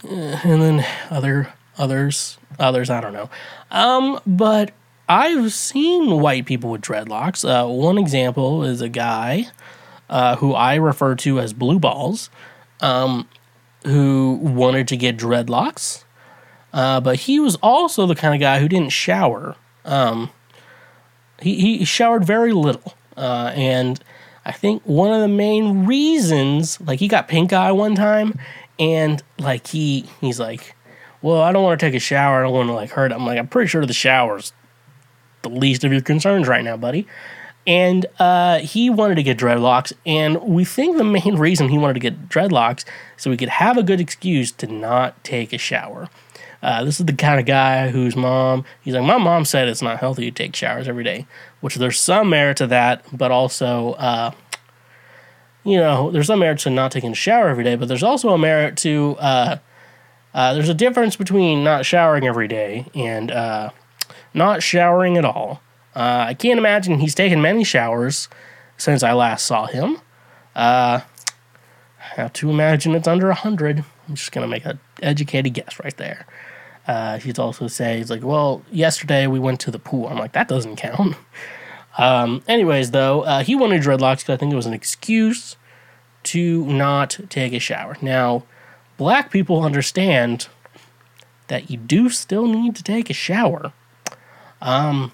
and 0.03 0.61
then 0.61 0.85
other 1.09 1.53
others 1.77 2.37
others 2.59 2.89
I 2.89 3.01
don't 3.01 3.13
know. 3.13 3.29
Um, 3.71 4.19
but 4.25 4.71
I've 5.09 5.51
seen 5.51 6.21
white 6.21 6.45
people 6.45 6.69
with 6.69 6.81
dreadlocks. 6.81 7.47
Uh, 7.47 7.67
one 7.67 7.97
example 7.97 8.63
is 8.63 8.81
a 8.81 8.89
guy 8.89 9.47
uh, 10.09 10.35
who 10.37 10.53
I 10.53 10.75
refer 10.75 11.15
to 11.15 11.39
as 11.39 11.53
blue 11.53 11.79
balls, 11.79 12.29
um, 12.81 13.27
who 13.85 14.39
wanted 14.41 14.87
to 14.89 14.97
get 14.97 15.17
dreadlocks, 15.17 16.03
uh, 16.71 17.01
but 17.01 17.21
he 17.21 17.39
was 17.39 17.55
also 17.57 18.05
the 18.05 18.15
kind 18.15 18.33
of 18.33 18.39
guy 18.39 18.59
who 18.59 18.67
didn't 18.67 18.91
shower. 18.91 19.55
Um, 19.85 20.31
he, 21.41 21.77
he 21.77 21.85
showered 21.85 22.25
very 22.25 22.53
little, 22.53 22.93
uh, 23.17 23.51
and 23.55 24.01
I 24.45 24.51
think 24.51 24.81
one 24.83 25.11
of 25.11 25.21
the 25.21 25.27
main 25.27 25.85
reasons, 25.85 26.79
like 26.81 26.99
he 26.99 27.07
got 27.07 27.27
pink 27.27 27.53
eye 27.53 27.71
one 27.71 27.95
time, 27.95 28.39
and 28.79 29.21
like 29.39 29.67
he 29.67 30.05
he's 30.21 30.39
like, 30.39 30.75
well, 31.21 31.41
I 31.41 31.51
don't 31.51 31.63
want 31.63 31.79
to 31.79 31.85
take 31.85 31.95
a 31.95 31.99
shower. 31.99 32.39
I 32.39 32.43
don't 32.43 32.53
want 32.53 32.69
to 32.69 32.73
like 32.73 32.91
hurt. 32.91 33.11
I'm 33.11 33.25
like, 33.25 33.39
I'm 33.39 33.47
pretty 33.47 33.67
sure 33.67 33.85
the 33.85 33.93
shower's 33.93 34.53
the 35.41 35.49
least 35.49 35.83
of 35.83 35.91
your 35.91 36.01
concerns 36.01 36.47
right 36.47 36.63
now, 36.63 36.77
buddy. 36.77 37.07
And 37.65 38.05
uh, 38.19 38.59
he 38.59 38.89
wanted 38.89 39.15
to 39.15 39.23
get 39.23 39.37
dreadlocks, 39.37 39.93
and 40.05 40.41
we 40.41 40.65
think 40.65 40.97
the 40.97 41.03
main 41.05 41.35
reason 41.37 41.69
he 41.69 41.77
wanted 41.77 41.93
to 41.93 41.99
get 42.01 42.27
dreadlocks 42.27 42.83
so 43.15 43.31
he 43.31 43.37
could 43.37 43.47
have 43.47 43.77
a 43.77 43.83
good 43.83 44.01
excuse 44.01 44.51
to 44.53 44.67
not 44.67 45.23
take 45.23 45.53
a 45.53 45.57
shower. 45.57 46.09
Uh, 46.63 46.81
this 46.85 46.97
is 46.97 47.05
the 47.05 47.11
kind 47.11 47.41
of 47.41 47.45
guy 47.45 47.89
whose 47.89 48.15
mom, 48.15 48.63
he's 48.81 48.93
like, 48.93 49.03
my 49.03 49.17
mom 49.17 49.43
said 49.43 49.67
it's 49.67 49.81
not 49.81 49.99
healthy 49.99 50.31
to 50.31 50.31
take 50.31 50.55
showers 50.55 50.87
every 50.87 51.03
day, 51.03 51.27
which 51.59 51.75
there's 51.75 51.99
some 51.99 52.29
merit 52.29 52.55
to 52.55 52.65
that, 52.65 53.05
but 53.11 53.31
also, 53.31 53.91
uh, 53.93 54.31
you 55.65 55.75
know, 55.75 56.09
there's 56.09 56.27
some 56.27 56.39
merit 56.39 56.59
to 56.59 56.69
not 56.69 56.89
taking 56.93 57.11
a 57.11 57.15
shower 57.15 57.49
every 57.49 57.65
day, 57.65 57.75
but 57.75 57.89
there's 57.89 58.01
also 58.01 58.29
a 58.29 58.37
merit 58.37 58.77
to, 58.77 59.17
uh, 59.19 59.57
uh 60.33 60.53
there's 60.53 60.69
a 60.69 60.73
difference 60.73 61.17
between 61.17 61.65
not 61.65 61.85
showering 61.85 62.25
every 62.25 62.47
day 62.47 62.85
and 62.95 63.29
uh, 63.29 63.69
not 64.33 64.63
showering 64.63 65.17
at 65.17 65.25
all. 65.25 65.61
Uh, 65.93 66.27
I 66.29 66.33
can't 66.33 66.57
imagine 66.57 67.01
he's 67.01 67.13
taken 67.13 67.41
many 67.41 67.65
showers 67.65 68.29
since 68.77 69.03
I 69.03 69.11
last 69.11 69.45
saw 69.45 69.65
him. 69.65 69.99
I 70.55 71.03
have 71.99 72.31
to 72.33 72.49
imagine 72.49 72.95
it's 72.95 73.07
under 73.07 73.27
100. 73.27 73.83
I'm 74.07 74.15
just 74.15 74.31
going 74.31 74.43
to 74.43 74.49
make 74.49 74.65
an 74.65 74.79
educated 75.01 75.53
guess 75.53 75.77
right 75.83 75.95
there. 75.97 76.25
Uh, 76.87 77.17
he's 77.17 77.39
also 77.39 77.67
say 77.67 77.97
he's 77.97 78.09
like, 78.09 78.23
well, 78.23 78.63
yesterday 78.71 79.27
we 79.27 79.39
went 79.39 79.59
to 79.61 79.71
the 79.71 79.79
pool. 79.79 80.07
I'm 80.07 80.17
like, 80.17 80.33
that 80.33 80.47
doesn't 80.47 80.75
count. 80.77 81.15
Um, 81.95 82.41
anyways, 82.47 82.89
though, 82.89 83.21
uh, 83.21 83.43
he 83.43 83.53
wanted 83.53 83.83
dreadlocks 83.83 84.21
because 84.21 84.33
I 84.33 84.37
think 84.37 84.51
it 84.51 84.55
was 84.55 84.65
an 84.65 84.73
excuse 84.73 85.57
to 86.23 86.65
not 86.65 87.19
take 87.29 87.53
a 87.53 87.59
shower. 87.59 87.97
Now, 88.01 88.45
black 88.97 89.29
people 89.29 89.61
understand 89.61 90.47
that 91.49 91.69
you 91.69 91.77
do 91.77 92.09
still 92.09 92.47
need 92.47 92.75
to 92.77 92.81
take 92.81 93.11
a 93.11 93.13
shower 93.13 93.73
um, 94.63 95.11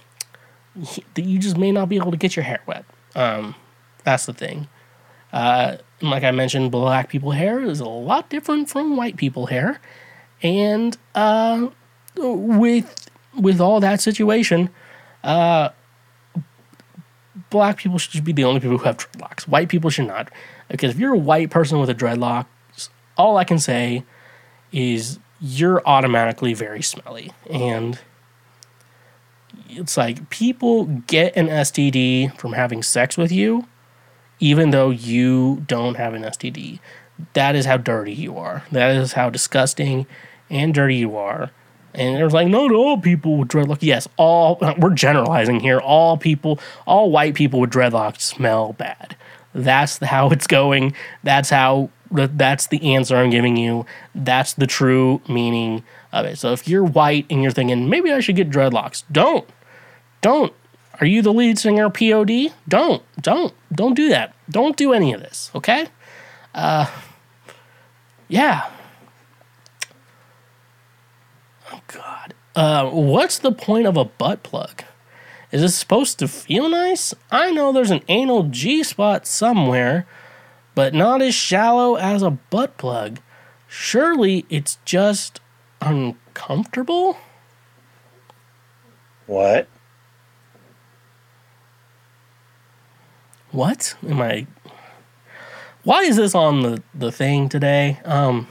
you 1.16 1.40
just 1.40 1.58
may 1.58 1.72
not 1.72 1.90
be 1.90 1.98
able 1.98 2.12
to 2.12 2.18
get 2.18 2.36
your 2.36 2.44
hair 2.44 2.62
wet. 2.68 2.86
Um, 3.16 3.56
that's 4.04 4.26
the 4.28 4.34
thing. 4.34 4.68
Uh, 5.34 5.78
like 6.02 6.24
I 6.24 6.32
mentioned, 6.32 6.72
black 6.72 7.10
people 7.10 7.32
hair 7.32 7.62
is 7.62 7.80
a 7.80 7.90
lot 7.90 8.30
different 8.30 8.70
from 8.70 8.96
white 8.96 9.18
people 9.18 9.48
hair, 9.48 9.82
and 10.42 10.98
uh, 11.16 11.70
with 12.16 13.10
with 13.36 13.62
all 13.62 13.80
that 13.80 14.02
situation, 14.02 14.70
uh, 15.24 15.70
black 17.50 17.78
people 17.78 17.98
should 17.98 18.24
be 18.24 18.32
the 18.32 18.44
only 18.44 18.60
people 18.60 18.78
who 18.78 18.84
have 18.84 18.98
dreadlocks. 18.98 19.48
White 19.48 19.70
people 19.70 19.90
should 19.90 20.08
not, 20.08 20.32
because 20.70 20.92
if 20.92 21.00
you're 21.00 21.14
a 21.14 21.18
white 21.18 21.50
person 21.50 21.80
with 21.80 21.90
a 21.90 21.96
dreadlock, 21.96 22.46
all 23.18 23.38
I 23.38 23.44
can 23.44 23.60
say 23.60 24.04
is 24.72 25.20
you're 25.42 25.82
automatically 25.86 26.54
very 26.54 26.82
smelly, 26.82 27.32
and 27.50 28.00
it's 29.70 29.98
like 29.98 30.30
people 30.30 30.86
get 30.86 31.36
an 31.36 31.48
STD 31.48 32.38
from 32.38 32.54
having 32.54 32.84
sex 32.84 33.18
with 33.18 33.32
you, 33.32 33.68
even 34.40 34.72
though 34.72 34.90
you 34.90 35.64
don't 35.68 35.96
have 35.96 36.14
an 36.14 36.24
STD. 36.24 36.80
That 37.34 37.56
is 37.56 37.66
how 37.66 37.78
dirty 37.78 38.14
you 38.14 38.38
are. 38.38 38.64
That 38.72 38.96
is 38.96 39.14
how 39.14 39.30
disgusting 39.30 40.08
and 40.50 40.74
dirty 40.74 40.96
you 40.96 41.16
are. 41.18 41.52
And 41.94 42.20
it 42.20 42.24
was 42.24 42.34
like, 42.34 42.48
not 42.48 42.72
all 42.72 42.98
people 43.00 43.38
with 43.38 43.50
dreadlocks. 43.50 43.80
Yes, 43.82 44.08
all 44.18 44.58
we're 44.78 44.94
generalizing 44.94 45.60
here. 45.60 45.80
All 45.80 46.18
people, 46.18 46.60
all 46.86 47.12
white 47.12 47.34
people 47.34 47.60
with 47.60 47.72
dreadlocks 47.72 48.22
smell 48.22 48.74
bad. 48.74 49.16
That's 49.54 49.98
how 49.98 50.30
it's 50.30 50.48
going. 50.48 50.94
That's 51.24 51.50
how. 51.50 51.90
That's 52.12 52.66
the 52.68 52.96
answer 52.96 53.16
I'm 53.16 53.30
giving 53.30 53.56
you. 53.56 53.86
That's 54.16 54.54
the 54.54 54.66
true 54.66 55.22
meaning 55.30 55.84
of 56.12 56.26
it. 56.26 56.38
So 56.38 56.54
if 56.54 56.68
you're 56.68 56.84
white 56.84 57.28
and 57.30 57.44
you're 57.44 57.52
thinking 57.52 57.88
maybe 57.88 58.12
I 58.12 58.20
should 58.20 58.36
get 58.36 58.50
dreadlocks, 58.50 59.04
don't. 59.12 59.48
Don't. 60.22 60.52
Are 61.00 61.06
you 61.06 61.22
the 61.22 61.32
lead 61.32 61.60
singer 61.60 61.90
POD? 61.90 62.52
Don't. 62.68 63.04
Don't. 63.22 63.54
Don't 63.72 63.94
do 63.94 64.10
that. 64.10 64.34
Don't 64.50 64.76
do 64.76 64.92
any 64.94 65.14
of 65.14 65.22
this, 65.22 65.52
okay? 65.54 65.88
Uh 66.54 66.88
yeah. 68.28 68.70
Oh 71.72 71.82
god. 71.88 72.34
Uh 72.60 72.90
what's 72.90 73.38
the 73.38 73.54
point 73.54 73.88
of 73.88 73.96
a 73.96 74.04
butt 74.04 74.44
plug? 74.44 74.84
Is 75.50 75.64
it 75.64 75.70
supposed 75.70 76.20
to 76.20 76.28
feel 76.28 76.68
nice? 76.68 77.14
I 77.32 77.52
know 77.52 77.72
there's 77.72 77.90
an 77.90 78.04
anal 78.10 78.44
G 78.44 78.84
spot 78.84 79.26
somewhere, 79.26 80.06
but 80.76 80.94
not 80.94 81.22
as 81.22 81.34
shallow 81.34 81.96
as 81.96 82.22
a 82.22 82.32
butt 82.32 82.78
plug. 82.78 83.22
Surely 83.70 84.46
it's 84.50 84.78
just 84.84 85.40
uncomfortable? 85.80 87.16
What? 89.26 89.70
what 93.52 93.96
am 94.06 94.22
I? 94.22 94.48
Why 95.84 96.02
is 96.02 96.18
this 96.18 96.36
on 96.36 96.62
the, 96.62 96.84
the 96.94 97.10
thing 97.10 97.48
today? 97.48 98.00
Um, 98.04 98.50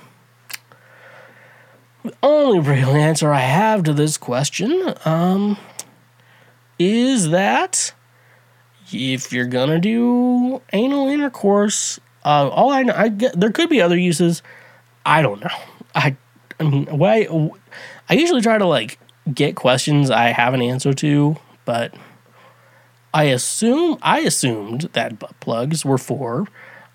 only 2.22 2.60
real 2.60 2.90
answer 2.90 3.32
I 3.32 3.40
have 3.40 3.82
to 3.84 3.92
this 3.92 4.16
question 4.16 4.94
um, 5.04 5.56
is 6.78 7.30
that 7.30 7.92
if 8.92 9.32
you're 9.32 9.46
gonna 9.46 9.78
do 9.78 10.62
anal 10.72 11.08
intercourse, 11.08 11.98
uh, 12.24 12.48
all 12.48 12.70
I 12.70 12.82
know, 12.82 12.94
I 12.96 13.08
get, 13.08 13.38
there 13.38 13.50
could 13.50 13.68
be 13.68 13.80
other 13.80 13.96
uses. 13.96 14.42
I 15.04 15.22
don't 15.22 15.40
know. 15.40 15.50
I, 15.94 16.16
I 16.60 16.64
mean, 16.64 16.86
why? 16.86 17.26
I 18.08 18.14
usually 18.14 18.40
try 18.40 18.58
to 18.58 18.66
like 18.66 18.98
get 19.32 19.56
questions 19.56 20.10
I 20.10 20.28
have 20.28 20.54
an 20.54 20.62
answer 20.62 20.92
to, 20.94 21.36
but 21.64 21.94
I 23.12 23.24
assume 23.24 23.98
I 24.02 24.20
assumed 24.20 24.82
that 24.92 25.18
butt 25.18 25.38
plugs 25.40 25.84
were 25.84 25.98
for 25.98 26.46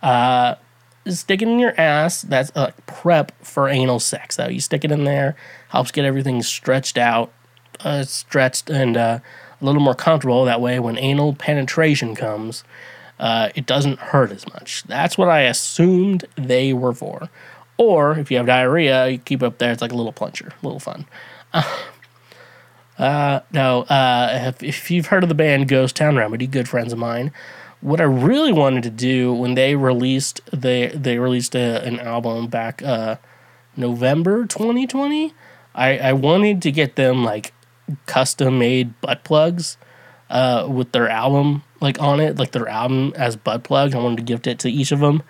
uh, 0.01 0.55
sticking 1.07 1.49
in 1.49 1.59
your 1.59 1.79
ass. 1.79 2.21
That's 2.21 2.51
a 2.51 2.59
uh, 2.59 2.71
prep 2.85 3.31
for 3.43 3.67
anal 3.67 3.99
sex. 3.99 4.35
Though 4.35 4.47
you 4.47 4.59
stick 4.59 4.83
it 4.83 4.91
in 4.91 5.03
there, 5.03 5.35
helps 5.69 5.91
get 5.91 6.05
everything 6.05 6.41
stretched 6.43 6.97
out, 6.97 7.31
uh, 7.81 8.03
stretched 8.03 8.69
and 8.69 8.97
uh, 8.97 9.19
a 9.61 9.65
little 9.65 9.81
more 9.81 9.95
comfortable. 9.95 10.45
That 10.45 10.61
way, 10.61 10.79
when 10.79 10.97
anal 10.97 11.33
penetration 11.33 12.15
comes, 12.15 12.63
uh, 13.19 13.49
it 13.55 13.65
doesn't 13.65 13.99
hurt 13.99 14.31
as 14.31 14.47
much. 14.47 14.83
That's 14.83 15.17
what 15.17 15.29
I 15.29 15.41
assumed 15.41 16.25
they 16.35 16.73
were 16.73 16.93
for. 16.93 17.29
Or 17.77 18.17
if 18.17 18.29
you 18.29 18.37
have 18.37 18.45
diarrhea, 18.45 19.07
you 19.09 19.17
keep 19.17 19.41
up 19.41 19.57
there. 19.57 19.71
It's 19.71 19.81
like 19.81 19.91
a 19.91 19.95
little 19.95 20.13
plunger, 20.13 20.53
a 20.61 20.65
little 20.65 20.79
fun. 20.79 21.05
Uh, 22.97 23.39
no, 23.51 23.81
uh, 23.83 24.29
if, 24.31 24.63
if 24.63 24.91
you've 24.91 25.07
heard 25.07 25.23
of 25.23 25.29
the 25.29 25.35
band 25.35 25.67
Ghost 25.67 25.95
Town 25.95 26.15
Remedy, 26.15 26.45
good 26.45 26.69
friends 26.69 26.93
of 26.93 26.99
mine, 26.99 27.31
what 27.83 27.99
I 27.99 28.05
really 28.05 28.53
wanted 28.53 28.83
to 28.83 28.89
do 28.89 29.33
when 29.33 29.55
they 29.55 29.75
released 29.75 30.39
they 30.51 30.87
they 30.87 31.19
released 31.19 31.53
a, 31.53 31.83
an 31.85 31.99
album 31.99 32.47
back 32.47 32.81
uh, 32.81 33.17
November 33.75 34.45
2020, 34.45 35.33
I, 35.75 35.97
I 35.97 36.13
wanted 36.13 36.61
to 36.61 36.71
get 36.71 36.95
them 36.95 37.25
like 37.25 37.53
custom 38.05 38.57
made 38.57 38.99
butt 39.01 39.25
plugs 39.25 39.77
uh, 40.29 40.65
with 40.69 40.93
their 40.93 41.09
album 41.09 41.63
like 41.81 41.99
on 41.99 42.21
it, 42.21 42.37
like 42.37 42.51
their 42.51 42.69
album 42.69 43.11
as 43.17 43.35
butt 43.35 43.65
plugs. 43.65 43.93
I 43.93 43.99
wanted 43.99 44.17
to 44.17 44.23
gift 44.23 44.47
it 44.47 44.59
to 44.59 44.71
each 44.71 44.93
of 44.93 44.99
them 44.99 45.21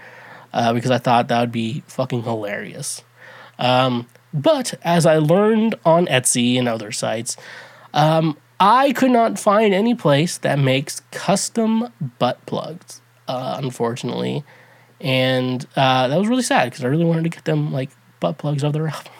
uh, 0.53 0.73
because 0.73 0.91
I 0.91 0.99
thought 0.99 1.29
that 1.29 1.39
would 1.39 1.51
be 1.51 1.81
fucking 1.87 2.21
hilarious. 2.21 3.03
Um, 3.57 4.07
but 4.31 4.75
as 4.83 5.07
I 5.07 5.17
learned 5.17 5.75
on 5.85 6.05
Etsy 6.05 6.59
and 6.59 6.67
other 6.67 6.91
sites, 6.91 7.35
um, 7.95 8.37
I 8.59 8.93
could 8.93 9.11
not 9.11 9.39
find 9.39 9.73
any 9.73 9.95
place 9.95 10.37
that 10.39 10.59
makes 10.59 11.01
custom 11.11 11.91
butt 12.19 12.45
plugs, 12.45 13.01
uh, 13.27 13.55
unfortunately. 13.61 14.43
And 15.01 15.65
uh, 15.75 16.07
that 16.07 16.17
was 16.17 16.27
really 16.27 16.43
sad 16.43 16.69
because 16.69 16.85
I 16.85 16.87
really 16.87 17.05
wanted 17.05 17.23
to 17.23 17.29
get 17.29 17.45
them 17.45 17.73
like 17.73 17.89
butt 18.19 18.37
plugs 18.37 18.63
of 18.63 18.73
their 18.73 18.87
album. 18.89 19.13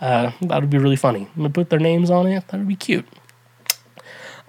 Uh, 0.00 0.32
that 0.42 0.60
would 0.60 0.70
be 0.70 0.78
really 0.78 0.96
funny. 0.96 1.22
I'm 1.22 1.36
gonna 1.36 1.50
put 1.50 1.70
their 1.70 1.78
names 1.78 2.10
on 2.10 2.26
it. 2.26 2.46
That 2.48 2.58
would 2.58 2.68
be 2.68 2.76
cute. 2.76 3.06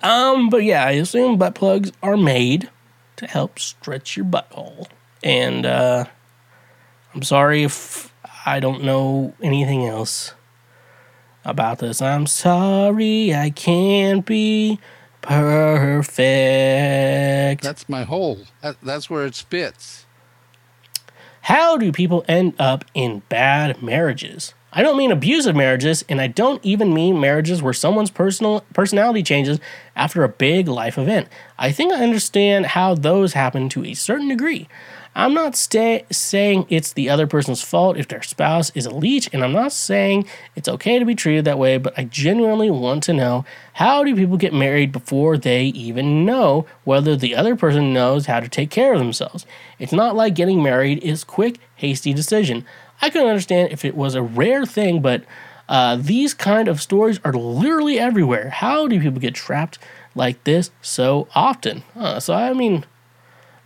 Um, 0.02 0.49
but 0.49 0.64
yeah, 0.64 0.86
I 0.86 0.91
assume 0.91 1.38
butt 1.38 1.56
plugs 1.56 1.91
are 2.02 2.18
made 2.18 2.69
to 3.18 3.27
help 3.27 3.60
stretch 3.60 4.15
your 4.15 4.26
butthole. 4.26 4.88
And 5.23 5.65
uh, 5.65 6.06
I'm 7.14 7.23
sorry 7.23 7.64
if 7.64 8.14
I 8.45 8.60
don't 8.60 8.84
know 8.84 9.34
anything 9.41 9.86
else 9.86 10.34
about 11.45 11.80
this. 11.80 12.02
I'm 12.02 12.28
sorry 12.28 13.34
I 13.34 13.49
can't 13.49 14.26
be 14.26 14.80
perfect. 15.22 16.14
That's 17.64 17.88
my 17.90 18.03
hole. 18.03 18.45
That, 18.61 18.78
that's 18.82 19.10
where 19.10 19.26
it 19.26 19.36
spits. 19.36 20.06
How 21.41 21.78
do 21.78 21.91
people 21.91 22.24
end 22.28 22.53
up 22.60 22.86
in 22.94 23.24
bad 23.30 23.82
marriages? 23.82 24.53
I 24.72 24.84
don't 24.84 24.98
mean 24.98 25.11
abusive 25.11 25.56
marriages, 25.56 26.06
and 26.07 26.22
I 26.22 26.28
don't 26.28 26.64
even 26.64 26.94
mean 26.94 27.20
marriages 27.20 27.64
where 27.64 27.74
someone's 27.74 28.11
personal 28.11 28.64
personality 28.74 29.24
changes 29.24 29.60
after 29.95 30.24
a 30.24 30.30
big 30.30 30.68
life 30.68 30.95
event. 30.95 31.28
I 31.57 31.72
think 31.72 31.91
I 31.91 32.03
understand 32.03 32.68
how 32.68 32.94
those 32.94 33.34
happen 33.34 33.68
to 33.70 33.84
a 33.84 33.95
certain 33.95 34.28
degree. 34.28 34.68
I'm 35.20 35.34
not 35.34 35.58
sta- 35.58 36.06
saying 36.10 36.68
it's 36.70 36.94
the 36.94 37.10
other 37.10 37.28
person's 37.28 37.62
fault 37.62 37.98
if 37.98 38.08
their 38.08 38.22
spouse 38.22 38.72
is 38.74 38.86
a 38.86 38.90
leech, 38.90 39.30
and 39.34 39.44
I'm 39.44 39.52
not 39.52 39.74
saying 39.74 40.26
it's 40.56 40.70
okay 40.70 40.98
to 40.98 41.04
be 41.04 41.14
treated 41.14 41.44
that 41.44 41.60
way, 41.60 41.78
but 41.78 41.94
I 42.00 42.06
genuinely 42.06 42.72
want 42.72 43.04
to 43.04 43.14
know 43.14 43.44
how 43.74 44.06
do 44.06 44.16
people 44.16 44.38
get 44.38 44.54
married 44.54 44.94
before 44.94 45.38
they 45.38 45.66
even 45.66 46.26
know 46.26 46.66
whether 46.86 47.18
the 47.18 47.36
other 47.36 47.58
person 47.58 47.94
knows 47.94 48.28
how 48.28 48.40
to 48.40 48.48
take 48.48 48.70
care 48.70 48.94
of 48.94 49.00
themselves? 49.00 49.46
It's 49.78 49.91
not 49.91 50.16
like 50.16 50.36
getting 50.36 50.64
married 50.64 51.04
is 51.04 51.26
quick, 51.26 51.60
hasty 51.76 52.14
decision. 52.14 52.64
I 53.02 53.10
can 53.10 53.28
understand 53.28 53.74
if 53.74 53.84
it 53.84 53.98
was 53.98 54.16
a 54.16 54.22
rare 54.22 54.66
thing, 54.66 55.02
but 55.02 55.26
uh, 55.68 55.98
these 55.98 56.34
kind 56.34 56.70
of 56.70 56.82
stories 56.82 57.20
are 57.26 57.34
literally 57.34 58.00
everywhere. 58.00 58.52
How 58.52 58.88
do 58.88 58.98
people 59.02 59.20
get 59.20 59.36
trapped 59.36 59.80
like 60.16 60.41
this 60.46 60.72
so 60.82 61.28
often? 61.36 61.84
Uh, 61.94 62.22
so 62.22 62.34
I 62.34 62.54
mean, 62.54 62.86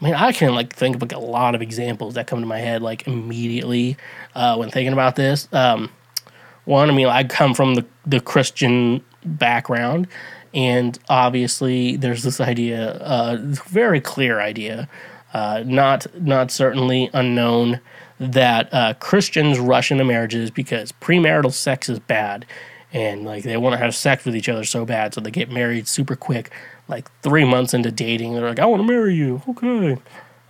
mean, 0.03 0.15
I 0.15 0.31
can 0.31 0.53
like 0.53 0.75
think 0.75 0.95
of 0.95 1.01
like 1.01 1.13
a 1.13 1.19
lot 1.19 1.55
of 1.55 1.61
examples 1.61 2.15
that 2.15 2.27
come 2.27 2.41
to 2.41 2.45
my 2.45 2.59
head 2.59 2.81
like 2.81 3.07
immediately 3.07 3.97
uh, 4.35 4.55
when 4.57 4.69
thinking 4.69 4.93
about 4.93 5.15
this. 5.15 5.47
Um, 5.51 5.91
one, 6.65 6.89
I 6.89 6.93
mean, 6.93 7.07
I 7.07 7.23
come 7.23 7.53
from 7.53 7.75
the 7.75 7.85
the 8.05 8.19
Christian 8.19 9.03
background, 9.25 10.07
and 10.53 10.97
obviously 11.09 11.95
there's 11.95 12.23
this 12.23 12.39
idea, 12.39 12.91
uh, 12.91 13.37
very 13.41 14.01
clear 14.01 14.39
idea, 14.39 14.89
uh, 15.33 15.63
not 15.65 16.05
not 16.21 16.51
certainly 16.51 17.09
unknown, 17.13 17.79
that 18.19 18.73
uh, 18.73 18.93
Christians 18.95 19.59
rush 19.59 19.91
into 19.91 20.03
marriages 20.03 20.51
because 20.51 20.91
premarital 20.91 21.51
sex 21.51 21.89
is 21.89 21.99
bad, 21.99 22.45
and 22.93 23.25
like 23.25 23.43
they 23.43 23.57
want 23.57 23.73
to 23.73 23.77
have 23.77 23.93
sex 23.93 24.23
with 24.23 24.35
each 24.35 24.47
other 24.47 24.63
so 24.63 24.85
bad, 24.85 25.13
so 25.13 25.19
they 25.19 25.31
get 25.31 25.51
married 25.51 25.87
super 25.87 26.15
quick 26.15 26.51
like 26.87 27.09
three 27.21 27.45
months 27.45 27.73
into 27.73 27.91
dating, 27.91 28.33
they're 28.33 28.47
like, 28.47 28.59
I 28.59 28.65
want 28.65 28.81
to 28.81 28.87
marry 28.87 29.15
you. 29.15 29.41
Okay. 29.47 29.97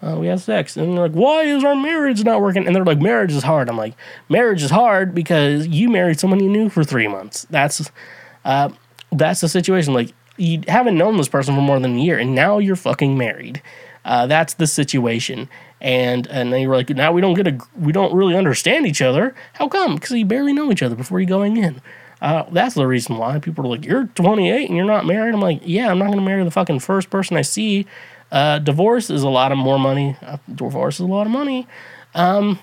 Uh, 0.01 0.17
we 0.17 0.27
have 0.27 0.41
sex. 0.41 0.75
And 0.75 0.97
they're 0.97 1.07
like, 1.07 1.13
why 1.13 1.43
is 1.43 1.63
our 1.63 1.75
marriage 1.75 2.23
not 2.23 2.41
working? 2.41 2.65
And 2.65 2.75
they're 2.75 2.83
like, 2.83 2.99
marriage 2.99 3.31
is 3.31 3.43
hard. 3.43 3.69
I'm 3.69 3.77
like, 3.77 3.93
marriage 4.27 4.61
is 4.61 4.71
hard 4.71 5.15
because 5.15 5.67
you 5.67 5.89
married 5.89 6.19
someone 6.19 6.41
you 6.41 6.49
knew 6.49 6.69
for 6.69 6.83
three 6.83 7.07
months. 7.07 7.47
That's, 7.49 7.89
uh, 8.43 8.69
that's 9.11 9.41
the 9.41 9.47
situation. 9.47 9.93
Like, 9.93 10.13
you 10.35 10.61
haven't 10.67 10.97
known 10.97 11.17
this 11.17 11.29
person 11.29 11.55
for 11.55 11.61
more 11.61 11.79
than 11.79 11.95
a 11.95 12.01
year, 12.01 12.17
and 12.17 12.33
now 12.33 12.57
you're 12.57 12.75
fucking 12.75 13.17
married. 13.17 13.61
Uh, 14.03 14.25
that's 14.25 14.55
the 14.55 14.67
situation. 14.67 15.47
And 15.79 16.27
and 16.27 16.51
then 16.51 16.61
you're 16.61 16.75
like, 16.75 16.89
now 16.89 17.11
we 17.11 17.21
don't 17.21 17.35
get 17.35 17.47
a, 17.47 17.59
we 17.77 17.91
don't 17.91 18.13
really 18.15 18.35
understand 18.35 18.87
each 18.87 19.01
other. 19.01 19.35
How 19.53 19.67
come? 19.67 19.95
Because 19.95 20.11
you 20.11 20.25
barely 20.25 20.51
know 20.51 20.71
each 20.71 20.81
other 20.81 20.95
before 20.95 21.19
you 21.19 21.27
going 21.27 21.57
in. 21.57 21.81
Uh, 22.23 22.45
that's 22.53 22.73
the 22.73 22.87
reason 22.87 23.17
why 23.17 23.37
people 23.37 23.65
are 23.65 23.67
like, 23.67 23.83
"You're 23.83 24.05
28 24.05 24.69
and 24.69 24.77
you're 24.77 24.85
not 24.85 25.05
married." 25.05 25.33
I'm 25.33 25.41
like, 25.41 25.59
"Yeah, 25.65 25.91
I'm 25.91 25.99
not 25.99 26.05
going 26.05 26.19
to 26.19 26.23
marry 26.23 26.41
the 26.45 26.51
fucking 26.51 26.79
first 26.79 27.09
person 27.09 27.35
I 27.35 27.41
see." 27.41 27.85
Uh, 28.31 28.59
divorce 28.59 29.09
is 29.09 29.23
a 29.23 29.29
lot 29.29 29.51
of 29.51 29.57
more 29.57 29.77
money. 29.77 30.15
Uh, 30.21 30.37
divorce 30.55 30.95
is 30.95 31.01
a 31.01 31.05
lot 31.05 31.27
of 31.27 31.33
money. 31.33 31.67
Um, 32.15 32.59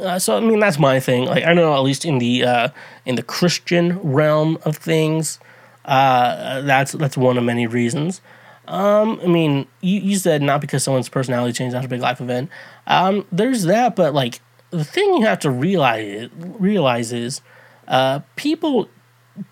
uh, 0.00 0.18
so 0.18 0.36
I 0.36 0.40
mean, 0.40 0.58
that's 0.58 0.80
my 0.80 0.98
thing. 0.98 1.26
Like 1.26 1.44
I 1.44 1.52
know 1.54 1.74
at 1.74 1.84
least 1.84 2.04
in 2.04 2.18
the 2.18 2.42
uh, 2.42 2.68
in 3.06 3.14
the 3.14 3.22
Christian 3.22 4.00
realm 4.00 4.58
of 4.64 4.78
things, 4.78 5.38
uh, 5.84 6.62
that's 6.62 6.90
that's 6.90 7.16
one 7.16 7.38
of 7.38 7.44
many 7.44 7.68
reasons. 7.68 8.20
Um, 8.66 9.20
I 9.22 9.26
mean, 9.26 9.68
you, 9.80 10.00
you 10.00 10.16
said 10.16 10.42
not 10.42 10.60
because 10.60 10.82
someone's 10.82 11.08
personality 11.08 11.52
changed 11.52 11.76
after 11.76 11.86
a 11.86 11.88
big 11.88 12.00
life 12.00 12.20
event. 12.20 12.50
Um, 12.88 13.26
there's 13.30 13.62
that, 13.62 13.94
but 13.94 14.12
like 14.12 14.40
the 14.70 14.84
thing 14.84 15.14
you 15.14 15.22
have 15.22 15.38
to 15.40 15.50
realize 15.50 16.30
realize 16.36 17.12
is 17.12 17.42
uh, 17.92 18.20
people 18.34 18.88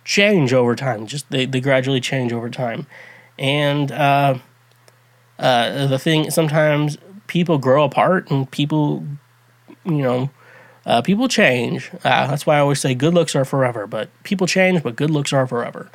change 0.04 0.52
over 0.52 0.74
time. 0.74 1.06
Just 1.06 1.30
they, 1.30 1.46
they 1.46 1.60
gradually 1.60 2.00
change 2.00 2.32
over 2.32 2.50
time, 2.50 2.88
and 3.38 3.92
uh, 3.92 4.38
uh, 5.38 5.86
the 5.86 5.98
thing 5.98 6.30
sometimes 6.32 6.98
people 7.28 7.58
grow 7.58 7.84
apart 7.84 8.28
and 8.32 8.50
people, 8.50 9.06
you 9.84 10.02
know, 10.02 10.30
uh, 10.84 11.00
people 11.02 11.28
change. 11.28 11.92
Uh, 12.02 12.26
that's 12.26 12.44
why 12.44 12.56
I 12.56 12.58
always 12.58 12.80
say 12.80 12.94
good 12.94 13.14
looks 13.14 13.36
are 13.36 13.44
forever, 13.44 13.86
but 13.86 14.10
people 14.24 14.48
change, 14.48 14.82
but 14.82 14.96
good 14.96 15.10
looks 15.10 15.32
are 15.32 15.46
forever. 15.46 15.88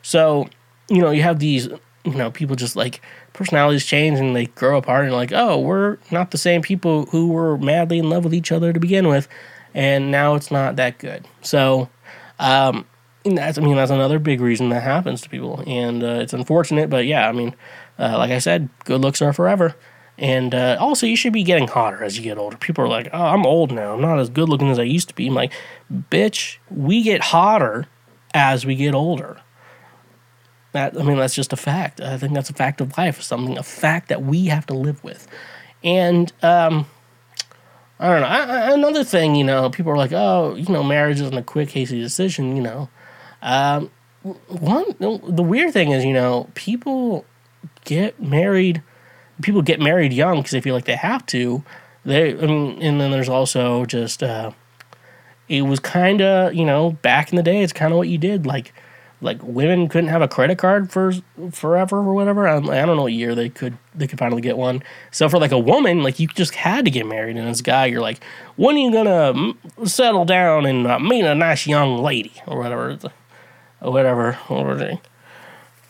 So 0.00 0.48
you 0.88 1.00
know 1.00 1.10
you 1.10 1.22
have 1.22 1.38
these 1.38 1.66
you 2.04 2.14
know 2.14 2.30
people 2.30 2.56
just 2.56 2.76
like 2.76 3.00
personalities 3.32 3.84
change 3.84 4.18
and 4.18 4.34
they 4.34 4.46
grow 4.46 4.78
apart 4.78 5.04
and 5.04 5.14
like 5.14 5.32
oh 5.32 5.58
we're 5.58 5.98
not 6.10 6.30
the 6.30 6.38
same 6.38 6.62
people 6.62 7.06
who 7.06 7.28
were 7.28 7.58
madly 7.58 7.98
in 7.98 8.08
love 8.08 8.24
with 8.24 8.34
each 8.34 8.50
other 8.50 8.72
to 8.72 8.80
begin 8.80 9.08
with 9.08 9.28
and 9.78 10.10
now 10.10 10.34
it's 10.34 10.50
not 10.50 10.74
that 10.74 10.98
good. 10.98 11.24
So, 11.40 11.88
um, 12.40 12.84
that's 13.24 13.58
I 13.58 13.60
mean 13.60 13.76
that's 13.76 13.92
another 13.92 14.18
big 14.18 14.40
reason 14.40 14.70
that 14.70 14.82
happens 14.82 15.20
to 15.22 15.28
people, 15.28 15.62
and 15.66 16.02
uh, 16.02 16.18
it's 16.20 16.32
unfortunate. 16.32 16.90
But 16.90 17.06
yeah, 17.06 17.28
I 17.28 17.32
mean, 17.32 17.54
uh, 17.96 18.18
like 18.18 18.32
I 18.32 18.38
said, 18.38 18.68
good 18.84 19.00
looks 19.00 19.22
are 19.22 19.32
forever. 19.32 19.76
And 20.18 20.52
uh, 20.52 20.76
also, 20.80 21.06
you 21.06 21.14
should 21.14 21.32
be 21.32 21.44
getting 21.44 21.68
hotter 21.68 22.02
as 22.02 22.18
you 22.18 22.24
get 22.24 22.38
older. 22.38 22.56
People 22.56 22.82
are 22.82 22.88
like, 22.88 23.08
"Oh, 23.12 23.26
I'm 23.26 23.46
old 23.46 23.70
now. 23.70 23.94
I'm 23.94 24.00
not 24.00 24.18
as 24.18 24.28
good 24.28 24.48
looking 24.48 24.68
as 24.68 24.80
I 24.80 24.82
used 24.82 25.08
to 25.10 25.14
be." 25.14 25.28
I'm 25.28 25.34
like, 25.34 25.52
"Bitch, 25.92 26.58
we 26.70 27.02
get 27.02 27.20
hotter 27.20 27.86
as 28.34 28.66
we 28.66 28.74
get 28.74 28.96
older." 28.96 29.40
That 30.72 30.98
I 30.98 31.04
mean, 31.04 31.18
that's 31.18 31.36
just 31.36 31.52
a 31.52 31.56
fact. 31.56 32.00
I 32.00 32.18
think 32.18 32.34
that's 32.34 32.50
a 32.50 32.54
fact 32.54 32.80
of 32.80 32.98
life. 32.98 33.22
Something 33.22 33.56
a 33.56 33.62
fact 33.62 34.08
that 34.08 34.22
we 34.22 34.46
have 34.46 34.66
to 34.66 34.74
live 34.74 35.04
with. 35.04 35.28
And 35.84 36.32
um, 36.42 36.86
I 38.00 38.08
don't 38.08 38.20
know. 38.20 38.26
I, 38.26 38.40
I, 38.42 38.72
another 38.72 39.02
thing, 39.02 39.34
you 39.34 39.44
know, 39.44 39.70
people 39.70 39.90
are 39.90 39.96
like, 39.96 40.12
oh, 40.12 40.54
you 40.54 40.72
know, 40.72 40.82
marriage 40.82 41.20
isn't 41.20 41.36
a 41.36 41.42
quick, 41.42 41.70
hasty 41.70 42.00
decision, 42.00 42.56
you 42.56 42.62
know. 42.62 42.88
Um, 43.42 43.90
one, 44.22 44.84
the 44.98 45.42
weird 45.42 45.72
thing 45.72 45.90
is, 45.90 46.04
you 46.04 46.12
know, 46.12 46.48
people 46.54 47.24
get 47.84 48.20
married, 48.20 48.82
people 49.42 49.62
get 49.62 49.80
married 49.80 50.12
young 50.12 50.38
because 50.38 50.52
they 50.52 50.60
feel 50.60 50.74
like 50.74 50.84
they 50.84 50.96
have 50.96 51.26
to. 51.26 51.64
They, 52.04 52.32
I 52.32 52.46
mean, 52.46 52.80
and 52.82 53.00
then 53.00 53.10
there's 53.10 53.28
also 53.28 53.84
just, 53.84 54.22
uh, 54.22 54.52
it 55.48 55.62
was 55.62 55.80
kind 55.80 56.20
of, 56.20 56.54
you 56.54 56.64
know, 56.64 56.92
back 57.02 57.30
in 57.32 57.36
the 57.36 57.42
day, 57.42 57.62
it's 57.62 57.72
kind 57.72 57.92
of 57.92 57.98
what 57.98 58.08
you 58.08 58.18
did. 58.18 58.46
Like, 58.46 58.72
like 59.20 59.42
women 59.42 59.88
couldn't 59.88 60.10
have 60.10 60.22
a 60.22 60.28
credit 60.28 60.58
card 60.58 60.92
for 60.92 61.12
forever 61.50 61.98
or 61.98 62.14
whatever. 62.14 62.46
I, 62.46 62.56
I 62.56 62.86
don't 62.86 62.96
know 62.96 63.06
a 63.06 63.10
year 63.10 63.34
they 63.34 63.48
could 63.48 63.76
they 63.94 64.06
could 64.06 64.18
finally 64.18 64.42
get 64.42 64.56
one. 64.56 64.82
So 65.10 65.28
for 65.28 65.38
like 65.38 65.50
a 65.50 65.58
woman, 65.58 66.02
like 66.02 66.20
you 66.20 66.28
just 66.28 66.54
had 66.54 66.84
to 66.84 66.90
get 66.90 67.06
married, 67.06 67.36
and 67.36 67.48
a 67.48 67.62
guy, 67.62 67.86
you're 67.86 68.00
like, 68.00 68.22
when 68.56 68.76
are 68.76 68.78
you 68.78 68.92
gonna 68.92 69.54
settle 69.86 70.24
down 70.24 70.66
and 70.66 70.86
uh, 70.86 70.98
meet 70.98 71.24
a 71.24 71.34
nice 71.34 71.66
young 71.66 71.98
lady 71.98 72.32
or 72.46 72.58
whatever, 72.58 72.98
or 73.80 73.92
whatever, 73.92 74.38
or 74.48 75.00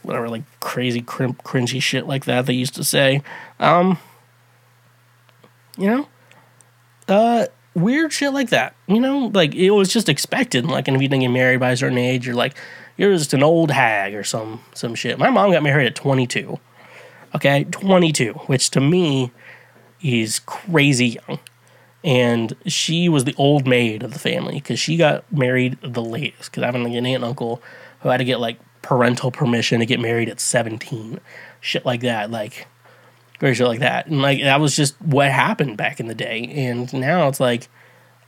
whatever, 0.02 0.28
like 0.28 0.44
crazy 0.60 1.02
crim- 1.02 1.34
cringy 1.34 1.82
shit 1.82 2.06
like 2.06 2.24
that 2.24 2.46
they 2.46 2.54
used 2.54 2.74
to 2.76 2.84
say. 2.84 3.22
Um, 3.60 3.98
you 5.76 5.86
know, 5.86 6.08
uh, 7.08 7.46
weird 7.74 8.12
shit 8.12 8.32
like 8.32 8.48
that. 8.50 8.74
You 8.86 9.00
know, 9.00 9.30
like 9.34 9.54
it 9.54 9.70
was 9.70 9.92
just 9.92 10.08
expected. 10.08 10.64
Like, 10.64 10.88
and 10.88 10.96
if 10.96 11.02
you 11.02 11.08
didn't 11.08 11.22
get 11.22 11.28
married 11.28 11.60
by 11.60 11.72
a 11.72 11.76
certain 11.76 11.98
age, 11.98 12.26
you're 12.26 12.34
like, 12.34 12.56
you're 12.98 13.16
just 13.16 13.32
an 13.32 13.42
old 13.42 13.70
hag 13.70 14.14
or 14.14 14.24
some 14.24 14.60
some 14.74 14.94
shit. 14.94 15.18
My 15.18 15.30
mom 15.30 15.52
got 15.52 15.62
married 15.62 15.86
at 15.86 15.94
22. 15.94 16.58
Okay, 17.34 17.64
22, 17.64 18.32
which 18.46 18.70
to 18.70 18.80
me 18.80 19.30
is 20.02 20.40
crazy 20.40 21.20
young. 21.28 21.38
And 22.04 22.54
she 22.66 23.08
was 23.08 23.24
the 23.24 23.34
old 23.36 23.66
maid 23.66 24.02
of 24.02 24.12
the 24.12 24.18
family 24.18 24.54
because 24.54 24.78
she 24.78 24.96
got 24.96 25.30
married 25.32 25.78
the 25.82 26.02
latest. 26.02 26.50
Because 26.50 26.62
I 26.62 26.66
have 26.66 26.74
an 26.74 26.86
aunt 26.86 27.06
and 27.06 27.24
uncle 27.24 27.62
who 28.00 28.08
had 28.08 28.18
to 28.18 28.24
get 28.24 28.40
like 28.40 28.58
parental 28.82 29.30
permission 29.30 29.80
to 29.80 29.86
get 29.86 30.00
married 30.00 30.28
at 30.28 30.40
17. 30.40 31.20
Shit 31.60 31.84
like 31.84 32.00
that. 32.00 32.30
Like, 32.30 32.66
very 33.40 33.54
shit 33.54 33.66
like 33.66 33.80
that. 33.80 34.06
And 34.06 34.22
like, 34.22 34.40
that 34.40 34.60
was 34.60 34.74
just 34.74 35.00
what 35.02 35.30
happened 35.30 35.76
back 35.76 36.00
in 36.00 36.06
the 36.06 36.14
day. 36.14 36.44
And 36.54 36.92
now 36.94 37.28
it's 37.28 37.40
like, 37.40 37.68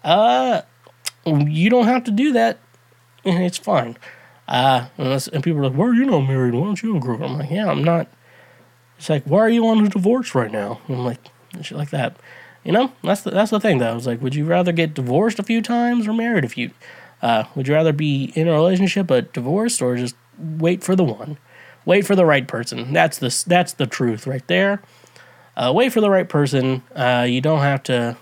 uh, 0.05 0.63
you 1.25 1.71
don't 1.71 1.87
have 1.87 2.05
to 2.05 2.11
do 2.11 2.33
that. 2.33 2.59
And 3.25 3.43
it's 3.45 3.59
fine. 3.59 3.97
Uh, 4.51 4.89
and, 4.99 5.29
and 5.33 5.45
people 5.45 5.61
are 5.61 5.69
like, 5.69 5.79
why 5.79 5.87
are 5.87 5.95
you 5.95 6.05
not 6.05 6.23
married? 6.23 6.55
Why 6.55 6.65
don't 6.65 6.83
you 6.83 6.93
and 6.93 7.01
grow? 7.01 7.23
I'm 7.23 7.39
like, 7.39 7.51
yeah, 7.51 7.71
I'm 7.71 7.85
not. 7.85 8.09
It's 8.99 9.09
like, 9.09 9.25
why 9.25 9.39
are 9.39 9.49
you 9.49 9.67
on 9.69 9.87
a 9.87 9.89
divorce 9.89 10.35
right 10.35 10.51
now? 10.51 10.81
And 10.89 10.99
I'm 10.99 11.05
like, 11.05 11.21
shit 11.63 11.79
like 11.79 11.91
that. 11.91 12.17
You 12.65 12.73
know, 12.73 12.93
that's 13.03 13.23
the, 13.23 13.31
that's 13.31 13.53
the 13.53 13.61
thing 13.61 13.79
though. 13.79 13.93
I 13.93 13.95
was 13.95 14.07
like, 14.07 14.21
would 14.21 14.35
you 14.35 14.45
rather 14.45 14.73
get 14.73 14.93
divorced 14.93 15.39
a 15.39 15.43
few 15.45 15.63
times 15.63 16.07
or 16.07 16.13
married 16.13 16.45
a 16.45 16.49
few? 16.49 16.73
Uh, 17.23 17.45
would 17.55 17.69
you 17.69 17.75
rather 17.75 17.93
be 17.93 18.33
in 18.35 18.49
a 18.49 18.53
relationship 18.53 19.07
but 19.07 19.33
divorced 19.33 19.81
or 19.81 19.97
just 19.97 20.17
wait 20.39 20.83
for 20.83 20.97
the 20.97 21.05
one? 21.05 21.39
Wait 21.87 22.07
for 22.07 22.15
the 22.15 22.27
right 22.27 22.47
person. 22.47 22.93
That's 22.93 23.19
the 23.19 23.45
that's 23.47 23.73
the 23.73 23.87
truth 23.87 24.27
right 24.27 24.47
there. 24.49 24.83
Uh, 25.57 25.73
wait 25.75 25.93
for 25.93 26.01
the 26.01 26.11
right 26.11 26.29
person. 26.29 26.83
Uh, 26.95 27.27
you 27.29 27.41
don't 27.41 27.61
have 27.61 27.83
to 27.85 28.17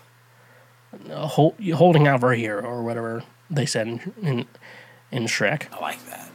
uh, 1.10 1.26
hold, 1.26 1.56
holding 1.74 2.06
out 2.06 2.20
for 2.20 2.32
a 2.32 2.48
or 2.48 2.82
whatever 2.82 3.24
they 3.50 3.66
said 3.66 3.88
in, 3.88 4.14
in 4.22 4.46
in 5.10 5.24
Shrek. 5.24 5.72
I 5.72 5.80
like 5.80 5.98
that. 6.06 6.30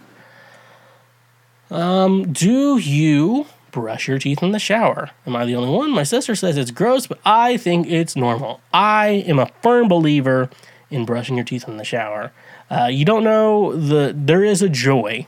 Um, 1.72 2.32
do 2.32 2.78
you 2.78 3.48
brush 3.72 4.08
your 4.08 4.20
teeth 4.20 4.44
in 4.44 4.52
the 4.52 4.60
shower? 4.60 5.12
Am 5.26 5.36
I 5.36 5.46
the 5.46 5.56
only 5.56 5.76
one? 5.76 5.92
My 5.92 6.04
sister 6.04 6.36
says 6.36 6.58
it's 6.58 6.72
gross, 6.72 7.08
but 7.08 7.20
I 7.26 7.58
think 7.58 7.88
it's 7.88 8.16
normal. 8.16 8.62
I 8.74 9.08
am 9.28 9.40
a 9.40 9.52
firm 9.62 9.88
believer 9.88 10.50
in 10.92 11.06
brushing 11.06 11.36
your 11.36 11.46
teeth 11.46 11.68
in 11.68 11.78
the 11.78 11.84
shower. 11.84 12.32
Uh, 12.70 12.88
you 12.92 13.06
don't 13.06 13.24
know 13.24 13.76
the 13.76 14.14
there 14.16 14.44
is 14.44 14.62
a 14.62 14.70
joy 14.70 15.28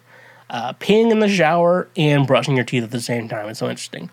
uh, 0.49 0.73
peeing 0.73 1.11
in 1.11 1.19
the 1.19 1.27
shower 1.27 1.89
and 1.97 2.27
brushing 2.27 2.55
your 2.55 2.65
teeth 2.65 2.84
at 2.84 2.91
the 2.91 3.01
same 3.01 3.27
time. 3.27 3.49
It's 3.49 3.59
so 3.59 3.69
interesting. 3.69 4.09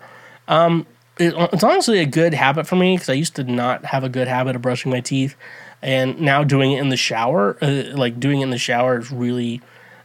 Um, 0.47 0.87
it, 1.19 1.33
it's 1.53 1.63
honestly 1.63 1.99
a 1.99 2.05
good 2.05 2.33
habit 2.33 2.67
for 2.67 2.75
me 2.75 2.95
because 2.95 3.09
I 3.09 3.13
used 3.13 3.35
to 3.35 3.43
not 3.43 3.85
have 3.85 4.03
a 4.03 4.09
good 4.09 4.27
habit 4.27 4.55
of 4.55 4.61
brushing 4.61 4.91
my 4.91 4.99
teeth, 4.99 5.35
and 5.83 6.21
now 6.21 6.43
doing 6.43 6.71
it 6.71 6.79
in 6.79 6.89
the 6.89 6.97
shower, 6.97 7.57
uh, 7.61 7.95
like 7.95 8.19
doing 8.19 8.39
it 8.39 8.45
in 8.45 8.49
the 8.49 8.57
shower, 8.57 8.97
is 8.97 9.11
really 9.11 9.61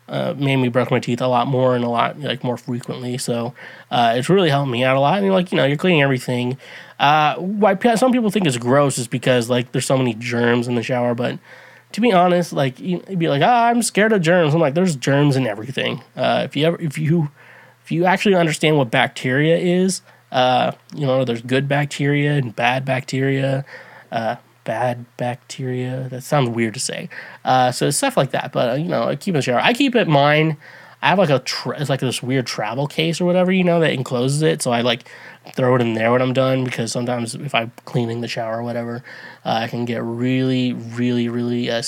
uh, 0.08 0.34
made 0.36 0.56
me 0.56 0.68
brush 0.68 0.90
my 0.90 0.98
teeth 0.98 1.20
a 1.20 1.28
lot 1.28 1.46
more 1.46 1.74
and 1.76 1.84
a 1.84 1.88
lot 1.88 2.18
like 2.18 2.42
more 2.42 2.56
frequently. 2.56 3.16
So 3.16 3.54
uh, 3.90 4.14
it's 4.16 4.28
really 4.28 4.50
helped 4.50 4.70
me 4.70 4.82
out 4.82 4.96
a 4.96 5.00
lot. 5.00 5.22
And 5.22 5.32
like 5.32 5.52
you 5.52 5.56
know, 5.56 5.64
you're 5.64 5.76
cleaning 5.76 6.02
everything. 6.02 6.58
Uh, 6.98 7.36
why 7.36 7.76
some 7.94 8.10
people 8.10 8.30
think 8.30 8.46
it's 8.46 8.56
gross 8.56 8.98
is 8.98 9.06
because 9.06 9.48
like 9.48 9.70
there's 9.72 9.86
so 9.86 9.96
many 9.96 10.14
germs 10.14 10.66
in 10.66 10.74
the 10.74 10.82
shower, 10.82 11.14
but 11.14 11.38
to 11.92 12.00
be 12.00 12.12
honest, 12.12 12.52
like 12.52 12.80
you'd 12.80 13.18
be 13.18 13.28
like, 13.28 13.42
ah, 13.42 13.66
I'm 13.66 13.82
scared 13.82 14.12
of 14.12 14.20
germs. 14.20 14.54
I'm 14.54 14.60
like, 14.60 14.74
there's 14.74 14.96
germs 14.96 15.36
in 15.36 15.46
everything. 15.46 16.02
Uh, 16.16 16.42
if 16.44 16.56
you 16.56 16.66
ever, 16.66 16.80
if 16.80 16.98
you, 16.98 17.30
if 17.84 17.92
you 17.92 18.04
actually 18.04 18.34
understand 18.34 18.76
what 18.76 18.90
bacteria 18.90 19.56
is, 19.56 20.02
uh, 20.32 20.72
you 20.94 21.06
know, 21.06 21.24
there's 21.24 21.40
good 21.40 21.68
bacteria 21.68 22.32
and 22.32 22.54
bad 22.54 22.84
bacteria. 22.84 23.64
Bad 24.68 25.06
bacteria. 25.16 26.08
That 26.10 26.20
sounds 26.20 26.50
weird 26.50 26.74
to 26.74 26.80
say. 26.80 27.08
Uh, 27.42 27.72
so 27.72 27.88
stuff 27.88 28.18
like 28.18 28.32
that. 28.32 28.52
But 28.52 28.68
uh, 28.68 28.74
you 28.74 28.88
know, 28.88 29.04
I 29.04 29.16
keep 29.16 29.34
it 29.34 29.36
in 29.36 29.38
the 29.38 29.42
shower. 29.42 29.60
I 29.60 29.72
keep 29.72 29.94
it 29.94 30.06
mine. 30.06 30.58
I 31.00 31.08
have 31.08 31.18
like 31.18 31.30
a 31.30 31.38
tra- 31.38 31.80
it's 31.80 31.88
like 31.88 32.00
this 32.00 32.22
weird 32.22 32.46
travel 32.46 32.86
case 32.86 33.18
or 33.18 33.24
whatever 33.24 33.50
you 33.50 33.64
know 33.64 33.80
that 33.80 33.92
encloses 33.92 34.42
it. 34.42 34.60
So 34.60 34.70
I 34.70 34.82
like 34.82 35.08
throw 35.54 35.74
it 35.76 35.80
in 35.80 35.94
there 35.94 36.12
when 36.12 36.20
I'm 36.20 36.34
done 36.34 36.64
because 36.64 36.92
sometimes 36.92 37.34
if 37.34 37.54
I'm 37.54 37.72
cleaning 37.86 38.20
the 38.20 38.28
shower 38.28 38.58
or 38.58 38.62
whatever, 38.62 39.02
uh, 39.46 39.60
I 39.62 39.68
can 39.68 39.86
get 39.86 40.02
really, 40.02 40.74
really, 40.74 41.30
really 41.30 41.70
uh, 41.70 41.82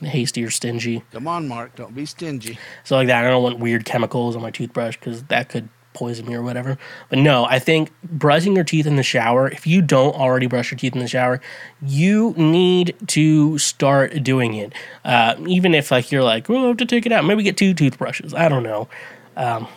hasty 0.00 0.42
or 0.42 0.50
stingy. 0.50 1.04
Come 1.12 1.28
on, 1.28 1.46
Mark, 1.46 1.76
don't 1.76 1.94
be 1.94 2.04
stingy. 2.04 2.58
So 2.82 2.96
like 2.96 3.06
that, 3.06 3.24
I 3.24 3.30
don't 3.30 3.44
want 3.44 3.60
weird 3.60 3.84
chemicals 3.84 4.34
on 4.34 4.42
my 4.42 4.50
toothbrush 4.50 4.96
because 4.96 5.22
that 5.24 5.48
could 5.50 5.68
poison 5.94 6.26
me 6.26 6.34
or 6.34 6.42
whatever. 6.42 6.76
But 7.08 7.20
no, 7.20 7.46
I 7.46 7.58
think 7.58 7.90
brushing 8.02 8.54
your 8.54 8.64
teeth 8.64 8.86
in 8.86 8.96
the 8.96 9.02
shower, 9.02 9.48
if 9.48 9.66
you 9.66 9.80
don't 9.80 10.14
already 10.14 10.46
brush 10.46 10.70
your 10.70 10.78
teeth 10.78 10.94
in 10.94 11.00
the 11.00 11.08
shower, 11.08 11.40
you 11.80 12.34
need 12.36 12.94
to 13.06 13.56
start 13.58 14.22
doing 14.22 14.54
it. 14.54 14.74
Uh, 15.04 15.36
even 15.46 15.74
if 15.74 15.90
like 15.90 16.12
you're 16.12 16.22
like, 16.22 16.48
well, 16.48 16.64
I 16.64 16.68
have 16.68 16.76
to 16.78 16.86
take 16.86 17.06
it 17.06 17.12
out. 17.12 17.24
Maybe 17.24 17.42
get 17.42 17.56
two 17.56 17.72
toothbrushes. 17.72 18.34
I 18.34 18.48
don't 18.48 18.62
know. 18.62 18.88
Um, 19.36 19.68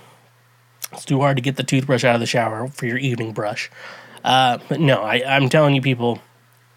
it's 0.91 1.05
too 1.05 1.19
hard 1.19 1.37
to 1.37 1.41
get 1.41 1.55
the 1.55 1.63
toothbrush 1.63 2.03
out 2.03 2.15
of 2.15 2.21
the 2.21 2.27
shower 2.27 2.67
for 2.67 2.85
your 2.85 2.97
evening 2.97 3.33
brush. 3.33 3.69
Uh, 4.23 4.57
but 4.67 4.79
no, 4.79 5.03
I, 5.03 5.23
I'm 5.25 5.49
telling 5.49 5.75
you, 5.75 5.81
people, 5.81 6.19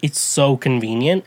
it's 0.01 0.19
so 0.19 0.57
convenient. 0.57 1.25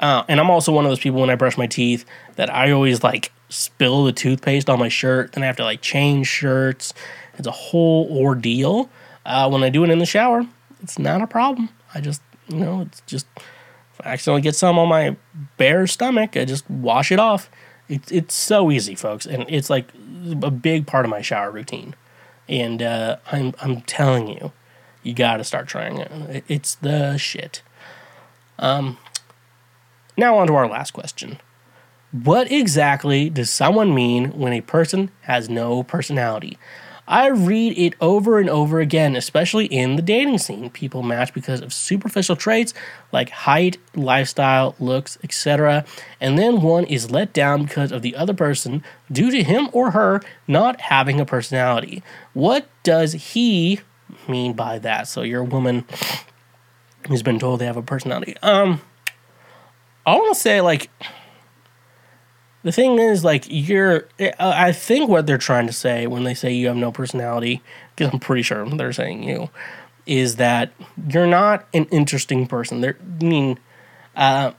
Uh, 0.00 0.24
and 0.28 0.40
I'm 0.40 0.50
also 0.50 0.72
one 0.72 0.84
of 0.84 0.90
those 0.90 1.00
people 1.00 1.20
when 1.20 1.30
I 1.30 1.36
brush 1.36 1.56
my 1.56 1.66
teeth 1.66 2.04
that 2.36 2.52
I 2.52 2.70
always 2.70 3.02
like 3.02 3.32
spill 3.48 4.04
the 4.04 4.12
toothpaste 4.12 4.68
on 4.68 4.78
my 4.78 4.88
shirt 4.88 5.34
and 5.34 5.44
I 5.44 5.46
have 5.46 5.56
to 5.56 5.64
like 5.64 5.80
change 5.80 6.26
shirts 6.26 6.92
it's 7.38 7.46
a 7.46 7.52
whole 7.52 8.08
ordeal. 8.10 8.90
Uh, 9.24 9.48
when 9.48 9.62
I 9.62 9.70
do 9.70 9.84
it 9.84 9.90
in 9.90 9.98
the 9.98 10.06
shower, 10.06 10.46
it's 10.82 10.98
not 10.98 11.22
a 11.22 11.26
problem. 11.26 11.68
I 11.94 12.00
just, 12.00 12.22
you 12.48 12.58
know, 12.58 12.82
it's 12.82 13.02
just, 13.06 13.26
if 13.36 14.00
I 14.04 14.10
accidentally 14.10 14.42
get 14.42 14.54
some 14.54 14.78
on 14.78 14.88
my 14.88 15.16
bare 15.56 15.86
stomach, 15.86 16.36
I 16.36 16.44
just 16.44 16.68
wash 16.70 17.10
it 17.10 17.18
off. 17.18 17.50
It's, 17.88 18.10
it's 18.12 18.34
so 18.34 18.70
easy, 18.70 18.94
folks. 18.94 19.26
And 19.26 19.44
it's 19.48 19.70
like 19.70 19.88
a 20.42 20.50
big 20.50 20.86
part 20.86 21.04
of 21.04 21.10
my 21.10 21.22
shower 21.22 21.50
routine. 21.50 21.94
And 22.48 22.82
uh, 22.82 23.16
I'm, 23.32 23.54
I'm 23.60 23.80
telling 23.82 24.28
you, 24.28 24.52
you 25.02 25.14
got 25.14 25.38
to 25.38 25.44
start 25.44 25.66
trying 25.68 25.98
it. 25.98 26.44
It's 26.48 26.76
the 26.76 27.16
shit. 27.16 27.62
Um, 28.58 28.98
now, 30.16 30.38
on 30.38 30.46
to 30.46 30.54
our 30.54 30.68
last 30.68 30.92
question. 30.92 31.40
What 32.12 32.50
exactly 32.50 33.28
does 33.28 33.50
someone 33.50 33.94
mean 33.94 34.30
when 34.30 34.52
a 34.52 34.60
person 34.60 35.10
has 35.22 35.48
no 35.48 35.82
personality? 35.82 36.58
I 37.08 37.28
read 37.28 37.78
it 37.78 37.94
over 38.00 38.38
and 38.40 38.50
over 38.50 38.80
again, 38.80 39.14
especially 39.14 39.66
in 39.66 39.96
the 39.96 40.02
dating 40.02 40.38
scene. 40.38 40.70
People 40.70 41.02
match 41.02 41.32
because 41.32 41.60
of 41.60 41.72
superficial 41.72 42.36
traits 42.36 42.74
like 43.12 43.30
height, 43.30 43.78
lifestyle, 43.94 44.74
looks, 44.80 45.16
etc. 45.22 45.84
And 46.20 46.38
then 46.38 46.62
one 46.62 46.84
is 46.84 47.10
let 47.10 47.32
down 47.32 47.64
because 47.64 47.92
of 47.92 48.02
the 48.02 48.16
other 48.16 48.34
person 48.34 48.82
due 49.10 49.30
to 49.30 49.42
him 49.42 49.68
or 49.72 49.92
her 49.92 50.20
not 50.48 50.80
having 50.80 51.20
a 51.20 51.24
personality. 51.24 52.02
What 52.32 52.68
does 52.82 53.12
he 53.12 53.80
mean 54.28 54.54
by 54.54 54.78
that? 54.80 55.06
So 55.08 55.22
you're 55.22 55.42
a 55.42 55.44
woman 55.44 55.84
who's 57.08 57.22
been 57.22 57.38
told 57.38 57.60
they 57.60 57.66
have 57.66 57.76
a 57.76 57.82
personality. 57.82 58.36
Um 58.42 58.80
I 60.04 60.14
want 60.14 60.34
to 60.34 60.40
say 60.40 60.60
like 60.60 60.90
the 62.66 62.72
thing 62.72 62.98
is 62.98 63.22
like 63.22 63.46
you're 63.48 64.08
uh, 64.18 64.32
i 64.40 64.72
think 64.72 65.08
what 65.08 65.24
they're 65.24 65.38
trying 65.38 65.68
to 65.68 65.72
say 65.72 66.08
when 66.08 66.24
they 66.24 66.34
say 66.34 66.52
you 66.52 66.66
have 66.66 66.76
no 66.76 66.90
personality 66.90 67.62
because 67.94 68.12
i'm 68.12 68.18
pretty 68.18 68.42
sure 68.42 68.68
they're 68.70 68.92
saying 68.92 69.22
you 69.22 69.48
is 70.04 70.34
that 70.36 70.72
you're 71.08 71.28
not 71.28 71.64
an 71.72 71.84
interesting 71.86 72.44
person 72.44 72.80
they're, 72.80 72.96
i 73.20 73.24
mean 73.24 73.56
uh, 74.16 74.50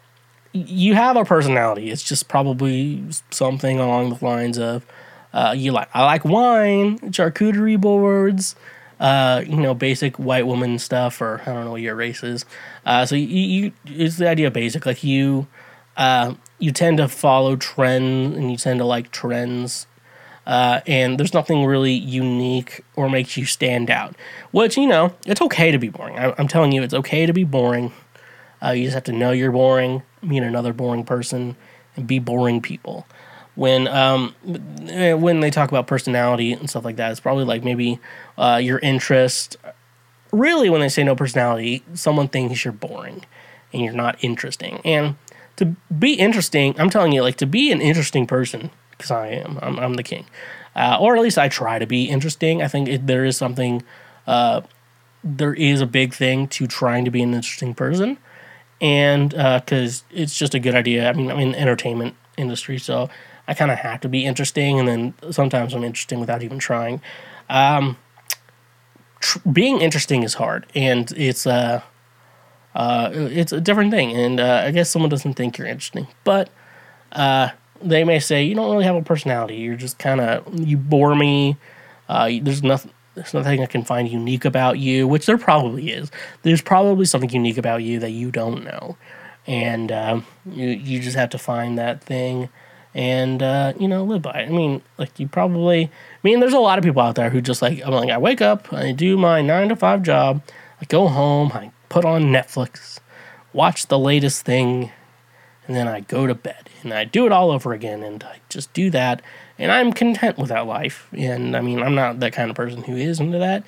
you 0.53 0.95
have 0.95 1.17
a 1.17 1.25
personality 1.25 1.91
it's 1.91 2.01
just 2.01 2.29
probably 2.29 3.03
something 3.29 3.77
along 3.77 4.09
the 4.09 4.25
lines 4.25 4.57
of 4.57 4.85
uh, 5.33 5.53
you 5.55 5.73
like 5.73 5.89
i 5.93 6.05
like 6.05 6.23
wine 6.23 6.97
charcuterie 7.11 7.79
boards 7.79 8.55
uh, 8.99 9.43
you 9.45 9.57
know, 9.57 9.75
basic 9.75 10.17
white 10.17 10.47
woman 10.47 10.79
stuff, 10.79 11.21
or 11.21 11.41
I 11.45 11.53
don't 11.53 11.65
know 11.65 11.71
what 11.73 11.81
your 11.81 11.93
race 11.93 12.23
is. 12.23 12.45
Uh, 12.83 13.05
so 13.05 13.13
you, 13.13 13.27
you, 13.27 13.71
it's 13.85 14.17
the 14.17 14.27
idea 14.27 14.47
of 14.47 14.53
basic. 14.53 14.87
Like 14.87 15.03
you, 15.03 15.45
uh, 15.97 16.35
you 16.59 16.71
tend 16.71 16.97
to 16.97 17.07
follow 17.07 17.55
trends 17.55 18.37
and 18.37 18.51
you 18.51 18.57
tend 18.57 18.79
to 18.79 18.85
like 18.85 19.11
trends. 19.11 19.87
Uh, 20.45 20.79
and 20.87 21.19
there's 21.19 21.33
nothing 21.33 21.65
really 21.65 21.91
unique 21.91 22.85
or 22.95 23.09
makes 23.09 23.35
you 23.35 23.45
stand 23.45 23.89
out. 23.89 24.15
Which, 24.51 24.77
you 24.77 24.87
know, 24.87 25.13
it's 25.25 25.41
okay 25.41 25.71
to 25.71 25.77
be 25.77 25.89
boring. 25.89 26.17
I, 26.17 26.33
am 26.37 26.47
telling 26.47 26.71
you, 26.71 26.83
it's 26.83 26.93
okay 26.93 27.25
to 27.25 27.33
be 27.33 27.43
boring. 27.43 27.91
Uh, 28.63 28.69
you 28.69 28.85
just 28.85 28.93
have 28.93 29.03
to 29.05 29.11
know 29.11 29.31
you're 29.31 29.51
boring, 29.51 30.03
meet 30.21 30.43
another 30.43 30.71
boring 30.71 31.03
person, 31.03 31.57
and 31.95 32.07
be 32.07 32.19
boring 32.19 32.61
people. 32.61 33.05
When 33.55 33.87
um, 33.87 34.35
eh, 34.87 35.13
when 35.13 35.39
they 35.41 35.49
talk 35.49 35.69
about 35.69 35.87
personality 35.87 36.53
and 36.53 36.69
stuff 36.69 36.85
like 36.85 36.95
that, 36.97 37.11
it's 37.11 37.19
probably 37.19 37.43
like 37.43 37.63
maybe 37.63 37.99
uh, 38.37 38.59
your 38.63 38.79
interest. 38.79 39.57
Really, 40.31 40.69
when 40.69 40.79
they 40.79 40.89
say 40.89 41.03
no 41.03 41.15
personality, 41.15 41.83
someone 41.93 42.27
thinks 42.27 42.63
you're 42.63 42.71
boring 42.71 43.25
and 43.73 43.83
you're 43.83 43.93
not 43.93 44.17
interesting. 44.23 44.79
And 44.85 45.15
to 45.57 45.75
be 45.99 46.13
interesting, 46.13 46.79
I'm 46.79 46.89
telling 46.89 47.11
you, 47.11 47.21
like 47.21 47.37
to 47.37 47.45
be 47.45 47.71
an 47.71 47.81
interesting 47.81 48.25
person, 48.25 48.71
because 48.91 49.11
I 49.11 49.27
am, 49.27 49.59
I'm, 49.61 49.77
I'm 49.77 49.93
the 49.93 50.03
king. 50.03 50.25
uh, 50.77 50.97
or 50.99 51.15
at 51.15 51.21
least 51.21 51.37
I 51.39 51.49
try 51.49 51.79
to 51.79 51.87
be 51.87 52.05
interesting. 52.05 52.61
I 52.61 52.67
think 52.67 52.87
it, 52.87 53.07
there 53.07 53.25
is 53.25 53.35
something, 53.35 53.83
uh, 54.27 54.61
there 55.23 55.53
is 55.55 55.81
a 55.81 55.87
big 55.87 56.13
thing 56.13 56.47
to 56.49 56.67
trying 56.67 57.03
to 57.05 57.11
be 57.11 57.23
an 57.23 57.33
interesting 57.33 57.73
person, 57.73 58.17
and 58.79 59.31
because 59.31 60.03
uh, 60.03 60.21
it's 60.21 60.37
just 60.37 60.53
a 60.53 60.59
good 60.59 60.75
idea. 60.75 61.09
I 61.09 61.13
mean, 61.13 61.31
I'm 61.31 61.39
in 61.39 61.51
the 61.53 61.59
entertainment 61.59 62.15
industry, 62.37 62.77
so 62.77 63.09
I 63.47 63.55
kind 63.55 63.71
of 63.71 63.79
have 63.79 64.01
to 64.01 64.09
be 64.09 64.23
interesting, 64.23 64.77
and 64.79 64.87
then 64.87 65.13
sometimes 65.31 65.73
I'm 65.73 65.83
interesting 65.83 66.19
without 66.19 66.43
even 66.43 66.59
trying. 66.59 67.01
Um, 67.49 67.97
tr- 69.19 69.39
being 69.51 69.81
interesting 69.81 70.21
is 70.21 70.35
hard, 70.35 70.67
and 70.75 71.11
it's 71.13 71.47
uh, 71.47 71.81
uh, 72.77 73.09
it's 73.11 73.51
a 73.51 73.59
different 73.59 73.89
thing. 73.89 74.15
And 74.15 74.39
uh, 74.39 74.63
I 74.65 74.71
guess 74.71 74.89
someone 74.89 75.09
doesn't 75.09 75.33
think 75.33 75.57
you're 75.57 75.67
interesting, 75.67 76.07
but 76.23 76.49
uh, 77.11 77.49
they 77.81 78.03
may 78.03 78.19
say 78.19 78.43
you 78.43 78.53
don't 78.53 78.71
really 78.71 78.85
have 78.85 78.95
a 78.95 79.01
personality. 79.01 79.55
You're 79.55 79.75
just 79.75 79.97
kind 79.97 80.21
of 80.21 80.59
you 80.59 80.77
bore 80.77 81.15
me. 81.15 81.57
Uh, 82.07 82.29
there's 82.41 82.61
nothing. 82.61 82.91
There's 83.15 83.33
nothing 83.33 83.63
I 83.63 83.65
can 83.65 83.83
find 83.83 84.07
unique 84.07 84.45
about 84.45 84.77
you, 84.77 85.07
which 85.07 85.25
there 85.25 85.39
probably 85.39 85.89
is. 85.89 86.11
There's 86.43 86.61
probably 86.61 87.05
something 87.05 87.31
unique 87.31 87.57
about 87.57 87.81
you 87.81 87.97
that 87.97 88.11
you 88.11 88.29
don't 88.29 88.63
know, 88.63 88.95
and 89.47 89.91
uh, 89.91 90.21
you 90.45 90.67
you 90.67 90.99
just 90.99 91.17
have 91.17 91.31
to 91.31 91.39
find 91.39 91.79
that 91.79 92.03
thing, 92.03 92.49
and 92.93 93.41
uh, 93.41 93.73
you 93.79 93.87
know 93.87 94.03
live 94.03 94.21
by 94.21 94.41
it. 94.41 94.49
I 94.49 94.51
mean, 94.51 94.83
like 94.99 95.19
you 95.19 95.27
probably. 95.27 95.85
I 95.85 95.89
mean, 96.21 96.41
there's 96.41 96.53
a 96.53 96.59
lot 96.59 96.77
of 96.77 96.83
people 96.83 97.01
out 97.01 97.15
there 97.15 97.31
who 97.31 97.41
just 97.41 97.63
like 97.63 97.81
I'm 97.83 97.91
like 97.91 98.11
I 98.11 98.19
wake 98.19 98.41
up, 98.41 98.71
I 98.71 98.91
do 98.91 99.17
my 99.17 99.41
nine 99.41 99.69
to 99.69 99.75
five 99.75 100.03
job, 100.03 100.43
I 100.79 100.85
go 100.85 101.07
home, 101.07 101.51
I 101.55 101.71
put 101.89 102.05
on 102.05 102.23
Netflix, 102.23 102.99
watch 103.53 103.87
the 103.87 103.99
latest 103.99 104.45
thing, 104.45 104.91
and 105.67 105.75
then 105.75 105.87
I 105.87 105.99
go 106.01 106.27
to 106.27 106.35
bed 106.35 106.69
and 106.81 106.93
I 106.93 107.03
do 107.03 107.25
it 107.25 107.31
all 107.31 107.51
over 107.51 107.73
again 107.73 108.01
and 108.01 108.23
I 108.23 108.39
just 108.49 108.71
do 108.73 108.89
that 108.91 109.21
and 109.59 109.71
I'm 109.71 109.91
content 109.91 110.37
with 110.37 110.49
that 110.49 110.65
life. 110.65 111.09
And 111.11 111.55
I 111.55 111.61
mean, 111.61 111.83
I'm 111.83 111.95
not 111.95 112.19
that 112.21 112.33
kind 112.33 112.49
of 112.49 112.55
person 112.55 112.83
who 112.83 112.95
is 112.95 113.19
into 113.19 113.37
that. 113.39 113.63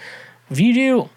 If 0.49 0.59
you 0.59 0.73
do, 0.73 1.09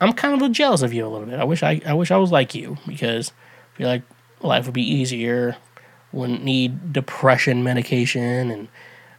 I'm 0.00 0.12
kind 0.12 0.40
of 0.40 0.52
jealous 0.52 0.82
of 0.82 0.92
you 0.92 1.06
a 1.06 1.08
little 1.08 1.26
bit. 1.26 1.40
I 1.40 1.44
wish 1.44 1.62
I 1.62 1.80
I 1.84 1.94
wish 1.94 2.10
I 2.10 2.16
was 2.16 2.30
like 2.32 2.54
you 2.54 2.78
because 2.86 3.32
I 3.74 3.76
feel 3.76 3.88
like 3.88 4.02
life 4.40 4.66
would 4.66 4.74
be 4.74 4.88
easier. 4.88 5.56
Wouldn't 6.12 6.42
need 6.42 6.92
depression 6.92 7.62
medication 7.62 8.50
and 8.50 8.68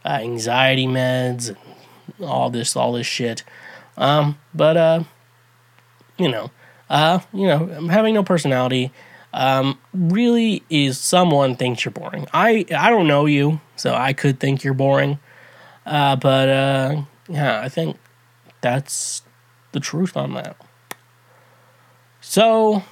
uh, 0.04 0.18
anxiety 0.20 0.86
meds 0.86 1.48
and 1.48 2.26
all 2.26 2.50
this 2.50 2.74
all 2.74 2.92
this 2.92 3.06
shit. 3.06 3.44
Um, 3.96 4.38
but 4.54 4.76
uh, 4.76 5.04
you 6.18 6.28
know, 6.28 6.50
uh, 6.90 7.20
you 7.32 7.46
know, 7.46 7.66
having 7.88 8.14
no 8.14 8.22
personality 8.22 8.92
um, 9.32 9.78
really 9.94 10.62
is 10.68 10.98
someone 10.98 11.56
thinks 11.56 11.84
you're 11.84 11.92
boring. 11.92 12.26
I 12.32 12.66
I 12.76 12.90
don't 12.90 13.06
know 13.06 13.26
you, 13.26 13.60
so 13.76 13.94
I 13.94 14.12
could 14.12 14.38
think 14.40 14.62
you're 14.62 14.74
boring. 14.74 15.18
Uh, 15.86 16.16
but 16.16 16.48
uh, 16.48 17.02
yeah, 17.28 17.60
I 17.60 17.68
think 17.68 17.96
that's 18.60 19.22
the 19.72 19.80
truth 19.80 20.16
on 20.16 20.34
that. 20.34 20.56
So, 22.20 22.84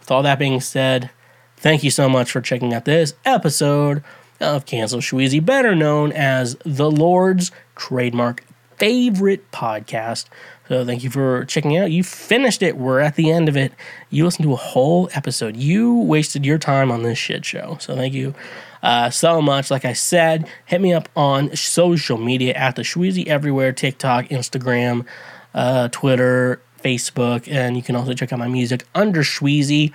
with 0.00 0.10
all 0.10 0.22
that 0.22 0.38
being 0.38 0.60
said, 0.60 1.10
thank 1.56 1.84
you 1.84 1.90
so 1.90 2.08
much 2.08 2.30
for 2.30 2.40
checking 2.40 2.74
out 2.74 2.84
this 2.84 3.14
episode 3.24 4.02
of 4.40 4.66
Cancel 4.66 5.00
Shweezy, 5.00 5.44
better 5.44 5.74
known 5.74 6.10
as 6.12 6.56
the 6.64 6.90
Lord's 6.90 7.52
trademark 7.76 8.44
favorite 8.76 9.50
podcast. 9.52 10.26
So 10.68 10.84
thank 10.84 11.02
you 11.02 11.10
for 11.10 11.44
checking 11.44 11.76
out. 11.76 11.90
You 11.90 12.04
finished 12.04 12.62
it. 12.62 12.76
We're 12.76 13.00
at 13.00 13.16
the 13.16 13.30
end 13.30 13.48
of 13.48 13.56
it. 13.56 13.72
You 14.10 14.24
listened 14.24 14.44
to 14.44 14.52
a 14.52 14.56
whole 14.56 15.10
episode. 15.12 15.56
You 15.56 15.94
wasted 15.98 16.46
your 16.46 16.58
time 16.58 16.90
on 16.90 17.02
this 17.02 17.18
shit 17.18 17.44
show. 17.44 17.76
So 17.80 17.94
thank 17.96 18.14
you 18.14 18.34
uh, 18.82 19.10
so 19.10 19.42
much. 19.42 19.70
Like 19.70 19.84
I 19.84 19.92
said, 19.92 20.48
hit 20.66 20.80
me 20.80 20.92
up 20.92 21.08
on 21.16 21.54
social 21.56 22.18
media 22.18 22.54
at 22.54 22.76
the 22.76 22.82
Shweezy 22.82 23.26
everywhere 23.26 23.72
TikTok, 23.72 24.26
Instagram, 24.26 25.04
uh, 25.54 25.88
Twitter, 25.88 26.60
Facebook, 26.82 27.50
and 27.50 27.76
you 27.76 27.82
can 27.82 27.96
also 27.96 28.12
check 28.12 28.32
out 28.32 28.38
my 28.38 28.48
music 28.48 28.84
under 28.94 29.22
Shweezy. 29.22 29.92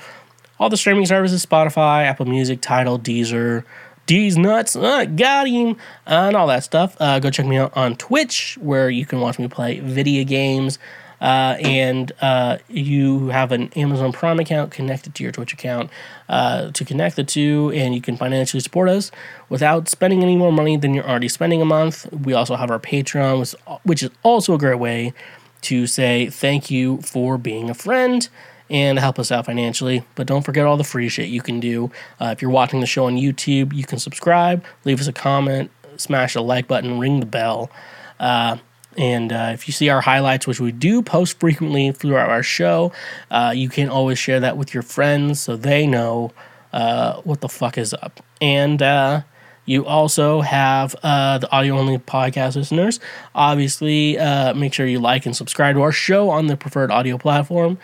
All 0.60 0.70
the 0.70 0.78
streaming 0.78 1.06
services 1.06 1.46
Spotify, 1.46 2.06
Apple 2.06 2.26
Music, 2.26 2.62
Tidal, 2.62 3.00
Deezer. 3.00 3.64
D's 4.08 4.38
nuts, 4.38 4.76
uh, 4.76 5.06
got 5.06 5.48
him, 5.48 5.74
uh, 6.08 6.28
and 6.28 6.36
all 6.36 6.48
that 6.48 6.64
stuff. 6.64 6.96
Uh, 7.00 7.20
go 7.20 7.30
check 7.30 7.46
me 7.46 7.58
out 7.58 7.76
on 7.78 7.96
Twitch, 7.96 8.58
where 8.60 8.90
you 8.90 9.06
can 9.06 9.20
watch 9.20 9.38
me 9.38 9.48
play 9.48 9.80
video 9.80 10.24
games. 10.24 10.80
Uh, 11.20 11.58
and 11.62 12.12
uh, 12.22 12.58
you 12.68 13.30
have 13.30 13.52
an 13.52 13.72
Amazon 13.74 14.12
Prime 14.12 14.40
account 14.40 14.72
connected 14.72 15.16
to 15.16 15.24
your 15.24 15.32
Twitch 15.32 15.52
account 15.52 15.90
uh, 16.30 16.72
to 16.72 16.86
connect 16.86 17.16
the 17.16 17.24
two, 17.24 17.72
and 17.76 17.96
you 17.96 18.02
can 18.02 18.16
financially 18.16 18.62
support 18.62 18.88
us 18.88 19.12
without 19.50 19.88
spending 19.88 20.22
any 20.22 20.38
more 20.38 20.52
money 20.52 20.78
than 20.78 20.94
you're 20.94 21.10
already 21.10 21.28
spending 21.28 21.60
a 21.60 21.66
month. 21.66 22.08
We 22.12 22.34
also 22.34 22.56
have 22.56 22.70
our 22.70 22.80
Patreon, 22.80 23.40
which, 23.40 23.56
which 23.84 24.04
is 24.04 24.12
also 24.22 24.54
a 24.54 24.58
great 24.60 24.78
way 24.78 25.14
to 25.62 25.88
say 25.88 26.30
thank 26.30 26.70
you 26.70 27.02
for 27.02 27.38
being 27.40 27.70
a 27.70 27.74
friend 27.74 28.30
and 28.70 29.00
help 29.00 29.20
us 29.20 29.32
out 29.32 29.46
financially. 29.46 30.04
But 30.16 30.28
don't 30.28 30.44
forget 30.44 30.66
all 30.66 30.78
the 30.78 30.84
free 30.84 31.10
shit 31.10 31.30
you 31.30 31.42
can 31.42 31.60
do. 31.60 31.92
Uh, 32.20 32.28
if 32.28 32.42
you're 32.42 32.52
watching 32.52 32.80
the 32.80 32.86
show 32.86 33.06
on 33.06 33.16
YouTube, 33.16 33.74
you 33.74 33.84
can 33.84 34.00
subscribe, 34.00 34.64
leave 34.86 35.00
us 35.00 35.08
a 35.08 35.14
comment, 35.14 35.72
smash 35.98 36.34
the 36.34 36.42
like 36.42 36.68
button, 36.68 37.00
ring 37.00 37.20
the 37.20 37.26
bell. 37.26 37.72
Uh, 38.20 38.58
and 38.98 39.32
uh, 39.32 39.52
if 39.54 39.68
you 39.68 39.74
see 39.74 39.90
our 39.90 40.02
highlights, 40.02 40.48
which 40.48 40.60
we 40.60 40.72
do 40.72 41.02
post 41.02 41.40
frequently 41.40 41.92
throughout 41.92 42.30
our 42.30 42.44
show, 42.44 42.92
uh, 43.30 43.54
you 43.56 43.70
can 43.70 43.90
always 43.90 44.18
share 44.18 44.40
that 44.40 44.58
with 44.58 44.74
your 44.74 44.84
friends 44.84 45.40
so 45.40 45.56
they 45.56 45.86
know 45.86 46.32
uh, 46.74 47.22
what 47.22 47.42
the 47.42 47.50
fuck 47.50 47.78
is 47.78 47.94
up. 47.94 48.22
And 48.42 48.82
uh, 48.82 49.22
you 49.66 49.86
also 49.86 50.42
have 50.42 50.96
uh, 51.04 51.38
the 51.38 51.52
audio 51.52 51.78
only 51.78 51.98
podcast 52.00 52.56
listeners. 52.56 53.00
Obviously, 53.36 54.18
uh, 54.18 54.54
make 54.56 54.74
sure 54.74 54.88
you 54.88 55.00
like 55.00 55.26
and 55.26 55.36
subscribe 55.36 55.76
to 55.76 55.82
our 55.82 55.92
show 55.92 56.30
on 56.30 56.48
the 56.48 56.58
preferred 56.58 56.90
audio 56.90 57.18
platform. 57.18 57.78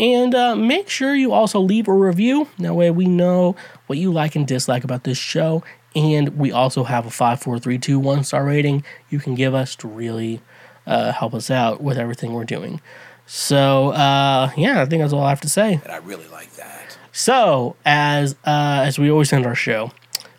And 0.00 0.34
uh, 0.34 0.56
make 0.56 0.88
sure 0.88 1.14
you 1.14 1.32
also 1.32 1.60
leave 1.60 1.86
a 1.86 1.92
review. 1.92 2.48
That 2.58 2.74
way 2.74 2.90
we 2.90 3.04
know 3.04 3.54
what 3.86 3.98
you 3.98 4.10
like 4.10 4.34
and 4.34 4.48
dislike 4.48 4.82
about 4.82 5.04
this 5.04 5.18
show. 5.18 5.62
And 5.94 6.38
we 6.38 6.50
also 6.50 6.84
have 6.84 7.04
a 7.04 7.10
5, 7.10 7.42
4, 7.42 7.58
3, 7.58 7.78
2, 7.78 7.98
1 7.98 8.24
star 8.24 8.44
rating 8.44 8.82
you 9.10 9.18
can 9.18 9.34
give 9.34 9.54
us 9.54 9.76
to 9.76 9.88
really 9.88 10.40
uh, 10.86 11.12
help 11.12 11.34
us 11.34 11.50
out 11.50 11.82
with 11.82 11.98
everything 11.98 12.32
we're 12.32 12.44
doing. 12.44 12.80
So, 13.26 13.90
uh, 13.90 14.50
yeah, 14.56 14.80
I 14.80 14.86
think 14.86 15.02
that's 15.02 15.12
all 15.12 15.22
I 15.22 15.28
have 15.28 15.42
to 15.42 15.50
say. 15.50 15.80
And 15.84 15.92
I 15.92 15.98
really 15.98 16.28
like 16.28 16.54
that. 16.54 16.96
So, 17.12 17.76
as 17.84 18.36
uh, 18.46 18.82
as 18.86 18.98
we 18.98 19.10
always 19.10 19.32
end 19.34 19.44
our 19.44 19.54
show, 19.54 19.92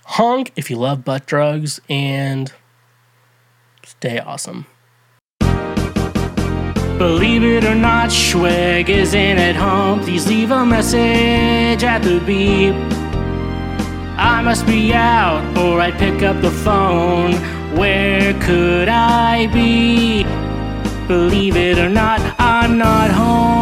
honk 0.05 0.51
if 0.55 0.71
you 0.71 0.77
love 0.77 1.05
butt 1.05 1.27
drugs 1.27 1.79
and 1.87 2.51
stay 3.85 4.17
awesome. 4.17 4.65
Believe 7.01 7.43
it 7.43 7.63
or 7.63 7.73
not, 7.73 8.11
Schweg 8.11 8.87
isn't 8.87 9.39
at 9.39 9.55
home. 9.55 10.01
Please 10.01 10.27
leave 10.27 10.51
a 10.51 10.63
message 10.63 11.83
at 11.83 12.03
the 12.03 12.19
beep. 12.19 12.75
I 14.19 14.43
must 14.43 14.67
be 14.67 14.93
out, 14.93 15.41
or 15.57 15.81
I'd 15.81 15.97
pick 15.97 16.21
up 16.21 16.43
the 16.43 16.51
phone. 16.51 17.33
Where 17.75 18.35
could 18.39 18.87
I 18.87 19.47
be? 19.47 20.25
Believe 21.07 21.55
it 21.55 21.79
or 21.79 21.89
not, 21.89 22.19
I'm 22.37 22.77
not 22.77 23.09
home. 23.09 23.60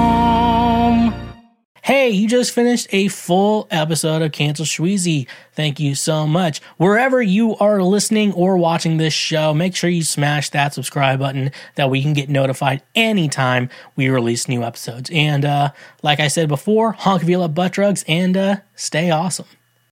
Hey, 1.89 2.11
you 2.11 2.27
just 2.27 2.53
finished 2.53 2.85
a 2.91 3.07
full 3.07 3.67
episode 3.71 4.21
of 4.21 4.31
Cancel 4.31 4.63
Shweezy. 4.63 5.27
Thank 5.53 5.79
you 5.79 5.95
so 5.95 6.27
much. 6.27 6.61
Wherever 6.77 7.19
you 7.19 7.55
are 7.55 7.81
listening 7.81 8.31
or 8.33 8.57
watching 8.57 8.97
this 8.97 9.15
show, 9.15 9.55
make 9.55 9.75
sure 9.75 9.89
you 9.89 10.03
smash 10.03 10.51
that 10.51 10.75
subscribe 10.75 11.17
button 11.17 11.49
that 11.73 11.89
we 11.89 12.03
can 12.03 12.13
get 12.13 12.29
notified 12.29 12.83
anytime 12.93 13.71
we 13.95 14.07
release 14.07 14.47
new 14.47 14.61
episodes. 14.61 15.09
And 15.11 15.43
uh, 15.43 15.71
like 16.03 16.19
I 16.19 16.27
said 16.27 16.47
before, 16.47 16.91
honk 16.91 17.23
love 17.27 17.55
butt 17.55 17.71
drugs 17.71 18.05
and 18.07 18.37
uh, 18.37 18.57
stay 18.75 19.09
awesome. 19.09 19.47